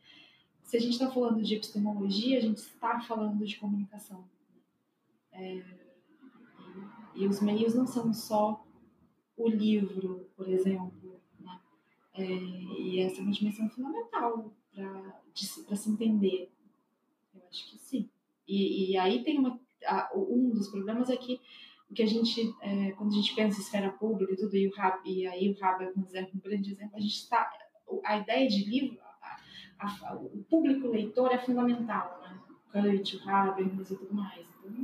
se 0.62 0.76
a 0.76 0.80
gente 0.80 0.92
está 0.92 1.10
falando 1.10 1.42
de 1.42 1.54
epistemologia, 1.54 2.38
a 2.38 2.40
gente 2.40 2.58
está 2.58 3.00
falando 3.00 3.44
de 3.44 3.56
comunicação. 3.56 4.24
É, 5.32 5.62
E 7.14 7.26
os 7.26 7.40
meios 7.40 7.74
não 7.74 7.86
são 7.86 8.12
só 8.12 8.64
o 9.36 9.48
livro, 9.48 10.28
por 10.36 10.48
exemplo. 10.48 11.20
Né? 11.40 11.60
É, 12.14 12.24
e 12.24 13.00
essa 13.00 13.20
é 13.20 13.22
uma 13.22 13.32
dimensão 13.32 13.68
fundamental 13.70 14.52
para 14.74 15.76
se 15.76 15.90
entender. 15.90 16.52
Eu 17.34 17.42
acho 17.48 17.70
que 17.70 17.78
sim. 17.78 18.10
E, 18.46 18.90
e 18.90 18.96
aí 18.96 19.22
tem 19.22 19.38
uma. 19.38 19.58
Um 20.14 20.50
dos 20.50 20.68
problemas 20.68 21.08
é 21.08 21.16
que 21.16 21.40
o 21.90 21.94
que 21.94 22.02
a 22.02 22.06
gente, 22.06 22.54
é, 22.60 22.92
quando 22.92 23.12
a 23.12 23.16
gente 23.16 23.34
pensa 23.34 23.58
em 23.58 23.62
esfera 23.62 23.90
pública 23.90 24.32
e 24.32 24.36
tudo, 24.36 24.56
e, 24.56 24.68
o 24.68 24.74
Rab, 24.74 25.00
e 25.04 25.26
aí 25.26 25.50
o 25.50 25.58
Rab 25.58 25.82
é 25.82 25.92
um, 25.96 26.38
grande 26.38 26.72
exemplo, 26.72 26.96
a 26.96 27.00
gente 27.00 27.14
está. 27.14 27.50
A 28.04 28.18
ideia 28.18 28.46
de 28.46 28.64
livro, 28.68 28.98
a, 29.78 29.86
a, 29.86 30.14
o 30.14 30.44
público 30.44 30.88
leitor 30.88 31.32
é 31.32 31.38
fundamental, 31.38 32.20
né? 32.22 32.38
Kant, 32.70 33.16
o 33.16 33.30
Habermas 33.30 33.90
e 33.90 33.96
tudo 33.96 34.14
mais. 34.14 34.46
Então, 34.62 34.76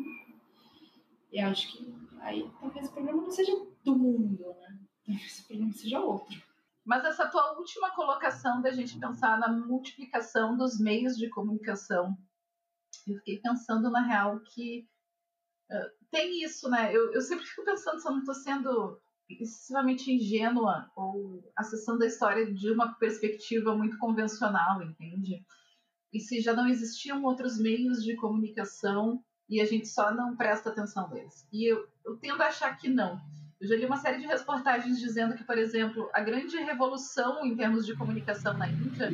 eu 1.31 1.49
acho 1.49 1.73
que 1.73 1.95
aí 2.21 2.51
talvez 2.59 2.89
o 2.89 2.93
problema 2.93 3.23
não 3.23 3.31
seja 3.31 3.53
do 3.85 3.97
mundo, 3.97 4.55
né? 4.61 4.79
Talvez 5.05 5.41
o 5.41 5.47
problema 5.47 5.73
seja 5.73 6.01
outro. 6.01 6.43
Mas 6.85 7.05
essa 7.05 7.29
tua 7.29 7.59
última 7.59 7.91
colocação 7.91 8.63
da 8.63 8.71
gente 8.71 8.99
pensar 8.99 9.39
na 9.39 9.49
multiplicação 9.49 10.57
dos 10.57 10.79
meios 10.79 11.17
de 11.17 11.29
comunicação, 11.29 12.17
eu 13.07 13.17
fiquei 13.17 13.41
pensando 13.41 13.91
na 13.91 14.03
real 14.03 14.41
que 14.41 14.87
tem 16.11 16.43
isso, 16.43 16.69
né? 16.69 16.95
Eu, 16.95 17.13
eu 17.13 17.21
sempre 17.21 17.45
fico 17.45 17.65
pensando 17.65 18.01
se 18.01 18.07
eu 18.07 18.13
não 18.13 18.21
estou 18.21 18.35
sendo 18.35 19.01
excessivamente 19.29 20.13
ingênua 20.13 20.91
ou 20.95 21.51
acessando 21.57 22.05
a 22.05 22.07
história 22.07 22.53
de 22.53 22.71
uma 22.71 22.95
perspectiva 22.95 23.75
muito 23.75 23.99
convencional, 23.99 24.83
entende? 24.83 25.45
E 26.13 26.21
se 26.21 26.41
já 26.41 26.53
não 26.53 26.69
existiam 26.69 27.23
outros 27.25 27.59
meios 27.59 28.05
de 28.05 28.15
comunicação 28.17 29.25
e 29.49 29.61
a 29.61 29.65
gente 29.65 29.89
só 29.89 30.15
não 30.15 30.37
presta 30.37 30.71
atenção 30.71 31.09
neles. 31.11 31.49
E 31.53 31.71
eu, 31.71 31.87
eu 32.05 32.17
tendo 32.17 32.43
a 32.43 32.47
achar 32.47 32.77
que 32.77 32.89
não. 32.89 33.21
Eu 33.61 33.69
já 33.69 33.77
li 33.77 33.87
uma 33.87 33.97
série 33.97 34.19
de 34.19 34.27
reportagens 34.27 34.99
dizendo 34.99 35.35
que, 35.35 35.45
por 35.45 35.57
exemplo, 35.57 36.11
a 36.13 36.21
grande 36.21 36.57
revolução 36.59 37.45
em 37.45 37.57
termos 37.57 37.87
de 37.87 37.97
comunicação 37.97 38.57
na 38.57 38.69
Índia 38.69 39.11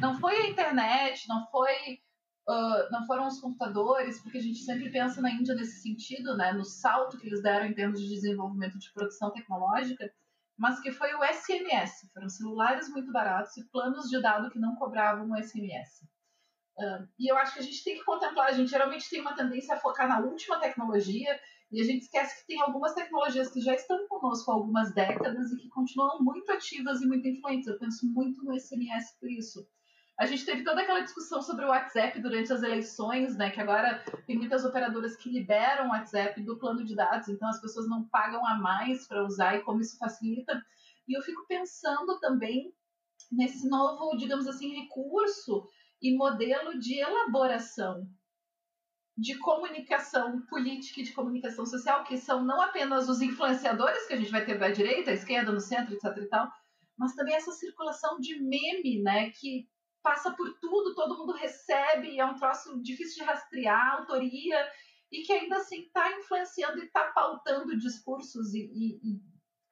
não 0.00 0.18
foi 0.20 0.36
a 0.36 0.48
internet, 0.48 1.26
não 1.28 1.46
foi 1.50 2.00
uh, 2.48 2.90
não 2.90 3.06
foram 3.06 3.26
os 3.26 3.40
computadores, 3.40 4.20
porque 4.20 4.38
a 4.38 4.42
gente 4.42 4.60
sempre 4.60 4.90
pensa 4.90 5.20
na 5.20 5.30
Índia 5.30 5.54
nesse 5.54 5.80
sentido, 5.80 6.36
né, 6.36 6.52
no 6.52 6.64
salto 6.64 7.18
que 7.18 7.26
eles 7.26 7.42
deram 7.42 7.66
em 7.66 7.74
termos 7.74 8.00
de 8.00 8.08
desenvolvimento 8.08 8.78
de 8.78 8.92
produção 8.92 9.30
tecnológica, 9.30 10.12
mas 10.56 10.80
que 10.80 10.92
foi 10.92 11.12
o 11.14 11.24
SMS, 11.24 12.08
foram 12.12 12.28
celulares 12.28 12.88
muito 12.88 13.10
baratos 13.10 13.56
e 13.56 13.64
planos 13.70 14.08
de 14.08 14.20
dado 14.20 14.50
que 14.50 14.58
não 14.58 14.76
cobravam 14.76 15.30
o 15.30 15.42
SMS. 15.42 16.02
Uh, 16.76 17.06
e 17.18 17.30
eu 17.30 17.36
acho 17.36 17.54
que 17.54 17.60
a 17.60 17.62
gente 17.62 17.84
tem 17.84 17.98
que 17.98 18.04
contemplar, 18.04 18.48
a 18.48 18.52
gente 18.52 18.70
geralmente 18.70 19.08
tem 19.08 19.20
uma 19.20 19.34
tendência 19.34 19.74
a 19.74 19.80
focar 19.80 20.08
na 20.08 20.20
última 20.20 20.58
tecnologia 20.58 21.38
e 21.70 21.80
a 21.80 21.84
gente 21.84 22.02
esquece 22.02 22.40
que 22.40 22.46
tem 22.46 22.60
algumas 22.60 22.94
tecnologias 22.94 23.50
que 23.50 23.60
já 23.60 23.74
estão 23.74 24.06
conosco 24.08 24.50
há 24.50 24.54
algumas 24.54 24.92
décadas 24.92 25.50
e 25.52 25.56
que 25.56 25.68
continuam 25.68 26.22
muito 26.22 26.50
ativas 26.52 27.00
e 27.00 27.06
muito 27.06 27.26
influentes. 27.26 27.66
Eu 27.66 27.78
penso 27.78 28.06
muito 28.12 28.44
no 28.44 28.58
SMS 28.58 29.16
por 29.18 29.30
isso. 29.30 29.66
A 30.16 30.26
gente 30.26 30.44
teve 30.44 30.62
toda 30.62 30.80
aquela 30.80 31.00
discussão 31.00 31.42
sobre 31.42 31.64
o 31.64 31.68
WhatsApp 31.68 32.20
durante 32.20 32.52
as 32.52 32.62
eleições, 32.62 33.36
né? 33.36 33.50
Que 33.50 33.60
agora 33.60 34.04
tem 34.26 34.36
muitas 34.36 34.64
operadoras 34.64 35.16
que 35.16 35.28
liberam 35.28 35.86
o 35.86 35.90
WhatsApp 35.90 36.40
do 36.42 36.56
plano 36.56 36.84
de 36.84 36.94
dados, 36.94 37.28
então 37.28 37.48
as 37.48 37.60
pessoas 37.60 37.88
não 37.88 38.04
pagam 38.08 38.46
a 38.46 38.54
mais 38.56 39.08
para 39.08 39.24
usar 39.24 39.56
e 39.56 39.62
como 39.62 39.80
isso 39.80 39.98
facilita. 39.98 40.64
E 41.08 41.16
eu 41.16 41.22
fico 41.22 41.44
pensando 41.48 42.18
também 42.20 42.72
nesse 43.30 43.68
novo, 43.68 44.16
digamos 44.16 44.46
assim, 44.46 44.80
recurso 44.80 45.68
e 46.00 46.16
modelo 46.16 46.78
de 46.78 47.00
elaboração 47.00 48.06
de 49.16 49.38
comunicação 49.38 50.42
política 50.46 51.00
e 51.00 51.04
de 51.04 51.12
comunicação 51.12 51.64
social, 51.64 52.04
que 52.04 52.18
são 52.18 52.44
não 52.44 52.60
apenas 52.60 53.08
os 53.08 53.20
influenciadores 53.20 54.06
que 54.06 54.14
a 54.14 54.16
gente 54.16 54.30
vai 54.30 54.44
ter 54.44 54.58
da 54.58 54.70
direita, 54.70 55.10
à 55.10 55.14
esquerda, 55.14 55.52
no 55.52 55.60
centro, 55.60 55.94
etc 55.94 56.16
e 56.16 56.26
tal, 56.26 56.50
mas 56.96 57.14
também 57.14 57.34
essa 57.34 57.52
circulação 57.52 58.18
de 58.18 58.40
meme, 58.40 59.02
né, 59.02 59.30
que 59.30 59.68
passa 60.04 60.30
por 60.32 60.52
tudo, 60.60 60.94
todo 60.94 61.16
mundo 61.16 61.32
recebe, 61.32 62.20
é 62.20 62.26
um 62.26 62.36
troço 62.36 62.78
difícil 62.82 63.24
de 63.24 63.30
rastrear, 63.30 64.00
autoria, 64.00 64.58
e 65.10 65.22
que 65.22 65.32
ainda 65.32 65.56
assim 65.56 65.80
está 65.80 66.12
influenciando 66.18 66.78
e 66.78 66.84
está 66.84 67.10
pautando 67.12 67.78
discursos 67.78 68.52
e, 68.52 68.70
e, 68.74 69.00
e 69.02 69.20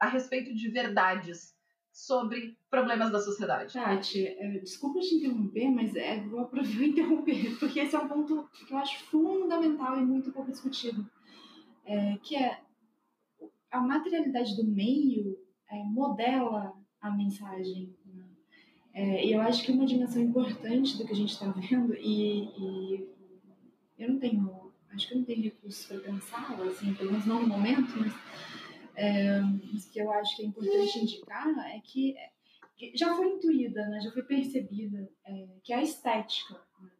a 0.01 0.09
respeito 0.09 0.55
de 0.55 0.71
verdades 0.71 1.55
sobre 1.93 2.57
problemas 2.71 3.13
da 3.13 3.21
sociedade. 3.21 3.75
Tati, 3.75 4.27
é, 4.27 4.59
desculpa 4.61 5.01
te 5.01 5.17
interromper, 5.17 5.69
mas 5.71 5.95
é, 5.95 6.21
vou, 6.23 6.49
vou 6.49 6.83
interromper, 6.83 7.59
porque 7.59 7.81
esse 7.81 7.95
é 7.95 7.99
um 7.99 8.09
ponto 8.09 8.49
que 8.67 8.73
eu 8.73 8.79
acho 8.79 9.05
fundamental 9.05 9.99
e 9.99 10.05
muito 10.05 10.33
pouco 10.33 10.51
discutido, 10.51 11.07
é, 11.85 12.17
que 12.23 12.37
é 12.37 12.59
a 13.71 13.81
materialidade 13.83 14.57
do 14.57 14.65
meio 14.65 15.37
é, 15.69 15.85
modela 15.85 16.73
a 17.03 17.11
mensagem. 17.11 17.95
É, 18.95 19.27
e 19.27 19.33
eu 19.33 19.41
acho 19.41 19.65
que 19.65 19.73
uma 19.73 19.87
dimensão 19.87 20.23
importante 20.23 20.99
do 20.99 21.07
que 21.07 21.13
a 21.13 21.17
gente 21.17 21.33
está 21.33 21.51
vendo, 21.51 21.95
e, 21.95 22.45
e, 22.45 23.09
eu 23.99 24.11
não 24.11 24.19
tenho, 24.19 24.73
acho 24.93 25.09
que 25.09 25.15
eu 25.15 25.19
não 25.19 25.25
tenho 25.25 25.43
recursos 25.43 25.87
para 25.87 26.01
pensar, 26.01 26.61
assim, 26.63 26.93
pelo 26.95 27.13
menos 27.13 27.27
não 27.27 27.41
no 27.41 27.49
momento, 27.49 27.99
mas 27.99 28.13
é, 28.95 29.41
mas 29.73 29.87
que 29.87 29.99
eu 29.99 30.11
acho 30.13 30.37
que 30.37 30.43
é 30.43 30.47
importante 30.47 30.99
indicar 30.99 31.49
é 31.71 31.81
que, 31.81 32.15
que 32.77 32.97
já 32.97 33.15
foi 33.17 33.29
intuída, 33.29 33.87
né, 33.89 34.01
já 34.01 34.11
foi 34.11 34.23
percebida, 34.23 35.09
é, 35.25 35.49
que 35.63 35.73
é 35.73 35.77
a 35.77 35.83
estética. 35.83 36.61
Né? 36.81 36.91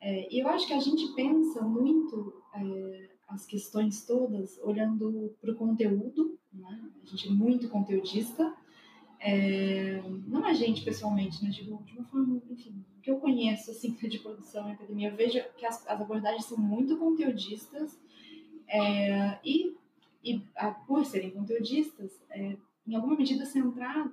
É, 0.00 0.34
e 0.34 0.40
eu 0.40 0.48
acho 0.48 0.66
que 0.66 0.72
a 0.72 0.80
gente 0.80 1.14
pensa 1.14 1.62
muito 1.62 2.42
é, 2.54 3.10
as 3.28 3.46
questões 3.46 4.04
todas 4.04 4.58
olhando 4.62 5.34
para 5.40 5.52
o 5.52 5.56
conteúdo, 5.56 6.38
né? 6.52 6.90
a 7.02 7.06
gente 7.06 7.28
é 7.28 7.30
muito 7.30 7.68
conteudista, 7.68 8.54
é, 9.28 10.02
não 10.26 10.44
a 10.44 10.52
gente 10.52 10.84
pessoalmente, 10.84 11.42
né? 11.42 11.50
Digo, 11.50 11.82
de 11.84 11.92
uma 11.92 12.04
forma, 12.04 12.40
enfim, 12.50 12.84
o 12.96 13.00
que 13.00 13.10
eu 13.10 13.18
conheço 13.18 13.70
assim, 13.70 13.92
de 14.08 14.18
produção 14.18 14.68
e 14.68 14.72
academia, 14.72 15.10
eu 15.10 15.16
vejo 15.16 15.42
que 15.56 15.66
as, 15.66 15.86
as 15.88 16.00
abordagens 16.00 16.44
são 16.44 16.58
muito 16.58 16.96
conteudistas 16.96 17.98
é, 18.68 19.38
e 19.44 19.76
e 20.26 20.42
a, 20.56 20.72
por 20.72 21.06
serem 21.06 21.30
conteudistas, 21.30 22.20
é, 22.30 22.56
em 22.84 22.94
alguma 22.96 23.16
medida 23.16 23.46
centrar, 23.46 24.12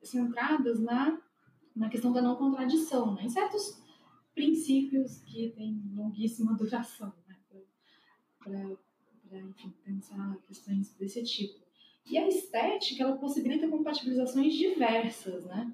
centradas 0.00 0.78
na, 0.78 1.20
na 1.74 1.88
questão 1.88 2.12
da 2.12 2.22
não 2.22 2.36
contradição, 2.36 3.14
né? 3.14 3.24
em 3.24 3.28
certos 3.28 3.82
princípios 4.32 5.18
que 5.22 5.50
têm 5.56 5.82
longuíssima 5.96 6.54
duração, 6.54 7.12
né? 7.26 7.36
para 8.38 8.76
pensar 9.84 10.36
questões 10.46 10.94
desse 10.94 11.24
tipo. 11.24 11.67
E 12.10 12.16
a 12.16 12.26
estética 12.26 13.04
ela 13.04 13.16
possibilita 13.16 13.68
compatibilizações 13.68 14.54
diversas, 14.54 15.44
né? 15.44 15.72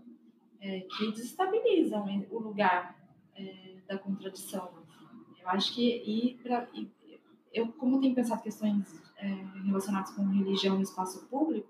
É, 0.60 0.80
que 0.80 1.10
desestabilizam 1.10 2.26
o 2.30 2.38
lugar 2.38 2.98
é, 3.36 3.76
da 3.86 3.98
contradição. 3.98 4.72
Eu 5.40 5.48
acho 5.50 5.74
que 5.74 5.82
e, 5.82 6.38
pra, 6.42 6.66
e 6.72 6.90
eu 7.52 7.68
como 7.72 8.00
tenho 8.00 8.14
pensado 8.14 8.42
questões 8.42 9.00
é, 9.18 9.26
relacionados 9.64 10.12
com 10.12 10.24
religião 10.24 10.76
no 10.76 10.82
espaço 10.82 11.26
público, 11.26 11.68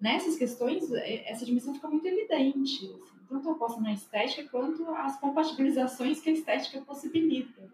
nessas 0.00 0.36
questões, 0.36 0.90
é, 0.92 1.30
essa 1.30 1.44
dimensão 1.44 1.74
fica 1.74 1.88
muito 1.88 2.06
evidente, 2.06 2.84
assim, 2.84 3.18
tanto 3.28 3.50
oposta 3.50 3.80
na 3.80 3.92
estética 3.92 4.48
quanto 4.50 4.88
as 4.90 5.18
compatibilizações 5.18 6.20
que 6.20 6.30
a 6.30 6.32
estética 6.32 6.80
possibilita. 6.82 7.68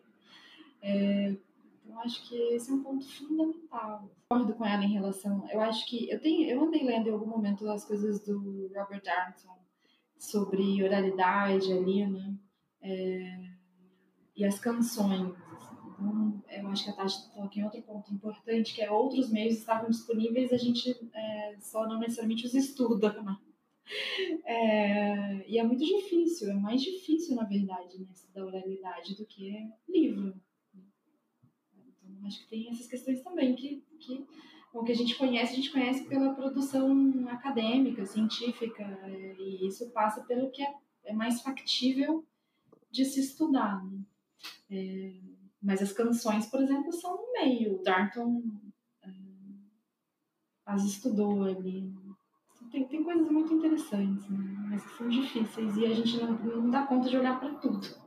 É, 0.80 1.34
então, 1.92 2.02
acho 2.02 2.26
que 2.26 2.34
esse 2.54 2.70
é 2.70 2.74
um 2.74 2.82
ponto 2.82 3.06
fundamental. 3.06 4.10
Concordo 4.30 4.54
com 4.54 4.64
ela 4.64 4.82
em 4.82 4.92
relação. 4.92 5.46
Eu 5.50 5.60
acho 5.60 5.86
que. 5.86 6.10
Eu, 6.10 6.18
tenho, 6.20 6.48
eu 6.48 6.64
andei 6.64 6.82
lendo 6.82 7.08
em 7.08 7.12
algum 7.12 7.26
momento 7.26 7.68
as 7.68 7.84
coisas 7.84 8.24
do 8.24 8.70
Robert 8.74 9.02
Darnton 9.04 9.58
sobre 10.18 10.82
oralidade 10.82 11.70
ali, 11.70 12.06
né? 12.06 12.34
É, 12.80 13.44
e 14.34 14.44
as 14.44 14.58
canções. 14.58 15.34
Então, 15.86 16.42
eu 16.48 16.68
acho 16.68 16.84
que 16.84 16.90
a 16.90 16.94
Tati 16.94 17.30
coloca 17.34 17.58
em 17.58 17.64
outro 17.64 17.82
ponto 17.82 18.12
importante, 18.12 18.74
que 18.74 18.80
é 18.80 18.90
outros 18.90 19.30
meios 19.30 19.58
estavam 19.58 19.90
disponíveis, 19.90 20.52
a 20.52 20.56
gente 20.56 20.98
é, 21.12 21.56
só 21.60 21.86
não 21.86 22.00
necessariamente 22.00 22.46
os 22.46 22.54
estuda, 22.54 23.22
né? 23.22 23.36
É, 24.46 25.48
e 25.48 25.58
é 25.58 25.62
muito 25.62 25.84
difícil, 25.84 26.50
é 26.50 26.54
mais 26.54 26.80
difícil, 26.80 27.36
na 27.36 27.44
verdade, 27.44 27.98
né, 27.98 28.06
estudar 28.12 28.46
oralidade 28.46 29.14
do 29.14 29.26
que 29.26 29.68
livro. 29.86 30.34
Então, 32.22 32.28
acho 32.28 32.40
que 32.40 32.48
tem 32.48 32.70
essas 32.70 32.86
questões 32.86 33.20
também 33.22 33.54
que, 33.54 33.84
que 33.98 34.24
o 34.72 34.84
que 34.84 34.92
a 34.92 34.94
gente 34.94 35.16
conhece, 35.16 35.52
a 35.52 35.56
gente 35.56 35.72
conhece 35.72 36.04
pela 36.04 36.34
produção 36.34 37.28
acadêmica, 37.28 38.06
científica, 38.06 38.84
e 39.38 39.66
isso 39.66 39.90
passa 39.90 40.22
pelo 40.22 40.50
que 40.50 40.62
é, 40.62 40.74
é 41.04 41.12
mais 41.12 41.42
factível 41.42 42.24
de 42.90 43.04
se 43.04 43.20
estudar. 43.20 43.84
Né? 43.84 44.00
É, 44.70 45.12
mas 45.60 45.82
as 45.82 45.92
canções, 45.92 46.46
por 46.46 46.62
exemplo, 46.62 46.92
são 46.92 47.16
no 47.16 47.32
meio. 47.32 47.80
O 47.80 47.82
Darton 47.82 48.42
é, 49.02 49.10
as 50.64 50.84
estudou 50.84 51.44
ali. 51.44 51.92
Tem, 52.70 52.86
tem 52.86 53.04
coisas 53.04 53.30
muito 53.30 53.52
interessantes, 53.52 54.26
né? 54.30 54.54
mas 54.70 54.82
que 54.82 54.96
são 54.96 55.08
difíceis 55.08 55.76
e 55.76 55.84
a 55.84 55.92
gente 55.92 56.16
não, 56.16 56.32
não 56.32 56.70
dá 56.70 56.86
conta 56.86 57.10
de 57.10 57.16
olhar 57.18 57.38
para 57.38 57.54
tudo. 57.56 58.01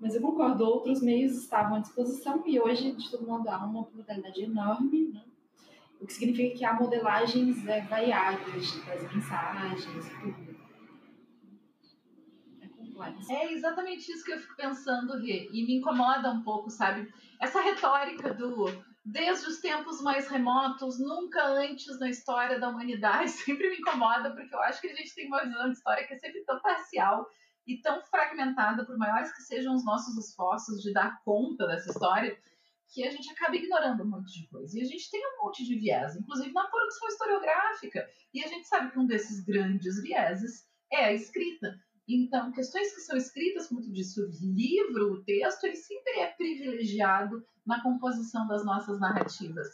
Mas 0.00 0.14
eu 0.14 0.20
concordo, 0.20 0.64
outros 0.64 1.00
meios 1.00 1.36
estavam 1.36 1.76
à 1.76 1.80
disposição 1.80 2.42
e 2.46 2.60
hoje, 2.60 2.92
de 2.92 3.10
todo 3.10 3.26
modo, 3.26 3.48
há 3.48 3.64
uma 3.64 3.84
pluralidade 3.84 4.42
enorme. 4.42 5.12
Né? 5.12 5.22
o 6.04 6.06
que 6.06 6.12
significa 6.12 6.58
que 6.58 6.64
há 6.64 6.74
modelagens 6.74 7.66
é, 7.66 7.80
variadas 7.82 8.84
das 8.84 9.14
mensagens 9.14 10.06
e 10.06 10.20
tudo. 10.20 10.54
É. 13.28 13.34
É 13.34 13.52
exatamente 13.52 14.12
isso 14.12 14.24
que 14.24 14.32
eu 14.32 14.38
fico 14.38 14.54
pensando, 14.54 15.18
Rê, 15.18 15.48
e 15.50 15.64
me 15.64 15.76
incomoda 15.76 16.30
um 16.30 16.42
pouco, 16.42 16.70
sabe? 16.70 17.12
Essa 17.40 17.60
retórica 17.60 18.32
do 18.34 18.66
desde 19.04 19.46
os 19.48 19.58
tempos 19.60 20.00
mais 20.00 20.28
remotos, 20.28 20.98
nunca 20.98 21.44
antes 21.46 21.98
na 21.98 22.08
história 22.08 22.58
da 22.58 22.68
humanidade, 22.68 23.30
sempre 23.32 23.68
me 23.68 23.76
incomoda, 23.76 24.30
porque 24.30 24.54
eu 24.54 24.60
acho 24.60 24.80
que 24.80 24.88
a 24.88 24.94
gente 24.94 25.14
tem 25.14 25.26
uma 25.26 25.44
visão 25.44 25.68
de 25.70 25.76
história 25.76 26.06
que 26.06 26.14
é 26.14 26.18
sempre 26.18 26.42
tão 26.44 26.60
parcial 26.60 27.28
e 27.66 27.78
tão 27.80 28.02
fragmentada, 28.02 28.84
por 28.84 28.96
maiores 28.96 29.32
que 29.32 29.42
sejam 29.42 29.74
os 29.74 29.84
nossos 29.84 30.16
esforços 30.16 30.82
de 30.82 30.92
dar 30.92 31.22
conta 31.24 31.66
dessa 31.66 31.90
história, 31.90 32.36
que 32.92 33.04
a 33.04 33.10
gente 33.10 33.30
acaba 33.30 33.56
ignorando 33.56 34.02
um 34.02 34.08
monte 34.08 34.40
de 34.40 34.48
coisa. 34.48 34.78
E 34.78 34.82
a 34.82 34.84
gente 34.84 35.10
tem 35.10 35.20
um 35.20 35.44
monte 35.44 35.64
de 35.64 35.74
viés, 35.76 36.16
inclusive 36.16 36.52
na 36.52 36.66
produção 36.66 37.08
historiográfica. 37.08 38.08
E 38.32 38.44
a 38.44 38.46
gente 38.46 38.68
sabe 38.68 38.90
que 38.92 38.98
um 38.98 39.06
desses 39.06 39.40
grandes 39.44 40.00
vieses 40.02 40.68
é 40.92 41.06
a 41.06 41.12
escrita. 41.12 41.74
Então, 42.06 42.52
questões 42.52 42.94
que 42.94 43.00
são 43.00 43.16
escritas, 43.16 43.68
como 43.68 43.80
tu 43.80 43.90
disse, 43.90 44.20
o 44.20 44.28
livro, 44.42 45.14
o 45.14 45.24
texto, 45.24 45.64
ele 45.64 45.76
sempre 45.76 46.20
é 46.20 46.26
privilegiado 46.26 47.42
na 47.64 47.82
composição 47.82 48.46
das 48.46 48.64
nossas 48.64 49.00
narrativas. 49.00 49.66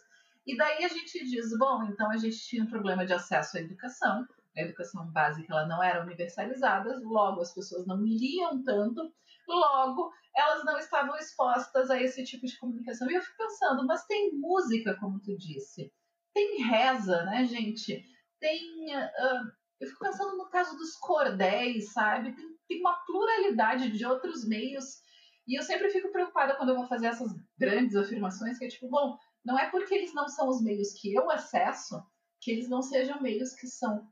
E 0.47 0.57
daí 0.57 0.85
a 0.85 0.89
gente 0.89 1.25
diz, 1.25 1.57
bom, 1.59 1.85
então 1.85 2.11
a 2.11 2.17
gente 2.17 2.39
tinha 2.39 2.63
um 2.63 2.69
problema 2.69 3.05
de 3.05 3.13
acesso 3.13 3.59
à 3.59 3.61
educação, 3.61 4.27
a 4.61 4.65
educação 4.65 5.07
básica 5.11 5.53
ela 5.53 5.67
não 5.67 5.83
era 5.83 6.03
universalizada, 6.03 7.01
logo 7.03 7.41
as 7.41 7.53
pessoas 7.53 7.87
não 7.87 8.03
liam 8.03 8.63
tanto, 8.63 9.13
logo 9.49 10.13
elas 10.37 10.65
não 10.65 10.79
estavam 10.79 11.17
expostas 11.17 11.91
a 11.91 12.01
esse 12.01 12.25
tipo 12.25 12.47
de 12.47 12.57
comunicação. 12.59 13.11
E 13.11 13.15
eu 13.15 13.23
fico 13.23 13.37
pensando, 13.37 13.87
mas 13.87 14.07
tem 14.07 14.33
música, 14.39 14.97
como 14.99 15.21
tu 15.21 15.37
disse, 15.37 15.93
tem 16.33 16.63
reza, 16.63 17.25
né, 17.25 17.45
gente? 17.45 18.05
Tem. 18.39 18.97
Uh, 18.97 19.61
eu 19.81 19.89
fico 19.89 20.01
pensando 20.01 20.37
no 20.37 20.49
caso 20.49 20.77
dos 20.77 20.95
cordéis, 20.97 21.93
sabe? 21.93 22.33
Tem, 22.33 22.47
tem 22.69 22.81
uma 22.81 22.95
pluralidade 23.05 23.91
de 23.91 24.07
outros 24.07 24.47
meios. 24.47 25.01
E 25.49 25.59
eu 25.59 25.63
sempre 25.63 25.91
fico 25.91 26.13
preocupada 26.13 26.55
quando 26.55 26.69
eu 26.69 26.77
vou 26.77 26.87
fazer 26.87 27.07
essas 27.07 27.33
grandes 27.59 27.97
afirmações, 27.97 28.59
que 28.59 28.67
é 28.67 28.69
tipo, 28.69 28.89
bom, 28.89 29.19
não 29.45 29.59
é 29.59 29.69
porque 29.71 29.95
eles 29.95 30.15
não 30.15 30.29
são 30.29 30.49
os 30.49 30.63
meios 30.63 30.93
que 30.93 31.13
eu 31.13 31.31
acesso 31.31 32.01
que 32.41 32.51
eles 32.51 32.69
não 32.69 32.83
sejam 32.83 33.21
meios 33.21 33.53
que 33.55 33.67
são 33.67 34.09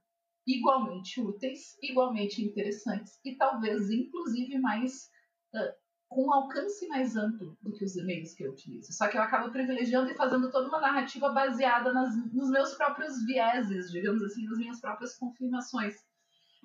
igualmente 0.49 1.21
úteis, 1.21 1.77
igualmente 1.83 2.43
interessantes 2.43 3.21
e 3.23 3.37
talvez 3.37 3.91
inclusive 3.91 4.59
mais 4.59 5.11
uh, 5.55 5.73
com 6.09 6.25
um 6.25 6.33
alcance 6.33 6.89
mais 6.89 7.17
amplo 7.17 7.57
do 7.61 7.71
que 7.71 7.85
os 7.85 7.95
e-mails 7.95 8.33
que 8.33 8.43
eu 8.43 8.53
utilizo. 8.53 8.91
Só 8.95 9.09
que 9.09 9.19
eu 9.19 9.23
acabo 9.23 9.53
privilegiando 9.53 10.11
e 10.11 10.17
fazendo 10.17 10.51
toda 10.51 10.69
uma 10.69 10.81
narrativa 10.81 11.29
baseada 11.29 11.93
nas, 11.93 12.17
nos 12.33 12.49
meus 12.49 12.75
próprios 12.75 13.23
vieses, 13.27 13.91
digamos 13.91 14.23
assim, 14.23 14.47
nas 14.47 14.57
minhas 14.57 14.81
próprias 14.81 15.15
confirmações. 15.19 15.95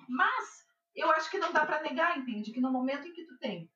Mas 0.08 0.64
eu 0.96 1.10
acho 1.10 1.30
que 1.30 1.38
não 1.38 1.52
dá 1.52 1.66
para 1.66 1.82
negar, 1.82 2.18
entende? 2.18 2.52
Que 2.52 2.60
no 2.60 2.72
momento 2.72 3.06
em 3.06 3.12
que 3.12 3.26
tu 3.26 3.36
tem 3.38 3.70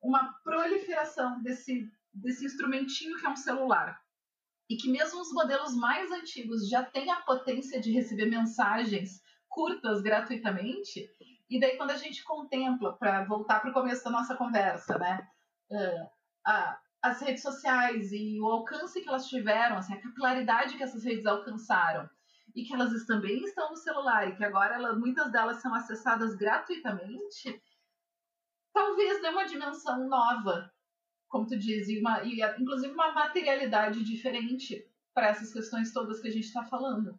uma 0.00 0.32
proliferação 0.42 1.42
desse, 1.42 1.86
desse 2.14 2.46
instrumentinho 2.46 3.18
que 3.18 3.26
é 3.26 3.28
um 3.28 3.36
celular, 3.36 4.00
e 4.70 4.76
que 4.76 4.90
mesmo 4.90 5.20
os 5.20 5.30
modelos 5.32 5.76
mais 5.76 6.10
antigos 6.10 6.66
já 6.70 6.82
têm 6.82 7.10
a 7.10 7.20
potência 7.20 7.78
de 7.78 7.92
receber 7.92 8.26
mensagens 8.26 9.20
curtas 9.52 10.00
gratuitamente, 10.00 11.08
e 11.48 11.60
daí, 11.60 11.76
quando 11.76 11.90
a 11.90 11.96
gente 11.96 12.24
contempla, 12.24 12.94
para 12.94 13.24
voltar 13.24 13.60
para 13.60 13.70
o 13.70 13.74
começo 13.74 14.02
da 14.02 14.10
nossa 14.10 14.34
conversa, 14.34 14.98
né? 14.98 15.28
Uh, 15.70 16.10
a, 16.46 16.80
as 17.02 17.20
redes 17.20 17.42
sociais 17.42 18.10
e 18.12 18.40
o 18.40 18.46
alcance 18.46 19.02
que 19.02 19.08
elas 19.08 19.28
tiveram, 19.28 19.76
assim, 19.76 19.92
a 19.92 20.00
capilaridade 20.00 20.76
que 20.76 20.82
essas 20.82 21.04
redes 21.04 21.26
alcançaram, 21.26 22.08
e 22.54 22.64
que 22.64 22.72
elas 22.72 23.04
também 23.04 23.44
estão 23.44 23.70
no 23.70 23.76
celular, 23.76 24.28
e 24.28 24.36
que 24.36 24.44
agora 24.44 24.76
ela, 24.76 24.94
muitas 24.94 25.30
delas 25.30 25.60
são 25.60 25.74
acessadas 25.74 26.34
gratuitamente, 26.34 27.62
talvez 28.72 29.20
dê 29.20 29.28
uma 29.28 29.44
dimensão 29.44 30.08
nova, 30.08 30.72
como 31.28 31.46
tu 31.46 31.58
diz, 31.58 31.88
e, 31.88 31.98
uma, 31.98 32.22
e 32.22 32.40
inclusive 32.58 32.94
uma 32.94 33.12
materialidade 33.12 34.02
diferente 34.04 34.86
para 35.12 35.28
essas 35.28 35.52
questões 35.52 35.92
todas 35.92 36.20
que 36.20 36.28
a 36.28 36.32
gente 36.32 36.46
está 36.46 36.64
falando. 36.64 37.18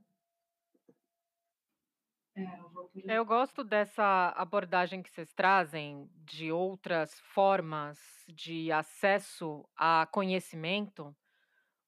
É, 3.08 3.18
eu 3.18 3.26
gosto 3.26 3.64
dessa 3.64 4.30
abordagem 4.36 5.02
que 5.04 5.10
vocês 5.10 5.34
trazem 5.34 6.10
de 6.16 6.52
outras 6.52 7.20
formas 7.20 8.00
de 8.28 8.72
acesso 8.72 9.68
a 9.76 10.08
conhecimento, 10.12 11.16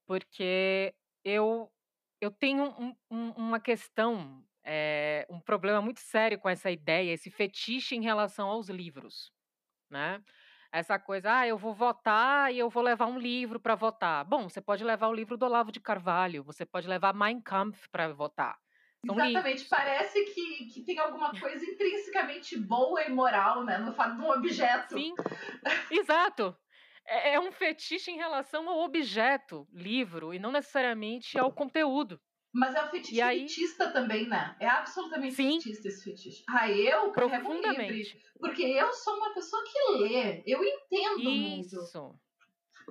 porque 0.07 0.95
eu, 1.23 1.71
eu 2.21 2.31
tenho 2.31 2.65
um, 2.79 2.95
um, 3.11 3.31
uma 3.31 3.59
questão, 3.59 4.45
é, 4.65 5.25
um 5.29 5.39
problema 5.39 5.81
muito 5.81 5.99
sério 6.01 6.39
com 6.39 6.49
essa 6.49 6.71
ideia, 6.71 7.13
esse 7.13 7.31
fetiche 7.31 7.95
em 7.95 8.03
relação 8.03 8.49
aos 8.49 8.69
livros, 8.69 9.31
né? 9.89 10.23
Essa 10.71 10.99
coisa, 10.99 11.39
ah, 11.39 11.47
eu 11.47 11.57
vou 11.57 11.73
votar 11.73 12.53
e 12.53 12.59
eu 12.59 12.69
vou 12.69 12.83
levar 12.83 13.07
um 13.07 13.19
livro 13.19 13.59
para 13.59 13.75
votar. 13.75 14.25
Bom, 14.25 14.49
você 14.49 14.61
pode 14.61 14.83
levar 14.83 15.07
o 15.09 15.13
livro 15.13 15.37
do 15.37 15.45
Olavo 15.45 15.71
de 15.71 15.79
Carvalho, 15.81 16.43
você 16.43 16.65
pode 16.65 16.87
levar 16.87 17.13
Mein 17.15 17.41
Kampf 17.41 17.89
para 17.89 18.13
votar. 18.13 18.59
Exatamente, 19.11 19.65
parece 19.65 20.23
que, 20.25 20.65
que 20.65 20.83
tem 20.83 20.97
alguma 20.99 21.31
coisa 21.39 21.63
intrinsecamente 21.63 22.57
boa 22.57 23.03
e 23.03 23.09
moral, 23.09 23.63
né, 23.63 23.77
no 23.77 23.93
fato 23.93 24.15
de 24.15 24.21
um 24.21 24.29
objeto. 24.29 24.97
Sim, 24.97 25.13
exato. 25.91 26.55
É, 27.07 27.35
é 27.35 27.39
um 27.39 27.51
fetiche 27.51 28.11
em 28.11 28.17
relação 28.17 28.67
ao 28.67 28.79
objeto, 28.79 29.67
livro, 29.71 30.33
e 30.33 30.39
não 30.39 30.51
necessariamente 30.51 31.37
ao 31.37 31.51
conteúdo. 31.51 32.19
Mas 32.53 32.73
é 32.73 32.83
um 32.83 32.87
fetiche 32.87 33.21
aí... 33.21 33.39
elitista 33.39 33.91
também, 33.91 34.27
né? 34.27 34.55
É 34.59 34.67
absolutamente 34.67 35.35
Sim. 35.35 35.55
elitista 35.55 35.87
esse 35.89 36.03
fetiche. 36.03 36.43
Ah, 36.49 36.71
eu 36.71 37.11
carrego 37.11 37.51
um 37.51 37.61
livro, 37.61 38.19
porque 38.39 38.63
eu 38.63 38.91
sou 38.93 39.17
uma 39.17 39.33
pessoa 39.33 39.61
que 39.63 39.97
lê, 39.97 40.43
eu 40.47 40.63
entendo 40.63 41.19
Isso. 41.19 41.29
o 41.29 41.33
mundo. 41.33 41.61
Isso. 41.61 42.19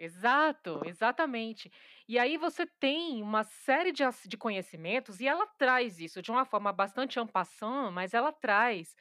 Exato, 0.00 0.82
exatamente. 0.84 1.70
E 2.08 2.18
aí 2.18 2.36
você 2.36 2.66
tem 2.66 3.22
uma 3.22 3.44
série 3.44 3.90
de, 3.92 4.02
de 4.26 4.36
conhecimentos 4.36 5.20
e 5.20 5.26
ela 5.26 5.46
traz 5.58 5.98
isso 5.98 6.20
de 6.20 6.30
uma 6.30 6.44
forma 6.44 6.72
bastante 6.72 7.18
ampassã, 7.18 7.90
mas 7.90 8.12
ela 8.12 8.32
traz 8.32 8.94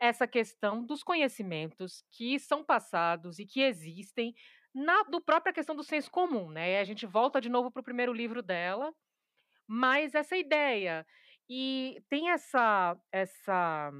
essa 0.00 0.26
questão 0.26 0.84
dos 0.84 1.02
conhecimentos 1.02 2.02
que 2.10 2.38
são 2.38 2.64
passados 2.64 3.38
e 3.38 3.46
que 3.46 3.60
existem 3.60 4.34
na 4.74 5.02
do 5.04 5.20
própria 5.20 5.52
questão 5.52 5.74
do 5.74 5.84
senso 5.84 6.10
comum, 6.10 6.50
né? 6.50 6.78
A 6.80 6.84
gente 6.84 7.06
volta 7.06 7.40
de 7.40 7.48
novo 7.48 7.70
para 7.70 7.80
o 7.80 7.84
primeiro 7.84 8.12
livro 8.12 8.42
dela, 8.42 8.92
mas 9.66 10.14
essa 10.14 10.36
ideia 10.36 11.06
e 11.48 12.02
tem 12.08 12.30
essa 12.30 12.96
essa 13.12 13.90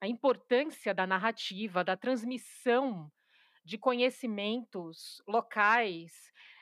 a 0.00 0.08
importância 0.08 0.94
da 0.94 1.06
narrativa, 1.06 1.84
da 1.84 1.96
transmissão 1.96 3.10
de 3.64 3.78
conhecimentos 3.78 5.22
locais 5.28 6.12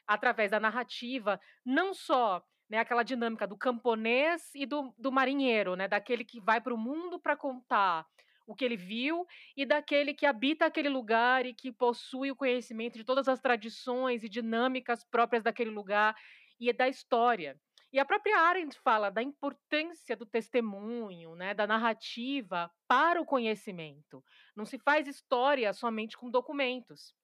através 0.09 0.51
da 0.51 0.59
narrativa, 0.59 1.39
não 1.65 1.93
só 1.93 2.43
né, 2.69 2.79
aquela 2.79 3.03
dinâmica 3.03 3.47
do 3.47 3.57
camponês 3.57 4.51
e 4.55 4.67
do, 4.67 4.95
do 4.99 5.13
marinheiro, 5.13 5.77
né, 5.77 5.87
daquele 5.87 6.25
que 6.25 6.41
vai 6.41 6.61
para 6.61 6.75
o 6.75 6.79
mundo 6.79 7.21
para 7.21 7.37
contar 7.37 8.07
o 8.47 8.55
que 8.55 8.65
ele 8.65 8.77
viu 8.77 9.27
e 9.55 9.67
daquele 9.67 10.15
que 10.15 10.25
habita 10.25 10.65
aquele 10.65 10.89
lugar 10.89 11.45
e 11.45 11.53
que 11.53 11.71
possui 11.71 12.31
o 12.31 12.37
conhecimento 12.37 12.97
de 12.97 13.05
todas 13.05 13.29
as 13.29 13.41
tradições 13.41 14.25
e 14.25 14.29
dinâmicas 14.29 15.05
próprias 15.05 15.45
daquele 15.45 15.71
lugar 15.71 16.17
e 16.59 16.73
da 16.73 16.89
história. 16.89 17.61
E 17.93 17.99
a 17.99 18.05
própria 18.05 18.39
Arendt 18.41 18.79
fala 18.81 19.11
da 19.11 19.23
importância 19.23 20.17
do 20.17 20.27
testemunho, 20.27 21.35
né, 21.35 21.55
da 21.55 21.67
narrativa 21.67 22.71
para 22.87 23.21
o 23.21 23.25
conhecimento. 23.25 24.23
Não 24.57 24.65
se 24.65 24.79
faz 24.79 25.07
história 25.07 25.73
somente 25.73 26.17
com 26.17 26.31
documentos. 26.31 27.15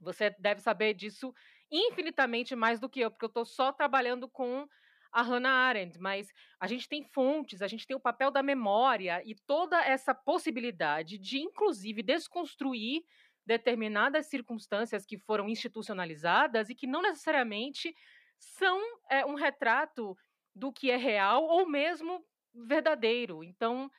Você 0.00 0.30
deve 0.38 0.60
saber 0.60 0.94
disso 0.94 1.34
infinitamente 1.70 2.54
mais 2.56 2.80
do 2.80 2.88
que 2.88 3.00
eu, 3.00 3.10
porque 3.10 3.24
eu 3.24 3.28
estou 3.28 3.44
só 3.44 3.72
trabalhando 3.72 4.28
com 4.28 4.66
a 5.12 5.22
Hannah 5.22 5.50
Arendt, 5.50 5.98
mas 5.98 6.28
a 6.60 6.66
gente 6.66 6.88
tem 6.88 7.02
fontes, 7.02 7.62
a 7.62 7.66
gente 7.66 7.86
tem 7.86 7.96
o 7.96 8.00
papel 8.00 8.30
da 8.30 8.42
memória 8.42 9.22
e 9.24 9.34
toda 9.34 9.82
essa 9.82 10.14
possibilidade 10.14 11.18
de, 11.18 11.38
inclusive, 11.38 12.02
desconstruir 12.02 13.02
determinadas 13.46 14.26
circunstâncias 14.26 15.06
que 15.06 15.18
foram 15.18 15.48
institucionalizadas 15.48 16.68
e 16.68 16.74
que 16.74 16.86
não 16.86 17.00
necessariamente 17.00 17.94
são 18.38 18.78
é, 19.10 19.24
um 19.24 19.34
retrato 19.34 20.14
do 20.54 20.72
que 20.72 20.90
é 20.90 20.96
real 20.96 21.44
ou 21.44 21.66
mesmo 21.66 22.22
verdadeiro. 22.54 23.42
Então, 23.42 23.90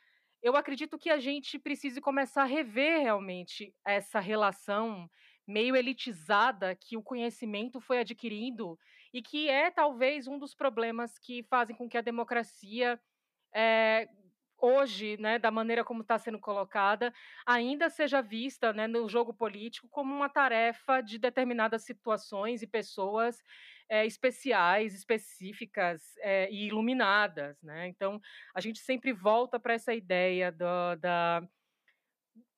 eu 0.42 0.56
acredito 0.56 0.98
que 0.98 1.10
a 1.10 1.18
gente 1.18 1.58
precise 1.58 2.00
começar 2.00 2.44
a 2.44 2.46
rever 2.46 3.02
realmente 3.02 3.74
essa 3.86 4.20
relação 4.20 5.10
meio 5.50 5.76
elitizada 5.76 6.76
que 6.76 6.96
o 6.96 7.02
conhecimento 7.02 7.82
foi 7.82 8.00
adquirindo 8.00 8.78
e 9.12 9.22
que 9.22 9.50
é 9.50 9.72
talvez 9.72 10.28
um 10.28 10.38
dos 10.38 10.54
problemas 10.54 11.18
que 11.18 11.44
fazem 11.44 11.76
com 11.76 11.90
que 11.90 11.98
a 11.98 12.02
democracia 12.02 13.00
é, 13.54 14.08
hoje, 14.62 15.18
né, 15.20 15.40
da 15.40 15.50
maneira 15.50 15.84
como 15.84 16.02
está 16.02 16.20
sendo 16.20 16.40
colocada, 16.40 17.12
ainda 17.46 17.90
seja 17.90 18.22
vista 18.22 18.72
né, 18.74 18.88
no 18.88 19.10
jogo 19.10 19.34
político 19.34 19.88
como 19.90 20.14
uma 20.14 20.30
tarefa 20.30 21.02
de 21.02 21.18
determinadas 21.18 21.84
situações 21.84 22.62
e 22.62 22.68
pessoas 22.68 23.42
é, 23.90 24.06
especiais, 24.06 24.94
específicas 24.94 26.16
é, 26.20 26.48
e 26.52 26.68
iluminadas, 26.68 27.60
né? 27.64 27.88
Então 27.88 28.22
a 28.54 28.62
gente 28.62 28.80
sempre 28.80 29.12
volta 29.12 29.60
para 29.60 29.74
essa 29.74 29.96
ideia 29.96 30.52
do, 30.52 30.96
da 31.00 31.42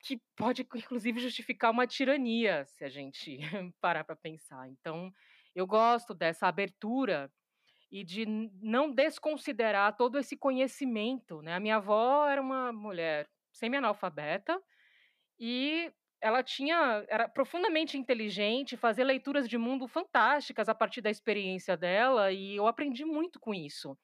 que 0.01 0.21
pode 0.35 0.61
inclusive 0.75 1.19
justificar 1.19 1.71
uma 1.71 1.87
tirania 1.87 2.65
se 2.65 2.83
a 2.83 2.89
gente 2.89 3.37
parar 3.81 4.03
para 4.03 4.15
pensar. 4.15 4.67
Então 4.69 5.11
eu 5.55 5.67
gosto 5.67 6.13
dessa 6.13 6.47
abertura 6.47 7.31
e 7.91 8.03
de 8.03 8.25
não 8.61 8.91
desconsiderar 8.91 9.95
todo 9.97 10.17
esse 10.17 10.37
conhecimento, 10.37 11.41
né? 11.41 11.55
A 11.55 11.59
minha 11.59 11.75
avó 11.77 12.27
era 12.27 12.41
uma 12.41 12.71
mulher 12.71 13.29
semi-analfabeta 13.51 14.61
e 15.39 15.91
ela 16.21 16.43
tinha 16.43 17.05
era 17.09 17.27
profundamente 17.27 17.97
inteligente, 17.97 18.77
fazia 18.77 19.03
leituras 19.03 19.49
de 19.49 19.57
mundo 19.57 19.87
fantásticas 19.87 20.69
a 20.69 20.75
partir 20.75 21.01
da 21.01 21.09
experiência 21.09 21.75
dela 21.75 22.31
e 22.31 22.55
eu 22.55 22.67
aprendi 22.67 23.03
muito 23.03 23.39
com 23.39 23.53
isso, 23.53 23.97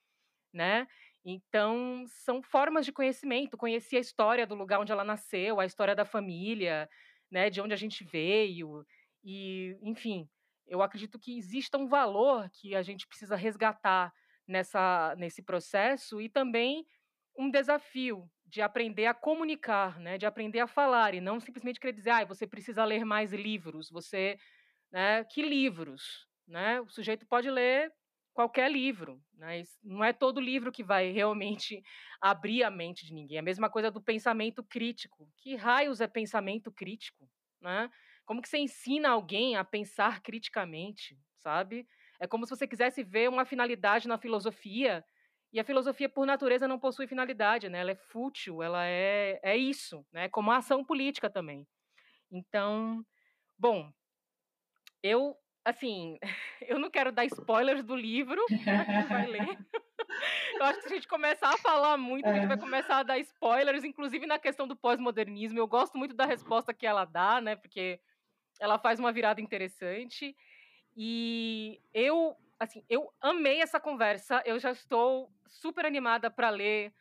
né? 0.54 0.88
Então, 1.30 2.06
são 2.08 2.42
formas 2.42 2.86
de 2.86 2.94
conhecimento, 2.94 3.58
conheci 3.58 3.98
a 3.98 4.00
história 4.00 4.48
do 4.48 4.56
lugar 4.56 4.80
onde 4.80 4.94
ela 4.94 5.04
nasceu, 5.04 5.60
a 5.60 5.66
história 5.66 5.94
da 5.94 6.06
família, 6.06 6.90
né, 7.30 7.50
de 7.50 7.60
onde 7.62 7.74
a 7.74 7.78
gente 7.78 8.04
veio 8.06 8.86
e, 9.24 9.78
enfim, 9.82 10.30
eu 10.66 10.82
acredito 10.82 11.20
que 11.20 11.38
exista 11.38 11.78
um 11.78 11.86
valor 11.88 12.50
que 12.54 12.74
a 12.76 12.82
gente 12.82 13.06
precisa 13.08 13.36
resgatar 13.36 14.14
nessa 14.48 15.16
nesse 15.18 15.42
processo 15.44 16.22
e 16.22 16.30
também 16.30 16.86
um 17.38 17.50
desafio 17.52 18.30
de 18.46 18.62
aprender 18.62 19.06
a 19.08 19.14
comunicar, 19.14 20.00
né, 20.00 20.18
de 20.18 20.26
aprender 20.26 20.60
a 20.62 20.68
falar 20.68 21.14
e 21.14 21.20
não 21.22 21.40
simplesmente 21.42 21.80
querer 21.80 21.94
dizer, 21.94 22.12
ah, 22.12 22.26
você 22.26 22.48
precisa 22.48 22.86
ler 22.86 23.04
mais 23.06 23.34
livros, 23.34 23.90
você, 23.90 24.38
né, 24.92 25.24
que 25.26 25.42
livros, 25.42 26.28
né? 26.48 26.82
O 26.82 26.90
sujeito 26.90 27.26
pode 27.28 27.50
ler 27.50 27.92
qualquer 28.38 28.72
livro, 28.72 29.20
né? 29.34 29.64
Não 29.84 30.04
é 30.04 30.14
todo 30.14 30.40
livro 30.40 30.72
que 30.72 30.84
vai 30.84 31.10
realmente 31.10 31.82
abrir 32.22 32.64
a 32.64 32.70
mente 32.70 33.04
de 33.04 33.12
ninguém. 33.12 33.38
É 33.38 33.40
a 33.40 33.44
mesma 33.44 33.68
coisa 33.68 33.90
do 33.90 34.00
pensamento 34.00 34.64
crítico. 34.64 35.28
Que 35.38 35.56
raios 35.56 36.02
é 36.02 36.08
pensamento 36.08 36.72
crítico, 36.72 37.28
né? 37.60 37.90
Como 38.28 38.40
que 38.40 38.48
você 38.48 38.60
ensina 38.60 39.10
alguém 39.10 39.56
a 39.56 39.64
pensar 39.64 40.22
criticamente, 40.22 41.20
sabe? 41.40 41.88
É 42.20 42.28
como 42.28 42.46
se 42.46 42.52
você 42.56 42.68
quisesse 42.68 43.04
ver 43.04 43.28
uma 43.28 43.44
finalidade 43.44 44.08
na 44.08 44.20
filosofia 44.20 45.04
e 45.52 45.60
a 45.60 45.64
filosofia, 45.64 46.08
por 46.08 46.28
natureza, 46.28 46.68
não 46.68 46.78
possui 46.78 47.08
finalidade, 47.08 47.68
né? 47.70 47.80
Ela 47.80 47.92
é 47.94 47.96
fútil, 47.96 48.62
ela 48.62 48.86
é, 48.86 49.40
é 49.42 49.58
isso, 49.58 50.06
né? 50.12 50.30
Como 50.30 50.52
a 50.52 50.58
ação 50.58 50.86
política 50.86 51.28
também. 51.28 51.66
Então, 52.30 53.04
bom, 53.58 53.92
eu, 55.02 55.36
assim, 55.68 56.18
eu 56.62 56.80
não 56.80 56.90
quero 56.90 57.12
dar 57.12 57.26
spoilers 57.26 57.84
do 57.84 57.96
livro 57.96 58.42
para 58.64 58.86
quem 58.86 59.04
vai 59.04 59.28
ler. 59.28 59.58
Eu 60.56 60.64
acho 60.64 60.80
que 60.80 60.88
se 60.88 60.94
a 60.94 60.96
gente 60.96 61.08
começar 61.08 61.50
a 61.50 61.58
falar 61.58 61.98
muito, 61.98 62.26
a 62.26 62.34
gente 62.34 62.48
vai 62.48 62.58
é. 62.58 62.60
começar 62.60 63.00
a 63.00 63.04
dar 63.04 63.20
spoilers, 63.20 63.84
inclusive 63.84 64.26
na 64.26 64.40
questão 64.40 64.68
do 64.68 64.76
pós-modernismo. 64.76 65.60
Eu 65.60 65.68
gosto 65.68 65.98
muito 65.98 66.16
da 66.16 66.26
resposta 66.26 66.74
que 66.74 66.88
ela 66.88 67.04
dá, 67.04 67.42
né? 67.42 67.56
Porque 67.56 68.00
ela 68.60 68.80
faz 68.80 69.00
uma 69.00 69.12
virada 69.12 69.42
interessante. 69.42 70.36
E 70.96 71.82
eu 71.94 72.36
assim, 72.60 72.84
eu 72.90 73.12
amei 73.22 73.62
essa 73.62 73.80
conversa. 73.80 74.42
Eu 74.46 74.58
já 74.60 74.72
estou 74.72 75.30
super 75.46 75.86
animada 75.86 76.32
para 76.32 76.50
ler 76.50 76.94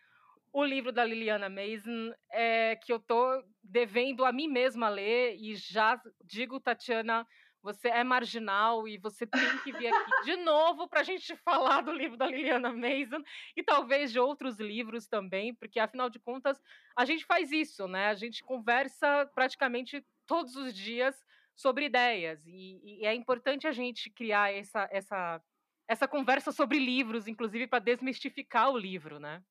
o 0.52 0.64
livro 0.64 0.90
da 0.90 1.04
Liliana 1.04 1.48
Mason, 1.48 2.14
é, 2.30 2.76
que 2.76 2.92
eu 2.92 2.96
estou 2.96 3.42
devendo 3.62 4.24
a 4.24 4.32
mim 4.32 4.48
mesma 4.48 4.88
ler. 4.88 5.36
E 5.36 5.54
já 5.54 6.00
digo, 6.24 6.58
Tatiana, 6.60 7.26
você 7.66 7.88
é 7.88 8.04
marginal 8.04 8.86
e 8.86 8.96
você 8.96 9.26
tem 9.26 9.58
que 9.64 9.72
vir 9.72 9.88
aqui 9.88 10.24
de 10.24 10.36
novo 10.36 10.88
para 10.88 11.00
a 11.00 11.02
gente 11.02 11.34
falar 11.44 11.80
do 11.80 11.90
livro 11.90 12.16
da 12.16 12.24
Liliana 12.28 12.72
Mason 12.72 13.20
e 13.56 13.62
talvez 13.62 14.12
de 14.12 14.20
outros 14.20 14.60
livros 14.60 15.08
também, 15.08 15.52
porque 15.52 15.80
afinal 15.80 16.08
de 16.08 16.20
contas 16.20 16.62
a 16.96 17.04
gente 17.04 17.24
faz 17.26 17.50
isso, 17.50 17.88
né? 17.88 18.06
A 18.06 18.14
gente 18.14 18.44
conversa 18.44 19.28
praticamente 19.34 20.06
todos 20.28 20.54
os 20.54 20.72
dias 20.72 21.16
sobre 21.56 21.86
ideias. 21.86 22.40
E, 22.46 23.00
e 23.00 23.04
é 23.04 23.12
importante 23.12 23.66
a 23.66 23.72
gente 23.72 24.10
criar 24.10 24.54
essa, 24.54 24.88
essa, 24.92 25.42
essa 25.88 26.06
conversa 26.06 26.52
sobre 26.52 26.78
livros, 26.78 27.26
inclusive 27.26 27.66
para 27.66 27.80
desmistificar 27.80 28.70
o 28.70 28.78
livro, 28.78 29.18
né? 29.18 29.42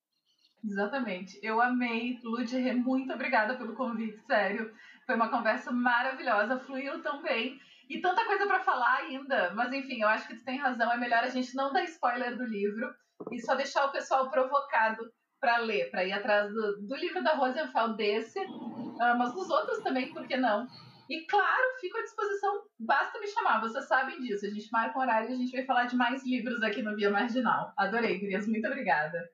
Exatamente. 0.64 1.38
Eu 1.44 1.62
amei, 1.62 2.18
Ludy, 2.24 2.58
muito 2.76 3.12
obrigada 3.12 3.58
pelo 3.58 3.76
convite, 3.76 4.18
sério. 4.26 4.74
Foi 5.06 5.16
uma 5.16 5.30
conversa 5.30 5.70
maravilhosa, 5.70 6.60
fluiu 6.60 7.04
tão 7.04 7.22
bem. 7.22 7.60
E 7.90 8.02
tanta 8.02 8.26
coisa 8.26 8.48
para 8.48 8.64
falar 8.64 8.98
ainda, 8.98 9.54
mas 9.54 9.72
enfim, 9.72 10.02
eu 10.02 10.08
acho 10.08 10.28
que 10.28 10.36
tu 10.36 10.44
tem 10.44 10.58
razão, 10.58 10.92
é 10.92 10.98
melhor 10.98 11.24
a 11.24 11.30
gente 11.30 11.56
não 11.56 11.72
dar 11.72 11.84
spoiler 11.84 12.36
do 12.36 12.44
livro 12.44 12.94
e 13.32 13.40
só 13.40 13.56
deixar 13.56 13.86
o 13.86 13.92
pessoal 13.92 14.30
provocado 14.30 15.04
para 15.40 15.58
ler, 15.58 15.92
para 15.92 16.04
ir 16.04 16.14
atrás 16.14 16.52
do, 16.52 16.82
do 16.88 16.96
livro 16.96 17.24
da 17.24 17.36
Rosenfeld 17.36 17.96
desse, 17.96 18.40
uh, 18.40 19.18
mas 19.18 19.34
dos 19.34 19.50
outros 19.50 19.80
também, 19.80 20.12
por 20.12 20.28
que 20.28 20.36
não? 20.36 20.68
E 21.08 21.26
claro, 21.28 21.64
fico 21.80 21.98
à 22.00 22.02
disposição, 22.02 22.64
basta 22.80 23.20
me 23.20 23.28
chamar, 23.28 23.62
vocês 23.62 23.88
sabem 23.88 24.20
disso. 24.22 24.46
A 24.46 24.50
gente 24.50 24.72
marca 24.72 24.98
um 24.98 25.02
horário 25.02 25.30
e 25.30 25.34
a 25.34 25.38
gente 25.38 25.52
vai 25.52 25.64
falar 25.64 25.86
de 25.86 25.96
mais 25.96 26.26
livros 26.26 26.64
aqui 26.64 26.82
no 26.82 26.96
Via 26.96 27.12
Marginal. 27.12 27.72
Adorei, 27.78 28.20
Gurias, 28.20 28.48
muito 28.48 28.66
obrigada. 28.66 29.30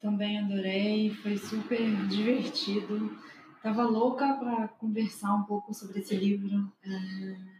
Também 0.00 0.38
adorei, 0.38 1.10
foi 1.22 1.36
super 1.36 1.78
divertido. 2.08 3.14
Tava 3.62 3.84
louca 3.84 4.34
para 4.34 4.68
conversar 4.68 5.34
um 5.34 5.44
pouco 5.44 5.74
sobre 5.74 6.00
esse 6.00 6.16
livro, 6.16 6.72
é, 6.82 7.51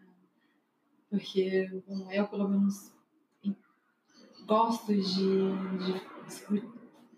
porque 1.13 1.69
bom, 1.87 2.11
eu, 2.11 2.27
pelo 2.27 2.49
menos, 2.49 2.91
gosto 4.47 4.95
de, 4.95 5.03
de, 5.77 6.63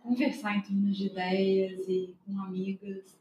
conversar 0.02 0.56
em 0.56 0.62
torno 0.62 0.90
de 0.90 1.06
ideias 1.06 1.86
e 1.88 2.16
com 2.26 2.40
amigas. 2.40 3.16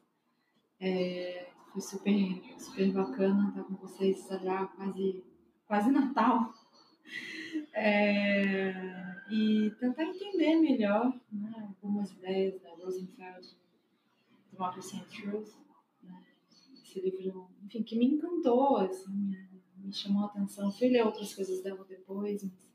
É, 0.79 1.47
foi 1.71 1.79
super, 1.79 2.41
super 2.57 2.91
bacana 2.91 3.49
estar 3.49 3.63
com 3.63 3.75
vocês 3.75 4.27
já 4.27 4.65
quase, 4.65 5.23
quase 5.67 5.91
Natal. 5.91 6.51
É, 7.75 8.73
e 9.29 9.71
tentar 9.79 10.03
entender 10.03 10.55
melhor 10.55 11.13
né, 11.31 11.53
algumas 11.67 12.11
ideias 12.11 12.59
da 12.61 12.69
Rosenfeld, 12.75 13.47
Democracy 14.51 14.97
and 14.97 15.03
Truth. 15.03 15.53
Né, 16.01 16.23
esse 16.73 16.99
livro, 16.99 17.47
enfim, 17.63 17.83
que 17.83 17.95
me 17.95 18.05
encantou, 18.05 18.77
assim, 18.77 19.35
me 19.83 19.93
chamou 19.93 20.23
a 20.23 20.27
atenção. 20.27 20.71
Fui 20.71 20.89
ler 20.89 21.05
outras 21.05 21.33
coisas 21.33 21.61
dela 21.61 21.85
depois, 21.87 22.43
mas 22.43 22.73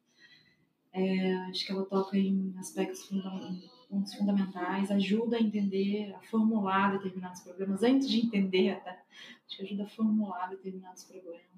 é, 0.93 1.35
acho 1.51 1.66
que 1.66 1.72
ela 1.72 1.85
toca 1.86 2.16
em 2.16 2.55
aspectos 2.59 3.05
fundamentais 3.06 3.78
pontos 3.89 4.14
fundamentais, 4.14 4.90
ajuda 4.90 5.36
a 5.36 5.40
entender, 5.40 6.14
a 6.14 6.20
formular 6.20 6.93
determinados 6.93 7.40
problemas, 7.40 7.82
antes 7.82 8.09
de 8.09 8.18
entender 8.18 8.70
até, 8.70 8.90
acho 9.47 9.56
que 9.56 9.62
ajuda 9.62 9.85
a 9.85 9.89
formular 9.89 10.48
determinados 10.51 11.05
problemas. 11.05 11.48